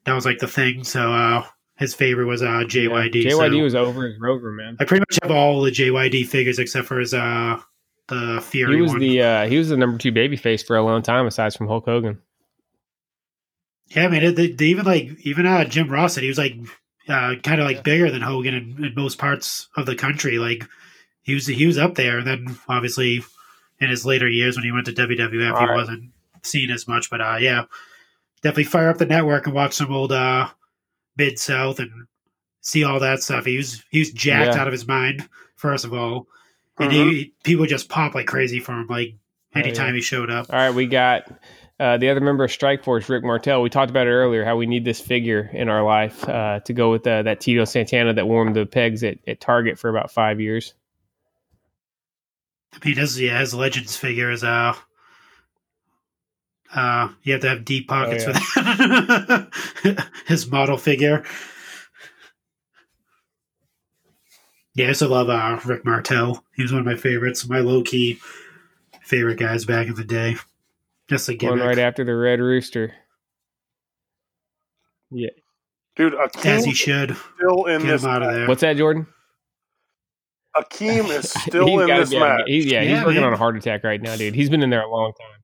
that 0.05 0.15
was 0.15 0.25
like 0.25 0.39
the 0.39 0.49
thing. 0.49 0.85
So 0.85 1.13
uh 1.13 1.45
his 1.79 1.95
favorite 1.95 2.27
was 2.27 2.43
uh, 2.43 2.65
JYD. 2.67 3.25
Yeah, 3.25 3.31
JYD 3.31 3.59
so 3.59 3.63
was 3.63 3.75
over 3.75 4.07
his 4.07 4.21
Rover, 4.21 4.53
man. 4.53 4.77
I 4.81 4.85
pretty 4.85 5.01
much 5.01 5.19
have 5.23 5.31
all 5.31 5.63
the 5.63 5.71
JYD 5.71 6.27
figures 6.27 6.59
except 6.59 6.87
for 6.87 6.99
his 6.99 7.15
uh 7.15 7.61
the 8.09 8.41
Fury. 8.43 8.77
He 8.77 8.83
was 8.83 8.93
one. 8.93 9.01
the 9.01 9.23
uh 9.23 9.49
he 9.49 9.59
was 9.59 9.69
the 9.69 9.77
number 9.77 9.99
two 9.99 10.13
baby 10.13 10.37
face 10.37 10.63
for 10.63 10.77
a 10.77 10.83
long 10.83 11.03
time, 11.03 11.27
aside 11.27 11.55
from 11.55 11.69
Hulk 11.69 11.85
Hogan. 11.85 12.21
Yeah, 13.89 14.05
I 14.05 14.09
mean, 14.09 14.35
they, 14.35 14.51
they 14.51 14.67
even 14.67 14.85
like 14.85 15.09
even 15.23 15.47
uh, 15.47 15.65
Jim 15.65 15.89
Ross 15.89 16.15
said 16.15 16.23
he 16.23 16.29
was 16.29 16.39
like 16.39 16.55
uh, 17.09 17.37
kind 17.43 17.61
of 17.61 17.67
like 17.67 17.85
bigger 17.85 18.11
than 18.11 18.21
Hogan 18.21 18.55
in, 18.55 18.85
in, 18.85 18.95
most 18.95 19.19
parts 19.19 19.69
of 19.77 19.87
the 19.87 19.97
country. 19.97 20.39
Like 20.39 20.65
he 21.23 21.35
was 21.35 21.47
he 21.47 21.67
was 21.67 21.79
up 21.79 21.95
there. 21.95 22.19
And 22.19 22.27
then 22.27 22.59
obviously 22.69 23.23
in 23.81 23.89
his 23.89 24.05
later 24.05 24.29
years 24.29 24.57
when 24.57 24.65
he 24.65 24.73
went 24.73 24.87
to 24.87 24.93
WWF, 24.93 25.53
All 25.53 25.61
he 25.61 25.67
right. 25.67 25.77
wasn't 25.77 26.11
seen 26.43 26.71
as 26.71 26.87
much. 26.87 27.09
But 27.09 27.21
uh, 27.21 27.37
yeah, 27.41 27.65
definitely 28.43 28.65
fire 28.65 28.91
up 28.91 28.99
the 28.99 29.07
network 29.07 29.47
and 29.47 29.55
watch 29.55 29.75
some 29.75 29.93
old 29.93 30.13
uh, 30.13 30.49
Mid 31.19 31.39
South 31.39 31.81
and 31.81 31.91
see 32.61 32.85
all 32.85 33.01
that 33.01 33.23
stuff. 33.23 33.45
He 33.45 33.57
was 33.57 33.85
he 33.91 33.99
was 33.99 34.11
jacked 34.13 34.55
yeah. 34.55 34.61
out 34.61 34.69
of 34.69 34.73
his 34.73 34.87
mind. 34.87 35.29
First 35.57 35.85
of 35.85 35.93
all, 35.93 36.29
and 36.79 36.91
mm-hmm. 36.91 37.11
he, 37.11 37.35
people 37.43 37.67
just 37.67 37.89
pop 37.89 38.15
like 38.15 38.27
crazy 38.27 38.61
for 38.61 38.73
him. 38.73 38.87
Like 38.87 39.17
anytime 39.55 39.87
oh, 39.87 39.89
yeah. 39.89 39.95
he 39.95 40.01
showed 40.01 40.31
up. 40.31 40.47
All 40.51 40.59
right, 40.59 40.75
we 40.75 40.87
got 40.87 41.31
uh, 41.81 41.97
the 41.97 42.11
other 42.11 42.21
member 42.21 42.43
of 42.45 42.51
Strikeforce, 42.51 43.09
Rick 43.09 43.23
Martel, 43.23 43.63
we 43.63 43.71
talked 43.71 43.91
about 43.91 44.09
it 44.09 44.11
earlier 44.11 44.45
how 44.45 44.57
we 44.57 44.67
need 44.67 44.85
this 44.85 45.01
figure 45.01 45.49
in 45.53 45.69
our 45.69 45.85
life 45.85 46.29
uh, 46.29 46.59
to 46.61 46.73
go 46.73 46.91
with 46.91 47.07
uh, 47.07 47.23
that 47.23 47.41
Tito 47.41 47.65
Santana 47.65 48.13
that 48.15 48.27
warmed 48.27 48.57
the 48.57 48.67
pegs 48.67 49.05
at, 49.05 49.19
at 49.29 49.41
Target 49.41 49.79
for 49.79 49.89
about 49.89 50.11
five 50.11 50.41
years. 50.41 50.75
He 52.83 52.95
does, 52.95 53.19
yeah, 53.19 53.39
his 53.39 53.55
Legends 53.55 53.97
figure 53.97 54.31
is 54.31 54.43
uh, 54.43 54.75
uh, 56.75 57.09
you 57.23 57.33
have 57.33 57.43
to 57.43 57.49
have 57.49 57.65
deep 57.65 57.89
pockets 57.89 58.25
oh, 58.27 58.31
yeah. 58.31 58.39
for 58.39 59.89
that. 59.89 60.09
his 60.27 60.51
model 60.51 60.77
figure. 60.77 61.25
Yeah, 64.75 64.87
I 64.87 64.89
also 64.89 65.09
love 65.09 65.29
uh, 65.29 65.59
Rick 65.65 65.85
Martel. 65.85 66.45
He 66.55 66.63
was 66.63 66.73
one 66.73 66.81
of 66.81 66.87
my 66.87 66.95
favorites, 66.95 67.49
my 67.49 67.61
low 67.61 67.83
key 67.83 68.21
favorite 69.03 69.39
guys 69.39 69.65
back 69.65 69.89
in 69.89 69.95
the 69.95 70.05
day. 70.05 70.37
Just 71.09 71.29
a 71.29 71.35
gimmick. 71.35 71.59
One 71.59 71.67
right 71.67 71.79
after 71.79 72.05
the 72.05 72.15
Red 72.15 72.41
Rooster. 72.41 72.95
Yeah. 75.11 75.31
Dude, 75.97 76.15
as 76.45 76.65
he 76.65 76.75
should. 76.75 77.17
Still 77.37 77.65
in 77.65 77.83
Get 77.83 77.89
this 77.89 78.05
out 78.05 78.23
of 78.23 78.33
there. 78.33 78.47
What's 78.47 78.61
that, 78.61 78.77
Jordan? 78.77 79.07
Akeem 80.57 81.09
is 81.09 81.31
still 81.43 81.81
in 81.81 81.89
this 81.89 82.13
match. 82.13 82.43
He's, 82.47 82.67
yeah, 82.67 82.83
yeah, 82.83 82.97
he's 82.97 83.05
working 83.05 83.25
on 83.25 83.33
a 83.33 83.37
heart 83.37 83.57
attack 83.57 83.83
right 83.83 84.01
now, 84.01 84.17
dude. 84.17 84.35
He's 84.35 84.51
been 84.51 84.63
in 84.63 84.71
there 84.71 84.83
a 84.83 84.91
long 84.91 85.13
time. 85.13 85.38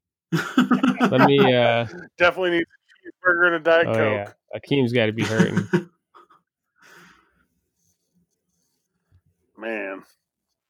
Let 1.10 1.26
me. 1.28 1.54
uh 1.54 1.86
Definitely 2.18 2.50
needs 2.50 2.70
a 2.70 3.28
cheeseburger 3.28 3.46
and 3.46 3.54
a 3.56 3.60
diet 3.60 3.86
oh, 3.88 3.94
coke. 3.94 4.12
Yeah. 4.12 4.32
Akeem's 4.58 4.92
got 4.92 5.06
to 5.06 5.12
be 5.12 5.24
hurting. 5.24 5.68
Man, 9.58 10.02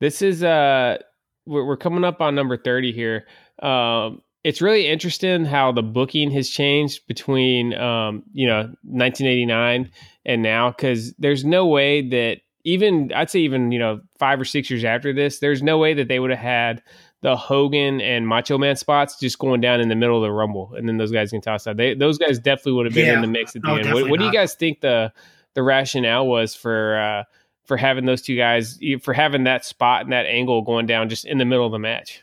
this 0.00 0.22
is 0.22 0.42
uh, 0.42 0.98
we're, 1.46 1.64
we're 1.64 1.76
coming 1.76 2.04
up 2.04 2.20
on 2.20 2.34
number 2.34 2.56
thirty 2.56 2.92
here. 2.92 3.26
Um, 3.62 4.22
it's 4.44 4.60
really 4.60 4.86
interesting 4.86 5.46
how 5.46 5.72
the 5.72 5.82
booking 5.82 6.30
has 6.32 6.48
changed 6.50 7.06
between 7.08 7.74
um, 7.74 8.22
you 8.32 8.46
know 8.46 8.60
1989 8.82 9.90
and 10.26 10.42
now 10.42 10.70
because 10.70 11.14
there's 11.14 11.44
no 11.44 11.66
way 11.66 12.06
that 12.10 12.40
even 12.64 13.12
I'd 13.14 13.30
say 13.30 13.40
even 13.40 13.72
you 13.72 13.78
know 13.78 14.00
five 14.18 14.40
or 14.40 14.44
six 14.44 14.70
years 14.70 14.84
after 14.84 15.12
this, 15.12 15.38
there's 15.38 15.62
no 15.62 15.78
way 15.78 15.94
that 15.94 16.08
they 16.08 16.18
would 16.18 16.30
have 16.30 16.38
had 16.38 16.82
the 17.24 17.34
Hogan 17.34 18.02
and 18.02 18.28
Macho 18.28 18.58
Man 18.58 18.76
spots 18.76 19.18
just 19.18 19.38
going 19.38 19.62
down 19.62 19.80
in 19.80 19.88
the 19.88 19.94
middle 19.94 20.14
of 20.14 20.22
the 20.22 20.30
Rumble, 20.30 20.74
and 20.76 20.86
then 20.86 20.98
those 20.98 21.10
guys 21.10 21.30
can 21.30 21.40
toss 21.40 21.66
out. 21.66 21.78
They 21.78 21.94
those 21.94 22.18
guys 22.18 22.38
definitely 22.38 22.72
would 22.72 22.84
have 22.84 22.94
been 22.94 23.06
yeah. 23.06 23.14
in 23.14 23.22
the 23.22 23.26
mix 23.26 23.56
at 23.56 23.62
the 23.62 23.70
oh, 23.70 23.76
end. 23.76 23.94
What, 23.94 24.10
what 24.10 24.20
do 24.20 24.26
you 24.26 24.32
guys 24.32 24.52
think 24.54 24.82
the 24.82 25.10
the 25.54 25.62
rationale 25.62 26.26
was 26.26 26.54
for 26.54 26.98
uh, 26.98 27.24
for 27.64 27.78
having 27.78 28.04
those 28.04 28.20
two 28.20 28.36
guys 28.36 28.78
for 29.00 29.14
having 29.14 29.44
that 29.44 29.64
spot 29.64 30.02
and 30.02 30.12
that 30.12 30.26
angle 30.26 30.60
going 30.60 30.84
down 30.84 31.08
just 31.08 31.24
in 31.24 31.38
the 31.38 31.46
middle 31.46 31.64
of 31.64 31.72
the 31.72 31.78
match? 31.78 32.22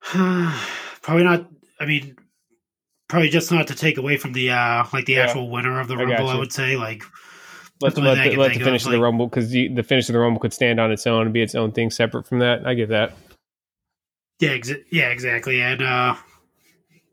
probably 0.02 1.22
not. 1.22 1.48
I 1.78 1.86
mean, 1.86 2.16
probably 3.06 3.28
just 3.28 3.52
not 3.52 3.68
to 3.68 3.76
take 3.76 3.98
away 3.98 4.16
from 4.16 4.32
the 4.32 4.50
uh 4.50 4.84
like 4.92 5.06
the 5.06 5.12
yeah. 5.12 5.26
actual 5.26 5.48
winner 5.48 5.78
of 5.78 5.86
the 5.86 5.96
rumble. 5.96 6.28
I, 6.28 6.34
I 6.34 6.38
would 6.40 6.52
say 6.52 6.76
like. 6.76 7.04
Let, 7.80 7.94
the, 7.94 8.00
let, 8.00 8.30
the, 8.30 8.36
let 8.36 8.54
the 8.54 8.60
finish 8.60 8.84
of, 8.84 8.90
the 8.90 9.00
rumble 9.00 9.28
because 9.28 9.50
the, 9.50 9.68
the 9.68 9.84
finish 9.84 10.08
of 10.08 10.12
the 10.12 10.18
rumble 10.18 10.40
could 10.40 10.52
stand 10.52 10.80
on 10.80 10.90
its 10.90 11.06
own 11.06 11.22
and 11.22 11.32
be 11.32 11.42
its 11.42 11.54
own 11.54 11.70
thing 11.70 11.90
separate 11.90 12.26
from 12.26 12.40
that. 12.40 12.66
I 12.66 12.74
get 12.74 12.88
that. 12.88 13.12
Yeah, 14.40 14.50
exa- 14.50 14.84
yeah, 14.90 15.10
exactly, 15.10 15.60
and 15.60 15.82
uh, 15.82 16.16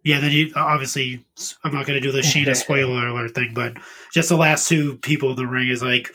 yeah. 0.04 0.20
Then 0.20 0.32
you 0.32 0.52
obviously, 0.56 1.24
I'm 1.64 1.74
not 1.74 1.86
going 1.86 2.02
to 2.02 2.08
do 2.08 2.12
the 2.12 2.22
Sheena 2.22 2.56
spoiler 2.62 3.08
alert 3.08 3.36
thing, 3.36 3.52
but 3.54 3.78
just 4.12 4.30
the 4.30 4.38
last 4.38 4.68
two 4.68 4.98
people 4.98 5.32
in 5.32 5.36
the 5.36 5.48
ring 5.48 5.70
is 5.70 5.84
like 5.84 6.14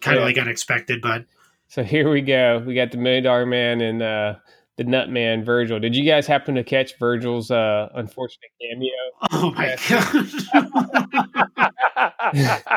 kind 0.00 0.16
of 0.16 0.22
yeah. 0.22 0.26
like 0.26 0.38
unexpected. 0.38 1.00
But 1.02 1.24
so 1.68 1.82
here 1.82 2.10
we 2.10 2.20
go. 2.20 2.62
We 2.64 2.74
got 2.74 2.92
the 2.92 2.98
Million 2.98 3.24
Dollar 3.24 3.46
Man 3.46 3.80
and 3.80 4.02
uh, 4.02 4.34
the 4.76 4.84
Nutman 4.84 5.44
Virgil. 5.44 5.80
Did 5.80 5.96
you 5.96 6.04
guys 6.04 6.26
happen 6.26 6.54
to 6.54 6.64
catch 6.64 6.98
Virgil's 6.98 7.50
uh, 7.50 7.88
unfortunate 7.94 8.50
cameo? 8.60 8.92
Oh 9.32 9.50
my 9.52 9.76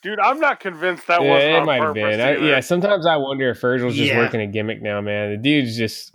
Dude, 0.02 0.18
I'm 0.18 0.40
not 0.40 0.58
convinced 0.58 1.06
that 1.06 1.22
yeah, 1.22 1.30
was. 1.30 1.44
It 1.44 1.64
might 1.64 1.82
have 1.82 1.94
been. 1.94 2.20
I, 2.20 2.36
yeah, 2.36 2.60
sometimes 2.60 3.06
I 3.06 3.16
wonder 3.16 3.50
if 3.50 3.60
Virgil's 3.60 3.94
just 3.94 4.10
yeah. 4.10 4.18
working 4.18 4.40
a 4.40 4.48
gimmick 4.48 4.82
now, 4.82 5.00
man. 5.00 5.30
The 5.30 5.36
dude's 5.36 5.76
just. 5.76 6.14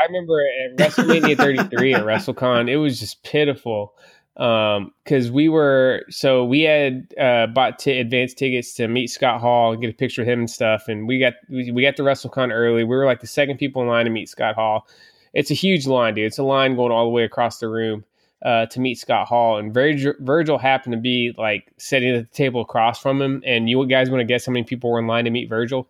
I 0.00 0.06
remember 0.06 0.40
at 0.64 0.76
WrestleMania 0.78 1.36
33 1.36 1.94
at 1.94 2.04
WrestleCon, 2.04 2.70
it 2.70 2.78
was 2.78 2.98
just 2.98 3.22
pitiful 3.22 3.94
um 4.38 4.92
because 5.04 5.30
we 5.30 5.46
were 5.46 6.02
so 6.08 6.42
we 6.42 6.62
had 6.62 7.06
uh 7.20 7.46
bought 7.48 7.78
t- 7.78 7.98
advance 7.98 8.32
tickets 8.32 8.72
to 8.72 8.88
meet 8.88 9.08
scott 9.08 9.42
hall 9.42 9.72
and 9.72 9.82
get 9.82 9.90
a 9.90 9.96
picture 9.96 10.22
of 10.22 10.28
him 10.28 10.38
and 10.38 10.50
stuff 10.50 10.88
and 10.88 11.06
we 11.06 11.18
got 11.18 11.34
we, 11.50 11.70
we 11.70 11.82
got 11.82 11.96
to 11.96 12.02
wrestlecon 12.02 12.50
early 12.50 12.82
we 12.82 12.96
were 12.96 13.04
like 13.04 13.20
the 13.20 13.26
second 13.26 13.58
people 13.58 13.82
in 13.82 13.88
line 13.88 14.06
to 14.06 14.10
meet 14.10 14.30
scott 14.30 14.54
hall 14.54 14.88
it's 15.34 15.50
a 15.50 15.54
huge 15.54 15.86
line 15.86 16.14
dude 16.14 16.24
it's 16.24 16.38
a 16.38 16.42
line 16.42 16.76
going 16.76 16.90
all 16.90 17.04
the 17.04 17.10
way 17.10 17.24
across 17.24 17.58
the 17.58 17.68
room 17.68 18.02
uh, 18.44 18.66
to 18.66 18.80
meet 18.80 18.98
Scott 18.98 19.28
Hall, 19.28 19.58
and 19.58 19.72
Virgil, 19.72 20.14
Virgil 20.20 20.58
happened 20.58 20.92
to 20.92 21.00
be 21.00 21.34
like 21.38 21.72
sitting 21.78 22.14
at 22.14 22.30
the 22.30 22.36
table 22.36 22.60
across 22.60 23.00
from 23.00 23.20
him. 23.20 23.42
And 23.46 23.68
you 23.68 23.86
guys 23.86 24.10
want 24.10 24.20
to 24.20 24.24
guess 24.24 24.46
how 24.46 24.52
many 24.52 24.64
people 24.64 24.90
were 24.90 24.98
in 24.98 25.06
line 25.06 25.24
to 25.24 25.30
meet 25.30 25.48
Virgil? 25.48 25.88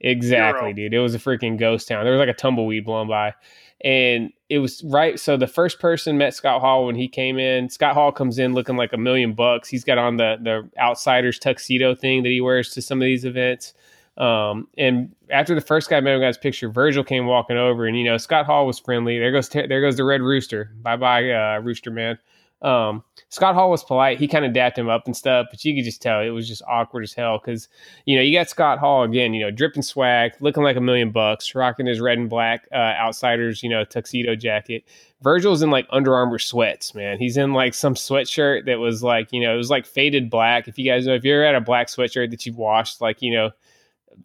Exactly, 0.00 0.60
Zero. 0.60 0.72
dude. 0.72 0.94
It 0.94 1.00
was 1.00 1.14
a 1.14 1.18
freaking 1.18 1.58
ghost 1.58 1.88
town. 1.88 2.04
There 2.04 2.12
was 2.12 2.20
like 2.20 2.28
a 2.28 2.34
tumbleweed 2.34 2.84
blowing 2.84 3.08
by 3.08 3.34
and 3.82 4.32
it 4.48 4.58
was 4.58 4.82
right. 4.84 5.18
So 5.18 5.36
the 5.36 5.46
first 5.46 5.78
person 5.78 6.18
met 6.18 6.34
Scott 6.34 6.60
Hall 6.60 6.86
when 6.86 6.96
he 6.96 7.08
came 7.08 7.38
in. 7.38 7.68
Scott 7.70 7.94
Hall 7.94 8.12
comes 8.12 8.38
in 8.38 8.52
looking 8.52 8.76
like 8.76 8.92
a 8.92 8.98
million 8.98 9.32
bucks. 9.32 9.68
He's 9.68 9.84
got 9.84 9.98
on 9.98 10.16
the 10.16 10.36
the 10.42 10.68
outsiders 10.78 11.38
tuxedo 11.38 11.94
thing 11.94 12.22
that 12.22 12.28
he 12.28 12.40
wears 12.40 12.70
to 12.70 12.82
some 12.82 13.00
of 13.00 13.06
these 13.06 13.24
events. 13.24 13.72
Um, 14.16 14.68
and 14.76 15.14
after 15.30 15.54
the 15.54 15.60
first 15.60 15.88
guy 15.88 15.98
him, 15.98 16.04
got 16.04 16.26
his 16.26 16.38
picture, 16.38 16.68
Virgil 16.68 17.04
came 17.04 17.26
walking 17.26 17.56
over, 17.56 17.86
and 17.86 17.96
you 17.96 18.04
know 18.04 18.16
Scott 18.16 18.46
Hall 18.46 18.66
was 18.66 18.78
friendly. 18.78 19.18
There 19.18 19.32
goes 19.32 19.48
there 19.48 19.80
goes 19.80 19.96
the 19.96 20.04
red 20.04 20.20
rooster. 20.20 20.72
Bye 20.82 20.96
bye, 20.96 21.30
uh, 21.30 21.60
rooster 21.60 21.90
man. 21.90 22.18
Um, 22.62 23.02
Scott 23.30 23.54
Hall 23.54 23.70
was 23.70 23.84
polite. 23.84 24.18
He 24.18 24.28
kind 24.28 24.44
of 24.44 24.52
dapped 24.52 24.76
him 24.76 24.88
up 24.88 25.06
and 25.06 25.16
stuff, 25.16 25.46
but 25.50 25.64
you 25.64 25.74
could 25.74 25.84
just 25.84 26.02
tell 26.02 26.20
it 26.20 26.30
was 26.30 26.46
just 26.46 26.62
awkward 26.68 27.04
as 27.04 27.14
hell 27.14 27.38
because, 27.38 27.68
you 28.04 28.16
know, 28.16 28.22
you 28.22 28.36
got 28.36 28.50
Scott 28.50 28.78
Hall 28.78 29.02
again, 29.02 29.32
you 29.32 29.40
know, 29.40 29.50
dripping 29.50 29.82
swag, 29.82 30.32
looking 30.40 30.62
like 30.62 30.76
a 30.76 30.80
million 30.80 31.10
bucks, 31.10 31.54
rocking 31.54 31.86
his 31.86 32.00
red 32.00 32.18
and 32.18 32.28
black 32.28 32.68
uh, 32.72 32.74
outsiders, 32.74 33.62
you 33.62 33.70
know, 33.70 33.84
tuxedo 33.84 34.34
jacket. 34.34 34.84
Virgil's 35.22 35.62
in 35.62 35.70
like 35.70 35.86
Under 35.90 36.14
Armour 36.14 36.38
sweats, 36.38 36.94
man. 36.94 37.18
He's 37.18 37.36
in 37.36 37.54
like 37.54 37.72
some 37.72 37.94
sweatshirt 37.94 38.66
that 38.66 38.78
was 38.78 39.02
like, 39.02 39.32
you 39.32 39.40
know, 39.40 39.54
it 39.54 39.58
was 39.58 39.70
like 39.70 39.86
faded 39.86 40.28
black. 40.28 40.68
If 40.68 40.78
you 40.78 40.90
guys 40.90 41.06
know, 41.06 41.14
if 41.14 41.24
you're 41.24 41.44
at 41.44 41.54
a 41.54 41.60
black 41.60 41.86
sweatshirt 41.86 42.30
that 42.30 42.44
you've 42.44 42.58
washed, 42.58 43.00
like, 43.00 43.22
you 43.22 43.32
know, 43.32 43.50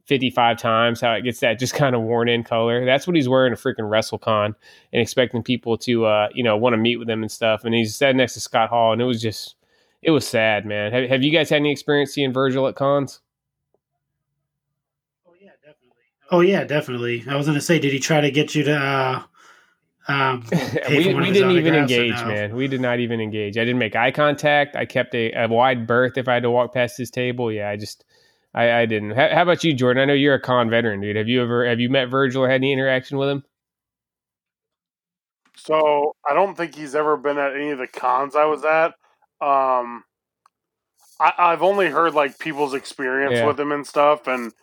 55 0.05 0.57
times, 0.57 1.01
how 1.01 1.13
it 1.13 1.23
gets 1.23 1.39
that 1.39 1.59
just 1.59 1.73
kind 1.73 1.95
of 1.95 2.01
worn 2.01 2.29
in 2.29 2.43
color. 2.43 2.86
That's 2.86 3.07
what 3.07 3.15
he's 3.15 3.29
wearing 3.29 3.53
a 3.53 3.55
freaking 3.55 3.89
WrestleCon 3.89 4.45
and 4.45 5.01
expecting 5.01 5.43
people 5.43 5.77
to, 5.79 6.05
uh, 6.05 6.29
you 6.33 6.43
know, 6.43 6.57
want 6.57 6.73
to 6.73 6.77
meet 6.77 6.97
with 6.97 7.09
him 7.09 7.23
and 7.23 7.31
stuff. 7.31 7.63
And 7.63 7.73
he's 7.73 7.95
sat 7.95 8.15
next 8.15 8.33
to 8.36 8.39
Scott 8.39 8.69
Hall, 8.69 8.93
and 8.93 9.01
it 9.01 9.05
was 9.05 9.21
just, 9.21 9.55
it 10.01 10.11
was 10.11 10.27
sad, 10.27 10.65
man. 10.65 10.91
Have, 10.91 11.09
have 11.09 11.23
you 11.23 11.31
guys 11.31 11.49
had 11.49 11.57
any 11.57 11.71
experience 11.71 12.11
seeing 12.13 12.33
Virgil 12.33 12.67
at 12.67 12.75
cons? 12.75 13.21
Oh 15.27 15.33
yeah, 15.39 15.51
definitely. 15.63 16.03
Oh 16.31 16.41
yeah, 16.41 16.63
definitely. 16.63 17.23
I 17.27 17.36
was 17.36 17.47
gonna 17.47 17.61
say, 17.61 17.79
did 17.79 17.91
he 17.91 17.99
try 17.99 18.21
to 18.21 18.31
get 18.31 18.53
you 18.53 18.63
to? 18.63 18.75
Uh, 18.75 19.23
um, 20.07 20.45
we, 20.89 21.13
we 21.15 21.31
didn't 21.31 21.51
even 21.51 21.73
engage, 21.73 22.13
no? 22.21 22.27
man. 22.27 22.55
We 22.55 22.67
did 22.67 22.81
not 22.81 22.99
even 22.99 23.19
engage. 23.19 23.57
I 23.57 23.61
didn't 23.61 23.79
make 23.79 23.95
eye 23.95 24.11
contact. 24.11 24.75
I 24.75 24.86
kept 24.86 25.15
a, 25.15 25.31
a 25.31 25.47
wide 25.47 25.88
berth 25.88 26.17
if 26.17 26.27
I 26.27 26.36
had 26.36 26.43
to 26.43 26.51
walk 26.51 26.73
past 26.73 26.97
his 26.97 27.09
table. 27.09 27.51
Yeah, 27.51 27.69
I 27.69 27.75
just 27.75 28.05
I, 28.56 28.72
I 28.72 28.86
didn't. 28.86 29.12
How, 29.12 29.30
how, 29.34 29.41
about 29.41 29.66
you, 29.66 29.74
Jordan? 29.74 30.01
I 30.01 30.06
know 30.06 30.14
you're 30.14 30.36
a 30.36 30.39
con 30.39 30.70
veteran, 30.70 31.01
dude. 31.01 31.18
Have 31.18 31.28
you 31.28 31.43
ever 31.43 31.68
have 31.68 31.82
you 31.82 31.89
met 31.89 32.10
Virgil 32.10 32.43
or 32.43 32.49
had 32.49 32.56
any 32.56 32.72
interaction 32.72 33.18
with 33.18 33.28
him? 33.28 33.43
So 35.58 36.16
I 36.26 36.34
don't 36.34 36.56
think 36.56 36.74
he's 36.74 36.95
ever 36.95 37.18
been 37.18 37.38
at 37.38 37.53
any 37.53 37.72
of 37.72 37.80
the 37.80 37.88
cons 37.88 38.36
I 38.36 38.45
was 38.45 38.64
at. 38.64 38.93
Um, 39.45 40.03
I, 41.20 41.49
have 41.51 41.64
only 41.64 41.88
heard 41.88 42.14
like 42.14 42.39
people's 42.39 42.74
experience 42.74 43.36
yeah. 43.36 43.45
with 43.45 43.60
him 43.60 43.74
and 43.74 43.86
stuff, 43.86 44.28
and 44.28 44.53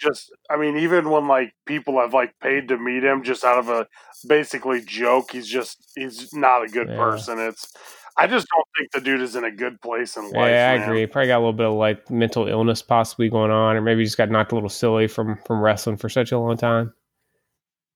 just 0.00 0.30
I 0.48 0.56
mean, 0.56 0.78
even 0.78 1.10
when 1.10 1.26
like 1.26 1.54
people 1.66 2.00
have 2.00 2.14
like 2.14 2.38
paid 2.40 2.68
to 2.68 2.78
meet 2.78 3.02
him 3.02 3.24
just 3.24 3.42
out 3.42 3.58
of 3.58 3.68
a 3.68 3.88
basically 4.28 4.80
joke, 4.80 5.32
he's 5.32 5.48
just 5.48 5.90
he's 5.96 6.32
not 6.32 6.64
a 6.64 6.68
good 6.68 6.88
yeah. 6.88 6.96
person. 6.96 7.40
It's 7.40 7.72
I 8.16 8.26
just 8.28 8.46
don't 8.48 8.66
think 8.78 8.92
the 8.92 9.00
dude 9.00 9.20
is 9.20 9.34
in 9.34 9.44
a 9.44 9.50
good 9.50 9.80
place 9.80 10.16
in 10.16 10.24
life. 10.24 10.50
Yeah, 10.50 10.70
I 10.72 10.78
man. 10.78 10.88
agree. 10.88 11.06
Probably 11.06 11.28
got 11.28 11.38
a 11.38 11.40
little 11.40 11.52
bit 11.52 11.66
of 11.66 11.74
like 11.74 12.08
mental 12.10 12.46
illness 12.46 12.80
possibly 12.80 13.28
going 13.28 13.50
on, 13.50 13.76
or 13.76 13.80
maybe 13.80 14.04
just 14.04 14.16
got 14.16 14.30
knocked 14.30 14.52
a 14.52 14.54
little 14.54 14.70
silly 14.70 15.08
from 15.08 15.38
from 15.46 15.60
wrestling 15.60 15.96
for 15.96 16.08
such 16.08 16.30
a 16.30 16.38
long 16.38 16.56
time. 16.56 16.92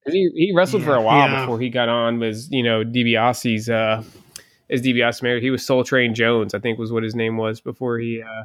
He 0.06 0.30
he 0.34 0.52
wrestled 0.54 0.82
for 0.82 0.94
a 0.94 1.02
while 1.02 1.28
yeah. 1.28 1.40
before 1.42 1.60
he 1.60 1.70
got 1.70 1.88
on. 1.88 2.18
Was 2.18 2.50
you 2.50 2.64
know 2.64 2.82
DiBiase's 2.82 3.68
uh, 3.68 4.02
as 4.70 4.82
DiBiase 4.82 5.22
married, 5.22 5.42
he 5.42 5.50
was 5.50 5.64
Soul 5.64 5.84
Train 5.84 6.14
Jones, 6.14 6.52
I 6.52 6.58
think 6.58 6.78
was 6.78 6.90
what 6.90 7.02
his 7.02 7.14
name 7.14 7.36
was 7.36 7.60
before 7.60 7.98
he 7.98 8.20
uh, 8.22 8.44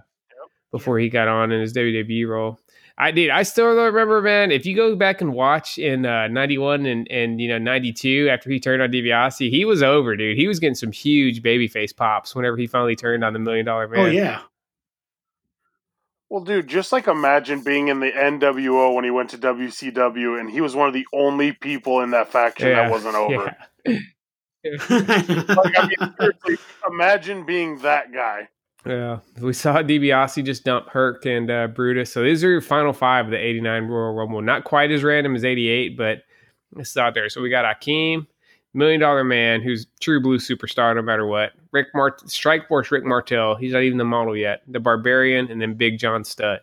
before 0.71 0.99
he 0.99 1.09
got 1.09 1.27
on 1.27 1.51
in 1.51 1.59
his 1.59 1.73
WWE 1.73 2.27
role. 2.27 2.59
I 2.97 3.11
did. 3.11 3.31
I 3.31 3.43
still 3.43 3.65
remember, 3.65 4.21
man. 4.21 4.51
If 4.51 4.65
you 4.65 4.75
go 4.75 4.95
back 4.95 5.19
and 5.21 5.33
watch 5.33 5.79
in 5.79 6.05
uh, 6.05 6.27
'91 6.27 6.85
and 6.85 7.09
and 7.09 7.41
you 7.41 7.47
know 7.47 7.57
'92, 7.57 8.29
after 8.31 8.51
he 8.51 8.59
turned 8.59 8.83
on 8.83 8.91
DiBiase, 8.91 9.49
he 9.49 9.65
was 9.65 9.81
over, 9.81 10.15
dude. 10.15 10.37
He 10.37 10.47
was 10.47 10.59
getting 10.59 10.75
some 10.75 10.91
huge 10.91 11.41
babyface 11.41 11.95
pops 11.95 12.35
whenever 12.35 12.55
he 12.55 12.67
finally 12.67 12.95
turned 12.95 13.23
on 13.23 13.33
the 13.33 13.39
Million 13.39 13.65
Dollar 13.65 13.87
Man. 13.87 13.99
Oh 13.99 14.05
yeah. 14.05 14.41
Well, 16.29 16.43
dude, 16.43 16.67
just 16.67 16.91
like 16.91 17.07
imagine 17.07 17.61
being 17.61 17.87
in 17.87 17.99
the 17.99 18.11
NWO 18.11 18.95
when 18.95 19.03
he 19.03 19.11
went 19.11 19.31
to 19.31 19.37
WCW, 19.37 20.39
and 20.39 20.49
he 20.49 20.61
was 20.61 20.75
one 20.75 20.87
of 20.87 20.93
the 20.93 21.05
only 21.13 21.51
people 21.51 22.01
in 22.01 22.11
that 22.11 22.31
faction 22.31 22.69
that 22.71 22.91
wasn't 22.91 23.15
over. 23.15 23.55
Yeah. 23.85 23.97
Like, 24.89 25.73
I 25.77 25.89
mean, 25.89 26.57
imagine 26.89 27.45
being 27.45 27.79
that 27.79 28.13
guy. 28.13 28.47
Yeah, 28.85 29.19
we 29.39 29.53
saw 29.53 29.75
DiBiase 29.81 30.43
just 30.43 30.65
dump 30.65 30.89
Herc 30.89 31.25
and 31.25 31.49
uh, 31.49 31.67
Brutus. 31.67 32.11
So 32.11 32.21
these 32.21 32.43
are 32.43 32.49
your 32.49 32.61
final 32.61 32.91
five 32.91 33.25
of 33.25 33.31
the 33.31 33.37
'89 33.37 33.85
Royal 33.85 34.13
Rumble. 34.13 34.41
Not 34.41 34.65
quite 34.65 34.91
as 34.91 35.03
random 35.03 35.35
as 35.35 35.45
'88, 35.45 35.97
but 35.97 36.23
it's 36.77 36.97
out 36.97 37.13
there. 37.13 37.29
So 37.29 37.41
we 37.41 37.49
got 37.49 37.63
Akeem, 37.63 38.27
Million 38.73 38.99
Dollar 38.99 39.23
Man, 39.23 39.61
who's 39.61 39.87
true 40.01 40.21
blue 40.21 40.37
superstar 40.37 40.93
no 40.95 41.01
matter 41.01 41.25
what. 41.25 41.53
Rick 41.71 41.87
Mart, 41.95 42.29
Strike 42.29 42.67
Force 42.67 42.91
Rick 42.91 43.05
Martel. 43.05 43.55
He's 43.55 43.71
not 43.71 43.83
even 43.83 43.97
the 43.97 44.03
model 44.03 44.35
yet. 44.35 44.63
The 44.67 44.81
Barbarian, 44.81 45.49
and 45.49 45.61
then 45.61 45.75
Big 45.75 45.97
John 45.97 46.25
Studd. 46.25 46.59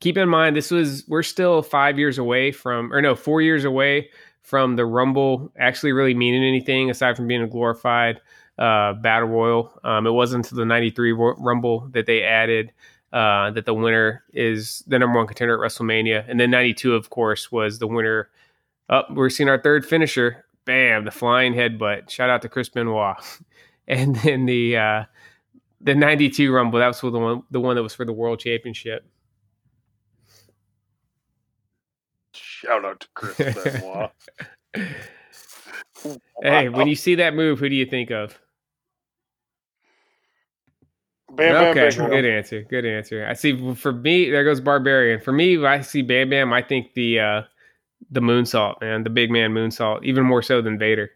Keep 0.00 0.16
in 0.16 0.28
mind, 0.28 0.56
this 0.56 0.70
was 0.70 1.04
we're 1.08 1.22
still 1.22 1.62
five 1.62 1.98
years 1.98 2.16
away 2.16 2.52
from, 2.52 2.92
or 2.92 3.02
no, 3.02 3.14
four 3.14 3.42
years 3.42 3.64
away 3.64 4.08
from 4.42 4.76
the 4.76 4.84
Rumble 4.84 5.52
actually 5.58 5.92
really 5.92 6.14
meaning 6.14 6.44
anything 6.44 6.90
aside 6.90 7.16
from 7.16 7.26
being 7.26 7.42
a 7.42 7.48
glorified 7.48 8.20
uh, 8.58 8.94
battle 8.94 9.28
royal. 9.28 9.78
Um, 9.84 10.06
it 10.06 10.12
wasn't 10.12 10.46
until 10.46 10.58
the 10.58 10.64
'93 10.64 11.12
Rumble 11.12 11.88
that 11.92 12.06
they 12.06 12.22
added 12.22 12.72
uh, 13.12 13.50
that 13.52 13.66
the 13.66 13.74
winner 13.74 14.24
is 14.32 14.82
the 14.86 14.98
number 14.98 15.18
one 15.18 15.26
contender 15.26 15.62
at 15.62 15.70
WrestleMania, 15.70 16.24
and 16.28 16.38
then 16.38 16.50
'92, 16.50 16.94
of 16.94 17.10
course, 17.10 17.50
was 17.50 17.78
the 17.78 17.86
winner. 17.86 18.30
Up, 18.88 19.10
we're 19.10 19.30
seeing 19.30 19.48
our 19.48 19.60
third 19.60 19.86
finisher. 19.86 20.44
Bam, 20.66 21.04
the 21.04 21.10
flying 21.10 21.54
headbutt. 21.54 22.10
Shout 22.10 22.30
out 22.30 22.42
to 22.42 22.48
Chris 22.48 22.68
Benoit. 22.68 23.16
And 23.86 24.16
then 24.16 24.46
the 24.46 24.78
uh, 24.78 25.04
the 25.82 25.94
'92 25.94 26.50
Rumble. 26.50 26.78
That 26.78 26.86
was 26.86 27.02
the 27.02 27.10
one 27.10 27.42
the 27.50 27.60
one 27.60 27.76
that 27.76 27.82
was 27.82 27.94
for 27.94 28.06
the 28.06 28.14
World 28.14 28.40
Championship. 28.40 29.04
Shout 32.32 32.82
out 32.82 33.00
to 33.00 33.08
Chris 33.12 33.36
Benoit. 33.64 34.10
Hey, 36.42 36.68
when 36.68 36.86
you 36.86 36.96
see 36.96 37.14
that 37.14 37.34
move, 37.34 37.58
who 37.58 37.68
do 37.68 37.74
you 37.74 37.86
think 37.86 38.10
of? 38.10 38.38
Bam 41.30 41.52
Bam 41.52 41.76
okay, 41.76 41.96
good 41.96 42.24
answer. 42.24 42.62
Good 42.62 42.84
answer. 42.84 43.26
I 43.26 43.32
see. 43.32 43.74
For 43.74 43.92
me, 43.92 44.30
there 44.30 44.44
goes 44.44 44.60
Barbarian. 44.60 45.20
For 45.20 45.32
me, 45.32 45.64
I 45.64 45.80
see 45.80 46.02
Bam 46.02 46.30
Bam. 46.30 46.52
I 46.52 46.62
think 46.62 46.94
the 46.94 47.20
uh, 47.20 47.42
the 48.10 48.20
moonsault, 48.20 48.80
man, 48.80 49.02
the 49.04 49.10
big 49.10 49.30
man 49.30 49.52
moonsault, 49.52 50.04
even 50.04 50.24
more 50.24 50.42
so 50.42 50.62
than 50.62 50.78
Vader. 50.78 51.10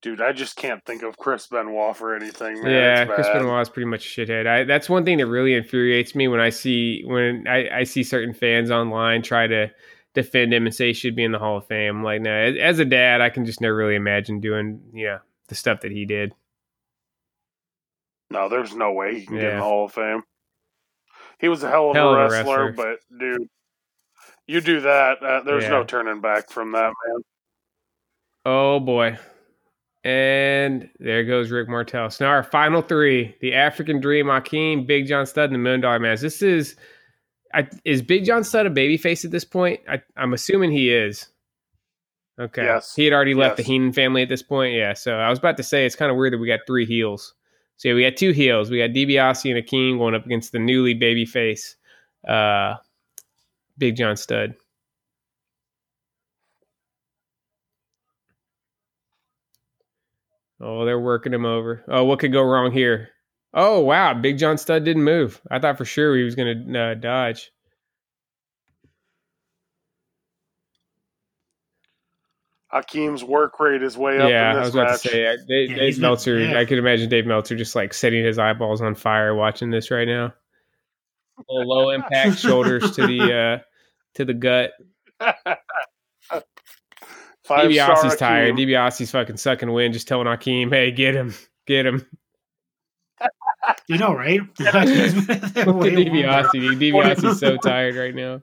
Dude, 0.00 0.20
I 0.20 0.32
just 0.32 0.56
can't 0.56 0.84
think 0.84 1.04
of 1.04 1.16
Chris 1.16 1.46
Benoit 1.46 1.96
for 1.96 2.16
anything, 2.16 2.60
man. 2.60 2.72
yeah, 2.72 3.04
Chris. 3.04 3.28
Benoit 3.28 3.62
is 3.62 3.68
pretty 3.68 3.86
much 3.86 4.04
a 4.04 4.20
shithead. 4.20 4.48
I, 4.48 4.64
that's 4.64 4.88
one 4.88 5.04
thing 5.04 5.18
that 5.18 5.26
really 5.26 5.54
infuriates 5.54 6.16
me 6.16 6.26
when 6.26 6.40
I 6.40 6.50
see 6.50 7.04
when 7.04 7.46
I, 7.46 7.68
I 7.72 7.84
see 7.84 8.02
certain 8.02 8.34
fans 8.34 8.72
online 8.72 9.22
try 9.22 9.46
to 9.46 9.70
defend 10.14 10.52
him 10.52 10.66
and 10.66 10.74
say 10.74 10.88
he 10.88 10.92
should 10.92 11.14
be 11.14 11.22
in 11.22 11.30
the 11.30 11.38
Hall 11.38 11.58
of 11.58 11.66
Fame. 11.68 11.98
I'm 11.98 12.02
like, 12.02 12.20
no, 12.20 12.32
as, 12.32 12.56
as 12.60 12.78
a 12.80 12.84
dad, 12.84 13.20
I 13.20 13.30
can 13.30 13.44
just 13.44 13.60
never 13.60 13.76
really 13.76 13.94
imagine 13.94 14.40
doing 14.40 14.80
you 14.92 15.06
know 15.06 15.18
the 15.46 15.54
stuff 15.54 15.82
that 15.82 15.92
he 15.92 16.04
did. 16.04 16.34
No, 18.32 18.48
there's 18.48 18.74
no 18.74 18.92
way 18.92 19.20
he 19.20 19.26
can 19.26 19.36
get 19.36 19.50
in 19.52 19.56
the 19.58 19.62
Hall 19.62 19.84
of 19.84 19.92
Fame. 19.92 20.22
He 21.38 21.48
was 21.48 21.62
a 21.62 21.68
hell 21.70 21.90
of, 21.90 21.96
Hell 21.96 22.14
a, 22.14 22.18
of 22.24 22.30
a 22.30 22.32
wrestler, 22.32 22.66
wrestler. 22.66 22.96
but 23.10 23.18
dude, 23.18 23.48
you 24.46 24.60
do 24.60 24.80
that, 24.80 25.22
uh, 25.22 25.42
there's 25.42 25.64
Yeah. 25.64 25.70
no 25.70 25.84
turning 25.84 26.20
back 26.20 26.50
from 26.50 26.72
that, 26.72 26.92
man. 27.06 27.22
Oh 28.44 28.80
boy. 28.80 29.18
And 30.04 30.88
there 30.98 31.24
goes 31.24 31.50
Rick 31.52 31.68
Martel. 31.68 32.10
So 32.10 32.24
now 32.24 32.30
our 32.32 32.42
final 32.42 32.82
three: 32.82 33.36
the 33.40 33.54
African 33.54 34.00
Dream, 34.00 34.26
Akeem, 34.26 34.84
Big 34.86 35.06
John 35.06 35.26
Studd, 35.26 35.44
and 35.50 35.54
the 35.54 35.58
Million 35.58 35.80
Dollar 35.80 36.00
Man. 36.00 36.16
This 36.20 36.42
is, 36.42 36.74
I, 37.54 37.68
is 37.84 38.02
Big 38.02 38.24
John 38.24 38.42
Studd 38.42 38.66
a 38.66 38.70
babyface 38.70 39.24
at 39.24 39.30
this 39.30 39.44
point? 39.44 39.80
I, 39.88 40.02
I'm 40.16 40.32
assuming 40.32 40.72
he 40.72 40.92
is. 40.92 41.28
Okay. 42.40 42.64
Yes. 42.64 42.96
He 42.96 43.04
had 43.04 43.12
already 43.12 43.34
left 43.34 43.58
Yes. 43.58 43.66
the 43.66 43.72
Heenan 43.72 43.92
family 43.92 44.22
at 44.22 44.28
this 44.28 44.42
point. 44.42 44.74
Yeah. 44.74 44.94
So 44.94 45.14
I 45.18 45.30
was 45.30 45.38
about 45.38 45.56
to 45.58 45.62
say 45.62 45.86
it's 45.86 45.94
kind 45.94 46.10
of 46.10 46.16
weird 46.16 46.32
that 46.32 46.38
we 46.38 46.48
got 46.48 46.60
three 46.66 46.86
heels. 46.86 47.34
So 47.82 47.88
yeah, 47.88 47.94
we 47.96 48.08
got 48.08 48.16
two 48.16 48.30
heels. 48.30 48.70
We 48.70 48.78
got 48.78 48.90
DiBiase 48.90 49.50
and 49.50 49.66
Akeem 49.66 49.98
going 49.98 50.14
up 50.14 50.24
against 50.24 50.52
the 50.52 50.60
newly 50.60 50.94
babyface, 50.94 51.74
uh, 52.28 52.76
Big 53.76 53.96
John 53.96 54.16
Studd. 54.16 54.54
Oh, 60.60 60.84
they're 60.84 61.00
working 61.00 61.34
him 61.34 61.44
over. 61.44 61.82
Oh, 61.88 62.04
what 62.04 62.20
could 62.20 62.32
go 62.32 62.44
wrong 62.44 62.70
here? 62.70 63.08
Oh, 63.52 63.80
wow. 63.80 64.14
Big 64.14 64.38
John 64.38 64.58
Studd 64.58 64.84
didn't 64.84 65.02
move. 65.02 65.40
I 65.50 65.58
thought 65.58 65.76
for 65.76 65.84
sure 65.84 66.16
he 66.16 66.22
was 66.22 66.36
going 66.36 66.72
to 66.72 66.80
uh, 66.80 66.94
dodge. 66.94 67.50
Akeem's 72.72 73.22
work 73.22 73.60
rate 73.60 73.82
is 73.82 73.96
way 73.98 74.18
up 74.18 74.30
Yeah, 74.30 74.52
in 74.52 74.56
I 74.56 74.60
was 74.60 74.74
about 74.74 74.90
match. 74.90 75.02
to 75.02 75.08
say, 75.08 75.36
Dave, 75.48 75.70
Yeah, 75.70 75.76
Dave 75.76 75.84
he's 75.86 75.98
not- 75.98 76.08
Meltzer, 76.08 76.38
yeah. 76.38 76.58
I 76.58 76.64
could 76.64 76.78
imagine 76.78 77.08
Dave 77.10 77.26
Meltzer 77.26 77.54
just 77.56 77.74
like 77.74 77.92
setting 77.92 78.24
his 78.24 78.38
eyeballs 78.38 78.80
on 78.80 78.94
fire 78.94 79.34
watching 79.34 79.70
this 79.70 79.90
right 79.90 80.06
now. 80.08 80.32
Little 81.48 81.68
low 81.68 81.90
impact 81.90 82.38
shoulders 82.38 82.92
to 82.96 83.06
the 83.06 83.34
uh, 83.34 83.58
to 84.14 84.24
the 84.24 84.34
gut. 84.34 84.72
Five 87.44 87.70
DiBiase's 87.70 88.16
tired. 88.16 88.50
Hakeem. 88.50 88.68
DiBiase's 88.68 89.10
fucking 89.10 89.36
sucking 89.36 89.72
wind, 89.72 89.92
just 89.94 90.06
telling 90.08 90.26
Akeem, 90.26 90.70
"Hey, 90.70 90.92
get 90.92 91.14
him, 91.14 91.34
get 91.66 91.86
him." 91.86 92.06
You 93.86 93.96
know, 93.96 94.12
right? 94.12 94.40
Look 94.58 94.74
at 94.74 94.86
DiBiase. 94.88 96.50
dude. 96.52 96.78
DiBiase's 96.80 97.38
so 97.38 97.56
tired 97.56 97.94
right 97.94 98.14
now. 98.14 98.42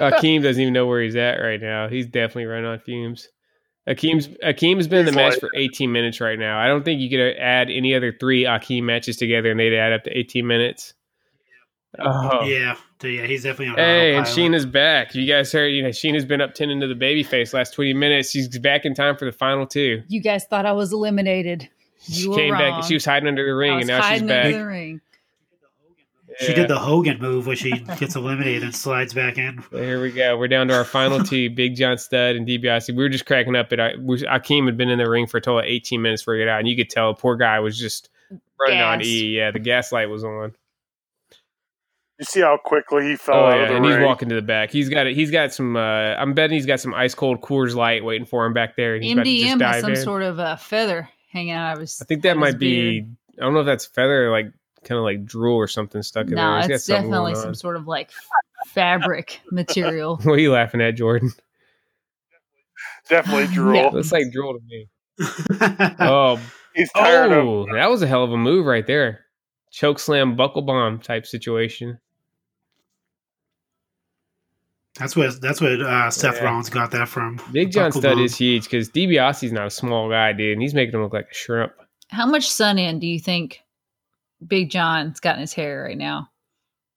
Akeem 0.00 0.42
doesn't 0.42 0.60
even 0.60 0.72
know 0.74 0.86
where 0.86 1.02
he's 1.02 1.16
at 1.16 1.36
right 1.38 1.60
now. 1.60 1.88
He's 1.88 2.06
definitely 2.06 2.46
running 2.46 2.66
on 2.66 2.78
fumes. 2.80 3.28
Akeem's 3.88 4.28
Akeem's 4.42 4.88
been 4.88 5.00
in 5.00 5.04
the 5.06 5.10
He's 5.12 5.16
match 5.16 5.32
like- 5.32 5.40
for 5.40 5.50
18 5.54 5.92
minutes 5.92 6.20
right 6.20 6.38
now. 6.38 6.58
I 6.58 6.68
don't 6.68 6.84
think 6.84 7.00
you 7.00 7.10
could 7.10 7.36
add 7.38 7.68
any 7.70 7.94
other 7.94 8.12
three 8.18 8.44
Akeem 8.44 8.84
matches 8.84 9.16
together 9.18 9.50
and 9.50 9.60
they'd 9.60 9.76
add 9.76 9.92
up 9.92 10.04
to 10.04 10.10
18 10.18 10.46
minutes. 10.46 10.94
Oh. 11.98 12.42
Yeah, 12.44 12.76
so 13.00 13.06
yeah, 13.06 13.24
he's 13.26 13.44
definitely 13.44 13.68
on. 13.68 13.76
Hey, 13.76 14.16
and 14.16 14.26
autopilot. 14.26 14.50
Sheena's 14.52 14.66
back. 14.66 15.14
You 15.14 15.26
guys 15.32 15.52
heard, 15.52 15.68
you 15.68 15.82
know, 15.82 15.90
Sheena's 15.90 16.24
been 16.24 16.40
up 16.40 16.54
10 16.54 16.70
into 16.70 16.88
the 16.88 16.94
babyface 16.94 17.54
last 17.54 17.72
20 17.74 17.92
minutes. 17.94 18.30
She's 18.30 18.58
back 18.58 18.84
in 18.84 18.94
time 18.94 19.16
for 19.16 19.26
the 19.26 19.32
final 19.32 19.64
two. 19.66 20.02
You 20.08 20.20
guys 20.20 20.44
thought 20.46 20.66
I 20.66 20.72
was 20.72 20.92
eliminated. 20.92 21.68
She 22.00 22.22
You 22.22 22.30
were 22.30 22.36
came 22.36 22.52
wrong. 22.54 22.80
back. 22.80 22.84
She 22.88 22.94
was 22.94 23.04
hiding 23.04 23.28
under 23.28 23.44
the 23.44 23.50
I 23.50 23.54
ring, 23.54 23.74
was 23.76 23.82
and 23.82 23.88
now 23.88 24.00
she's 24.00 24.08
hiding 24.22 24.26
back. 24.26 25.00
Under 26.40 26.46
the 26.46 26.46
ring. 26.46 26.46
She 26.46 26.52
Yeah. 26.52 26.66
did 26.66 26.68
the 26.68 26.78
Hogan 26.78 27.18
move 27.20 27.46
where 27.46 27.56
she 27.56 27.70
gets 27.98 28.16
eliminated 28.16 28.62
and 28.62 28.74
slides 28.74 29.14
back 29.14 29.38
in. 29.38 29.62
So 29.70 29.78
here 29.82 30.00
we 30.02 30.10
go. 30.12 30.36
We're 30.36 30.48
down 30.48 30.68
to 30.68 30.74
our 30.74 30.84
final 30.84 31.18
two: 31.24 31.50
Big 31.50 31.76
John 31.76 31.98
Studd 31.98 32.36
and 32.36 32.46
DiBiase. 32.46 32.88
We 32.88 33.02
were 33.02 33.08
just 33.08 33.26
cracking 33.26 33.56
up 33.56 33.72
at 33.72 33.80
I- 33.80 33.94
we- 33.98 34.22
Akeem 34.22 34.66
had 34.66 34.76
been 34.76 34.88
in 34.90 34.98
the 34.98 35.08
ring 35.08 35.26
for 35.26 35.38
a 35.38 35.40
total 35.40 35.60
of 35.60 35.64
18 35.66 36.02
minutes 36.02 36.22
before 36.22 36.34
he 36.36 36.44
got 36.44 36.50
out, 36.50 36.58
and 36.60 36.68
you 36.68 36.76
could 36.76 36.90
tell 36.90 37.12
the 37.14 37.20
poor 37.20 37.36
guy 37.36 37.60
was 37.60 37.78
just 37.78 38.08
running 38.60 38.80
on 38.80 39.00
E. 39.02 39.36
Yeah, 39.36 39.50
the 39.50 39.58
gaslight 39.58 40.08
was 40.10 40.24
on. 40.24 40.52
You 42.18 42.24
see 42.26 42.40
how 42.42 42.56
quickly 42.64 43.08
he 43.08 43.16
fell 43.16 43.34
Oh 43.34 43.44
out 43.46 43.60
of 43.60 43.68
the 43.70 43.76
and 43.76 43.84
he's 43.84 43.98
walking 43.98 44.28
to 44.28 44.36
the 44.36 44.42
back. 44.42 44.70
He's 44.70 44.88
got 44.88 45.08
it. 45.08 45.16
He's 45.16 45.32
got 45.32 45.52
some. 45.52 45.76
Uh, 45.76 45.80
I'm 46.14 46.32
betting 46.32 46.54
he's 46.54 46.64
got 46.66 46.78
some 46.78 46.94
ice 46.94 47.12
cold 47.12 47.40
Coors 47.40 47.74
Light 47.74 48.04
waiting 48.04 48.24
for 48.24 48.46
him 48.46 48.52
back 48.52 48.76
there. 48.76 48.94
And 48.94 49.02
he's 49.02 49.12
about 49.14 49.24
to 49.24 49.30
just 49.40 49.54
MDM 49.56 49.60
has 49.72 49.80
some 49.80 49.90
in. 49.90 49.96
sort 49.96 50.22
of 50.22 50.38
a 50.38 50.56
feather 50.56 51.08
hanging 51.32 51.50
out 51.54 51.74
of 51.74 51.80
his. 51.80 52.00
I 52.00 52.04
think 52.04 52.22
that 52.22 52.30
out 52.30 52.36
of 52.36 52.40
might 52.40 52.58
be. 52.58 53.00
beard. 53.00 53.16
I 53.36 53.40
don't 53.42 53.54
know 53.54 53.60
if 53.60 53.66
that's 53.66 53.86
feather, 53.86 54.30
like 54.30 54.46
kind 54.84 54.98
of 54.98 55.04
like 55.04 55.24
drool 55.24 55.56
or 55.56 55.66
something 55.68 56.02
stuck 56.02 56.26
in 56.28 56.34
there. 56.34 56.44
No, 56.44 56.56
He's 56.58 56.68
got 56.68 56.74
it's 56.74 56.86
definitely 56.86 57.34
some 57.34 57.54
sort 57.54 57.76
of 57.76 57.86
like 57.86 58.10
fabric 58.66 59.40
material. 59.50 60.16
What 60.22 60.34
are 60.34 60.40
you 60.40 60.52
laughing 60.52 60.80
at, 60.80 60.96
Jordan? 60.96 61.32
Definitely 63.08 63.46
drool. 63.54 63.76
Yeah. 63.76 63.88
Looks 63.88 64.12
like 64.12 64.30
drool 64.32 64.54
to 64.54 64.60
me. 64.66 64.88
Oh, 66.00 66.40
He's 66.74 66.90
tired 66.92 67.32
of 67.32 67.44
Oh, 67.46 67.66
that 67.72 67.88
was 67.88 68.02
a 68.02 68.06
hell 68.06 68.24
of 68.24 68.32
a 68.32 68.36
move 68.36 68.66
right 68.66 68.86
there. 68.86 69.26
Choke 69.70 69.98
slam, 69.98 70.36
buckle 70.36 70.62
bomb 70.62 70.98
type 71.00 71.26
situation. 71.26 71.98
That's 74.98 75.16
what 75.16 75.40
that's 75.40 75.60
what 75.60 75.80
uh, 75.80 76.10
Seth 76.10 76.36
yeah. 76.36 76.44
Rollins 76.44 76.70
got 76.70 76.92
that 76.92 77.08
from. 77.08 77.40
Big 77.50 77.72
John 77.72 77.90
Studd 77.90 78.18
is 78.18 78.36
huge 78.36 78.64
because 78.64 78.88
DiBiase's 78.90 79.52
not 79.52 79.66
a 79.66 79.70
small 79.70 80.08
guy, 80.08 80.32
dude, 80.32 80.52
and 80.52 80.62
he's 80.62 80.74
making 80.74 80.94
him 80.94 81.02
look 81.02 81.12
like 81.12 81.28
a 81.30 81.34
shrimp. 81.34 81.72
How 82.08 82.26
much 82.26 82.48
sun 82.48 82.78
in 82.78 83.00
do 83.00 83.06
you 83.06 83.18
think 83.18 83.63
Big 84.46 84.70
John's 84.70 85.20
got 85.20 85.36
in 85.36 85.40
his 85.40 85.52
hair 85.52 85.84
right 85.84 85.98
now? 85.98 86.28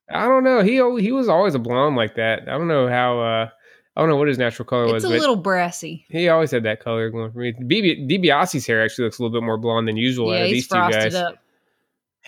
I 0.09 0.25
don't 0.25 0.43
know. 0.43 0.61
He 0.61 0.75
he 1.01 1.11
was 1.11 1.27
always 1.27 1.55
a 1.55 1.59
blonde 1.59 1.95
like 1.95 2.15
that. 2.15 2.43
I 2.47 2.57
don't 2.57 2.67
know 2.67 2.87
how. 2.87 3.19
Uh, 3.19 3.49
I 3.95 4.01
don't 4.01 4.09
know 4.09 4.15
what 4.15 4.27
his 4.27 4.37
natural 4.37 4.65
color 4.65 4.85
it's 4.85 4.93
was. 4.93 5.03
It's 5.05 5.13
a 5.13 5.19
little 5.19 5.35
brassy. 5.35 6.05
He 6.09 6.29
always 6.29 6.51
had 6.51 6.63
that 6.63 6.79
color 6.79 7.09
going 7.09 7.31
for 7.31 7.39
me. 7.39 7.53
DiBi- 7.53 8.07
DiBiase's 8.07 8.67
hair 8.67 8.83
actually 8.83 9.05
looks 9.05 9.17
a 9.17 9.23
little 9.23 9.35
bit 9.35 9.43
more 9.43 9.57
blonde 9.57 9.87
than 9.87 9.97
usual. 9.97 10.31
Yeah, 10.31 10.39
out 10.39 10.43
of 10.43 10.47
he's 10.49 10.55
these 10.55 10.67
two 10.67 10.75
guys. 10.75 11.15
Up. 11.15 11.35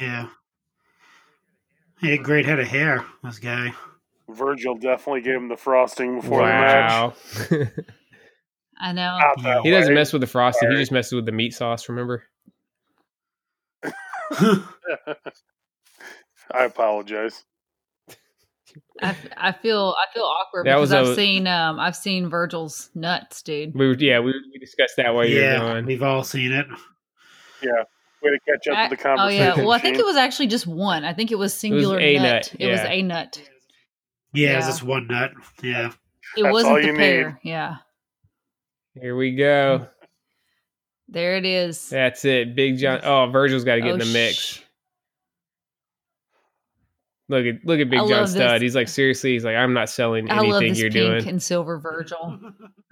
Yeah. 0.02 0.30
He 2.02 2.10
had 2.10 2.24
great 2.24 2.46
head 2.46 2.60
of 2.60 2.68
hair. 2.68 3.06
This 3.24 3.38
guy. 3.40 3.74
Virgil 4.30 4.76
definitely 4.76 5.22
gave 5.22 5.36
him 5.36 5.48
the 5.48 5.58
frosting 5.58 6.22
before 6.22 6.42
wow. 6.42 7.14
the 7.50 7.60
match. 7.60 7.72
I 8.82 8.94
know. 8.94 9.62
He 9.62 9.72
doesn't 9.72 9.94
mess 9.94 10.12
with 10.12 10.22
the 10.22 10.28
frosting. 10.28 10.72
He 10.72 10.78
just 10.78 10.92
messes 10.92 11.14
with 11.14 11.26
the 11.26 11.32
meat 11.32 11.54
sauce. 11.54 11.88
Remember? 11.90 12.24
I 16.52 16.64
apologize. 16.64 17.44
I, 19.02 19.16
I 19.36 19.52
feel 19.52 19.96
I 19.98 20.14
feel 20.14 20.24
awkward 20.24 20.66
that 20.66 20.76
because 20.76 20.94
I've 20.94 21.08
a, 21.08 21.16
seen 21.16 21.48
um 21.48 21.80
I've 21.80 21.96
seen 21.96 22.30
Virgil's 22.30 22.90
nuts, 22.94 23.42
dude. 23.42 23.74
We 23.74 23.96
yeah 23.98 24.20
we, 24.20 24.34
we 24.54 24.60
discussed 24.60 24.96
that 24.98 25.14
while 25.14 25.26
yeah, 25.26 25.74
you're. 25.74 25.84
We've 25.84 26.04
all 26.04 26.24
seen 26.24 26.52
it. 26.52 26.68
Yeah, 27.64 27.84
way 28.22 28.32
to 28.32 28.40
catch 28.48 28.68
up 28.72 28.78
I, 28.78 28.88
to 28.88 28.96
the 28.96 29.02
conversation. 29.02 29.44
Oh 29.44 29.56
yeah, 29.56 29.62
well 29.62 29.72
I 29.72 29.80
think 29.80 29.98
it 29.98 30.06
was 30.06 30.18
actually 30.18 30.48
just 30.48 30.68
one. 30.68 31.04
I 31.04 31.14
think 31.14 31.32
it 31.32 31.38
was 31.38 31.54
singular 31.54 32.00
it 32.00 32.14
was 32.14 32.22
nut. 32.22 32.32
nut. 32.32 32.56
It 32.60 32.66
yeah. 32.66 32.72
was 32.72 32.82
a 32.82 33.02
nut. 33.02 33.50
Yeah, 34.34 34.50
yeah. 34.50 34.58
it's 34.58 34.68
just 34.68 34.84
one 34.84 35.08
nut. 35.08 35.32
Yeah, 35.64 35.92
it 36.38 36.44
That's 36.44 36.54
wasn't 36.54 36.82
the 36.82 36.94
pair. 36.94 37.40
Need. 37.44 37.50
Yeah. 37.50 37.76
Here 39.00 39.16
we 39.16 39.36
go. 39.36 39.88
There 41.12 41.38
it 41.38 41.46
is. 41.46 41.90
That's 41.90 42.24
it. 42.26 42.56
Big 42.56 42.78
John. 42.78 43.02
Oh, 43.04 43.28
Virgil's 43.32 43.64
got 43.64 43.76
to 43.76 43.82
get 43.82 43.92
oh, 43.92 43.94
in 43.94 44.00
the 44.00 44.06
mix. 44.06 44.36
Sh- 44.36 44.60
Look 47.30 47.46
at 47.46 47.64
look 47.64 47.80
at 47.80 47.92
Big 47.92 48.08
John 48.08 48.28
Studd. 48.28 48.56
This. 48.56 48.62
He's 48.64 48.76
like 48.76 48.88
seriously. 48.88 49.34
He's 49.34 49.46
like 49.46 49.56
I'm 49.56 49.72
not 49.74 49.88
selling 49.88 50.28
anything 50.30 50.50
I 50.50 50.52
love 50.52 50.62
this 50.62 50.80
you're 50.80 50.90
pink 50.90 51.24
doing. 51.24 51.30
And 51.30 51.42
silver 51.42 51.78
Virgil. 51.78 52.40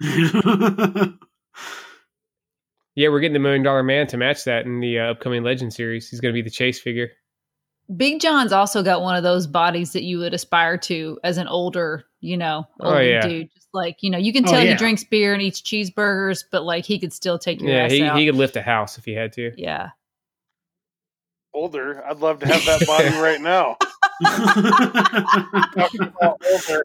yeah, 2.94 3.08
we're 3.08 3.18
getting 3.18 3.32
the 3.32 3.40
Million 3.40 3.64
Dollar 3.64 3.82
Man 3.82 4.06
to 4.06 4.16
match 4.16 4.44
that 4.44 4.64
in 4.64 4.78
the 4.78 5.00
uh, 5.00 5.10
upcoming 5.10 5.42
Legend 5.42 5.72
series. 5.72 6.08
He's 6.08 6.20
going 6.20 6.32
to 6.32 6.38
be 6.38 6.42
the 6.42 6.54
chase 6.54 6.78
figure. 6.80 7.10
Big 7.96 8.20
John's 8.20 8.52
also 8.52 8.80
got 8.84 9.02
one 9.02 9.16
of 9.16 9.24
those 9.24 9.48
bodies 9.48 9.92
that 9.92 10.04
you 10.04 10.18
would 10.18 10.34
aspire 10.34 10.78
to 10.78 11.18
as 11.24 11.36
an 11.36 11.48
older, 11.48 12.04
you 12.20 12.36
know, 12.36 12.66
Oh, 12.80 12.98
yeah. 12.98 13.26
dude. 13.26 13.48
Just 13.54 13.68
like 13.72 13.98
you 14.02 14.10
know, 14.10 14.18
you 14.18 14.32
can 14.32 14.46
Oh, 14.46 14.50
tell 14.52 14.60
he 14.66 14.74
drinks 14.74 15.04
beer 15.04 15.32
and 15.34 15.42
eats 15.42 15.60
cheeseburgers, 15.60 16.44
but 16.50 16.64
like 16.64 16.84
he 16.84 16.98
could 16.98 17.12
still 17.12 17.38
take 17.38 17.60
your 17.60 17.70
Yeah, 17.70 17.84
ass 17.84 17.92
he, 17.92 18.02
out. 18.02 18.18
he 18.18 18.26
could 18.26 18.34
lift 18.36 18.56
a 18.56 18.62
house 18.62 18.98
if 18.98 19.04
he 19.04 19.12
had 19.12 19.32
to. 19.34 19.52
yeah. 19.56 19.90
Older, 21.54 22.04
I'd 22.06 22.18
love 22.18 22.40
to 22.40 22.46
have 22.46 22.64
that 22.66 22.86
body 22.86 23.08
right 23.20 23.40
now. 23.40 23.76
Talking 25.74 26.02
about 26.02 26.40
older. 26.52 26.84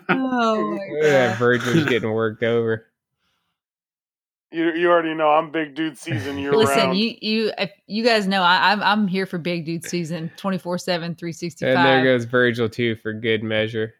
Oh 0.10 0.72
my 0.72 0.88
Look 0.92 1.04
at 1.04 1.10
that 1.10 1.28
god. 1.32 1.38
Virgil's 1.38 1.84
getting 1.84 2.10
worked 2.10 2.42
over. 2.42 2.86
You 4.50 4.72
you 4.72 4.90
already 4.90 5.14
know 5.14 5.28
I'm 5.28 5.50
big 5.50 5.74
dude 5.74 5.98
season 5.98 6.38
year 6.38 6.52
Listen, 6.52 6.78
round. 6.78 6.98
you 6.98 7.14
you 7.20 7.52
if 7.58 7.70
you 7.86 8.02
guys 8.02 8.26
know 8.26 8.42
I, 8.42 8.72
I'm 8.72 8.82
I'm 8.82 9.06
here 9.06 9.26
for 9.26 9.36
big 9.36 9.66
dude 9.66 9.84
season 9.84 10.30
24 10.38 10.78
7 10.78 11.14
365. 11.16 11.68
And 11.76 11.84
there 11.86 12.02
goes 12.04 12.24
Virgil 12.24 12.68
too 12.68 12.96
for 12.96 13.12
good 13.12 13.42
measure. 13.42 13.94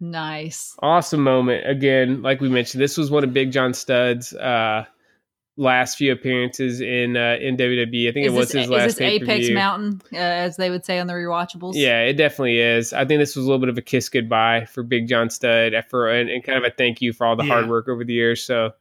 Nice. 0.00 0.76
Awesome 0.80 1.24
moment. 1.24 1.68
Again, 1.68 2.22
like 2.22 2.40
we 2.40 2.48
mentioned, 2.48 2.80
this 2.80 2.96
was 2.96 3.10
one 3.10 3.24
of 3.24 3.32
Big 3.32 3.50
John 3.50 3.74
Studd's 3.74 4.32
uh, 4.32 4.84
last 5.56 5.98
few 5.98 6.12
appearances 6.12 6.80
in 6.80 7.16
uh, 7.16 7.36
in 7.40 7.56
WWE. 7.56 8.08
I 8.08 8.12
think 8.12 8.26
Is 8.28 8.32
it 8.32 8.36
was 8.36 8.48
this, 8.50 8.62
his 8.62 8.70
last 8.70 8.86
is 8.86 8.94
this 8.94 9.00
Apex 9.00 9.26
pay-per-view. 9.26 9.54
Mountain, 9.54 10.02
uh, 10.12 10.18
as 10.18 10.56
they 10.56 10.70
would 10.70 10.84
say 10.84 11.00
on 11.00 11.08
the 11.08 11.14
rewatchables? 11.14 11.72
Yeah, 11.74 12.02
it 12.02 12.12
definitely 12.12 12.60
is. 12.60 12.92
I 12.92 13.04
think 13.06 13.18
this 13.18 13.34
was 13.34 13.44
a 13.44 13.48
little 13.48 13.58
bit 13.58 13.70
of 13.70 13.76
a 13.76 13.82
kiss 13.82 14.08
goodbye 14.08 14.66
for 14.66 14.84
Big 14.84 15.08
John 15.08 15.30
Studd 15.30 15.72
for 15.88 16.08
and, 16.08 16.30
and 16.30 16.44
kind 16.44 16.58
of 16.58 16.64
a 16.64 16.72
thank 16.72 17.02
you 17.02 17.12
for 17.12 17.26
all 17.26 17.34
the 17.34 17.42
Yeah. 17.42 17.54
hard 17.54 17.68
work 17.68 17.88
over 17.88 18.04
the 18.04 18.14
years. 18.14 18.40
So 18.40 18.74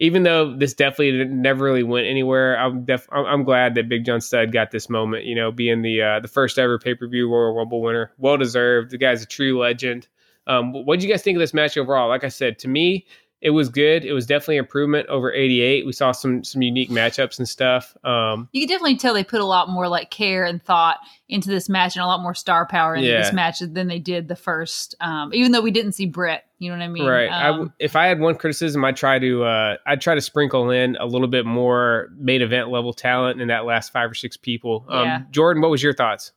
even 0.00 0.22
though 0.22 0.56
this 0.56 0.72
definitely 0.72 1.26
never 1.26 1.62
really 1.62 1.82
went 1.82 2.06
anywhere, 2.06 2.58
I'm 2.58 2.84
def- 2.84 3.08
I'm 3.12 3.44
glad 3.44 3.74
that 3.74 3.88
Big 3.88 4.06
John 4.06 4.22
Studd 4.22 4.50
got 4.50 4.70
this 4.70 4.88
moment. 4.88 5.26
You 5.26 5.34
know, 5.34 5.52
being 5.52 5.82
the 5.82 6.02
uh, 6.02 6.20
the 6.20 6.28
first 6.28 6.58
ever 6.58 6.78
pay 6.78 6.94
per 6.94 7.06
view 7.06 7.30
Royal 7.30 7.54
Rumble 7.54 7.82
winner, 7.82 8.10
well 8.16 8.38
deserved. 8.38 8.90
The 8.90 8.98
guy's 8.98 9.22
a 9.22 9.26
true 9.26 9.60
legend. 9.60 10.08
Um, 10.46 10.72
what 10.72 10.98
did 10.98 11.04
you 11.06 11.12
guys 11.12 11.22
think 11.22 11.36
of 11.36 11.40
this 11.40 11.54
match 11.54 11.76
overall? 11.76 12.08
Like 12.08 12.24
I 12.24 12.28
said, 12.28 12.58
to 12.60 12.68
me, 12.68 13.06
it 13.42 13.50
was 13.50 13.68
good. 13.70 14.04
It 14.04 14.12
was 14.12 14.26
definitely 14.26 14.58
improvement 14.58 15.08
over 15.08 15.32
'88. 15.32 15.86
We 15.86 15.92
saw 15.92 16.12
some 16.12 16.44
some 16.44 16.60
unique 16.62 16.90
matchups 16.90 17.38
and 17.38 17.48
stuff. 17.48 17.96
Um, 18.04 18.48
You 18.52 18.60
can 18.62 18.68
definitely 18.68 18.96
tell 18.96 19.14
they 19.14 19.24
put 19.24 19.40
a 19.40 19.46
lot 19.46 19.68
more 19.68 19.88
like 19.88 20.10
care 20.10 20.44
and 20.44 20.62
thought 20.62 20.98
into 21.28 21.48
this 21.48 21.68
match 21.68 21.96
and 21.96 22.02
a 22.02 22.06
lot 22.06 22.20
more 22.20 22.34
star 22.34 22.66
power 22.66 22.94
into 22.94 23.08
Yeah. 23.08 23.22
this 23.22 23.32
match 23.32 23.60
than 23.60 23.88
they 23.88 23.98
did 23.98 24.28
the 24.28 24.36
first. 24.36 24.94
Um, 25.00 25.30
even 25.32 25.52
though 25.52 25.62
we 25.62 25.70
didn't 25.70 25.92
see 25.92 26.06
Britt, 26.06 26.42
you 26.58 26.70
know 26.70 26.76
what 26.76 26.84
I 26.84 26.88
mean? 26.88 27.06
Right. 27.06 27.30
I 27.30 27.46
w 27.46 27.62
Um, 27.64 27.72
if 27.78 27.96
I 27.96 28.06
had 28.06 28.20
one 28.20 28.34
criticism, 28.34 28.84
I'd 28.84 28.96
try 28.96 29.18
to 29.18 29.44
uh, 29.44 29.76
I'd 29.86 30.00
try 30.00 30.14
to 30.14 30.20
sprinkle 30.20 30.70
in 30.70 30.96
a 30.96 31.06
little 31.06 31.28
bit 31.28 31.46
more 31.46 32.08
main 32.18 32.42
event 32.42 32.68
level 32.68 32.92
talent 32.92 33.40
in 33.40 33.48
that 33.48 33.64
last 33.64 33.92
five 33.92 34.10
or 34.10 34.14
six 34.14 34.36
people. 34.36 34.84
Um, 34.88 35.04
Yeah. 35.06 35.22
Jordan, 35.30 35.62
what 35.62 35.70
was 35.70 35.82
your 35.82 35.94
thoughts? 35.94 36.32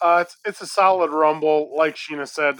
Uh, 0.00 0.18
it's 0.26 0.36
it's 0.44 0.60
a 0.60 0.66
solid 0.66 1.10
rumble, 1.12 1.72
like 1.76 1.94
Sheena 1.94 2.26
said. 2.26 2.56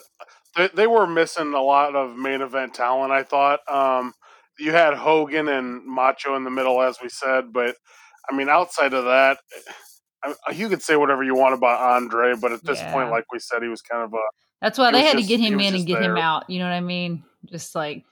They, 0.56 0.68
they 0.74 0.86
were 0.86 1.06
missing 1.06 1.54
a 1.54 1.62
lot 1.62 1.94
of 1.96 2.16
main 2.16 2.42
event 2.42 2.74
talent. 2.74 3.12
I 3.12 3.22
thought 3.22 3.60
um, 3.70 4.12
you 4.58 4.72
had 4.72 4.94
Hogan 4.94 5.48
and 5.48 5.84
Macho 5.86 6.36
in 6.36 6.44
the 6.44 6.50
middle, 6.50 6.82
as 6.82 6.98
we 7.02 7.08
said, 7.08 7.52
but 7.52 7.76
I 8.30 8.36
mean, 8.36 8.48
outside 8.48 8.92
of 8.92 9.04
that, 9.04 9.38
I, 10.24 10.52
you 10.52 10.68
could 10.68 10.82
say 10.82 10.96
whatever 10.96 11.24
you 11.24 11.34
want 11.34 11.54
about 11.54 11.80
Andre, 11.80 12.34
but 12.40 12.52
at 12.52 12.64
this 12.64 12.80
Yeah. 12.80 12.92
point, 12.92 13.10
like 13.10 13.24
we 13.32 13.38
said, 13.38 13.62
he 13.62 13.68
was 13.68 13.82
kind 13.82 14.04
of 14.04 14.12
a 14.12 14.18
that's 14.60 14.78
why 14.78 14.92
they 14.92 15.02
had 15.02 15.16
to 15.16 15.24
get 15.24 15.40
him 15.40 15.54
in 15.54 15.60
and 15.60 15.74
just 15.74 15.86
get 15.88 16.00
him 16.00 16.16
out. 16.16 16.48
You 16.48 16.60
know 16.60 16.66
what 16.66 16.74
I 16.74 16.80
mean? 16.80 17.24
Just 17.46 17.74
like 17.74 18.04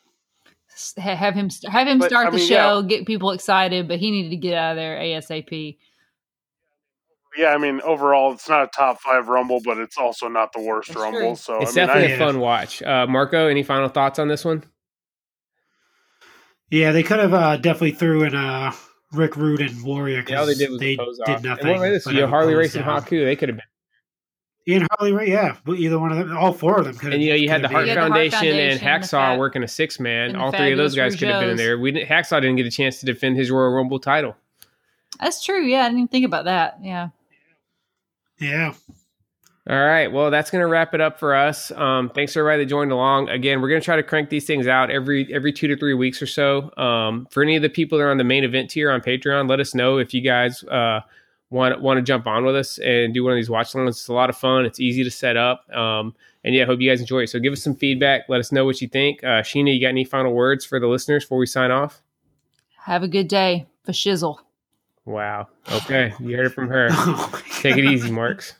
have 0.96 1.34
him 1.34 1.48
have 1.70 1.86
him 1.86 1.98
But, 2.00 2.08
start 2.08 2.26
I 2.26 2.30
the 2.30 2.38
mean, 2.38 2.48
show, 2.48 2.82
get 2.82 3.06
people 3.06 3.30
excited, 3.30 3.86
but 3.86 4.00
he 4.00 4.10
needed 4.10 4.30
to 4.30 4.36
get 4.36 4.54
out 4.54 4.72
of 4.72 4.76
there 4.76 4.96
asap. 4.96 5.78
Yeah. 7.36 7.48
I 7.54 7.58
mean, 7.58 7.80
overall, 7.82 8.32
it's 8.32 8.48
not 8.48 8.64
a 8.64 8.66
top 8.68 9.00
five 9.00 9.28
rumble, 9.28 9.60
but 9.64 9.78
it's 9.78 9.96
also 9.98 10.28
not 10.28 10.52
the 10.52 10.60
worst 10.60 10.88
That's 10.88 11.00
rumble. 11.00 11.20
true. 11.20 11.36
So 11.36 11.60
it's 11.62 11.76
I 11.76 11.80
mean, 11.80 11.86
definitely 11.88 12.12
I, 12.12 12.16
a 12.16 12.18
fun 12.18 12.40
watch. 12.40 12.82
Uh, 12.82 13.06
Marco, 13.06 13.46
any 13.46 13.62
final 13.62 13.88
thoughts 13.88 14.18
on 14.18 14.28
this 14.28 14.44
one? 14.44 14.64
yeah, 16.70 16.92
they 16.92 17.02
could 17.02 17.18
have 17.18 17.34
uh, 17.34 17.56
definitely 17.56 17.92
threw 17.92 18.22
in 18.22 18.34
uh, 18.34 18.72
Rick 19.12 19.36
Rude 19.36 19.60
and 19.60 19.82
Warrior. 19.82 20.22
'cause 20.22 20.30
Yeah, 20.30 20.40
all 20.40 20.46
they 20.46 20.54
did 20.54 20.70
was 20.70 20.78
they 20.80 20.96
pose 20.96 21.18
did 21.18 21.28
off. 21.36 21.42
nothing. 21.42 21.66
And 21.68 21.80
what 21.80 21.88
this? 21.90 22.06
You 22.06 22.12
know, 22.14 22.26
Harley 22.28 22.52
opposed 22.52 22.74
Race 22.74 22.76
and. 22.76 22.84
Haku, 22.84 23.24
they 23.24 23.36
could 23.36 23.48
have 23.48 23.56
been. 23.58 23.64
Ian 24.68 24.86
Harley, 24.92 25.12
Race, 25.12 25.28
yeah, 25.30 25.56
but 25.64 25.78
either 25.78 25.98
one 25.98 26.12
of 26.12 26.18
them, 26.18 26.36
all 26.36 26.52
four 26.52 26.78
of 26.78 26.84
them 26.84 26.94
could. 26.94 27.12
And 27.14 27.22
you 27.22 27.30
know, 27.30 27.34
you 27.34 27.48
had 27.48 27.62
the 27.62 27.68
Hart 27.68 27.86
You 27.86 27.90
had 27.90 27.96
the 27.96 28.00
Hart 28.02 28.10
Foundation, 28.12 28.46
and 28.48 28.78
Foundation, 28.78 28.88
and 28.88 29.02
Hacksaw 29.02 29.10
Fab- 29.10 29.38
working 29.38 29.62
a 29.64 29.68
six 29.68 29.98
man. 29.98 30.36
All 30.36 30.52
three 30.52 30.70
of 30.72 30.78
those 30.78 30.94
guys 30.94 31.16
could 31.16 31.28
have 31.28 31.40
been 31.40 31.50
in 31.50 31.56
there. 31.56 31.78
We 31.78 31.90
didn't, 31.90 32.08
Hacksaw 32.08 32.40
didn't 32.40 32.56
get 32.56 32.66
a 32.66 32.70
chance 32.70 33.00
to 33.00 33.06
defend 33.06 33.36
his 33.36 33.50
Royal 33.50 33.70
Rumble 33.72 33.98
title. 33.98 34.36
That's 35.18 35.42
true. 35.44 35.64
Yeah, 35.64 35.80
I 35.80 35.84
didn't 35.88 35.98
even 35.98 36.08
think 36.08 36.24
about 36.26 36.44
that. 36.44 36.78
Yeah. 36.82 37.08
Yeah, 38.40 38.74
All 39.68 39.78
right. 39.78 40.10
Well, 40.10 40.30
that's 40.30 40.50
going 40.50 40.62
to 40.62 40.66
wrap 40.66 40.94
it 40.94 41.00
up 41.00 41.18
for 41.20 41.34
us. 41.34 41.70
Um, 41.72 42.08
thanks 42.10 42.32
to 42.32 42.40
everybody 42.40 42.64
that 42.64 42.70
joined 42.70 42.90
along. 42.90 43.28
Again, 43.28 43.60
we're 43.60 43.68
going 43.68 43.80
to 43.80 43.84
try 43.84 43.96
to 43.96 44.02
crank 44.02 44.30
these 44.30 44.46
things 44.46 44.66
out 44.66 44.90
every 44.90 45.32
every 45.32 45.52
two 45.52 45.68
to 45.68 45.76
three 45.76 45.94
weeks 45.94 46.20
or 46.22 46.26
so. 46.26 46.74
Um, 46.76 47.26
for 47.30 47.42
any 47.42 47.56
of 47.56 47.62
the 47.62 47.68
people 47.68 47.98
that 47.98 48.04
are 48.04 48.10
on 48.10 48.18
the 48.18 48.24
main 48.24 48.42
event 48.42 48.70
tier 48.70 48.90
on 48.90 49.00
Patreon, 49.00 49.48
let 49.48 49.60
us 49.60 49.74
know 49.74 49.98
if 49.98 50.14
you 50.14 50.22
guys 50.22 50.64
uh, 50.64 51.00
want 51.50 51.80
want 51.82 51.98
to 51.98 52.02
jump 52.02 52.26
on 52.26 52.44
with 52.44 52.56
us 52.56 52.78
and 52.78 53.12
do 53.12 53.22
one 53.22 53.32
of 53.32 53.36
these 53.36 53.50
watch 53.50 53.72
alongs. 53.72 53.90
It's 53.90 54.08
a 54.08 54.14
lot 54.14 54.30
of 54.30 54.36
fun. 54.36 54.64
It's 54.64 54.80
easy 54.80 55.04
to 55.04 55.10
set 55.10 55.36
up. 55.36 55.68
Um, 55.76 56.14
and 56.42 56.54
yeah, 56.54 56.64
hope 56.64 56.80
you 56.80 56.88
guys 56.88 57.00
enjoy 57.00 57.20
it. 57.20 57.28
So 57.28 57.38
give 57.38 57.52
us 57.52 57.62
some 57.62 57.74
feedback. 57.74 58.22
Let 58.28 58.40
us 58.40 58.50
know 58.50 58.64
what 58.64 58.80
you 58.80 58.88
think. 58.88 59.22
Uh, 59.22 59.42
Sheena, 59.42 59.74
you 59.74 59.80
got 59.80 59.88
any 59.88 60.04
final 60.04 60.32
words 60.32 60.64
for 60.64 60.80
the 60.80 60.86
listeners 60.86 61.24
before 61.24 61.38
we 61.38 61.46
sign 61.46 61.70
off? 61.70 62.02
Have 62.84 63.02
a 63.02 63.08
good 63.08 63.28
day 63.28 63.66
for 63.84 63.92
shizzle. 63.92 64.38
Wow. 65.10 65.48
Okay. 65.72 66.14
You 66.20 66.36
heard 66.36 66.46
it 66.46 66.50
from 66.50 66.68
her. 66.68 66.88
Take 67.60 67.76
it 67.76 67.84
easy, 67.84 68.10
Marks. 68.12 68.54